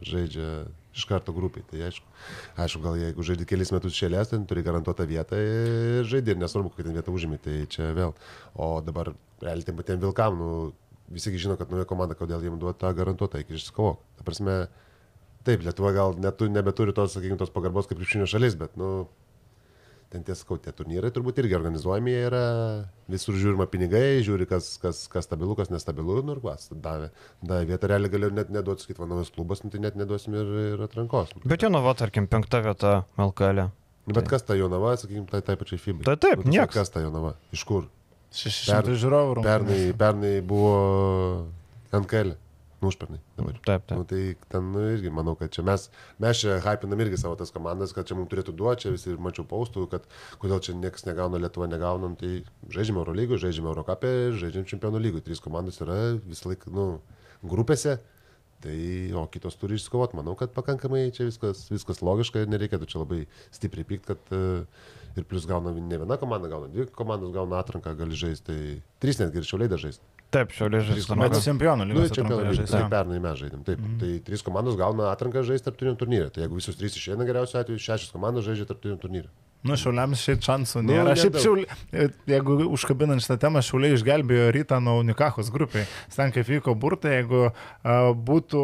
žaidžia 0.04 0.50
iš 0.96 1.04
karto 1.08 1.32
grupiai. 1.36 1.64
Tai 1.70 1.82
aišku, 1.88 2.16
aišku, 2.64 2.82
gal 2.84 3.00
jeigu 3.00 3.26
žaidži 3.26 3.48
kelis 3.48 3.72
metus 3.74 3.96
šėlės, 3.96 4.32
tai 4.32 4.40
turi 4.48 4.64
garantuotą 4.66 5.08
vietą 5.08 5.40
ir 5.40 6.08
žaidži 6.08 6.36
nesvarbu, 6.40 6.72
kokią 6.72 6.90
ten 6.90 6.96
vietą 7.00 7.14
užimi. 7.16 7.40
Tai 7.42 7.56
čia 7.72 7.92
vėl. 7.96 8.16
O 8.54 8.76
dabar, 8.84 9.12
realiai, 9.42 9.66
tiem 9.66 9.80
patiem 9.80 10.00
vilkam, 10.04 10.40
nu, 10.40 10.50
visi 11.12 11.34
žino, 11.38 11.58
kad 11.60 11.70
nauja 11.72 11.86
komanda, 11.88 12.16
kodėl 12.18 12.44
jiems 12.44 12.60
duoda 12.62 12.78
tą 12.80 12.92
garantuotą 12.96 13.42
iki 13.42 13.56
išskovok. 13.58 14.00
Ta 14.18 14.26
prasme, 14.26 14.56
taip, 15.46 15.62
Lietuva 15.66 15.92
gal 15.96 16.16
netu, 16.22 16.50
nebeturi 16.50 16.94
tos, 16.96 17.14
sakykime, 17.16 17.38
tos 17.40 17.54
pagarbos 17.54 17.88
kaip 17.88 18.00
krepšinio 18.00 18.26
šalis, 18.30 18.58
bet, 18.58 18.74
nu, 18.80 19.06
ten 20.10 20.24
tiesą, 20.26 20.58
tie 20.62 20.72
turnyrai 20.74 21.10
turbūt 21.14 21.40
irgi 21.42 21.56
organizuojami 21.58 22.14
yra, 22.26 22.42
visur 23.10 23.38
žiūrima 23.38 23.66
pinigai, 23.70 24.20
žiūri, 24.26 24.46
kas, 24.50 24.76
kas, 24.82 25.04
kas 25.12 25.26
stabilu, 25.26 25.56
kas 25.58 25.72
nestabilu, 25.72 26.20
nu 26.26 26.36
ir 26.36 26.42
vas, 26.44 26.68
davė, 26.70 27.10
davė 27.42 27.72
vietą, 27.72 27.90
realiai 27.90 28.12
galiu 28.12 28.30
net 28.34 28.52
neduoti, 28.54 28.86
sakyti, 28.86 29.02
va, 29.02 29.10
naujas 29.10 29.32
klubas, 29.34 29.64
nu, 29.64 29.72
tai 29.74 29.82
net 29.82 29.98
neduosim 29.98 30.36
ir, 30.38 30.54
ir 30.76 30.86
atrankos. 30.86 31.34
Bet 31.44 31.66
Jonava, 31.66 31.96
tarkim, 31.98 32.30
penkta 32.30 32.62
vieta 32.64 33.00
LKL. 33.18 33.66
E. 33.66 33.68
Bet 34.06 34.22
tai. 34.22 34.36
kas 34.36 34.46
ta 34.46 34.54
Jonava, 34.54 34.94
sakykime, 35.00 35.26
tai 35.30 35.42
tai 35.42 35.58
pačiai 35.58 35.82
FIBA. 35.82 36.06
Tai 36.06 36.14
taip, 36.22 36.44
nu, 36.46 36.54
niekas. 36.54 36.76
Kas 36.78 36.94
ta 36.94 37.02
Jonava, 37.02 37.34
iš 37.54 37.66
kur? 37.66 37.88
600 38.36 38.98
žiūrovų. 39.00 39.44
Pernai, 39.44 39.80
pernai 39.96 40.34
buvo 40.44 40.74
NKL. 41.96 42.36
Nu, 42.76 42.90
užpernai 42.92 43.18
dabar. 43.38 43.54
Taip, 43.64 43.86
taip. 43.88 43.96
Nu, 43.96 44.04
tai 44.04 44.36
ten 44.52 44.66
nu, 44.74 44.82
irgi 44.92 45.08
manau, 45.08 45.32
kad 45.40 45.52
čia 45.54 45.62
mes, 45.64 45.86
mes 46.20 46.42
čia 46.42 46.58
hypinam 46.60 47.00
irgi 47.00 47.16
savo 47.22 47.38
tas 47.40 47.52
komandas, 47.54 47.94
kad 47.96 48.08
čia 48.08 48.18
mums 48.18 48.28
turėtų 48.32 48.52
duoti, 48.56 48.84
čia 48.84 48.92
visi 48.92 49.14
mačiau 49.16 49.46
paustų, 49.48 49.86
kad 49.94 50.04
kodėl 50.42 50.60
čia 50.60 50.74
niekas 50.76 51.06
negauna, 51.08 51.40
Lietuva 51.40 51.70
negaunam, 51.72 52.18
tai 52.20 52.42
žaidžiame 52.74 53.00
Euro 53.00 53.14
lygų, 53.16 53.40
žaidžiame 53.40 53.72
Eurocapė, 53.72 54.12
žaidžiame 54.36 54.68
Čempionų 54.68 55.00
lygų. 55.06 55.24
Trys 55.24 55.40
komandos 55.40 55.80
yra 55.80 55.96
visą 56.20 56.52
laiką, 56.52 56.74
nu, 56.76 56.86
grupėse. 57.48 57.96
Tai, 58.60 58.76
o 59.20 59.24
kitos 59.32 59.56
turi 59.60 59.76
išsikovoti. 59.76 60.16
Manau, 60.16 60.36
kad 60.36 60.52
pakankamai 60.56 61.06
čia 61.16 61.26
viskas, 61.28 61.66
viskas 61.72 62.00
logiška 62.04 62.44
ir 62.44 62.52
nereikėtų 62.52 62.88
čia 62.88 63.02
labai 63.02 63.24
stipriai 63.52 63.88
pykti, 63.88 64.14
kad 64.14 64.32
uh, 64.32 64.86
ir 65.16 65.24
plus 65.28 65.46
gauna 65.48 65.72
ne 65.74 65.98
viena 66.02 66.18
komanda, 66.20 66.50
gauna 66.52 66.68
dvi 66.72 66.86
komandos, 66.96 67.32
gauna 67.34 67.60
atranką, 67.62 67.94
gali 67.98 68.18
žaisti, 68.18 68.44
tai 68.46 68.58
trys 69.02 69.20
netgi 69.22 69.42
ir 69.42 69.48
šiauliai 69.48 69.72
dar 69.72 69.82
žaisti. 69.82 70.04
Taip, 70.34 70.52
žaidžia. 70.82 71.06
Bet 71.06 71.12
komandos. 71.12 71.44
čempionų 71.46 71.86
Nu, 71.86 71.94
lygos 71.94 72.12
čia 72.12 72.24
atrankoje 72.24 72.54
žais, 72.58 72.72
tai 72.72 72.82
jo. 72.82 72.88
pernai 72.92 73.20
mes 73.22 73.38
žaidėm. 73.40 73.62
Taip, 73.66 73.80
mm 73.80 74.00
tai 74.02 74.10
trys 74.26 74.42
komandos 74.46 74.78
gauna 74.78 75.12
atranką 75.12 75.44
žaisti 75.46 75.68
tarptautinio 75.68 75.94
turnyre. 76.00 76.30
Tai 76.34 76.42
jeigu 76.42 76.58
visos 76.58 76.78
trys 76.78 76.98
išeina 76.98 77.26
geriausiu 77.28 77.60
atveju, 77.60 77.82
šešios 77.86 78.12
komandos 78.14 78.44
žaidžia 78.48 78.66
tarptautinio 78.66 78.98
turnyre. 79.00 79.30
Nu, 79.66 79.74
šiauliams 79.74 80.20
šiaip 80.22 80.42
šansų 80.46 80.82
Nu, 80.84 80.92
nėra. 80.92 81.14
Šiaip 81.18 81.34
nedaug. 81.34 81.42
šiauliai, 81.42 82.08
jeigu 82.30 82.56
užkabinant 82.76 83.22
šitą 83.24 83.36
temą, 83.42 83.62
šiauliai 83.66 83.96
išgelbėjo 83.96 84.50
rytą 84.54 84.78
nuo 84.84 84.98
Unikakos 85.00 85.48
grupiai. 85.50 85.86
Ten 86.14 86.30
kaip 86.34 86.46
vyko 86.46 86.74
burtai, 86.78 87.16
jeigu 87.20 87.40
a, 87.48 87.96
būtų 88.14 88.60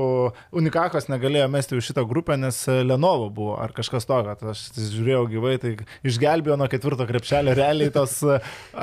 Unikakos 0.60 1.08
negalėjo 1.10 1.48
mesti 1.50 1.78
už 1.78 1.88
šitą 1.90 2.04
grupę, 2.08 2.36
nes 2.38 2.60
a, 2.70 2.76
Lenovo 2.86 3.30
buvo 3.34 3.56
ar 3.62 3.72
kažkas 3.74 4.06
tokio. 4.06 4.36
Tai 4.38 4.52
aš 4.52 4.62
žiūrėjau 4.78 5.24
gyvai, 5.32 5.54
tai 5.62 5.72
išgelbėjo 6.06 6.58
nuo 6.60 6.68
ketvirto 6.70 7.06
krepšelio 7.08 7.56
realiai 7.58 7.90
tos 7.94 8.20
a, 8.22 8.38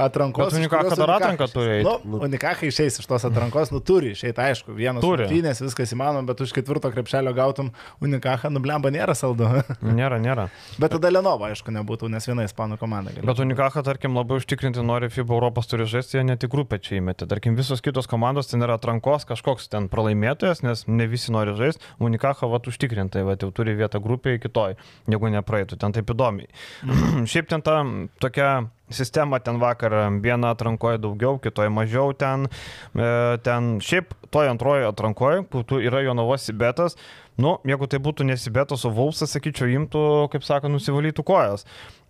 atrankos. 0.07 0.53
Bet 0.59 0.69
kurios 0.73 0.99
dar 0.99 1.15
atranką 1.19 1.47
turi 1.53 1.77
eit. 1.79 1.87
Nu, 1.87 2.19
Unikaka 2.27 2.67
išeis 2.67 2.99
iš 2.99 3.07
tos 3.09 3.25
atrankos, 3.29 3.71
nu 3.71 3.79
turi 3.79 4.11
išeiti, 4.17 4.39
aišku, 4.49 4.75
vienas 4.75 5.03
Turi. 5.03 5.23
rungtynės, 5.27 5.63
viskas 5.63 5.95
įmanoma, 5.95 6.25
bet 6.27 6.43
už 6.43 6.51
ketvirto 6.57 6.91
krepšelio 6.93 7.31
gautum 7.37 7.71
Unikaka, 8.03 8.51
nublemba 8.51 8.91
nėra 8.93 9.15
saldu. 9.15 9.47
Nėra, 9.83 10.19
nėra. 10.21 10.47
bet 10.79 10.91
tada 10.95 11.09
Lenovo, 11.11 11.47
aišku, 11.47 11.71
nebūtų, 11.75 11.98
nes 12.07 12.27
viena 12.29 12.45
ispanų 12.47 12.77
komanda. 12.79 13.11
galėtų. 13.11 13.27
Bet 13.27 13.41
Unikaha, 13.43 13.83
tarkim, 13.83 14.15
labai 14.15 14.39
užtikrinti 14.39 14.83
nori 14.85 15.09
FIBA 15.11 15.35
Europos 15.35 15.67
turi 15.67 15.87
žaisti, 15.89 16.17
jie 16.17 16.23
ne 16.23 16.37
tik 16.39 16.53
grupę 16.53 16.79
čia 16.79 16.99
įmetė. 17.01 17.27
Tarkim, 17.27 17.57
visos 17.59 17.83
kitos 17.83 18.07
komandos 18.07 18.47
ten 18.47 18.63
yra 18.63 18.79
atrankos 18.79 19.27
kažkoks 19.29 19.67
ten 19.73 19.89
pralaimėtojas, 19.91 20.63
nes 20.63 20.85
ne 20.87 21.09
visi 21.11 21.33
nori 21.35 21.57
žaisti. 21.59 21.83
Unikaha, 21.99 22.47
va, 22.47 22.61
užtikrintai, 22.63 23.25
va, 23.27 23.35
jau 23.35 23.51
turi 23.51 23.75
vietą 23.75 23.99
grupėje 23.99 24.45
kitoj, 24.47 24.79
jeigu 25.11 25.35
nepraeitų, 25.35 25.79
ten 25.81 25.95
taip 25.95 26.15
įdomiai. 26.15 26.47
Šiaip 27.31 27.51
ten 27.51 27.65
ta 27.65 27.81
tokia 28.23 28.69
sistema 28.89 29.39
ten 29.39 29.59
vakar 29.59 29.93
vieną 30.21 30.49
atrankoje 30.53 30.97
daugiau, 30.97 31.37
kitoje 31.39 31.69
mažiau 31.69 32.13
ten, 32.13 32.47
e, 32.95 33.37
ten 33.45 33.77
šiaip 33.81 34.13
toje 34.33 34.49
antroje 34.49 34.87
atrankoje, 34.89 35.43
kur 35.49 35.81
yra 35.81 36.01
Jonavos 36.05 36.47
Sibetas, 36.49 36.97
nu, 37.39 37.55
jeigu 37.67 37.87
tai 37.89 37.99
būtų 38.03 38.27
nesibetas, 38.27 38.83
o 38.87 38.91
Vulsas, 38.93 39.33
sakyčiau, 39.35 39.69
imtų, 39.77 40.03
kaip 40.33 40.45
sako, 40.45 40.71
nusivalytų 40.73 41.25
kojas. 41.27 41.65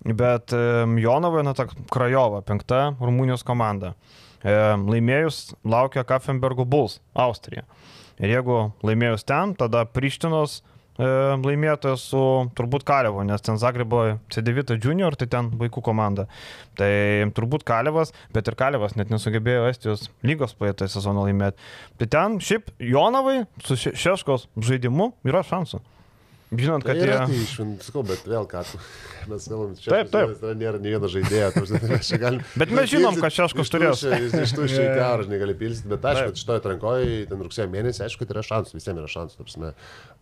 Bet 0.06 0.56
e, 0.56 0.62
Jonavoje, 1.04 1.46
na, 1.48 1.54
ta 1.58 1.68
Krajova, 1.92 2.42
penkta 2.46 2.90
Rumunijos 3.00 3.46
komanda. 3.48 3.94
E, 4.42 4.56
laimėjus 4.80 5.54
laukia 5.68 6.06
Kaffenbergo 6.08 6.66
Bulls, 6.66 7.00
Austrija. 7.14 7.66
Ir 8.20 8.34
jeigu 8.34 8.60
laimėjus 8.84 9.28
ten, 9.28 9.56
tada 9.60 9.86
Prištinos 9.88 10.60
e, 10.60 10.79
laimėtojas 11.00 12.04
su 12.12 12.22
turbūt 12.58 12.84
Kalevo, 12.88 13.24
nes 13.28 13.42
ten 13.46 13.58
Zagrebo 13.62 14.02
C9 14.34 14.76
junior, 14.84 15.16
tai 15.20 15.28
ten 15.32 15.50
vaikų 15.60 15.84
komanda. 15.86 16.28
Tai 16.80 16.90
turbūt 17.38 17.64
Kalevas, 17.68 18.12
bet 18.36 18.48
ir 18.52 18.58
Kalevas 18.60 18.98
net 19.00 19.12
nesugebėjo 19.14 19.70
Estijos 19.72 20.10
lygos 20.28 20.56
praeitą 20.60 20.90
sezoną 20.92 21.24
laimėti. 21.30 21.58
Tai 22.02 22.10
ten 22.18 22.40
šiaip 22.44 22.74
Jonavai 22.80 23.46
su 23.64 23.80
Še- 23.80 23.96
Šeškos 23.96 24.48
žaidimu 24.60 25.14
yra 25.28 25.44
šansų. 25.48 25.80
Žinant, 26.50 26.82
Tai 26.82 26.96
kad 26.96 26.98
yra, 27.06 27.16
jie... 27.20 27.26
tai 27.30 27.42
išvint, 27.46 27.84
sakau, 27.86 28.02
bet 28.10 28.24
vėl 28.26 28.48
ką 28.50 28.64
tu. 28.66 28.80
Mes 29.30 29.44
kalbam, 29.46 29.74
čia 29.78 29.92
Taip, 29.94 30.08
taip. 30.10 30.32
Yra, 30.42 30.54
nėra 30.58 30.80
nei 30.82 30.94
vieno 30.96 31.10
žaidėjo. 31.14 31.50
tai 31.54 31.82
mes 31.92 32.08
galim- 32.24 32.46
Bet 32.64 32.72
mes 32.74 32.90
žinom, 32.94 33.20
kad 33.22 33.36
Šeškus 33.36 33.68
iš 33.68 33.70
tų 33.70 33.78
turės. 33.78 34.02
Iš 34.48 34.54
tų 34.58 34.66
šiai 34.72 34.88
teorų, 34.98 35.28
žinai, 35.28 35.40
gali 35.44 35.56
pilstyti, 35.60 35.92
bet 35.92 36.08
aišku, 36.10 36.32
kad 36.32 36.40
šitoje 36.42 36.64
atrankoje, 36.64 37.20
ten 37.30 37.44
rugsėjo 37.46 37.68
mėnesį, 37.70 38.02
aišku, 38.08 38.24
kad 38.26 38.34
yra 38.34 38.44
šansų, 38.50 38.80
visiems 38.80 39.04
yra 39.04 39.12
šansų. 39.14 39.38
prasme. 39.46 39.70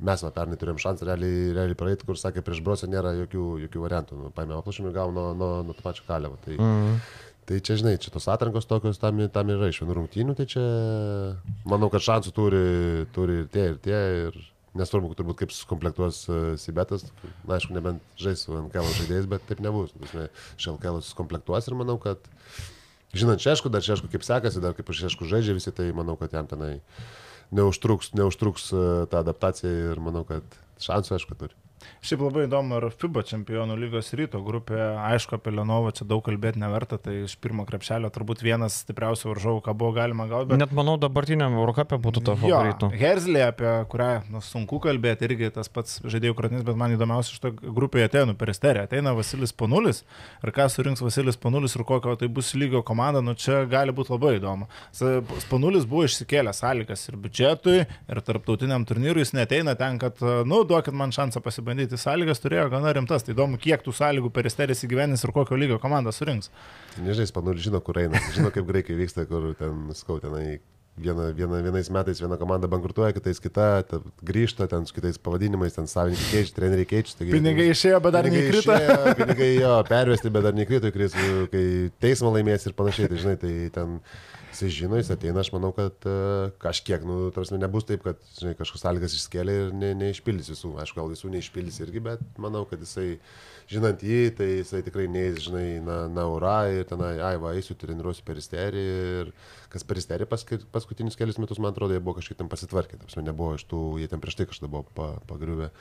Mes 0.10 0.26
va, 0.28 0.34
pernai 0.36 0.60
turėjom 0.60 0.82
šansą 0.84 1.08
realiai, 1.08 1.46
realiai 1.56 1.80
praeiti, 1.80 2.04
kur 2.10 2.20
sakė, 2.20 2.44
prieš 2.44 2.60
brosą 2.68 2.92
nėra 2.92 3.16
jokių, 3.22 3.46
jokių 3.64 3.86
variantų. 3.86 4.20
Nu, 4.26 4.34
paėmė 4.36 4.60
aplošimą 4.60 4.92
ir 4.92 4.98
gavo 5.00 5.16
nuo, 5.16 5.30
nuo, 5.38 5.50
nuo 5.70 5.78
to 5.80 5.86
pačio 5.88 6.04
kalėvo. 6.12 6.36
Tai, 6.44 6.60
Mm. 6.60 7.00
Tai 7.48 7.62
čia, 7.64 7.78
žinai, 7.80 7.94
čia 8.04 8.12
tos 8.12 8.26
atrankos 8.28 8.66
tokios 8.68 8.98
tam, 9.00 9.22
tam 9.32 9.48
yra 9.54 9.70
iš 9.72 9.78
vienų 9.80 9.94
rungtynių, 10.02 10.34
tai 10.36 10.44
čia 10.52 10.64
manau, 11.64 11.88
kad 11.94 12.04
šansų 12.04 12.34
turi, 12.36 12.64
turi 13.16 13.38
ir 13.46 13.48
tie, 13.54 13.64
ir 13.72 13.78
tie. 13.86 14.00
Ir 14.28 14.40
nesvarbu, 14.80 15.12
turbūt 15.18 15.42
kaip 15.42 15.54
sukomplektuos 15.56 16.24
uh, 16.30 16.40
Sibetas, 16.62 17.06
na, 17.44 17.58
aišku, 17.58 17.76
nebent 17.76 18.04
žais 18.20 18.46
su 18.46 18.56
NKL 18.56 18.92
žaidėjais, 19.02 19.30
bet 19.30 19.46
taip 19.50 19.62
nebus. 19.64 19.94
Šelkel 20.62 21.02
sukomplektuos 21.06 21.70
ir 21.70 21.78
manau, 21.80 21.98
kad, 22.02 22.22
žinant 23.18 23.44
Šešku, 23.44 23.72
dar 23.74 23.86
Šešku 23.86 24.12
kaip 24.14 24.26
sekasi, 24.28 24.64
dar 24.64 24.78
kaip 24.78 24.90
Šešku 24.94 25.30
žaidžia 25.30 25.58
visi, 25.58 25.74
tai 25.76 25.90
manau, 25.98 26.18
kad 26.20 26.36
jam 26.38 26.50
tenai 26.50 26.78
neužtruks, 27.56 28.14
neužtruks 28.18 28.72
uh, 28.76 29.06
ta 29.12 29.24
adaptacija 29.26 29.94
ir 29.94 30.04
manau, 30.04 30.26
kad 30.28 30.60
šansų, 30.84 31.18
aišku, 31.18 31.40
turi. 31.40 31.67
Šiaip 32.06 32.24
labai 32.26 32.46
įdomu, 32.48 32.78
ar 32.78 32.88
FIBA 32.94 33.24
čempionų 33.28 33.76
lygos 33.80 34.12
ryto 34.18 34.40
grupė, 34.46 34.80
aišku, 35.12 35.38
apie 35.38 35.52
Lenovą 35.54 35.92
čia 35.98 36.08
daug 36.08 36.24
kalbėti 36.26 36.62
neverta, 36.62 37.00
tai 37.02 37.24
iš 37.26 37.36
pirmo 37.42 37.66
krepšelio 37.68 38.10
turbūt 38.14 38.44
vienas 38.46 38.80
stipriausių 38.84 39.32
varžovų, 39.32 39.62
ką 39.66 39.76
buvo 39.78 39.94
galima 39.98 40.28
gauti. 40.30 40.52
Bet... 40.52 40.62
Net 40.62 40.74
manau, 40.78 40.96
dabartiniam 41.02 41.58
Eurocapė 41.58 42.00
būtų 42.02 42.24
to 42.30 42.36
favoritų. 42.42 42.90
Herzlė, 42.98 43.44
apie 43.50 43.74
kurią 43.92 44.10
nu, 44.34 44.42
sunku 44.46 44.80
kalbėti, 44.84 45.28
irgi 45.28 45.52
tas 45.58 45.72
pats 45.74 46.00
žaidėjų 46.08 46.38
kratinis, 46.38 46.66
bet 46.68 46.80
man 46.80 46.96
įdomiausia 46.96 47.36
iš 47.36 47.44
to 47.44 47.54
grupėje 47.58 48.10
ateina 48.10 48.38
peristerė. 48.38 48.86
Ateina 48.88 49.14
Vasilis 49.18 49.54
Panulis 49.58 50.04
ir 50.44 50.54
ką 50.56 50.70
surinks 50.72 51.04
Vasilis 51.04 51.40
Panulis 51.42 51.76
ir 51.78 51.86
kokio 51.88 52.16
tai 52.20 52.30
bus 52.32 52.54
lygio 52.58 52.84
komanda, 52.88 53.24
nu 53.26 53.36
čia 53.38 53.64
gali 53.70 53.96
būti 53.96 54.14
labai 54.16 54.38
įdomu. 54.40 54.70
Panulis 55.52 55.88
buvo 55.90 56.06
išsikėlęs 56.08 56.62
sąlygas 56.64 57.08
ir 57.10 57.20
biudžetui, 57.22 57.78
ir 57.86 58.24
tarptautiniam 58.26 58.86
turnyrui, 58.88 59.24
jis 59.26 59.36
neteina 59.38 59.76
ten, 59.80 60.00
kad, 60.02 60.20
nu, 60.48 60.64
duokit 60.68 60.96
man 60.98 61.14
šansą 61.16 61.42
pasibandyti. 61.68 61.98
Sąlygas 62.00 62.40
turėjo 62.42 62.70
gana 62.72 62.94
rimtas, 62.96 63.24
tai 63.26 63.34
įdomu, 63.36 63.58
kiek 63.60 63.84
tų 63.84 63.94
sąlygų 63.96 64.32
peristeris 64.34 64.84
įgyvenys 64.88 65.24
ir 65.26 65.32
kokio 65.36 65.58
lygio 65.60 65.80
komanda 65.82 66.12
surinks. 66.16 66.50
Nežinai, 67.02 67.28
Spanulis 67.30 67.64
žino, 67.68 67.82
kur 67.84 68.00
eina, 68.00 68.20
žino, 68.36 68.52
kaip 68.52 68.66
greitai 68.70 68.96
vyksta, 68.98 69.26
kur 69.28 69.54
ten, 69.60 69.90
skau, 69.98 70.20
tenai 70.24 70.60
viena, 70.98 71.28
viena, 71.36 71.60
vienais 71.62 71.90
metais 71.94 72.20
viena 72.24 72.38
komanda 72.40 72.68
bankrutuoja, 72.72 73.14
kitais 73.14 73.40
kita, 73.44 73.84
ta, 73.86 74.00
grįžta 74.26 74.68
ten 74.72 74.86
su 74.90 74.96
kitais 74.96 75.20
pavadinimais, 75.22 75.76
ten 75.76 75.86
savininkai 75.88 76.32
keičia, 76.32 76.56
treneriai 76.58 76.88
keičia. 76.90 77.18
taigi- 77.20 77.36
Pinigai 77.36 77.68
išėjo, 77.74 78.00
bet 78.02 78.14
dar 78.18 78.26
neįkrito. 78.32 78.74
išėjo, 78.74 79.16
Pinigai 79.20 79.52
jo, 79.60 79.76
pervesti, 79.92 80.32
bet 80.34 80.44
dar 80.48 80.58
nekrito, 80.58 80.90
kai 80.94 81.92
teismą 82.02 82.34
laimės 82.34 82.66
ir 82.66 82.74
panašiai, 82.80 83.12
tai 83.12 83.18
žinai, 83.22 83.38
tai 83.44 83.54
ten 83.76 84.00
jis 84.64 84.74
žino, 84.74 84.98
jis 85.00 85.10
ateina, 85.14 85.42
aš 85.44 85.50
manau, 85.54 85.70
kad 85.76 86.08
uh, 86.10 86.50
kažkiek, 86.62 87.04
nu, 87.08 87.30
tarsi 87.36 87.58
nebus 87.60 87.88
taip, 87.88 88.04
kad, 88.06 88.22
žinai, 88.40 88.56
kažkoks 88.60 88.84
sąlygas 88.84 89.16
išskėlė 89.18 89.56
ir 89.58 89.76
ne, 89.78 89.92
neišpildys 90.00 90.52
visų, 90.54 90.74
aišku, 90.84 91.00
gal 91.00 91.12
visų 91.12 91.32
neišpildys 91.34 91.80
irgi, 91.86 92.04
bet 92.08 92.24
manau, 92.42 92.64
kad 92.70 92.82
jisai, 92.84 93.18
žinant 93.72 94.04
jį, 94.06 94.22
tai 94.38 94.50
jisai 94.56 94.82
tikrai 94.86 95.08
neįs, 95.12 95.42
žinai, 95.48 95.66
na, 95.84 95.98
na, 96.12 96.28
ura 96.34 96.56
ir 96.74 96.88
tenai, 96.90 97.16
ai, 97.24 97.36
va, 97.42 97.54
eisiu, 97.58 97.78
treniruosiu 97.80 98.26
peristerį 98.28 98.86
ir 99.22 99.34
kas 99.74 99.86
peristerį 99.88 100.30
paskutinius 100.32 101.20
kelius 101.20 101.42
metus, 101.42 101.60
man 101.62 101.74
atrodo, 101.76 101.98
jie 101.98 102.04
buvo 102.04 102.18
kažkaip 102.22 102.40
ten 102.40 102.52
pasitvarkę, 102.52 103.02
tarsi 103.04 103.26
nebuvo 103.26 103.58
iš 103.58 103.68
tų, 103.68 103.84
jie 104.02 104.10
ten 104.12 104.24
prieš 104.24 104.40
tai 104.40 104.48
kažkada 104.50 104.72
buvo 104.72 104.88
pa, 104.96 105.12
pagriuvę, 105.30 105.74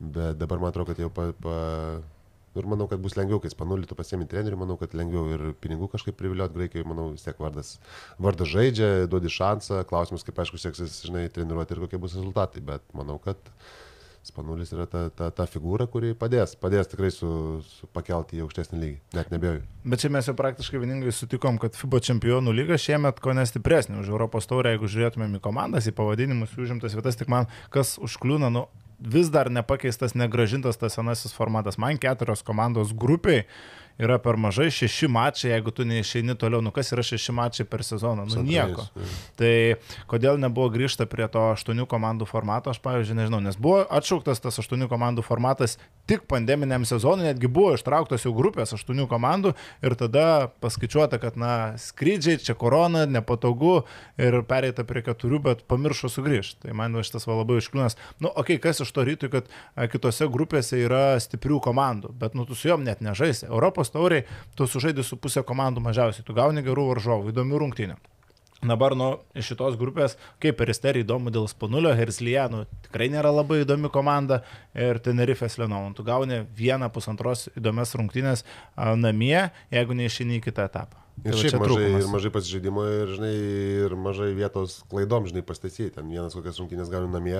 bet 0.00 0.40
dabar 0.40 0.62
man 0.62 0.72
atrodo, 0.72 0.92
kad 0.92 1.04
jau 1.04 1.12
pa, 1.12 1.30
pa, 1.44 1.58
Ir 2.54 2.68
manau, 2.70 2.86
kad 2.90 3.00
bus 3.02 3.16
lengviau, 3.18 3.40
kai 3.42 3.50
spanulį 3.50 3.88
tu 3.90 3.96
pasiemi 3.98 4.28
trenerių, 4.30 4.58
manau, 4.60 4.76
kad 4.78 4.92
lengviau 4.94 5.24
ir 5.34 5.46
pinigų 5.62 5.88
kažkaip 5.90 6.14
priviliot 6.18 6.54
Graikijoje, 6.54 6.86
manau, 6.86 7.08
vis 7.10 7.26
tiek 7.26 7.40
vardas, 7.42 7.76
vardas 8.22 8.52
žaidžia, 8.52 8.90
duodi 9.10 9.32
šansą, 9.32 9.80
klausimas, 9.90 10.22
kaip 10.26 10.38
aišku, 10.38 10.60
seksis, 10.62 11.00
žinai, 11.08 11.26
treniruoti 11.34 11.74
ir 11.74 11.82
kokie 11.82 11.98
bus 11.98 12.14
rezultatai, 12.14 12.62
bet 12.62 12.86
manau, 12.94 13.18
kad 13.22 13.42
spanulis 14.24 14.70
yra 14.72 14.86
ta, 14.88 15.02
ta, 15.12 15.28
ta 15.34 15.44
figūra, 15.50 15.84
kuri 15.90 16.14
padės, 16.16 16.54
padės 16.60 16.88
tikrai 16.88 17.10
su, 17.12 17.28
su 17.66 17.88
pakelti 17.92 18.38
į 18.38 18.44
aukštesnį 18.46 18.80
lygį, 18.80 19.00
net 19.18 19.34
nebejoju. 19.34 19.64
Bet 19.84 20.00
čia 20.00 20.10
mes 20.14 20.30
jau 20.30 20.36
praktiškai 20.38 20.80
vieningai 20.80 21.12
sutikom, 21.12 21.58
kad 21.60 21.76
FIBA 21.76 22.00
čempionų 22.08 22.54
lyga 22.56 22.78
šiemet 22.80 23.20
ko 23.24 23.34
nestipresnė 23.36 23.98
už 24.00 24.14
Europos 24.14 24.48
taurę, 24.48 24.72
jeigu 24.74 24.88
žiūrėtumėm 24.94 25.36
į 25.36 25.42
komandas, 25.44 25.90
į 25.90 25.96
pavadinimus, 25.98 26.54
į 26.56 26.64
užimtas 26.64 26.96
vietas, 26.96 27.20
tik 27.20 27.28
man 27.32 27.50
kas 27.74 27.98
užkliūna, 28.00 28.48
nu, 28.54 28.64
vis 28.98 29.30
dar 29.30 29.50
nepakeistas, 29.50 30.14
negražintas 30.14 30.78
tas 30.80 30.96
senasis 30.96 31.34
formatas. 31.34 31.78
Man 31.78 31.98
keturios 31.98 32.42
komandos 32.42 32.92
grupiai 32.92 33.44
yra 33.98 34.18
per 34.18 34.38
mažai, 34.40 34.70
šeši 34.74 35.08
mačai, 35.12 35.50
jeigu 35.52 35.70
tu 35.74 35.86
neišeini 35.86 36.34
toliau, 36.38 36.62
nu 36.64 36.72
kas 36.74 36.90
yra 36.94 37.04
šeši 37.06 37.34
mačai 37.36 37.66
per 37.68 37.84
sezoną, 37.86 38.26
nu 38.30 38.44
nieko. 38.46 38.88
Tai 39.38 39.52
kodėl 40.10 40.40
nebuvo 40.42 40.70
grįžta 40.74 41.06
prie 41.10 41.28
to 41.30 41.50
aštuonių 41.52 41.86
komandų 41.90 42.28
formato, 42.30 42.74
aš 42.74 42.80
pavyzdžiui 42.84 43.20
nežinau, 43.20 43.42
nes 43.44 43.58
buvo 43.60 43.84
atšauktas 43.86 44.42
tas 44.42 44.58
aštuonių 44.62 44.90
komandų 44.90 45.24
formatas 45.26 45.78
tik 46.10 46.26
pandeminiam 46.28 46.84
sezonui, 46.84 47.28
netgi 47.30 47.48
buvo 47.48 47.72
ištrauktos 47.78 48.26
jau 48.26 48.34
grupės 48.36 48.74
aštuonių 48.76 49.06
komandų 49.08 49.54
ir 49.84 49.96
tada 50.00 50.26
paskaičiuota, 50.60 51.20
kad 51.22 51.38
na 51.40 51.52
skrydžiai, 51.80 52.42
čia 52.44 52.56
korona, 52.58 53.06
nepatogu 53.08 53.84
ir 54.20 54.40
pereita 54.48 54.84
prie 54.84 55.04
keturių, 55.06 55.40
bet 55.48 55.64
pamiršo 55.70 56.10
sugrįžti. 56.12 56.66
Tai 56.66 56.76
man 56.76 56.96
šitas 57.00 57.24
va 57.28 57.38
labai 57.40 57.58
iškliūnas. 57.60 57.96
Nu, 58.20 58.28
okei, 58.28 58.58
okay, 58.58 58.62
kas 58.68 58.82
iš 58.84 58.92
to 58.94 59.04
rytui, 59.06 59.30
kad 59.32 59.48
kitose 59.92 60.28
grupėse 60.32 60.78
yra 60.84 61.16
stiprių 61.22 61.62
komandų, 61.64 62.12
bet 62.20 62.36
nu 62.36 62.44
tu 62.48 62.56
su 62.58 62.68
juom 62.68 62.84
net 62.84 63.00
nežaisi. 63.04 63.48
Europos 63.48 63.83
tauriai 63.92 64.24
tu 64.56 64.68
sužaidži 64.70 65.04
su 65.04 65.20
pusė 65.20 65.44
komandų 65.46 65.82
mažiausiai, 65.84 66.24
tu 66.26 66.36
gauni 66.36 66.64
gerų 66.64 66.90
varžovų, 66.94 67.32
įdomių 67.34 67.62
rungtynių. 67.64 68.00
Dabar 68.64 68.94
nuo 68.96 69.10
šitos 69.44 69.76
grupės, 69.76 70.14
kaip 70.40 70.56
peristerį 70.56 71.02
įdomu 71.04 71.32
dėl 71.34 71.44
Spanulio, 71.52 71.92
Herslijanų 71.98 72.62
tikrai 72.86 73.10
nėra 73.12 73.28
labai 73.34 73.60
įdomi 73.60 73.90
komanda 73.92 74.40
ir 74.72 75.02
Tenerifės 75.04 75.58
Lenovų. 75.60 75.92
Tu 75.98 76.06
gauni 76.06 76.40
vieną 76.56 76.88
pusantros 76.94 77.50
įdomias 77.58 77.92
rungtynės 77.98 78.46
namie, 78.96 79.50
jeigu 79.74 80.00
neišini 80.00 80.40
į 80.40 80.46
kitą 80.48 80.70
etapą. 80.70 81.03
Ir 81.22 81.30
Tai 81.30 81.40
šiaip 81.40 81.54
mažai, 81.62 81.68
trūkumas. 81.70 82.02
ir 82.02 82.08
mažai 82.10 82.30
pasižaidimo 82.34 82.84
ir, 82.90 83.12
žinai, 83.14 83.34
ir 83.86 83.92
mažai 83.96 84.32
vietos 84.34 84.80
klaidom, 84.90 85.28
žinai, 85.30 85.44
pastasyti. 85.46 85.92
Ten 85.94 86.10
vienas 86.10 86.34
kokias 86.34 86.58
rungtynės 86.58 86.90
gauni 86.90 87.12
namie 87.12 87.38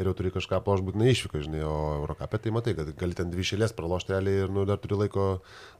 ir 0.00 0.08
jau 0.08 0.14
turi 0.16 0.32
kažką 0.32 0.62
ploš 0.64 0.80
būtinai 0.86 1.12
išvyko, 1.12 1.42
žinai, 1.44 1.60
o 1.68 1.74
Eurocapė 2.00 2.40
tai 2.40 2.54
matai, 2.56 2.74
kad 2.78 2.88
gali 2.96 3.18
ten 3.18 3.28
dvi 3.30 3.44
šėlės 3.44 3.76
pralošti 3.76 4.16
realiai 4.16 4.46
ir 4.46 4.54
nu, 4.56 4.64
dar 4.66 4.80
turi 4.80 4.96
laiko, 5.02 5.26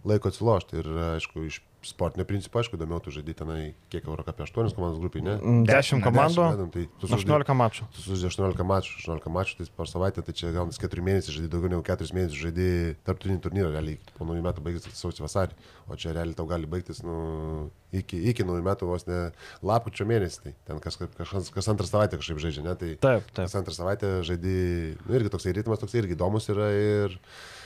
laiko 0.05 0.29
atsilošti. 0.31 0.83
Ir 0.85 0.93
aišku, 1.17 1.47
iš 1.49 1.62
sportinio 1.82 2.27
principo, 2.28 2.59
aišku, 2.61 2.77
įdomiau 2.77 3.01
tu 3.01 3.11
žaidži 3.15 3.35
tenai, 3.39 3.74
kiek 3.93 4.05
Eurocapė 4.05 4.44
8 4.44 4.74
komandos 4.77 5.01
grupiai, 5.01 5.23
ne? 5.24 5.35
10 5.69 6.02
komandų, 6.05 6.44
Dešimt, 6.51 6.73
tai 6.74 6.85
tu 7.01 7.07
sužaidei- 7.09 7.40
18 7.40 7.55
mačų. 7.57 7.86
Tu 7.97 8.02
sužaidži 8.05 8.28
18 8.31 8.66
mačų, 8.69 8.97
18 9.01 9.32
mačų, 9.32 9.57
tai 9.59 9.66
per 9.77 9.86
savaitę, 9.89 10.24
tai 10.27 10.32
čia 10.36 10.52
gaunas 10.52 10.78
4 10.78 11.01
mėnesiai, 11.02 11.32
žaidži 11.39 11.48
daugiau 11.52 11.70
negu 11.73 11.82
4 11.86 12.12
mėnesius, 12.12 12.40
žaidži 12.44 12.97
tarptautinį 13.05 13.40
turnyrą, 13.47 13.70
realiai 13.73 13.98
po 14.19 14.24
naujų 14.28 14.43
metų 14.44 14.65
baigsis 14.66 14.93
sausio 15.01 15.24
vasarį, 15.24 15.57
o 15.89 15.97
čia 15.97 16.12
realiai 16.12 16.35
tau 16.36 16.47
gali 16.47 16.66
baigtis, 16.66 17.01
nu, 17.02 17.70
iki, 17.93 18.20
iki 18.31 18.44
naujų 18.44 18.62
metų 18.69 18.86
vos 18.93 19.07
ne 19.09 19.32
lapkričio 19.62 20.05
mėnesį, 20.07 20.43
tai 20.44 20.55
ten 20.69 20.78
kas, 20.85 20.97
kas, 21.01 21.51
kas 21.51 21.69
antrą 21.73 21.86
savaitę 21.89 22.20
kažkaip 22.20 22.39
žaidžia, 22.44 22.62
ne, 22.66 22.74
tai 22.77 22.93
Taip, 23.01 23.24
taip. 23.32 23.47
kas 23.48 23.57
antrą 23.57 23.73
savaitę 23.74 24.20
žaidži, 24.23 24.98
nu, 25.07 25.15
irgi 25.16 25.32
toksai 25.32 25.57
ritmas, 25.57 25.81
toksai 25.81 26.02
irgi 26.05 26.15
įdomus 26.19 26.47
yra 26.52 26.69
ir 26.77 27.16
sakau, 27.19 27.60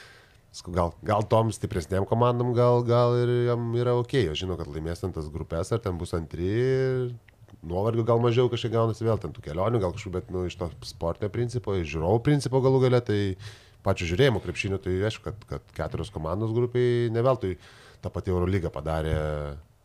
gal, 0.62 0.93
gal 1.02 1.24
tom 1.31 1.51
stipresnėm 1.55 2.06
komandom, 2.06 2.52
gal, 2.55 2.85
gal 2.86 3.16
ir 3.22 3.32
jam 3.48 3.66
yra 3.78 3.97
ok, 3.98 4.16
aš 4.32 4.44
žinau, 4.44 4.59
kad 4.60 4.70
laimės 4.70 5.02
ten 5.02 5.14
tas 5.14 5.31
grupės, 5.32 5.72
ar 5.74 5.82
ten 5.82 5.98
bus 5.98 6.14
antri, 6.14 7.10
nuovargių 7.64 8.05
gal 8.06 8.22
mažiau 8.22 8.51
kažkiek 8.52 8.74
gaunasi 8.74 9.06
vėl 9.06 9.20
ten 9.22 9.35
tų 9.35 9.44
kelionių, 9.48 9.81
gal 9.82 9.94
kažkaip, 9.97 10.14
bet 10.18 10.32
nu, 10.35 10.44
iš 10.48 10.59
to 10.60 10.70
sportinio 10.86 11.32
principo, 11.35 11.74
iš 11.74 11.94
žiūrovų 11.97 12.22
principo 12.26 12.62
galų 12.64 12.85
gale, 12.86 13.01
tai 13.05 13.20
pačiu 13.85 14.09
žiūrėjimo 14.12 14.43
krepšinio, 14.44 14.81
tai 14.82 14.97
aišku, 15.09 15.24
kad, 15.26 15.47
kad 15.48 15.76
keturios 15.76 16.12
komandos 16.14 16.55
grupiai 16.56 17.10
ne 17.12 17.24
veltui 17.24 17.56
tą 18.05 18.12
patį 18.12 18.35
Eurolyga 18.35 18.72
padarė 18.72 19.16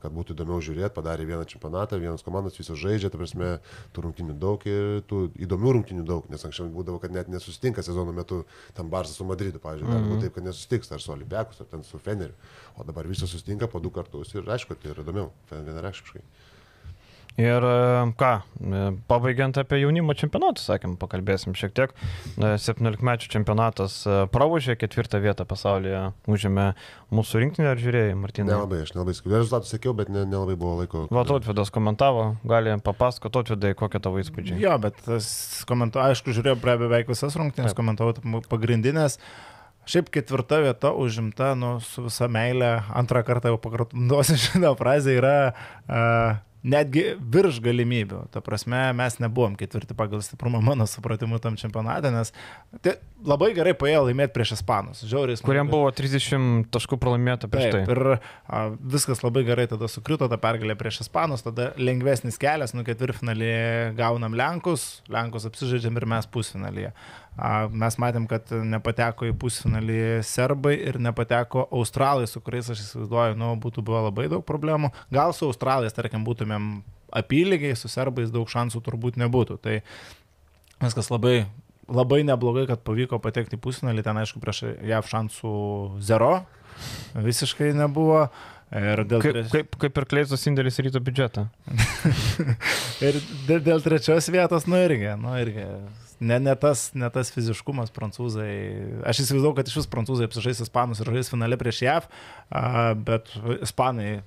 kad 0.03 0.13
būtų 0.15 0.35
įdomiau 0.35 0.59
žiūrėti, 0.63 0.91
padarė 0.95 1.25
vieną 1.27 1.45
čempionatą, 1.49 1.99
vienas 2.01 2.23
komandos 2.25 2.57
visos 2.59 2.79
žaidžia, 2.79 3.11
ta 3.11 3.19
prasme, 3.19 3.51
tų 3.95 4.05
rungtinių 4.07 4.35
daug 4.39 4.63
ir 4.69 5.01
tų 5.09 5.21
įdomių 5.45 5.73
rungtinių 5.79 6.05
daug, 6.07 6.29
nes 6.31 6.45
anksčiau 6.47 6.69
būdavo, 6.73 7.01
kad 7.03 7.15
net 7.15 7.31
nesusitinka 7.31 7.83
sezono 7.85 8.15
metu 8.15 8.43
tam 8.77 8.91
Barsas 8.93 9.19
su 9.19 9.27
Madridu, 9.27 9.59
pavyzdžiui, 9.63 9.89
gali 9.91 10.11
būti 10.13 10.27
taip, 10.27 10.37
kad 10.37 10.47
nesusitiks 10.47 10.93
ar 10.95 11.03
su 11.03 11.13
Olimpiakus, 11.15 11.59
ar 11.63 11.71
ten 11.71 11.83
su 11.87 11.99
Feneriu, 11.99 12.37
o 12.77 12.87
dabar 12.87 13.07
visos 13.09 13.31
susitinka 13.31 13.67
po 13.67 13.83
du 13.83 13.91
kartus 13.91 14.33
ir 14.35 14.47
aišku, 14.47 14.79
tai 14.79 14.93
yra 14.95 15.03
įdomiau, 15.05 15.33
vienareikšmiškai. 15.51 16.23
Ir 17.39 17.63
e, 17.63 18.11
ką, 18.19 18.31
e, 18.59 18.79
pabaigiant 19.07 19.57
apie 19.61 19.79
jaunimo 19.79 20.11
čempionatą, 20.17 20.59
sakėm, 20.59 20.97
pakalbėsim 20.99 21.55
šiek 21.55 21.71
tiek. 21.77 21.93
17 22.35 23.05
mečių 23.05 23.29
čempionatas 23.31 24.01
e, 24.03 24.15
praužė, 24.33 24.75
ketvirtą 24.79 25.21
vietą 25.23 25.45
pasaulyje 25.47 26.01
užėmė 26.27 26.65
mūsų 27.15 27.43
rinktinė, 27.45 27.69
ar 27.71 27.79
žiūrėjai, 27.79 28.17
Martinai? 28.19 28.51
Nelabai, 28.51 28.81
aš 28.83 28.91
nelabai 28.97 29.15
skaičiau, 29.15 29.37
rezultatų 29.37 29.71
sekiau, 29.71 29.93
bet 29.95 30.11
ne, 30.11 30.25
nelabai 30.27 30.57
buvo 30.59 30.81
laiko. 30.81 31.05
Va, 31.15 31.23
Tautvidas 31.29 31.71
komentavo, 31.75 32.25
gali 32.49 32.75
papasakoti, 32.83 33.31
Tautvidai, 33.37 33.71
kokie 33.79 34.03
tavo 34.03 34.19
įspūdžiai. 34.19 34.59
Jo, 34.59 34.75
bet 34.83 34.99
tas 35.05 35.29
komentuoju, 35.69 36.09
aišku, 36.11 36.35
žiūrėjau 36.35 36.59
prie 36.59 36.75
beveik 36.83 37.13
visas 37.13 37.39
rungtynės, 37.39 37.77
komentavau 37.77 38.43
pagrindinės. 38.51 39.15
Šiaip 39.89 40.11
ketvirta 40.13 40.59
vieta 40.61 40.91
užimta, 40.91 41.55
nu, 41.57 41.77
su 41.81 42.03
visa 42.05 42.27
meilė, 42.29 42.75
antrą 42.99 43.23
kartą 43.25 43.55
jau 43.55 43.63
pakartosiu 43.63 44.35
šitą 44.43 44.75
frazę, 44.77 45.15
yra 45.17 45.33
uh, 45.49 46.43
netgi 46.63 47.03
virš 47.19 47.61
galimybių. 47.63 48.25
Ta 48.33 48.41
prasme, 48.43 48.81
mes 48.97 49.17
nebuvom 49.21 49.55
ketvirti 49.59 49.95
pagal 49.97 50.23
stiprumą 50.25 50.61
mano 50.63 50.87
supratimu 50.89 51.39
tam 51.43 51.55
čempionate, 51.59 52.11
nes 52.11 52.33
tai 52.83 52.97
labai 53.25 53.51
gerai 53.55 53.73
paėjo 53.77 54.03
laimėti 54.09 54.35
prieš 54.35 54.57
Ispanus. 54.57 55.03
Žiauriai. 55.07 55.39
smagu. 55.39 55.51
Kuriam 55.51 55.71
buvo 55.71 55.91
30 55.95 56.67
taškų 56.73 56.99
pralaimėta 56.99 57.49
prieš 57.51 57.71
Taip, 57.71 57.87
tai. 57.87 57.95
ir 57.95 58.03
a, 58.15 58.63
viskas 58.95 59.23
labai 59.23 59.45
gerai 59.47 59.69
tada 59.71 59.87
sukrito, 59.91 60.27
ta 60.31 60.39
pergalė 60.41 60.75
prieš 60.79 61.03
Ispanus, 61.05 61.45
tada 61.47 61.71
lengvesnis 61.79 62.39
kelias, 62.41 62.75
nu 62.75 62.83
ketvirtfinalį 62.87 63.53
gaunam 63.99 64.35
Lenkus, 64.39 64.89
Lenkus 65.11 65.47
apsižaidžiam 65.49 65.99
ir 65.99 66.07
mes 66.11 66.27
pusfinalyje. 66.31 66.93
Mes 67.71 67.95
matėm, 68.01 68.25
kad 68.27 68.49
nepateko 68.51 69.29
į 69.29 69.33
pusfinalį 69.39 69.99
serbai 70.27 70.73
ir 70.75 70.97
nepateko 70.99 71.67
australai, 71.75 72.27
su 72.27 72.41
kuriais 72.43 72.71
aš 72.73 72.81
įsivaizduoju, 72.83 73.37
nu, 73.39 73.53
būtų 73.63 73.83
buvo 73.85 74.01
labai 74.09 74.27
daug 74.31 74.43
problemų. 74.47 74.91
Gal 75.13 75.31
su 75.37 75.47
australais, 75.47 75.95
tarkim, 75.95 76.25
būtumėm 76.27 76.81
apylygiai, 77.15 77.77
su 77.79 77.91
serbais 77.91 78.33
daug 78.33 78.49
šansų 78.49 78.81
turbūt 78.85 79.19
nebūtų. 79.21 79.59
Tai 79.63 79.79
viskas 80.83 81.11
labai, 81.13 81.45
labai 81.87 82.21
neblogai, 82.27 82.67
kad 82.69 82.83
pavyko 82.87 83.21
patekti 83.23 83.59
į 83.59 83.63
pusfinalį, 83.63 84.05
ten 84.05 84.19
aišku 84.19 84.41
prieš 84.43 84.65
JAV 84.89 85.09
šansų 85.13 85.53
zero, 86.03 86.33
visiškai 87.15 87.71
nebuvo. 87.77 88.27
Ir 88.69 89.01
dėl, 89.09 89.23
Kaip, 89.23 89.33
treš... 89.33 89.47
kaip, 89.49 89.79
kaip 89.81 89.95
ir 89.97 90.05
kleistas 90.11 90.43
indėlis 90.45 90.75
į 90.77 90.83
ryto 90.85 90.99
biudžetą. 91.01 91.47
ir 93.07 93.15
dėl, 93.47 93.63
dėl 93.65 93.81
trečios 93.81 94.29
vietos, 94.29 94.67
nu 94.69 94.77
irgi, 94.77 95.15
nu 95.17 95.33
irgi. 95.41 95.65
Ne, 96.19 96.35
ne, 96.43 96.51
tas, 96.59 96.89
ne 96.99 97.07
tas 97.15 97.31
fiziškumas 97.31 97.93
prancūzai. 97.95 98.51
Aš 99.07 99.23
įsivaizduoju, 99.23 99.55
kad 99.55 99.69
iš 99.71 99.77
vis 99.79 99.87
prancūzai 99.87 100.27
apsižais 100.27 100.59
ispanus 100.65 100.99
ir 100.99 101.11
žais 101.15 101.31
finale 101.31 101.55
prieš 101.59 101.79
JAV, 101.85 102.09
bet 103.07 103.31
ispanai 103.63 104.19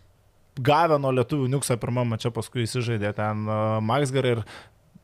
gavę 0.57 0.99
nuo 1.01 1.13
lietuvių 1.17 1.51
niuksą 1.53 1.77
pirmą 1.81 2.07
mačią, 2.09 2.33
paskui 2.33 2.65
įsižaidė 2.65 3.13
ten 3.17 3.45
Maksgar 3.85 4.29
ir 4.29 4.45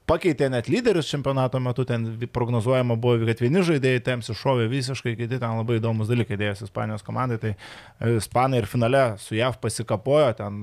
pakeitė 0.08 0.48
net 0.52 0.68
lyderius 0.72 1.08
čempionato 1.10 1.60
metu, 1.60 1.84
ten 1.88 2.06
prognozuojama 2.32 2.96
buvo, 3.00 3.18
kad 3.28 3.42
vieni 3.44 3.62
žaidėjai 3.66 4.04
tiems 4.06 4.32
iššovė 4.32 4.68
visiškai, 4.72 5.14
kiti 5.18 5.36
ten 5.36 5.56
labai 5.60 5.78
įdomus 5.80 6.08
dalykai 6.08 6.38
dėjosi 6.40 6.68
Ispanijos 6.68 7.04
komandai, 7.04 7.40
tai 7.42 7.54
e, 7.54 8.16
Ispanai 8.16 8.62
ir 8.62 8.68
finale 8.70 9.04
su 9.20 9.36
JAV 9.36 9.60
pasikapojo, 9.60 10.30
ten 10.38 10.62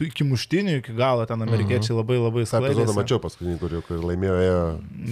iki 0.00 0.24
muštinių, 0.24 0.78
iki 0.80 0.92
galo, 0.96 1.26
ten 1.28 1.42
amerikiečiai 1.44 1.94
labai 1.94 2.16
labai 2.18 2.42
Tą 2.46 2.58
epizodą 2.58 2.72
sklaidėsi. 2.72 2.96
mačiau 2.96 3.18
paskutinį, 3.22 3.58
kur, 3.60 3.74
kur 3.86 3.98
laimėjo, 4.08 4.36
ėjo, 4.42 4.62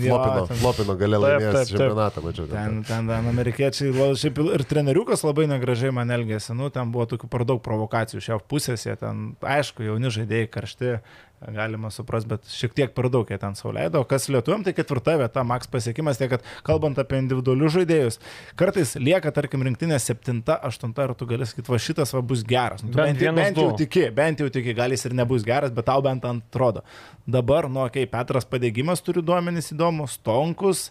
Jo, 0.01 0.17
flopino, 0.17 0.47
ten- 0.49 0.57
flopino 0.63 0.97
Taip, 1.21 1.23
laimėjęs 1.25 1.71
čempionatą, 1.71 2.23
mačiau. 2.25 2.47
Ten, 2.51 2.83
ten, 2.89 3.07
ten 3.13 3.29
amerikiečiai, 3.35 3.93
šiaip 4.17 4.39
ir 4.55 4.65
treneriukas 4.65 5.23
labai 5.27 5.47
negražiai 5.47 5.93
man 5.93 6.09
elgėsi, 6.11 6.55
nu, 6.57 6.71
ten 6.71 6.91
buvo 6.91 7.07
tokių 7.07 7.29
per 7.31 7.45
daug 7.45 7.61
provokacijų 7.63 8.21
jav 8.27 8.41
pusės, 8.49 8.87
jie 8.87 8.97
ten, 8.97 9.37
aišku, 9.43 9.83
jauni 9.87 10.11
žaidėjai 10.11 10.51
karšti, 10.51 11.01
galima 11.49 11.89
suprasti, 11.91 12.29
bet 12.29 12.49
šiek 12.53 12.75
tiek 12.77 12.91
per 12.97 13.09
daug 13.13 13.29
jie 13.31 13.39
ten 13.41 13.55
sauliaido. 13.57 14.03
Kas 14.09 14.29
lietuom, 14.33 14.65
tai 14.65 14.75
ketvirta 14.77 15.17
vieta, 15.23 15.45
maks 15.47 15.71
pasiekimas, 15.73 16.21
tiek, 16.21 16.35
kad 16.35 16.45
kalbant 16.67 16.99
apie 17.01 17.21
individualius 17.23 17.73
žaidėjus, 17.79 18.21
kartais 18.61 18.93
lieka, 19.01 19.33
tarkim, 19.35 19.65
rinktinė 19.65 19.97
septinta, 20.03 20.59
aštunta 20.69 21.09
ir 21.09 21.15
tu 21.17 21.29
gali 21.31 21.49
sakyti, 21.49 21.73
va 21.73 21.81
šitas 21.81 22.13
va 22.17 22.21
bus 22.33 22.45
geras. 22.45 22.85
Nu, 22.85 22.93
Bent 22.93 23.23
bent, 23.23 23.41
bent 23.41 23.63
jau 23.63 23.71
tiki, 23.79 24.05
bent 24.17 24.45
jau 24.45 24.51
tiki, 24.53 24.77
gal 24.77 24.93
jis 24.93 25.09
ir 25.09 25.17
nebus 25.17 25.47
geras, 25.47 25.73
bet 25.73 25.89
tau 25.89 26.05
bent 26.05 26.29
ant 26.29 26.45
atrodo. 26.45 26.85
Dabar, 27.25 27.71
nu, 27.73 27.87
kai 27.89 28.05
okay, 28.05 28.13
Petras 28.13 28.49
padėgymas 28.49 29.01
turi 29.07 29.25
duomenys 29.25 29.73
įdomus, 29.73 30.21
Tonkus. 30.27 30.91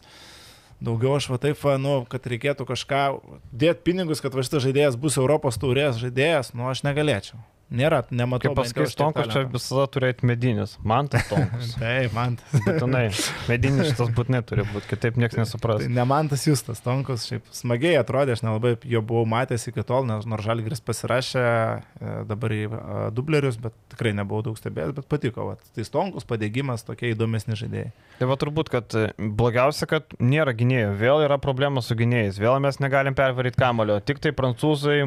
Daugiau 0.80 1.17
aš 1.19 1.27
va 1.27 1.38
taip, 1.43 1.59
va, 1.59 1.76
nu, 1.77 1.99
kad 2.09 2.26
reikėtų 2.31 2.65
kažką 2.65 3.03
dėti 3.51 3.84
pinigus, 3.85 4.23
kad 4.23 4.34
va 4.34 4.45
šitas 4.47 4.63
žaidėjas 4.63 4.97
bus 4.97 5.19
Europos 5.19 5.59
taurės 5.59 5.99
žaidėjas, 5.99 6.53
nu 6.55 6.71
aš 6.71 6.85
negalėčiau. 6.88 7.41
Nėra, 7.69 7.99
nematau. 8.09 8.55
Kaip 8.57 8.71
tiek 8.73 8.89
Stonkus 8.89 9.27
čia 9.29 9.43
visada 9.45 9.83
turėti 9.93 10.25
medinis. 10.25 10.71
Man 10.81 11.09
tas 11.11 11.27
Stonkus. 11.27 11.75
Taip, 11.81 12.15
man 12.15 12.39
tas. 12.39 12.63
Būtinai. 12.65 13.03
Medinis 13.45 13.91
šitas 13.91 14.09
būtinai 14.17 14.41
turi 14.49 14.65
būti, 14.71 14.89
kitaip 14.89 15.19
niekas 15.21 15.37
nesupras. 15.37 15.83
Tai 15.83 15.91
ne 15.93 16.05
man 16.09 16.31
tas 16.31 16.47
Justas 16.47 16.81
Tonkus, 16.81 17.27
šiaip 17.29 17.45
smagiai 17.53 17.99
atrodė, 18.01 18.33
aš 18.33 18.41
nelabai 18.47 18.73
jo 18.89 19.03
buvau 19.05 19.27
matęs 19.29 19.67
iki 19.69 19.85
tol, 19.85 20.07
nes 20.09 20.25
nors 20.29 20.47
Žalgris 20.47 20.81
pasirašė 20.81 21.43
e, 21.45 22.15
dabar 22.31 22.57
į 22.57 22.63
e, 22.65 22.79
dublerius, 23.13 23.61
bet 23.61 23.77
tikrai 23.93 24.15
nebuvau 24.17 24.47
daug 24.49 24.57
stebėjęs, 24.57 24.95
bet 24.97 25.11
patiko. 25.11 25.51
Vat. 25.51 25.61
Tai 25.75 25.85
Stonkus, 25.85 26.25
padėgymas, 26.29 26.87
tokie 26.89 27.13
įdomesni 27.13 27.59
žaidėjai. 27.59 27.93
Tai 28.19 28.27
va 28.27 28.35
turbūt, 28.35 28.67
kad 28.71 28.95
e, 28.99 29.05
blogiausia, 29.39 29.87
kad 29.87 30.15
nėra 30.19 30.51
gynėjų. 30.57 30.89
Vėl 30.99 31.23
yra 31.23 31.37
problema 31.39 31.79
su 31.85 31.95
gynėjais. 31.99 32.39
Vėl 32.41 32.57
mes 32.63 32.81
negalim 32.83 33.15
pervaryti 33.15 33.59
kamulio. 33.61 33.99
Tik 34.03 34.19
tai 34.23 34.33
prancūzai 34.35 34.97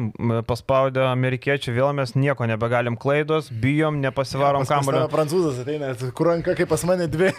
paspaudė 0.49 1.05
amerikiečių, 1.11 1.75
vėl 1.77 1.91
mes 1.99 2.15
nieko 2.17 2.47
nebegalim 2.49 2.97
klaidos, 2.97 3.51
bijom, 3.53 4.01
nepasivarom 4.01 4.65
Pas- 4.65 4.71
pas 4.73 4.81
kamulio. 4.81 5.05
Prancūzas 5.13 5.61
ateina, 5.61 5.93
kur 6.17 6.31
ranka 6.33 6.57
kaip 6.57 6.73
pas 6.73 6.85
mane 6.89 7.05
dvi. 7.13 7.29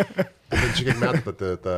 Bet 0.50 0.72
čia 0.74 0.90
kiek 0.90 0.98
metų 0.98 1.36
ta, 1.38 1.54
ta 1.62 1.76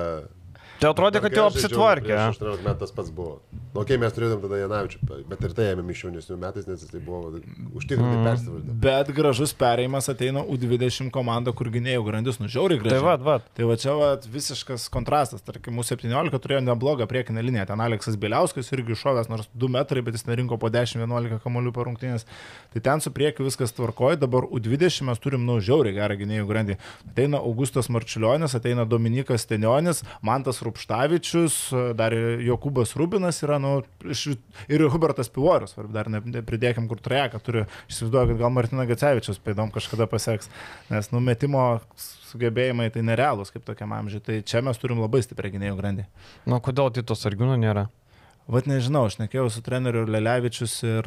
Tai 0.83 0.91
atrodė, 0.91 1.23
kad 1.23 1.37
jau 1.39 1.49
apsitvarkė. 1.49 2.11
prieš 2.11 2.41
18 2.43 2.67
metų 2.67 2.81
tas 2.83 2.95
pats 2.95 3.13
buvo. 3.15 3.39
Nu, 3.73 3.81
okay, 3.81 3.97
mes 3.97 4.13
turėjom 4.13 4.43
tada 4.43 4.59
Janavičių, 4.61 4.99
bet 5.31 5.45
ir 5.47 5.53
tai 5.57 5.67
ėmėm 5.71 5.91
iš 5.95 6.01
jaunesnių 6.05 6.35
metais, 6.43 6.67
nes 6.69 6.83
jis 6.85 6.91
tai 6.93 6.99
buvo 7.01 7.31
užtikrintai 7.79 8.19
mm. 8.19 8.27
persivaldė. 8.27 8.75
Bet 8.85 9.13
gražus 9.17 9.55
perėjimas 9.57 10.11
ateina 10.13 10.43
U20 10.45 11.09
komanda, 11.15 11.55
kur 11.57 11.71
gynėjų 11.73 12.03
grandis 12.05 12.37
nužiauri 12.43 12.77
gražiai. 12.83 12.99
Tai 12.99 13.07
va, 13.07 13.15
va. 13.17 13.37
Tai 13.57 13.69
va 13.71 13.77
čia 13.81 13.95
va, 13.97 14.11
visiškas 14.35 14.91
kontrastas. 14.93 15.41
Tarkim, 15.47 15.79
mūsų 15.79 15.97
17 16.03 16.43
turėjo 16.45 16.61
neblogą 16.67 17.07
priekinę 17.09 17.47
liniją. 17.47 17.65
Ten 17.71 17.81
Aleksas 17.81 18.19
Biliauskas 18.21 18.69
irgi 18.77 18.93
iššovęs 18.93 19.33
nors 19.33 19.49
2 19.57 19.73
metrai, 19.79 20.05
bet 20.05 20.21
jis 20.21 20.29
nerinko 20.29 20.61
po 20.61 20.69
10-11 20.75 21.41
kamolių 21.47 21.73
per 21.73 21.89
rungtynės. 21.89 22.29
Tai 22.77 22.85
ten 22.85 23.01
su 23.01 23.15
priekiu 23.17 23.49
viskas 23.49 23.73
tvarkoja. 23.73 24.21
Dabar 24.21 24.51
U20 24.53 25.09
mes 25.09 25.25
turim 25.25 25.49
nu 25.49 25.57
žiauriai 25.65 25.97
gerą 25.97 26.21
gynėjų 26.21 26.51
grandį. 26.53 26.79
Ateina 27.09 27.41
Augustas 27.41 27.89
Marčiulionis, 27.89 28.53
ateina 28.59 28.85
Dominikas 28.85 29.49
Tenionis, 29.49 30.05
Mantas 30.21 30.61
Rupštavičius, 30.73 31.57
dar 31.95 32.13
Jokubas 32.43 32.97
Rubinas 32.97 33.43
yra, 33.45 33.59
nu, 33.61 33.83
ir 34.69 34.87
Hubertas 34.89 35.29
Pivorius. 35.29 35.75
svarbu, 35.77 35.93
Dar 35.93 36.09
ne- 36.09 36.21
nepridėkim, 36.25 36.89
kur 36.89 36.97
trajeką 36.99 37.41
turi. 37.45 37.67
Įsivaizduoju, 37.93 38.33
kad 38.33 38.39
gal 38.41 38.51
Martina 38.51 38.87
Gacevičius 38.89 39.39
paėdom 39.39 39.71
kažkada 39.73 40.07
paseks. 40.09 40.49
Nes 40.91 41.11
numetimo 41.13 41.81
sugebėjimai 42.33 42.91
tai 42.93 43.03
nerealūs 43.05 43.53
kaip 43.53 43.65
tokiam 43.69 43.93
amžiui. 43.93 44.23
Tai 44.25 44.41
čia 44.43 44.63
mes 44.65 44.79
turim 44.81 45.01
labai 45.03 45.21
stiprią 45.23 45.53
gynėjų 45.59 45.77
grandį. 45.79 46.07
Nu, 46.49 46.59
kodėl 46.65 46.91
Tito 46.93 47.15
Sargiūno 47.15 47.59
nėra? 47.61 47.89
Vat 48.51 48.67
nežinau, 48.67 49.05
aš 49.07 49.21
nekėjau 49.21 49.45
su 49.55 49.61
treneriu 49.63 50.03
Lelevičius 50.11 50.75
ir 50.83 51.07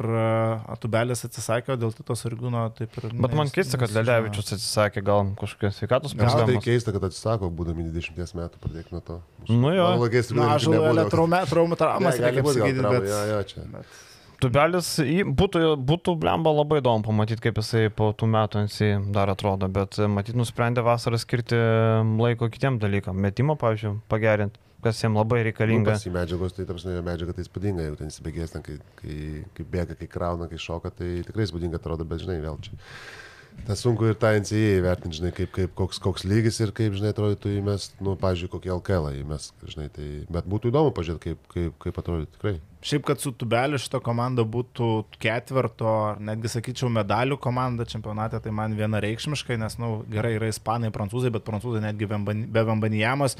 Atubelis 0.72 1.20
atsisakė, 1.26 1.76
dėl 1.76 1.92
Tito 1.92 2.16
Sargūno 2.16 2.62
taip 2.78 2.96
ir... 2.96 3.10
Bet 3.12 3.36
man 3.36 3.52
keista, 3.52 3.76
kad. 3.80 3.92
Lelevičius 3.92 4.54
atsisakė 4.56 5.04
gal 5.04 5.34
kažkokios 5.36 5.76
sveikatos 5.82 6.16
Gal 6.16 6.32
tai 6.32 6.40
problemos. 6.40 6.64
keista, 6.64 6.96
kad 6.96 7.04
atsisako, 7.10 7.52
būdami 7.52 7.90
20 7.92 8.40
metų, 8.40 8.62
pradėk 8.64 8.88
nuo 8.94 9.02
to. 9.04 9.20
Nu 9.52 9.74
jo. 9.76 9.86
Laikais 10.06 10.32
Na, 10.32 10.54
aš 10.56 10.70
žinau, 10.70 11.06
traumų 11.12 11.76
Ne, 11.76 11.80
traumas, 11.84 12.16
gali 12.16 12.30
reikia 12.30 12.46
pasakyti, 12.48 12.84
bet... 12.88 13.08
jo, 13.12 13.22
jo, 13.34 13.40
čia. 13.52 13.68
bet... 13.76 13.96
Tubelis 14.40 14.90
būtų, 15.32 15.60
būtų 15.88 16.12
blemba 16.20 16.52
labai 16.52 16.82
įdomu 16.82 17.06
pamatyti, 17.06 17.40
kaip 17.46 17.60
jisai 17.62 17.86
po 17.88 18.10
tų 18.12 18.28
metų 18.32 18.66
NC 18.66 18.90
dar 19.14 19.32
atrodo, 19.32 19.68
bet 19.72 19.96
matyt 20.12 20.36
nusprendė 20.36 20.84
vasarą 20.84 21.20
skirti 21.20 21.56
laiko 22.20 22.50
kitiem 22.52 22.76
dalykam. 22.82 23.16
Metimo, 23.16 23.56
pavyzdžiui, 23.60 23.94
pagerinti, 24.12 24.60
kas 24.84 25.00
jiems 25.02 25.16
labai 25.18 25.40
Nu, 25.40 25.46
reikalinga. 25.50 25.94
jį 25.98 26.12
medžiagos, 26.14 26.52
tai 26.56 26.66
tarsi 26.68 26.96
medžiaga 27.04 27.32
tai 27.36 27.44
įspūdinga, 27.46 27.86
jau 27.88 27.96
ten 28.00 28.10
įsibėgės, 28.12 28.52
ten, 28.56 28.62
kai, 28.66 28.76
kai, 29.00 29.16
kai 29.56 29.64
bėga, 29.76 29.96
kai 29.98 30.08
krauna, 30.10 30.48
kai 30.50 30.58
šoka, 30.60 30.90
tai 30.94 31.22
tikrai 31.26 31.46
įspūdinga 31.48 31.80
atrodo, 31.80 32.04
bet 32.04 32.22
žinai, 32.24 32.40
vėl 32.44 32.58
čia. 32.62 32.76
Tas 33.64 33.80
sunku 33.80 34.04
ir 34.04 34.18
tą 34.20 34.34
NCA 34.36 34.58
įvertinti, 34.82 35.16
žinai, 35.16 35.30
kaip, 35.32 35.48
kaip 35.56 35.72
koks, 35.78 35.98
koks 36.04 36.26
lygis 36.28 36.58
ir 36.60 36.74
kaip, 36.76 36.92
žinai, 36.98 37.14
atrodytų 37.14 37.54
įmest, 37.56 37.96
nu, 38.04 38.12
pažiūrėjau, 38.20 38.52
kokį 38.52 38.72
LKL 38.74 39.06
įmest, 39.22 39.54
žinai, 39.64 39.88
tai, 39.94 40.08
bet 40.28 40.44
būtų 40.44 40.68
įdomu 40.74 40.92
pažiūrėti, 40.92 41.32
kaip, 41.32 41.48
kaip, 41.54 41.78
kaip 41.86 42.00
atrodytų 42.02 42.36
tikrai. 42.36 42.54
Šiaip, 42.86 43.02
kad 43.08 43.18
su 43.18 43.32
Tubeliu 43.34 43.80
šita 43.82 43.98
komanda 44.04 44.44
būtų 44.46 44.88
ketverto, 45.18 45.88
ar 46.12 46.20
netgi 46.22 46.52
sakyčiau, 46.52 46.86
medalių 46.94 47.34
komanda 47.42 47.82
čempionate, 47.88 48.38
tai 48.42 48.52
man 48.54 48.76
vienareikšmiškai, 48.78 49.56
nes, 49.58 49.74
na, 49.80 49.88
nu, 49.88 50.04
gerai 50.12 50.36
yra 50.36 50.46
ispanai, 50.52 50.92
prancūzai, 50.94 51.32
bet 51.34 51.42
prancūzai 51.48 51.82
netgi 51.82 52.06
be 52.06 52.62
Vembanijamas, 52.68 53.34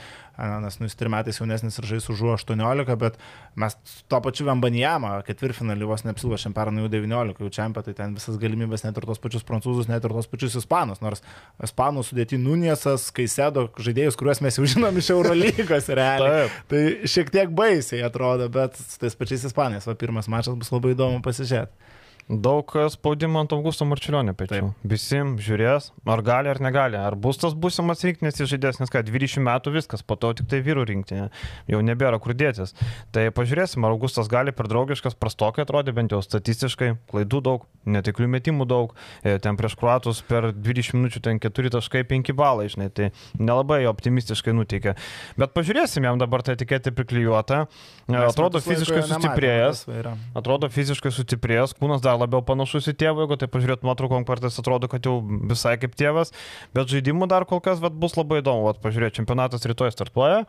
nes, 0.64 0.78
nu, 0.81 0.89
jis 0.89 0.98
trim 0.98 1.14
metais 1.14 1.39
jaunesnis 1.39 1.78
ir 1.78 1.86
žais 1.93 2.09
už 2.10 2.24
18, 2.35 2.97
bet 2.98 3.20
mes 3.55 3.78
to 4.10 4.20
pačiu 4.24 4.48
Vembanijamą 4.48 5.12
ketvirtfinalį 5.28 5.93
vos 5.93 6.02
neapsilošėm 6.09 6.56
pernai 6.56 6.82
jau 6.82 6.90
19, 6.97 7.39
jau 7.47 7.52
čempionai, 7.60 7.86
tai 7.86 7.94
ten 8.01 8.18
visas 8.18 8.40
galimybės 8.43 8.82
net 8.82 8.98
ir 8.98 9.06
tos 9.06 9.23
pačius 9.23 9.47
prancūzus, 9.47 9.86
net 9.86 10.02
ir 10.02 10.16
tos 10.16 10.27
pačius 10.32 10.59
ispanus, 10.59 10.98
nors 11.05 11.23
ispanų 11.62 12.02
sudėti 12.09 12.40
Nuniesas, 12.40 13.09
Kaisėdo, 13.14 13.68
žaidėjus, 13.78 14.18
kuriuos 14.18 14.43
mes 14.43 14.59
jau 14.59 14.66
žinom 14.74 14.98
iš 14.98 15.12
Eurolygos 15.14 15.90
realiai. 16.01 16.47
Taip. 16.51 16.60
Tai 16.73 16.82
šiek 17.14 17.32
tiek 17.35 17.55
baisiai 17.56 18.02
atrodo, 18.06 18.51
bet 18.52 18.77
tais 19.01 19.16
pačiais 19.18 19.35
ispanais, 19.44 19.84
va 19.86 19.94
pirmas 19.98 20.28
mačas 20.32 20.56
bus 20.56 20.72
labai 20.72 20.94
įdomu 20.94 21.20
pasižiūrėti. 21.24 21.92
Daug 22.27 22.73
e, 22.74 22.89
spaudimo 22.90 23.39
ant 23.39 23.53
Augusto 23.55 23.86
Marčiulionio 23.86 24.32
pečių. 24.35 24.73
Visi 24.82 25.20
žiūrės, 25.47 25.93
ar 26.11 26.23
gali 26.27 26.51
ar 26.51 26.59
negali. 26.59 26.98
Ar 26.98 27.15
bus 27.15 27.39
tas 27.39 27.55
būsimas 27.55 28.03
rinktinės 28.03 28.40
žaidėjas, 28.51 28.81
nes 28.82 28.90
ką, 28.90 29.05
20 29.07 29.44
metų 29.47 29.70
viskas, 29.77 30.03
po 30.03 30.16
to 30.19 30.32
tik 30.35 30.48
tai 30.51 30.59
vyrų 30.66 30.89
rinktinė. 30.90 31.28
Jau 31.70 31.82
nebėra 31.86 32.19
kur 32.23 32.35
dėtis. 32.35 32.74
Tai 33.15 33.28
pažiūrėsim, 33.31 33.86
ar 33.86 33.94
Augustas 33.94 34.27
gali 34.32 34.51
per 34.51 34.66
draugiškas, 34.66 35.15
prastokai 35.15 35.62
atrodė, 35.62 35.94
bent 35.94 36.16
jau 36.16 36.19
statistiškai, 36.24 36.97
klaidų 37.12 37.43
daug, 37.47 37.69
netiklių 37.86 38.28
metimų 38.35 38.66
daug. 38.66 38.97
E, 39.23 39.36
Ten 39.47 39.55
prieš 39.55 39.78
kruatus 39.78 40.24
per 40.27 40.51
20 40.51 40.98
minučių 40.98 41.23
ten 41.23 41.39
4.5 41.39 42.35
balai, 42.35 42.66
žinai, 42.74 42.90
tai 42.90 43.12
nelabai 43.39 43.85
optimistiškai 43.86 44.57
nuteikia. 44.57 44.97
Bet 45.39 45.55
pažiūrėsim, 45.55 46.03
jam 46.03 46.19
dabar 46.19 46.43
ta 46.43 46.59
etiketė 46.59 46.90
priklijuota. 46.90 47.69
E, 48.11 48.19
Atrodo 48.19 48.59
fiziškai 48.66 49.07
sustiprėjęs. 49.07 49.86
Atrodo 50.35 50.74
fiziškai 50.74 51.15
sustiprėjęs, 51.15 51.78
kūnas 51.78 52.03
dar 52.03 52.15
labiau 52.20 52.43
panašus 52.47 52.90
į 52.93 52.97
tėvą, 53.02 53.26
jeigu 53.26 53.38
tai 53.40 53.51
pažiūrėt 53.52 53.84
nuotraukom 53.86 54.26
kartais 54.28 54.59
atrodo, 54.62 54.90
kad 54.93 55.06
jau 55.06 55.18
visai 55.24 55.76
kaip 55.80 55.94
tėvas, 55.98 56.32
bet 56.76 56.90
žaidimų 56.93 57.28
dar 57.32 57.47
kol 57.48 57.62
kas 57.64 57.82
vat, 57.82 57.97
bus 57.97 58.16
labai 58.18 58.43
įdomu, 58.43 58.66
vat, 58.68 58.82
pažiūrėti, 58.84 59.20
čempionatas 59.20 59.66
rytoj 59.68 59.94
startuoja, 59.94 60.44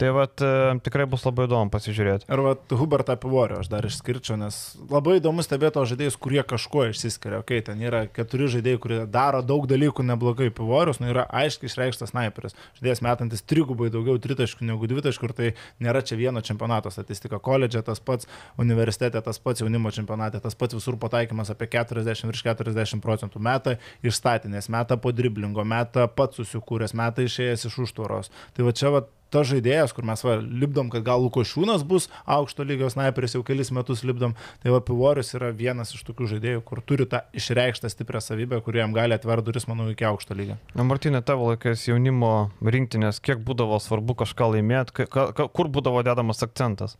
tai 0.00 0.10
vat, 0.16 0.40
e, 0.40 0.80
tikrai 0.84 1.04
bus 1.10 1.26
labai 1.26 1.44
įdomu 1.48 1.72
pasižiūrėti. 1.72 2.28
Ir 2.32 2.40
vat, 2.44 2.72
Hubertą 2.72 3.16
Pivorio 3.20 3.60
aš 3.60 3.68
dar 3.72 3.84
išskirčiau, 3.84 4.38
nes 4.40 4.56
labai 4.88 5.18
įdomu 5.18 5.44
stebėti 5.44 5.76
to 5.76 5.84
žaidėjus, 5.92 6.16
kurie 6.20 6.40
kažkuo 6.46 6.86
išsiskiria. 6.88 7.42
Okay, 7.44 7.60
ten 7.64 7.82
yra 7.84 8.06
keturi 8.08 8.48
žaidėjai, 8.52 8.80
kurie 8.80 9.00
daro 9.10 9.42
daug 9.44 9.68
dalykų 9.70 10.06
neblogai. 10.08 10.48
Pivorius 10.56 11.02
nu, 11.02 11.10
yra 11.12 11.26
aiškiai 11.28 11.68
išreikštas 11.68 12.14
sniperis. 12.14 12.56
Žaidėjas 12.78 13.02
metantis 13.04 13.44
trigubai 13.44 13.90
daugiau 13.92 14.16
tritaškų 14.22 14.66
negu 14.68 14.88
dvitaškų 14.90 15.28
ir 15.28 15.36
tai 15.36 15.50
nėra 15.84 16.02
čia 16.06 16.18
vieno 16.20 16.42
čempionato 16.44 16.92
statistika. 16.92 17.40
Koledže 17.42 17.84
tas 17.86 18.00
pats, 18.00 18.28
universitete 18.60 19.20
tas 19.24 19.38
pats, 19.38 19.62
jaunimo 19.62 19.92
čempionate 19.94 20.40
tas 20.40 20.56
pats 20.56 20.76
visur 20.76 20.96
pataikymas 21.10 21.50
apie 21.50 21.68
40 21.74 22.30
virš 22.30 22.44
40 22.46 23.02
procentų 23.04 23.42
metą 23.42 23.76
išstatinės, 24.06 24.70
metą 24.72 24.96
po 25.00 25.12
driblingo, 25.12 25.64
metą 25.66 26.06
pats 26.08 26.40
susikūręs, 26.40 26.94
metą 26.94 27.26
išėjęs 27.26 27.66
iš 27.66 27.80
užtvaros. 27.86 28.30
Tai 28.54 28.68
va 28.68 28.76
čia 28.76 28.94
va 28.94 29.08
tas 29.30 29.46
žaidėjas, 29.46 29.94
kur 29.94 30.06
mes 30.06 30.22
va, 30.26 30.36
lipdom, 30.42 30.90
kad 30.90 31.04
gal 31.06 31.22
Lukošiūnas 31.22 31.84
bus 31.86 32.08
aukšto 32.26 32.66
lygio 32.66 32.90
sniperis, 32.90 33.36
jau 33.36 33.44
kelis 33.46 33.70
metus 33.74 34.02
lipdom, 34.06 34.34
tai 34.62 34.74
va 34.74 34.80
Pivorius 34.82 35.30
yra 35.38 35.52
vienas 35.54 35.94
iš 35.94 36.02
tokių 36.08 36.32
žaidėjų, 36.34 36.64
kur 36.66 36.82
turi 36.82 37.06
tą 37.10 37.22
išreikštą 37.38 37.92
stiprią 37.92 38.22
savybę, 38.24 38.58
kurie 38.66 38.82
jam 38.82 38.94
gali 38.96 39.14
atverti 39.14 39.46
duris, 39.46 39.68
manau, 39.70 39.86
iki 39.92 40.08
aukšto 40.08 40.34
lygio. 40.34 40.58
Na, 40.74 40.86
Martinė, 40.86 41.22
tavo 41.26 41.52
laikais 41.52 41.86
jaunimo 41.86 42.50
rinktinės, 42.58 43.22
kiek 43.22 43.42
būdavo 43.46 43.78
svarbu 43.82 44.18
kažką 44.24 44.50
laimėti, 44.56 45.06
kur 45.06 45.70
būdavo 45.70 46.02
dedamas 46.06 46.42
akcentas? 46.46 46.98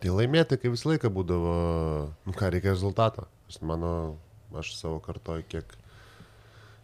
Tai 0.00 0.16
laimėti, 0.16 0.56
kai 0.60 0.72
visą 0.72 0.94
laiką 0.94 1.10
būdavo, 1.12 1.54
nu 2.28 2.36
ką, 2.36 2.52
reikia 2.52 2.72
rezultato. 2.72 3.26
Mano, 3.66 4.18
aš 4.56 4.74
savo 4.78 5.00
kartoj 5.02 5.42
kiek, 5.50 5.74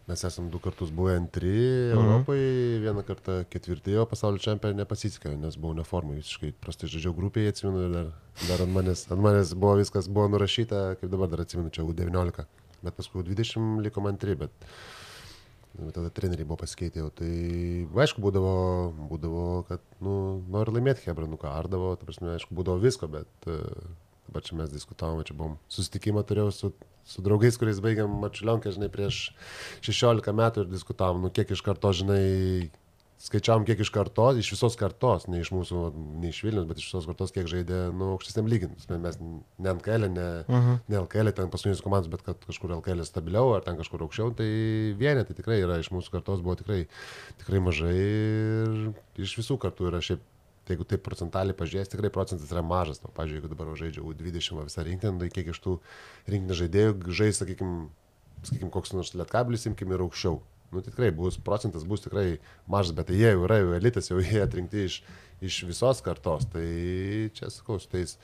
mes 0.06 0.22
esam 0.26 0.50
du 0.50 0.58
kartus 0.62 0.90
buvę 0.94 1.16
antri 1.20 1.54
Mhm. 1.92 1.98
Europoje, 1.98 2.80
vieną 2.82 3.02
kartą 3.06 3.38
ketvirti, 3.50 3.96
o 3.98 4.06
pasaulio 4.06 4.42
čempionė 4.42 4.82
nepasisekė, 4.82 5.36
nes 5.38 5.56
buvau 5.56 5.78
neformai 5.78 6.18
visiškai, 6.20 6.52
prastai 6.62 6.90
žaidžiau 6.90 7.14
grupėje, 7.16 7.54
atsimenu, 7.54 7.86
ir 7.86 7.96
dar, 7.96 8.12
dar 8.50 8.66
ant, 8.66 8.74
manęs, 8.74 9.06
ant 9.10 9.22
manęs 9.22 9.54
buvo 9.54 9.78
viskas, 9.80 10.10
buvo 10.10 10.28
nurašyta, 10.34 10.84
kaip 11.00 11.10
dabar 11.10 11.30
dar 11.32 11.46
atsimenu, 11.46 11.70
čia 11.74 11.86
U19, 11.86 12.46
bet 12.82 12.94
paskui 12.98 13.26
20 13.26 13.82
liko 13.86 14.04
man 14.04 14.16
antri, 14.18 14.38
bet 14.38 14.70
Tada 15.92 16.08
treneriai 16.08 16.46
buvo 16.48 16.62
pasikeitę 16.62 17.02
jau. 17.02 17.10
Tai 17.12 17.28
aišku, 18.00 18.22
būdavo, 18.24 18.52
būdavo 19.10 19.42
kad, 19.68 19.82
nu, 20.00 20.14
nori 20.48 20.72
laimėti 20.72 21.04
Hebra, 21.04 21.28
nu 21.28 21.36
ką, 21.40 21.50
ardavo, 21.52 21.90
ta 22.00 22.08
prasme, 22.08 22.32
aišku, 22.32 22.56
būdavo 22.56 22.80
visko, 22.80 23.08
bet 23.12 23.48
uh, 23.52 23.58
dabar 24.28 24.46
čia 24.46 24.58
mes 24.58 24.72
diskutavome, 24.72 25.26
čia 25.28 25.36
buvom 25.38 25.58
susitikimą 25.72 26.24
turėjau 26.26 26.54
su, 26.54 26.72
su 27.06 27.24
draugais, 27.24 27.58
kuriais 27.60 27.82
baigiam 27.84 28.18
Mačiulionkę, 28.22 28.72
žinai, 28.74 28.90
prieš 28.92 29.30
16 29.86 30.34
metų 30.36 30.66
ir 30.66 30.72
diskutavom, 30.72 31.22
nu 31.24 31.32
kiek 31.34 31.54
iš 31.54 31.62
karto, 31.66 31.92
žinai, 31.96 32.70
skaičiavom 33.22 33.64
kiek 33.64 33.80
iš 33.80 33.90
kartos, 33.94 34.36
iš 34.40 34.50
visos 34.52 34.76
kartos, 34.78 35.24
ne 35.32 35.40
iš 35.40 35.50
mūsų, 35.54 35.82
ne 36.20 36.30
iš 36.30 36.42
Vilnius, 36.44 36.66
bet 36.68 36.80
iš 36.80 36.90
visos 36.90 37.08
kartos, 37.08 37.32
kiek 37.34 37.48
žaidė, 37.48 37.86
nu, 37.96 38.10
aukštesniam 38.16 38.48
lygintis. 38.50 38.88
Mes 38.92 39.18
ne 39.20 39.72
LKL, 39.72 40.10
ne, 40.12 40.26
uh 40.44 40.68
-huh. 40.68 40.78
ne 40.92 41.00
LKL, 41.00 41.32
ten 41.32 41.50
paskutinės 41.52 41.82
komandos, 41.84 42.12
bet 42.12 42.22
kad 42.26 42.44
kažkur 42.44 42.76
LKL 42.76 43.04
stabiliau 43.08 43.54
ar 43.56 43.64
ten 43.64 43.80
kažkur 43.80 44.04
aukščiau, 44.04 44.34
tai 44.36 44.48
vienetai 45.00 45.36
tikrai 45.36 45.62
yra, 45.64 45.80
iš 45.80 45.90
mūsų 45.90 46.12
kartos 46.12 46.44
buvo 46.44 46.56
tikrai, 46.60 46.86
tikrai 47.40 47.60
mažai 47.60 47.96
ir 47.96 48.92
iš 49.16 49.38
visų 49.40 49.58
kartų 49.58 49.88
yra 49.88 50.00
šiaip 50.04 50.20
Tai 50.66 50.74
jeigu 50.74 50.86
taip 50.90 51.04
procentaliai 51.06 51.54
pažiūrės, 51.54 51.92
tikrai 51.92 52.10
procentas 52.10 52.50
yra 52.50 52.64
mažas. 52.66 52.98
Nu, 53.04 53.12
pavyzdžiui, 53.14 53.38
jeigu 53.38 53.52
dabar 53.52 53.70
žaidžia 53.78 54.02
U20 54.02 54.66
visą 54.66 54.84
rinktinę, 54.88 55.20
tai 55.22 55.28
kiek 55.30 55.52
iš 55.52 55.60
tų 55.62 55.76
rinktinės 56.26 56.58
žaidėjų 56.64 57.14
žais, 57.20 57.38
sakykime, 57.38 57.86
sakykim, 58.42 58.72
koks 58.74 58.96
nors 58.96 59.14
lietkabilis, 59.14 59.68
imkim 59.70 59.94
ir 59.94 60.02
aukščiau 60.02 60.40
nu, 60.72 60.82
tikrai 60.82 61.12
bus, 61.14 61.38
procentas 61.38 61.86
bus 61.86 62.02
tikrai 62.04 62.38
mažas, 62.66 62.94
bet 62.96 63.10
tai 63.10 63.20
jie 63.20 63.30
jau 63.30 63.44
yra, 63.46 63.60
jau 63.62 63.72
elitas, 63.76 64.10
jau 64.10 64.18
jie 64.22 64.42
atrinkti 64.42 64.86
iš, 64.88 64.98
iš 65.44 65.62
visos 65.68 66.02
kartos. 66.04 66.48
Tai 66.52 66.66
čia 67.36 67.50
sakau, 67.54 67.78
su 67.80 67.90
tais 67.92 68.16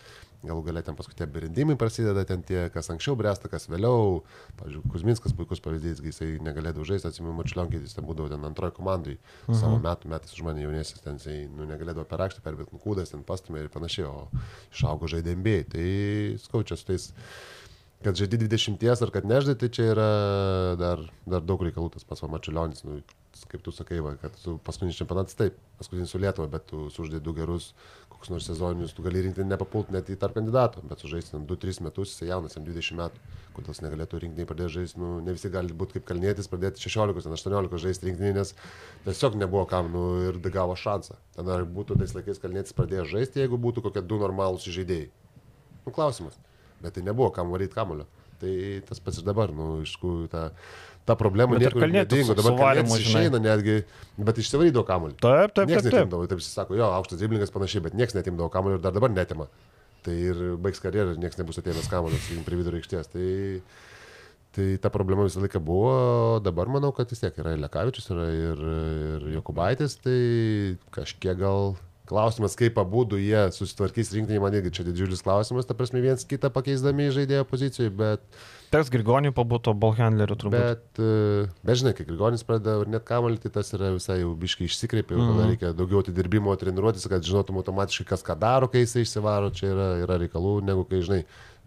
galų 0.47 0.65
galę 0.67 0.83
ten 0.87 0.97
paskui 0.99 1.15
tie 1.19 1.27
berendimai 1.31 1.77
prasideda, 1.79 2.25
ten 2.29 2.43
tie, 2.47 2.65
kas 2.75 2.91
anksčiau 2.93 3.17
bręsta, 3.19 3.51
kas 3.53 3.69
vėliau. 3.71 4.23
Pavyzdžiui, 4.59 4.83
Kuzminskas 4.93 5.37
puikus 5.39 5.63
pavyzdys, 5.65 6.03
kai 6.03 6.13
jisai 6.13 6.31
negalėdavo 6.43 6.87
žaisti, 6.89 7.11
atsimenu, 7.11 7.35
Mačiulionkį, 7.39 7.83
jis 7.87 7.97
ten 7.99 8.07
būdavo 8.09 8.33
ten 8.33 8.45
antroji 8.49 8.77
komandai, 8.77 9.17
mhm. 9.47 9.61
savo 9.63 9.79
metų 9.83 10.13
metais 10.13 10.37
už 10.37 10.45
mane 10.49 10.65
jaunesnis, 10.65 11.05
ten 11.05 11.21
jisai 11.21 11.39
nu, 11.47 11.67
negalėdavo 11.71 12.07
perakšti, 12.11 12.45
perbėti 12.45 12.83
kūdas, 12.83 13.15
ten 13.15 13.25
pastumė 13.27 13.65
ir 13.67 13.73
panašiai, 13.73 14.11
o 14.11 14.45
išaugo 14.75 15.11
žaidė 15.11 15.37
MBA. 15.39 15.59
Tai 15.73 15.89
skaučia 16.43 16.79
su 16.79 16.91
tais 16.91 17.11
kad 18.03 18.19
žaidži 18.19 18.39
20 18.39 19.03
ar 19.07 19.11
kad 19.15 19.27
nežaidži, 19.27 19.59
tai 19.61 19.69
čia 19.71 19.89
yra 19.93 20.11
dar, 20.79 21.03
dar 21.27 21.45
daug 21.47 21.63
reikalų, 21.63 21.93
tas 21.95 22.07
pats 22.07 22.25
Mačiulionis, 22.27 22.83
nu, 22.87 22.99
kaip 23.51 23.63
tu 23.65 23.73
sakai, 23.75 24.01
va, 24.05 24.15
kad 24.21 24.35
paskutinis 24.67 24.99
čempionatas 24.99 25.39
taip, 25.39 25.59
paskutinis 25.79 26.13
su 26.13 26.21
Lietuva, 26.21 26.49
bet 26.51 26.67
tu 26.71 26.89
sužaidži 26.93 27.23
du 27.23 27.35
gerus, 27.37 27.73
kokius 28.23 28.31
nors 28.31 28.47
sezoninius, 28.47 28.95
tu 28.95 29.03
gali 29.03 29.25
rinkti 29.27 29.45
nepapult 29.45 29.91
net 29.91 30.07
į 30.07 30.17
tarp 30.23 30.37
kandidatų, 30.39 30.85
bet 30.87 31.03
sužaisti 31.03 31.41
2-3 31.51 31.83
metus, 31.83 32.13
jis 32.15 32.29
jaunas, 32.29 32.55
jam 32.55 32.67
20 32.67 32.99
metų, 33.01 33.25
kodėl 33.57 33.75
jis 33.75 33.83
negalėtų 33.83 34.21
rinkti, 34.23 34.47
pradėti 34.47 34.77
žaisti, 34.77 35.01
nu, 35.03 35.17
ne 35.27 35.35
visi 35.35 35.51
gali 35.51 35.75
būti 35.75 35.99
kaip 35.99 36.07
kalnėtis, 36.13 36.51
pradėti 36.53 36.85
16-18 36.87 37.83
žaisti 37.83 38.09
rinktinį, 38.09 38.33
nes 38.39 38.55
tiesiog 39.09 39.41
nebuvo 39.43 39.67
kam, 39.71 39.91
nu, 39.91 40.05
ir 40.29 40.39
gavo 40.55 40.79
šansą. 40.79 41.19
Ten 41.35 41.51
ar 41.51 41.67
būtų 41.67 41.99
tais 41.99 42.15
laikais 42.15 42.41
kalnėtis 42.43 42.79
pradėjęs 42.79 43.11
žaisti, 43.17 43.43
jeigu 43.43 43.59
būtų 43.59 43.89
kokie 43.89 44.07
du 44.07 44.23
normalūs 44.23 44.71
žaidėjai. 44.71 45.11
Nu, 45.83 45.91
klausimas 45.91 46.39
bet 46.83 46.95
tai 46.95 47.03
nebuvo 47.03 47.31
kam 47.31 47.51
varyti 47.51 47.75
kamulio. 47.75 48.07
Tai 48.43 48.53
tas 48.89 48.99
pats 49.01 49.21
ir 49.21 49.27
dabar, 49.27 49.53
nu, 49.55 49.67
iš 49.85 49.95
tikrųjų, 49.95 50.27
ta, 50.33 50.49
ta 51.09 51.17
problema 51.19 51.57
bet 51.57 51.67
niekur 51.67 51.89
nedingo. 51.91 52.37
Dabar 52.39 52.59
kalnėtis 52.59 53.03
išeina 53.03 53.41
netgi, 53.43 53.79
bet 54.19 54.41
išsivarydavo 54.43 54.85
kamulį. 54.89 55.17
Taip, 55.23 55.55
taip, 55.57 55.71
niekas 55.71 55.87
taip. 55.87 55.91
taip. 55.91 56.01
netimdavo, 56.01 56.29
taip 56.31 56.43
jis 56.43 56.51
sako, 56.55 56.77
jo, 56.79 56.91
aukštas 56.99 57.23
driblingas 57.23 57.55
panašiai, 57.55 57.85
bet 57.89 57.97
niekas 57.99 58.17
netimdavo 58.19 58.51
kamulio 58.55 58.79
ir 58.79 58.85
dar 58.85 58.95
dabar 58.95 59.13
netima. 59.15 59.49
Tai 60.03 60.15
ir 60.15 60.43
baigs 60.63 60.83
karjerą, 60.83 61.15
niekas 61.19 61.39
nebus 61.39 61.61
atėjęs 61.63 61.91
kamulio, 61.91 62.19
sakykim, 62.19 62.47
prie 62.47 62.59
vidurio 62.59 62.81
aikštės. 62.83 63.11
Tai, 63.13 63.29
tai 64.55 64.67
ta 64.83 64.91
problema 64.95 65.27
visą 65.27 65.43
laiką 65.43 65.63
buvo, 65.63 65.95
dabar 66.43 66.71
manau, 66.71 66.91
kad 66.95 67.11
vis 67.11 67.23
tiek 67.23 67.39
yra 67.43 67.55
ir 67.55 67.63
Lekavičius, 67.63 68.11
yra 68.15 68.27
ir, 68.35 68.67
ir 69.23 69.31
Jokubaitis, 69.37 69.99
tai 70.03 70.19
kažkiek 70.95 71.39
gal 71.39 71.75
Klausimas, 72.13 72.57
kaip 72.59 72.77
abu 72.83 73.05
jie 73.15 73.45
susitvarkys 73.55 74.11
rinktinį, 74.13 74.41
man 74.43 74.57
irgi 74.59 74.73
čia 74.75 74.85
didžiulis 74.85 75.23
klausimas, 75.23 75.69
ta 75.69 75.77
prasme, 75.79 76.03
viens 76.03 76.27
kitą 76.27 76.51
pakeisdami 76.53 77.13
žaidėjo 77.15 77.47
pozicijoje, 77.49 77.93
bet... 77.95 78.43
Teks 78.73 78.89
Grigoniui 78.89 79.35
pabūtų 79.37 79.75
Balhandleriu 79.77 80.37
turbūt. 80.41 80.55
Bet, 80.57 81.01
e, 81.03 81.45
bet 81.61 81.79
žinai, 81.83 81.93
kai 81.97 82.07
Grigonis 82.09 82.45
pradeda 82.49 82.79
ir 82.81 82.89
net 82.95 83.05
kamalį, 83.05 83.43
tai 83.43 83.51
tas 83.59 83.69
yra 83.77 83.91
visai 83.93 84.23
jau 84.23 84.31
biškai 84.41 84.65
išsikreipia, 84.65 85.19
mm. 85.19 85.29
tada 85.29 85.49
reikia 85.51 85.73
daugiau 85.77 86.01
atidirbimo, 86.01 86.55
treniruotis, 86.57 87.05
kad 87.13 87.27
žinotum 87.27 87.61
automatiškai, 87.61 88.09
kas 88.15 88.25
ką 88.25 88.39
daro, 88.41 88.71
kai 88.73 88.87
jisai 88.87 89.05
išsivaro, 89.05 89.53
čia 89.59 89.69
yra, 89.75 89.89
yra 90.07 90.17
reikalų, 90.25 90.55
negu 90.65 90.87
kai, 90.89 91.03
žinai, 91.05 91.21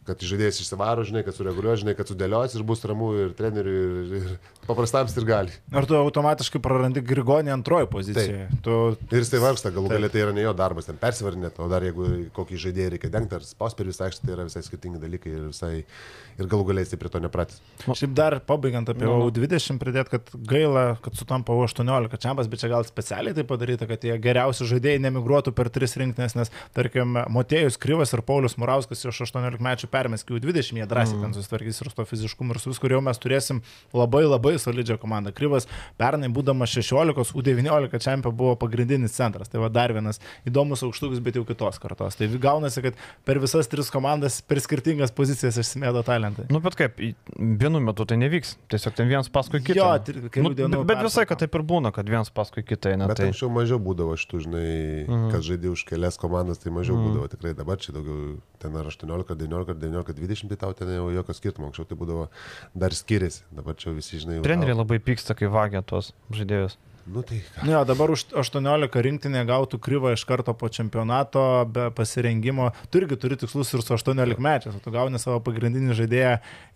kad 0.06 0.22
žaidėjas 0.22 0.60
išsivaro, 0.61 1.03
žinai, 1.07 1.23
kad 1.26 1.36
sureguliuoja, 1.38 1.80
žinai, 1.82 1.95
kad 1.98 2.10
sudėlios 2.10 2.53
ir 2.53 2.65
bus 2.68 2.84
ramu 2.86 3.10
ir 3.18 3.32
treneriui, 3.38 3.80
ir, 4.03 4.11
ir 4.19 4.65
paprastam 4.68 5.10
ir 5.10 5.26
gali. 5.26 5.56
Ar 5.73 5.88
tu 5.90 5.98
automatiškai 5.98 6.61
prarandi 6.61 7.02
Grigonį 7.06 7.53
antroji 7.56 7.90
pozicijoje? 7.90 8.45
Tu... 8.65 8.76
Ir 9.10 9.23
jisai 9.23 9.41
vargsta, 9.41 9.72
galų 9.73 9.90
galia 9.95 10.11
tai 10.14 10.22
yra 10.22 10.36
ne 10.36 10.45
jo 10.45 10.53
darbas, 10.57 10.90
ten 10.90 10.99
persivarinėti, 11.02 11.61
o 11.61 11.69
dar 11.72 11.86
jeigu 11.86 12.10
kokį 12.36 12.61
žaidėją 12.68 12.94
reikia 12.94 13.11
dengti 13.14 13.38
ar 13.40 13.48
spaus 13.48 13.77
per 13.77 13.90
visą 13.90 14.06
aikštę, 14.07 14.27
tai 14.27 14.36
yra 14.38 14.45
visai 14.45 14.64
skirtingi 14.65 15.02
dalykai 15.02 15.34
ir, 15.34 15.48
visai, 15.49 15.72
ir 16.38 16.52
galų 16.52 16.69
galiai 16.69 16.86
jisai 16.86 17.02
prie 17.02 17.14
to 17.14 17.23
nepratys. 17.26 17.61
Šiaip 17.86 18.14
dar 18.18 18.38
pabaigiant 18.45 18.94
apie 18.94 19.06
no, 19.07 19.18
no. 19.23 19.32
U20 19.32 19.82
pridėt, 19.82 20.14
kad 20.14 20.30
gaila, 20.49 20.86
kad 21.06 21.18
sutampa 21.18 21.57
U18 21.57 22.22
čempas, 22.22 22.49
bet 22.52 22.61
čia 22.61 22.69
gal 22.73 22.86
specialiai 22.86 23.38
tai 23.38 23.48
padaryta, 23.49 23.90
kad 23.90 24.02
tie 24.06 24.19
geriausi 24.22 24.69
žaidėjai 24.69 25.02
nemigruotų 25.07 25.56
per 25.57 25.72
tris 25.73 25.98
rinktinės, 25.98 26.38
nes 26.38 26.53
tarkim 26.77 27.18
Motėjus 27.34 27.80
Kryvas 27.82 28.14
ir 28.14 28.22
Paulius 28.26 28.57
Murauskas 28.61 29.06
iš 29.06 29.23
18 29.27 29.64
metų 29.64 29.94
permės 29.95 30.27
Q20, 30.27 30.81
jie 30.81 30.88
drąsiai 30.91 31.17
mm. 31.17 31.26
ten 31.26 31.38
susitvarkys 31.39 31.81
ir 31.81 31.91
su 31.91 31.95
to 31.95 32.05
fiziškumu 32.09 32.55
ir 32.55 32.61
su 32.61 32.73
viskuo, 32.73 32.91
jau 32.91 33.01
mes 33.05 33.22
turėsim 33.22 33.61
labai 33.95 34.26
labai 34.27 34.55
solidžią 34.61 34.99
komandą. 35.01 35.34
Kryvas 35.35 35.69
pernai 35.99 36.30
būdamas 36.34 36.73
16, 36.76 37.34
U19 37.35 38.01
čempio 38.03 38.31
buvo 38.35 38.55
pagrindinis 38.59 39.15
centras. 39.15 39.51
Tai 39.51 39.63
va 39.63 39.69
dar 39.73 39.93
vienas 39.95 40.22
įdomus 40.47 40.84
aukštukas, 40.85 41.22
bet 41.23 41.39
jau 41.39 41.45
kitos 41.47 41.80
kartos. 41.81 42.17
Tai 42.19 42.30
gaunasi, 42.41 42.84
kad 42.85 42.99
per 43.27 43.39
visas 43.43 43.69
tris 43.72 43.91
komandas, 43.93 44.41
per 44.45 44.61
skirtingas 44.63 45.13
pozicijas 45.15 45.59
išsimėdo 45.61 46.03
talentai. 46.07 46.47
Nu, 46.53 46.61
bet 46.63 46.77
kaip, 46.80 46.99
vienu 47.35 47.81
metu 47.84 48.07
tai 48.07 48.19
nevyks. 48.22 48.55
Tiesiog 48.72 48.97
ten 48.97 49.09
vienas 49.11 49.31
paskui 49.34 49.61
kitą. 49.63 49.77
Jo, 49.80 50.43
nu, 50.43 50.53
dienų. 50.55 50.81
Bet, 50.84 50.95
bet 50.95 51.03
visai, 51.07 51.27
kad 51.30 51.41
taip 51.43 51.55
ir 51.57 51.65
būna, 51.67 51.93
kad 51.95 52.09
vienas 52.09 52.31
paskui 52.35 52.65
kitą 52.65 52.95
eina. 52.95 53.09
Bet 53.11 53.22
tai... 53.22 53.30
anksčiau 53.31 53.51
mažiau 53.53 53.80
būdavo 53.84 54.17
šitų, 54.19 54.43
žinai, 54.47 54.67
mhm. 55.05 55.30
kad 55.34 55.45
žaidži 55.45 55.73
už 55.73 55.85
kelias 55.89 56.19
komandas, 56.22 56.61
tai 56.63 56.73
mažiau 56.76 56.97
mhm. 56.97 57.09
būdavo 57.09 57.31
tikrai. 57.35 57.55
Dabar 57.57 57.81
čia 57.81 57.95
daugiau, 57.95 58.38
ten 58.61 58.76
ar 58.80 58.89
18, 58.91 59.38
19, 59.45 59.80
19, 59.80 59.84
20, 59.93 60.49
tai 60.51 60.57
tau 60.61 60.73
ten 60.77 60.91
jau 60.95 61.09
jokio 61.13 61.35
skirtumo. 61.37 61.69
Anksčiau 61.69 61.87
tai 61.89 61.97
būdavo 61.99 62.27
dar 62.77 62.95
skiriasi. 62.95 63.45
Dabar 63.55 63.77
čia 63.79 63.93
visi, 63.95 64.21
žinai. 64.23 64.41
Treneriai 64.45 64.77
labai 64.77 64.99
pyksta, 65.03 65.37
kai 65.37 65.51
vagia 65.51 65.83
tuos 65.85 66.13
žaidėjus. 66.33 66.77
Nu, 67.06 67.22
tai 67.22 67.38
ką? 67.53 67.65
Ne, 67.68 67.77
dabar 67.86 68.10
už 68.10 68.23
18 68.34 69.02
rinktinė 69.06 69.44
gautų 69.45 69.77
kryvą 69.77 70.15
iš 70.15 70.23
karto 70.26 70.56
po 70.57 70.72
čempionato 70.73 71.41
be 71.69 71.91
pasirengimo. 71.94 72.72
Tu 72.90 73.03
irgi 73.03 73.18
turi 73.22 73.38
tikslus 73.38 73.73
ir 73.77 73.84
su 73.86 73.94
18 73.94 74.41
mečiais, 74.41 74.73
o 74.73 74.82
tu 74.82 74.94
gauni 74.94 75.22
savo 75.22 75.38
pagrindinį 75.45 75.94
žaidėją 75.99 76.32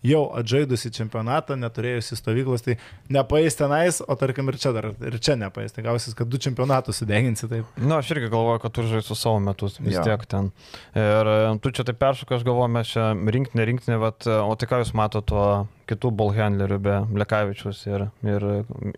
jau 0.06 0.22
atžaidusi 0.38 0.92
čempionatą, 0.94 1.56
neturėjusi 1.58 2.18
stovyklos, 2.20 2.62
tai 2.62 2.78
nepaės 3.10 3.58
tenais, 3.58 3.98
o 4.06 4.14
tarkim 4.20 4.52
ir 4.52 4.60
čia 4.62 4.70
dar, 4.76 4.92
ir 4.94 5.18
čia 5.18 5.34
nepaės. 5.40 5.74
Tai 5.74 5.84
gausis, 5.88 6.14
kad 6.14 6.30
du 6.30 6.38
čempionatus 6.38 7.02
sudeginsi 7.02 7.50
taip. 7.50 7.66
Na, 7.74 7.88
nu, 7.88 7.98
aš 7.98 8.14
irgi 8.14 8.30
galvoju, 8.30 8.62
kad 8.62 8.76
tu 8.78 8.86
žaisi 8.86 9.10
su 9.10 9.18
savo 9.18 9.42
metus 9.42 9.80
vis 9.82 9.98
jo. 9.98 10.06
tiek 10.06 10.24
ten. 10.30 10.52
Ir 10.94 11.34
e, 11.34 11.42
tu 11.58 11.74
čia 11.74 11.88
taip 11.90 11.98
peršokai, 11.98 12.38
aš 12.38 12.46
galvoju, 12.46 12.70
mes 12.78 12.94
čia 12.94 13.10
rinktinė, 13.18 13.66
rinktinė, 13.72 13.98
bet, 14.06 14.30
o 14.30 14.54
tai 14.54 14.70
ką 14.70 14.84
jūs 14.84 14.94
matote 14.94 15.26
tuo 15.34 15.44
kitų 15.90 16.12
ballhandlerių 16.16 16.78
be 16.82 16.96
Lekavičius 17.22 17.82
ir, 17.90 18.06
ir, 18.26 18.46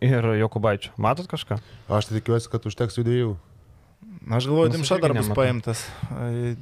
ir 0.04 0.28
Jokubaičio. 0.42 0.92
Matot 1.00 1.30
kažką? 1.30 1.58
Aš 1.88 2.10
tai 2.10 2.20
tikiuosi, 2.20 2.50
kad 2.52 2.68
užteks 2.68 3.00
jų 3.00 3.06
dviejų. 3.08 3.32
Aš 4.30 4.46
galvoju, 4.46 4.72
Dimša 4.76 4.98
dar 5.02 5.14
bus 5.16 5.30
paimtas. 5.34 5.86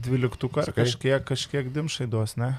Dvyliktuką 0.06 0.70
kažkiek, 0.76 1.24
kažkiek 1.28 1.68
Dimšai 1.74 2.08
duos, 2.10 2.38
ne? 2.40 2.54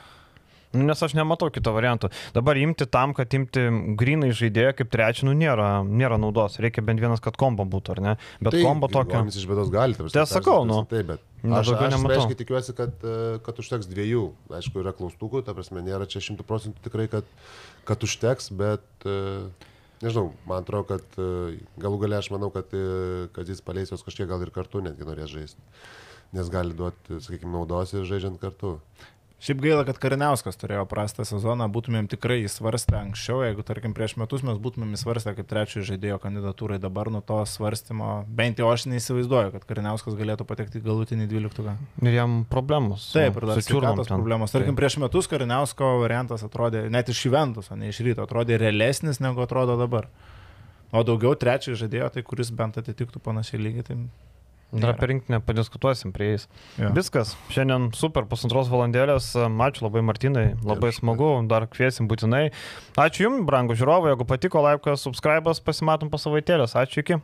Nu, 0.72 0.86
nes 0.88 1.02
aš 1.04 1.16
nematau 1.18 1.50
kito 1.54 1.74
varianto. 1.76 2.12
Dabar 2.36 2.60
imti 2.60 2.88
tam, 2.88 3.16
kad 3.18 3.34
imti 3.36 3.66
grinai 4.00 4.32
žaidėją 4.36 4.76
kaip 4.80 4.94
trečią, 4.94 5.28
nu 5.30 5.36
nėra, 5.38 5.82
nėra 5.88 6.20
naudos. 6.22 6.60
Reikia 6.64 6.84
bent 6.86 7.04
vienas, 7.04 7.24
kad 7.24 7.40
kombo 7.40 7.68
būtų, 7.68 7.98
ar 7.98 8.06
ne? 8.06 8.16
Bet 8.40 8.56
tai, 8.56 8.64
kombo 8.64 8.92
tokio. 8.92 9.26
Jis 9.28 9.44
iš 9.44 9.50
bėdos 9.52 9.74
gali. 9.74 10.00
Tai 10.00 10.26
sakau, 10.30 10.64
nu. 10.68 10.84
Taip, 10.92 11.12
bet 11.14 11.28
Aš, 11.42 11.72
aš, 11.74 11.94
aš 11.98 12.04
aiškiai 12.06 12.38
tikiuosi, 12.38 12.74
kad, 12.78 13.02
e, 13.02 13.40
kad 13.42 13.58
užteks 13.64 13.88
dviejų. 13.90 14.28
Aišku, 14.54 14.84
yra 14.84 14.94
klaustukų, 14.94 15.42
ta 15.46 15.56
prasme, 15.58 15.82
nėra 15.82 16.06
čia 16.06 16.22
šimtų 16.22 16.46
procentų 16.46 16.84
tikrai, 16.86 17.08
kad, 17.10 17.26
kad 17.88 18.06
užteks, 18.06 18.52
bet 18.60 19.08
e, 19.10 19.16
nežinau, 20.04 20.36
man 20.46 20.62
atrodo, 20.62 20.86
kad 20.92 21.18
e, 21.18 21.58
galų 21.82 22.04
galę 22.04 22.20
aš 22.20 22.30
manau, 22.36 22.52
kad, 22.54 22.70
kad 23.34 23.50
jis 23.50 23.64
paleis 23.66 23.90
jos 23.90 24.06
kažkiek 24.06 24.30
gal 24.30 24.46
ir 24.46 24.54
kartu 24.54 24.84
netgi 24.86 25.08
norės 25.08 25.34
žaisti. 25.34 25.66
Nes 26.38 26.54
gali 26.54 26.78
duoti, 26.78 27.18
sakykime, 27.26 27.56
naudos 27.58 27.96
ir 27.98 28.06
žaidžiant 28.08 28.38
kartu. 28.40 28.78
Šiaip 29.42 29.58
gaila, 29.58 29.82
kad 29.88 29.98
Kariniauskas 29.98 30.60
turėjo 30.62 30.84
prastą 30.86 31.24
sezoną, 31.26 31.66
būtumėm 31.74 32.06
tikrai 32.12 32.44
įsvarstę 32.44 32.94
anksčiau, 33.00 33.40
jeigu 33.42 33.64
tarkim 33.66 33.96
prieš 33.98 34.14
metus 34.22 34.44
mes 34.46 34.60
būtumėm 34.62 34.92
įsvarstę 34.94 35.34
kaip 35.40 35.48
trečiojo 35.50 35.88
žaidėjo 35.88 36.20
kandidatūrai, 36.22 36.78
dabar 36.84 37.10
nuo 37.10 37.24
to 37.26 37.40
svarstymo, 37.50 38.12
bent 38.30 38.62
jau 38.62 38.70
aš 38.70 38.86
neįsivaizduoju, 38.92 39.56
kad 39.56 39.66
Kariniauskas 39.66 40.20
galėtų 40.20 40.46
patekti 40.46 40.84
galutinį 40.86 41.26
dvyliktuką. 41.32 41.74
Ir 42.06 42.20
jam 42.20 42.38
problemos. 42.54 43.08
Taip, 43.16 43.42
ir 43.42 43.50
dar 43.50 43.66
sveikatos 43.66 44.14
problemos. 44.14 44.54
Tarkim, 44.54 44.78
prieš 44.78 45.00
metus 45.02 45.32
Kariniausko 45.32 45.90
variantas 46.04 46.46
atrodė, 46.46 46.86
net 46.94 47.10
iš 47.10 47.26
Juventus, 47.26 47.74
o 47.74 47.82
ne 47.82 47.90
iš 47.90 48.04
ryto, 48.06 48.30
atrodė 48.30 48.62
realesnis 48.62 49.24
negu 49.26 49.42
atrodo 49.42 49.74
dabar. 49.82 50.12
O 50.94 51.02
daugiau 51.08 51.34
trečiojo 51.34 51.82
žaidėjo, 51.82 52.14
tai 52.14 52.22
kuris 52.30 52.54
bent 52.54 52.78
atitiktų 52.78 53.26
panašiai 53.26 53.66
lygiai, 53.66 53.90
tai 53.90 53.98
Dar 54.72 54.94
apie 54.94 55.10
rinktinę 55.12 55.42
padiskutuosim 55.44 56.14
prie 56.16 56.30
jais. 56.30 56.48
Ja. 56.80 56.94
Viskas. 56.96 57.34
Šiandien 57.52 57.90
super 57.98 58.24
pusantros 58.30 58.72
valandėlės. 58.72 59.34
Ačiū 59.36 59.84
labai 59.88 60.04
Martinai, 60.08 60.46
labai 60.64 60.94
smagu, 60.96 61.34
dar 61.52 61.68
kviesim 61.72 62.08
būtinai. 62.12 62.48
Ačiū 63.00 63.28
Jums, 63.28 63.44
brangų 63.50 63.76
žiūrovai, 63.82 64.14
jeigu 64.14 64.28
patiko, 64.30 64.64
laikas, 64.64 65.04
subscribas, 65.04 65.60
pasimatom 65.64 66.14
po 66.14 66.22
savaitėlės. 66.22 66.78
Ačiū 66.80 67.04
iki. 67.04 67.20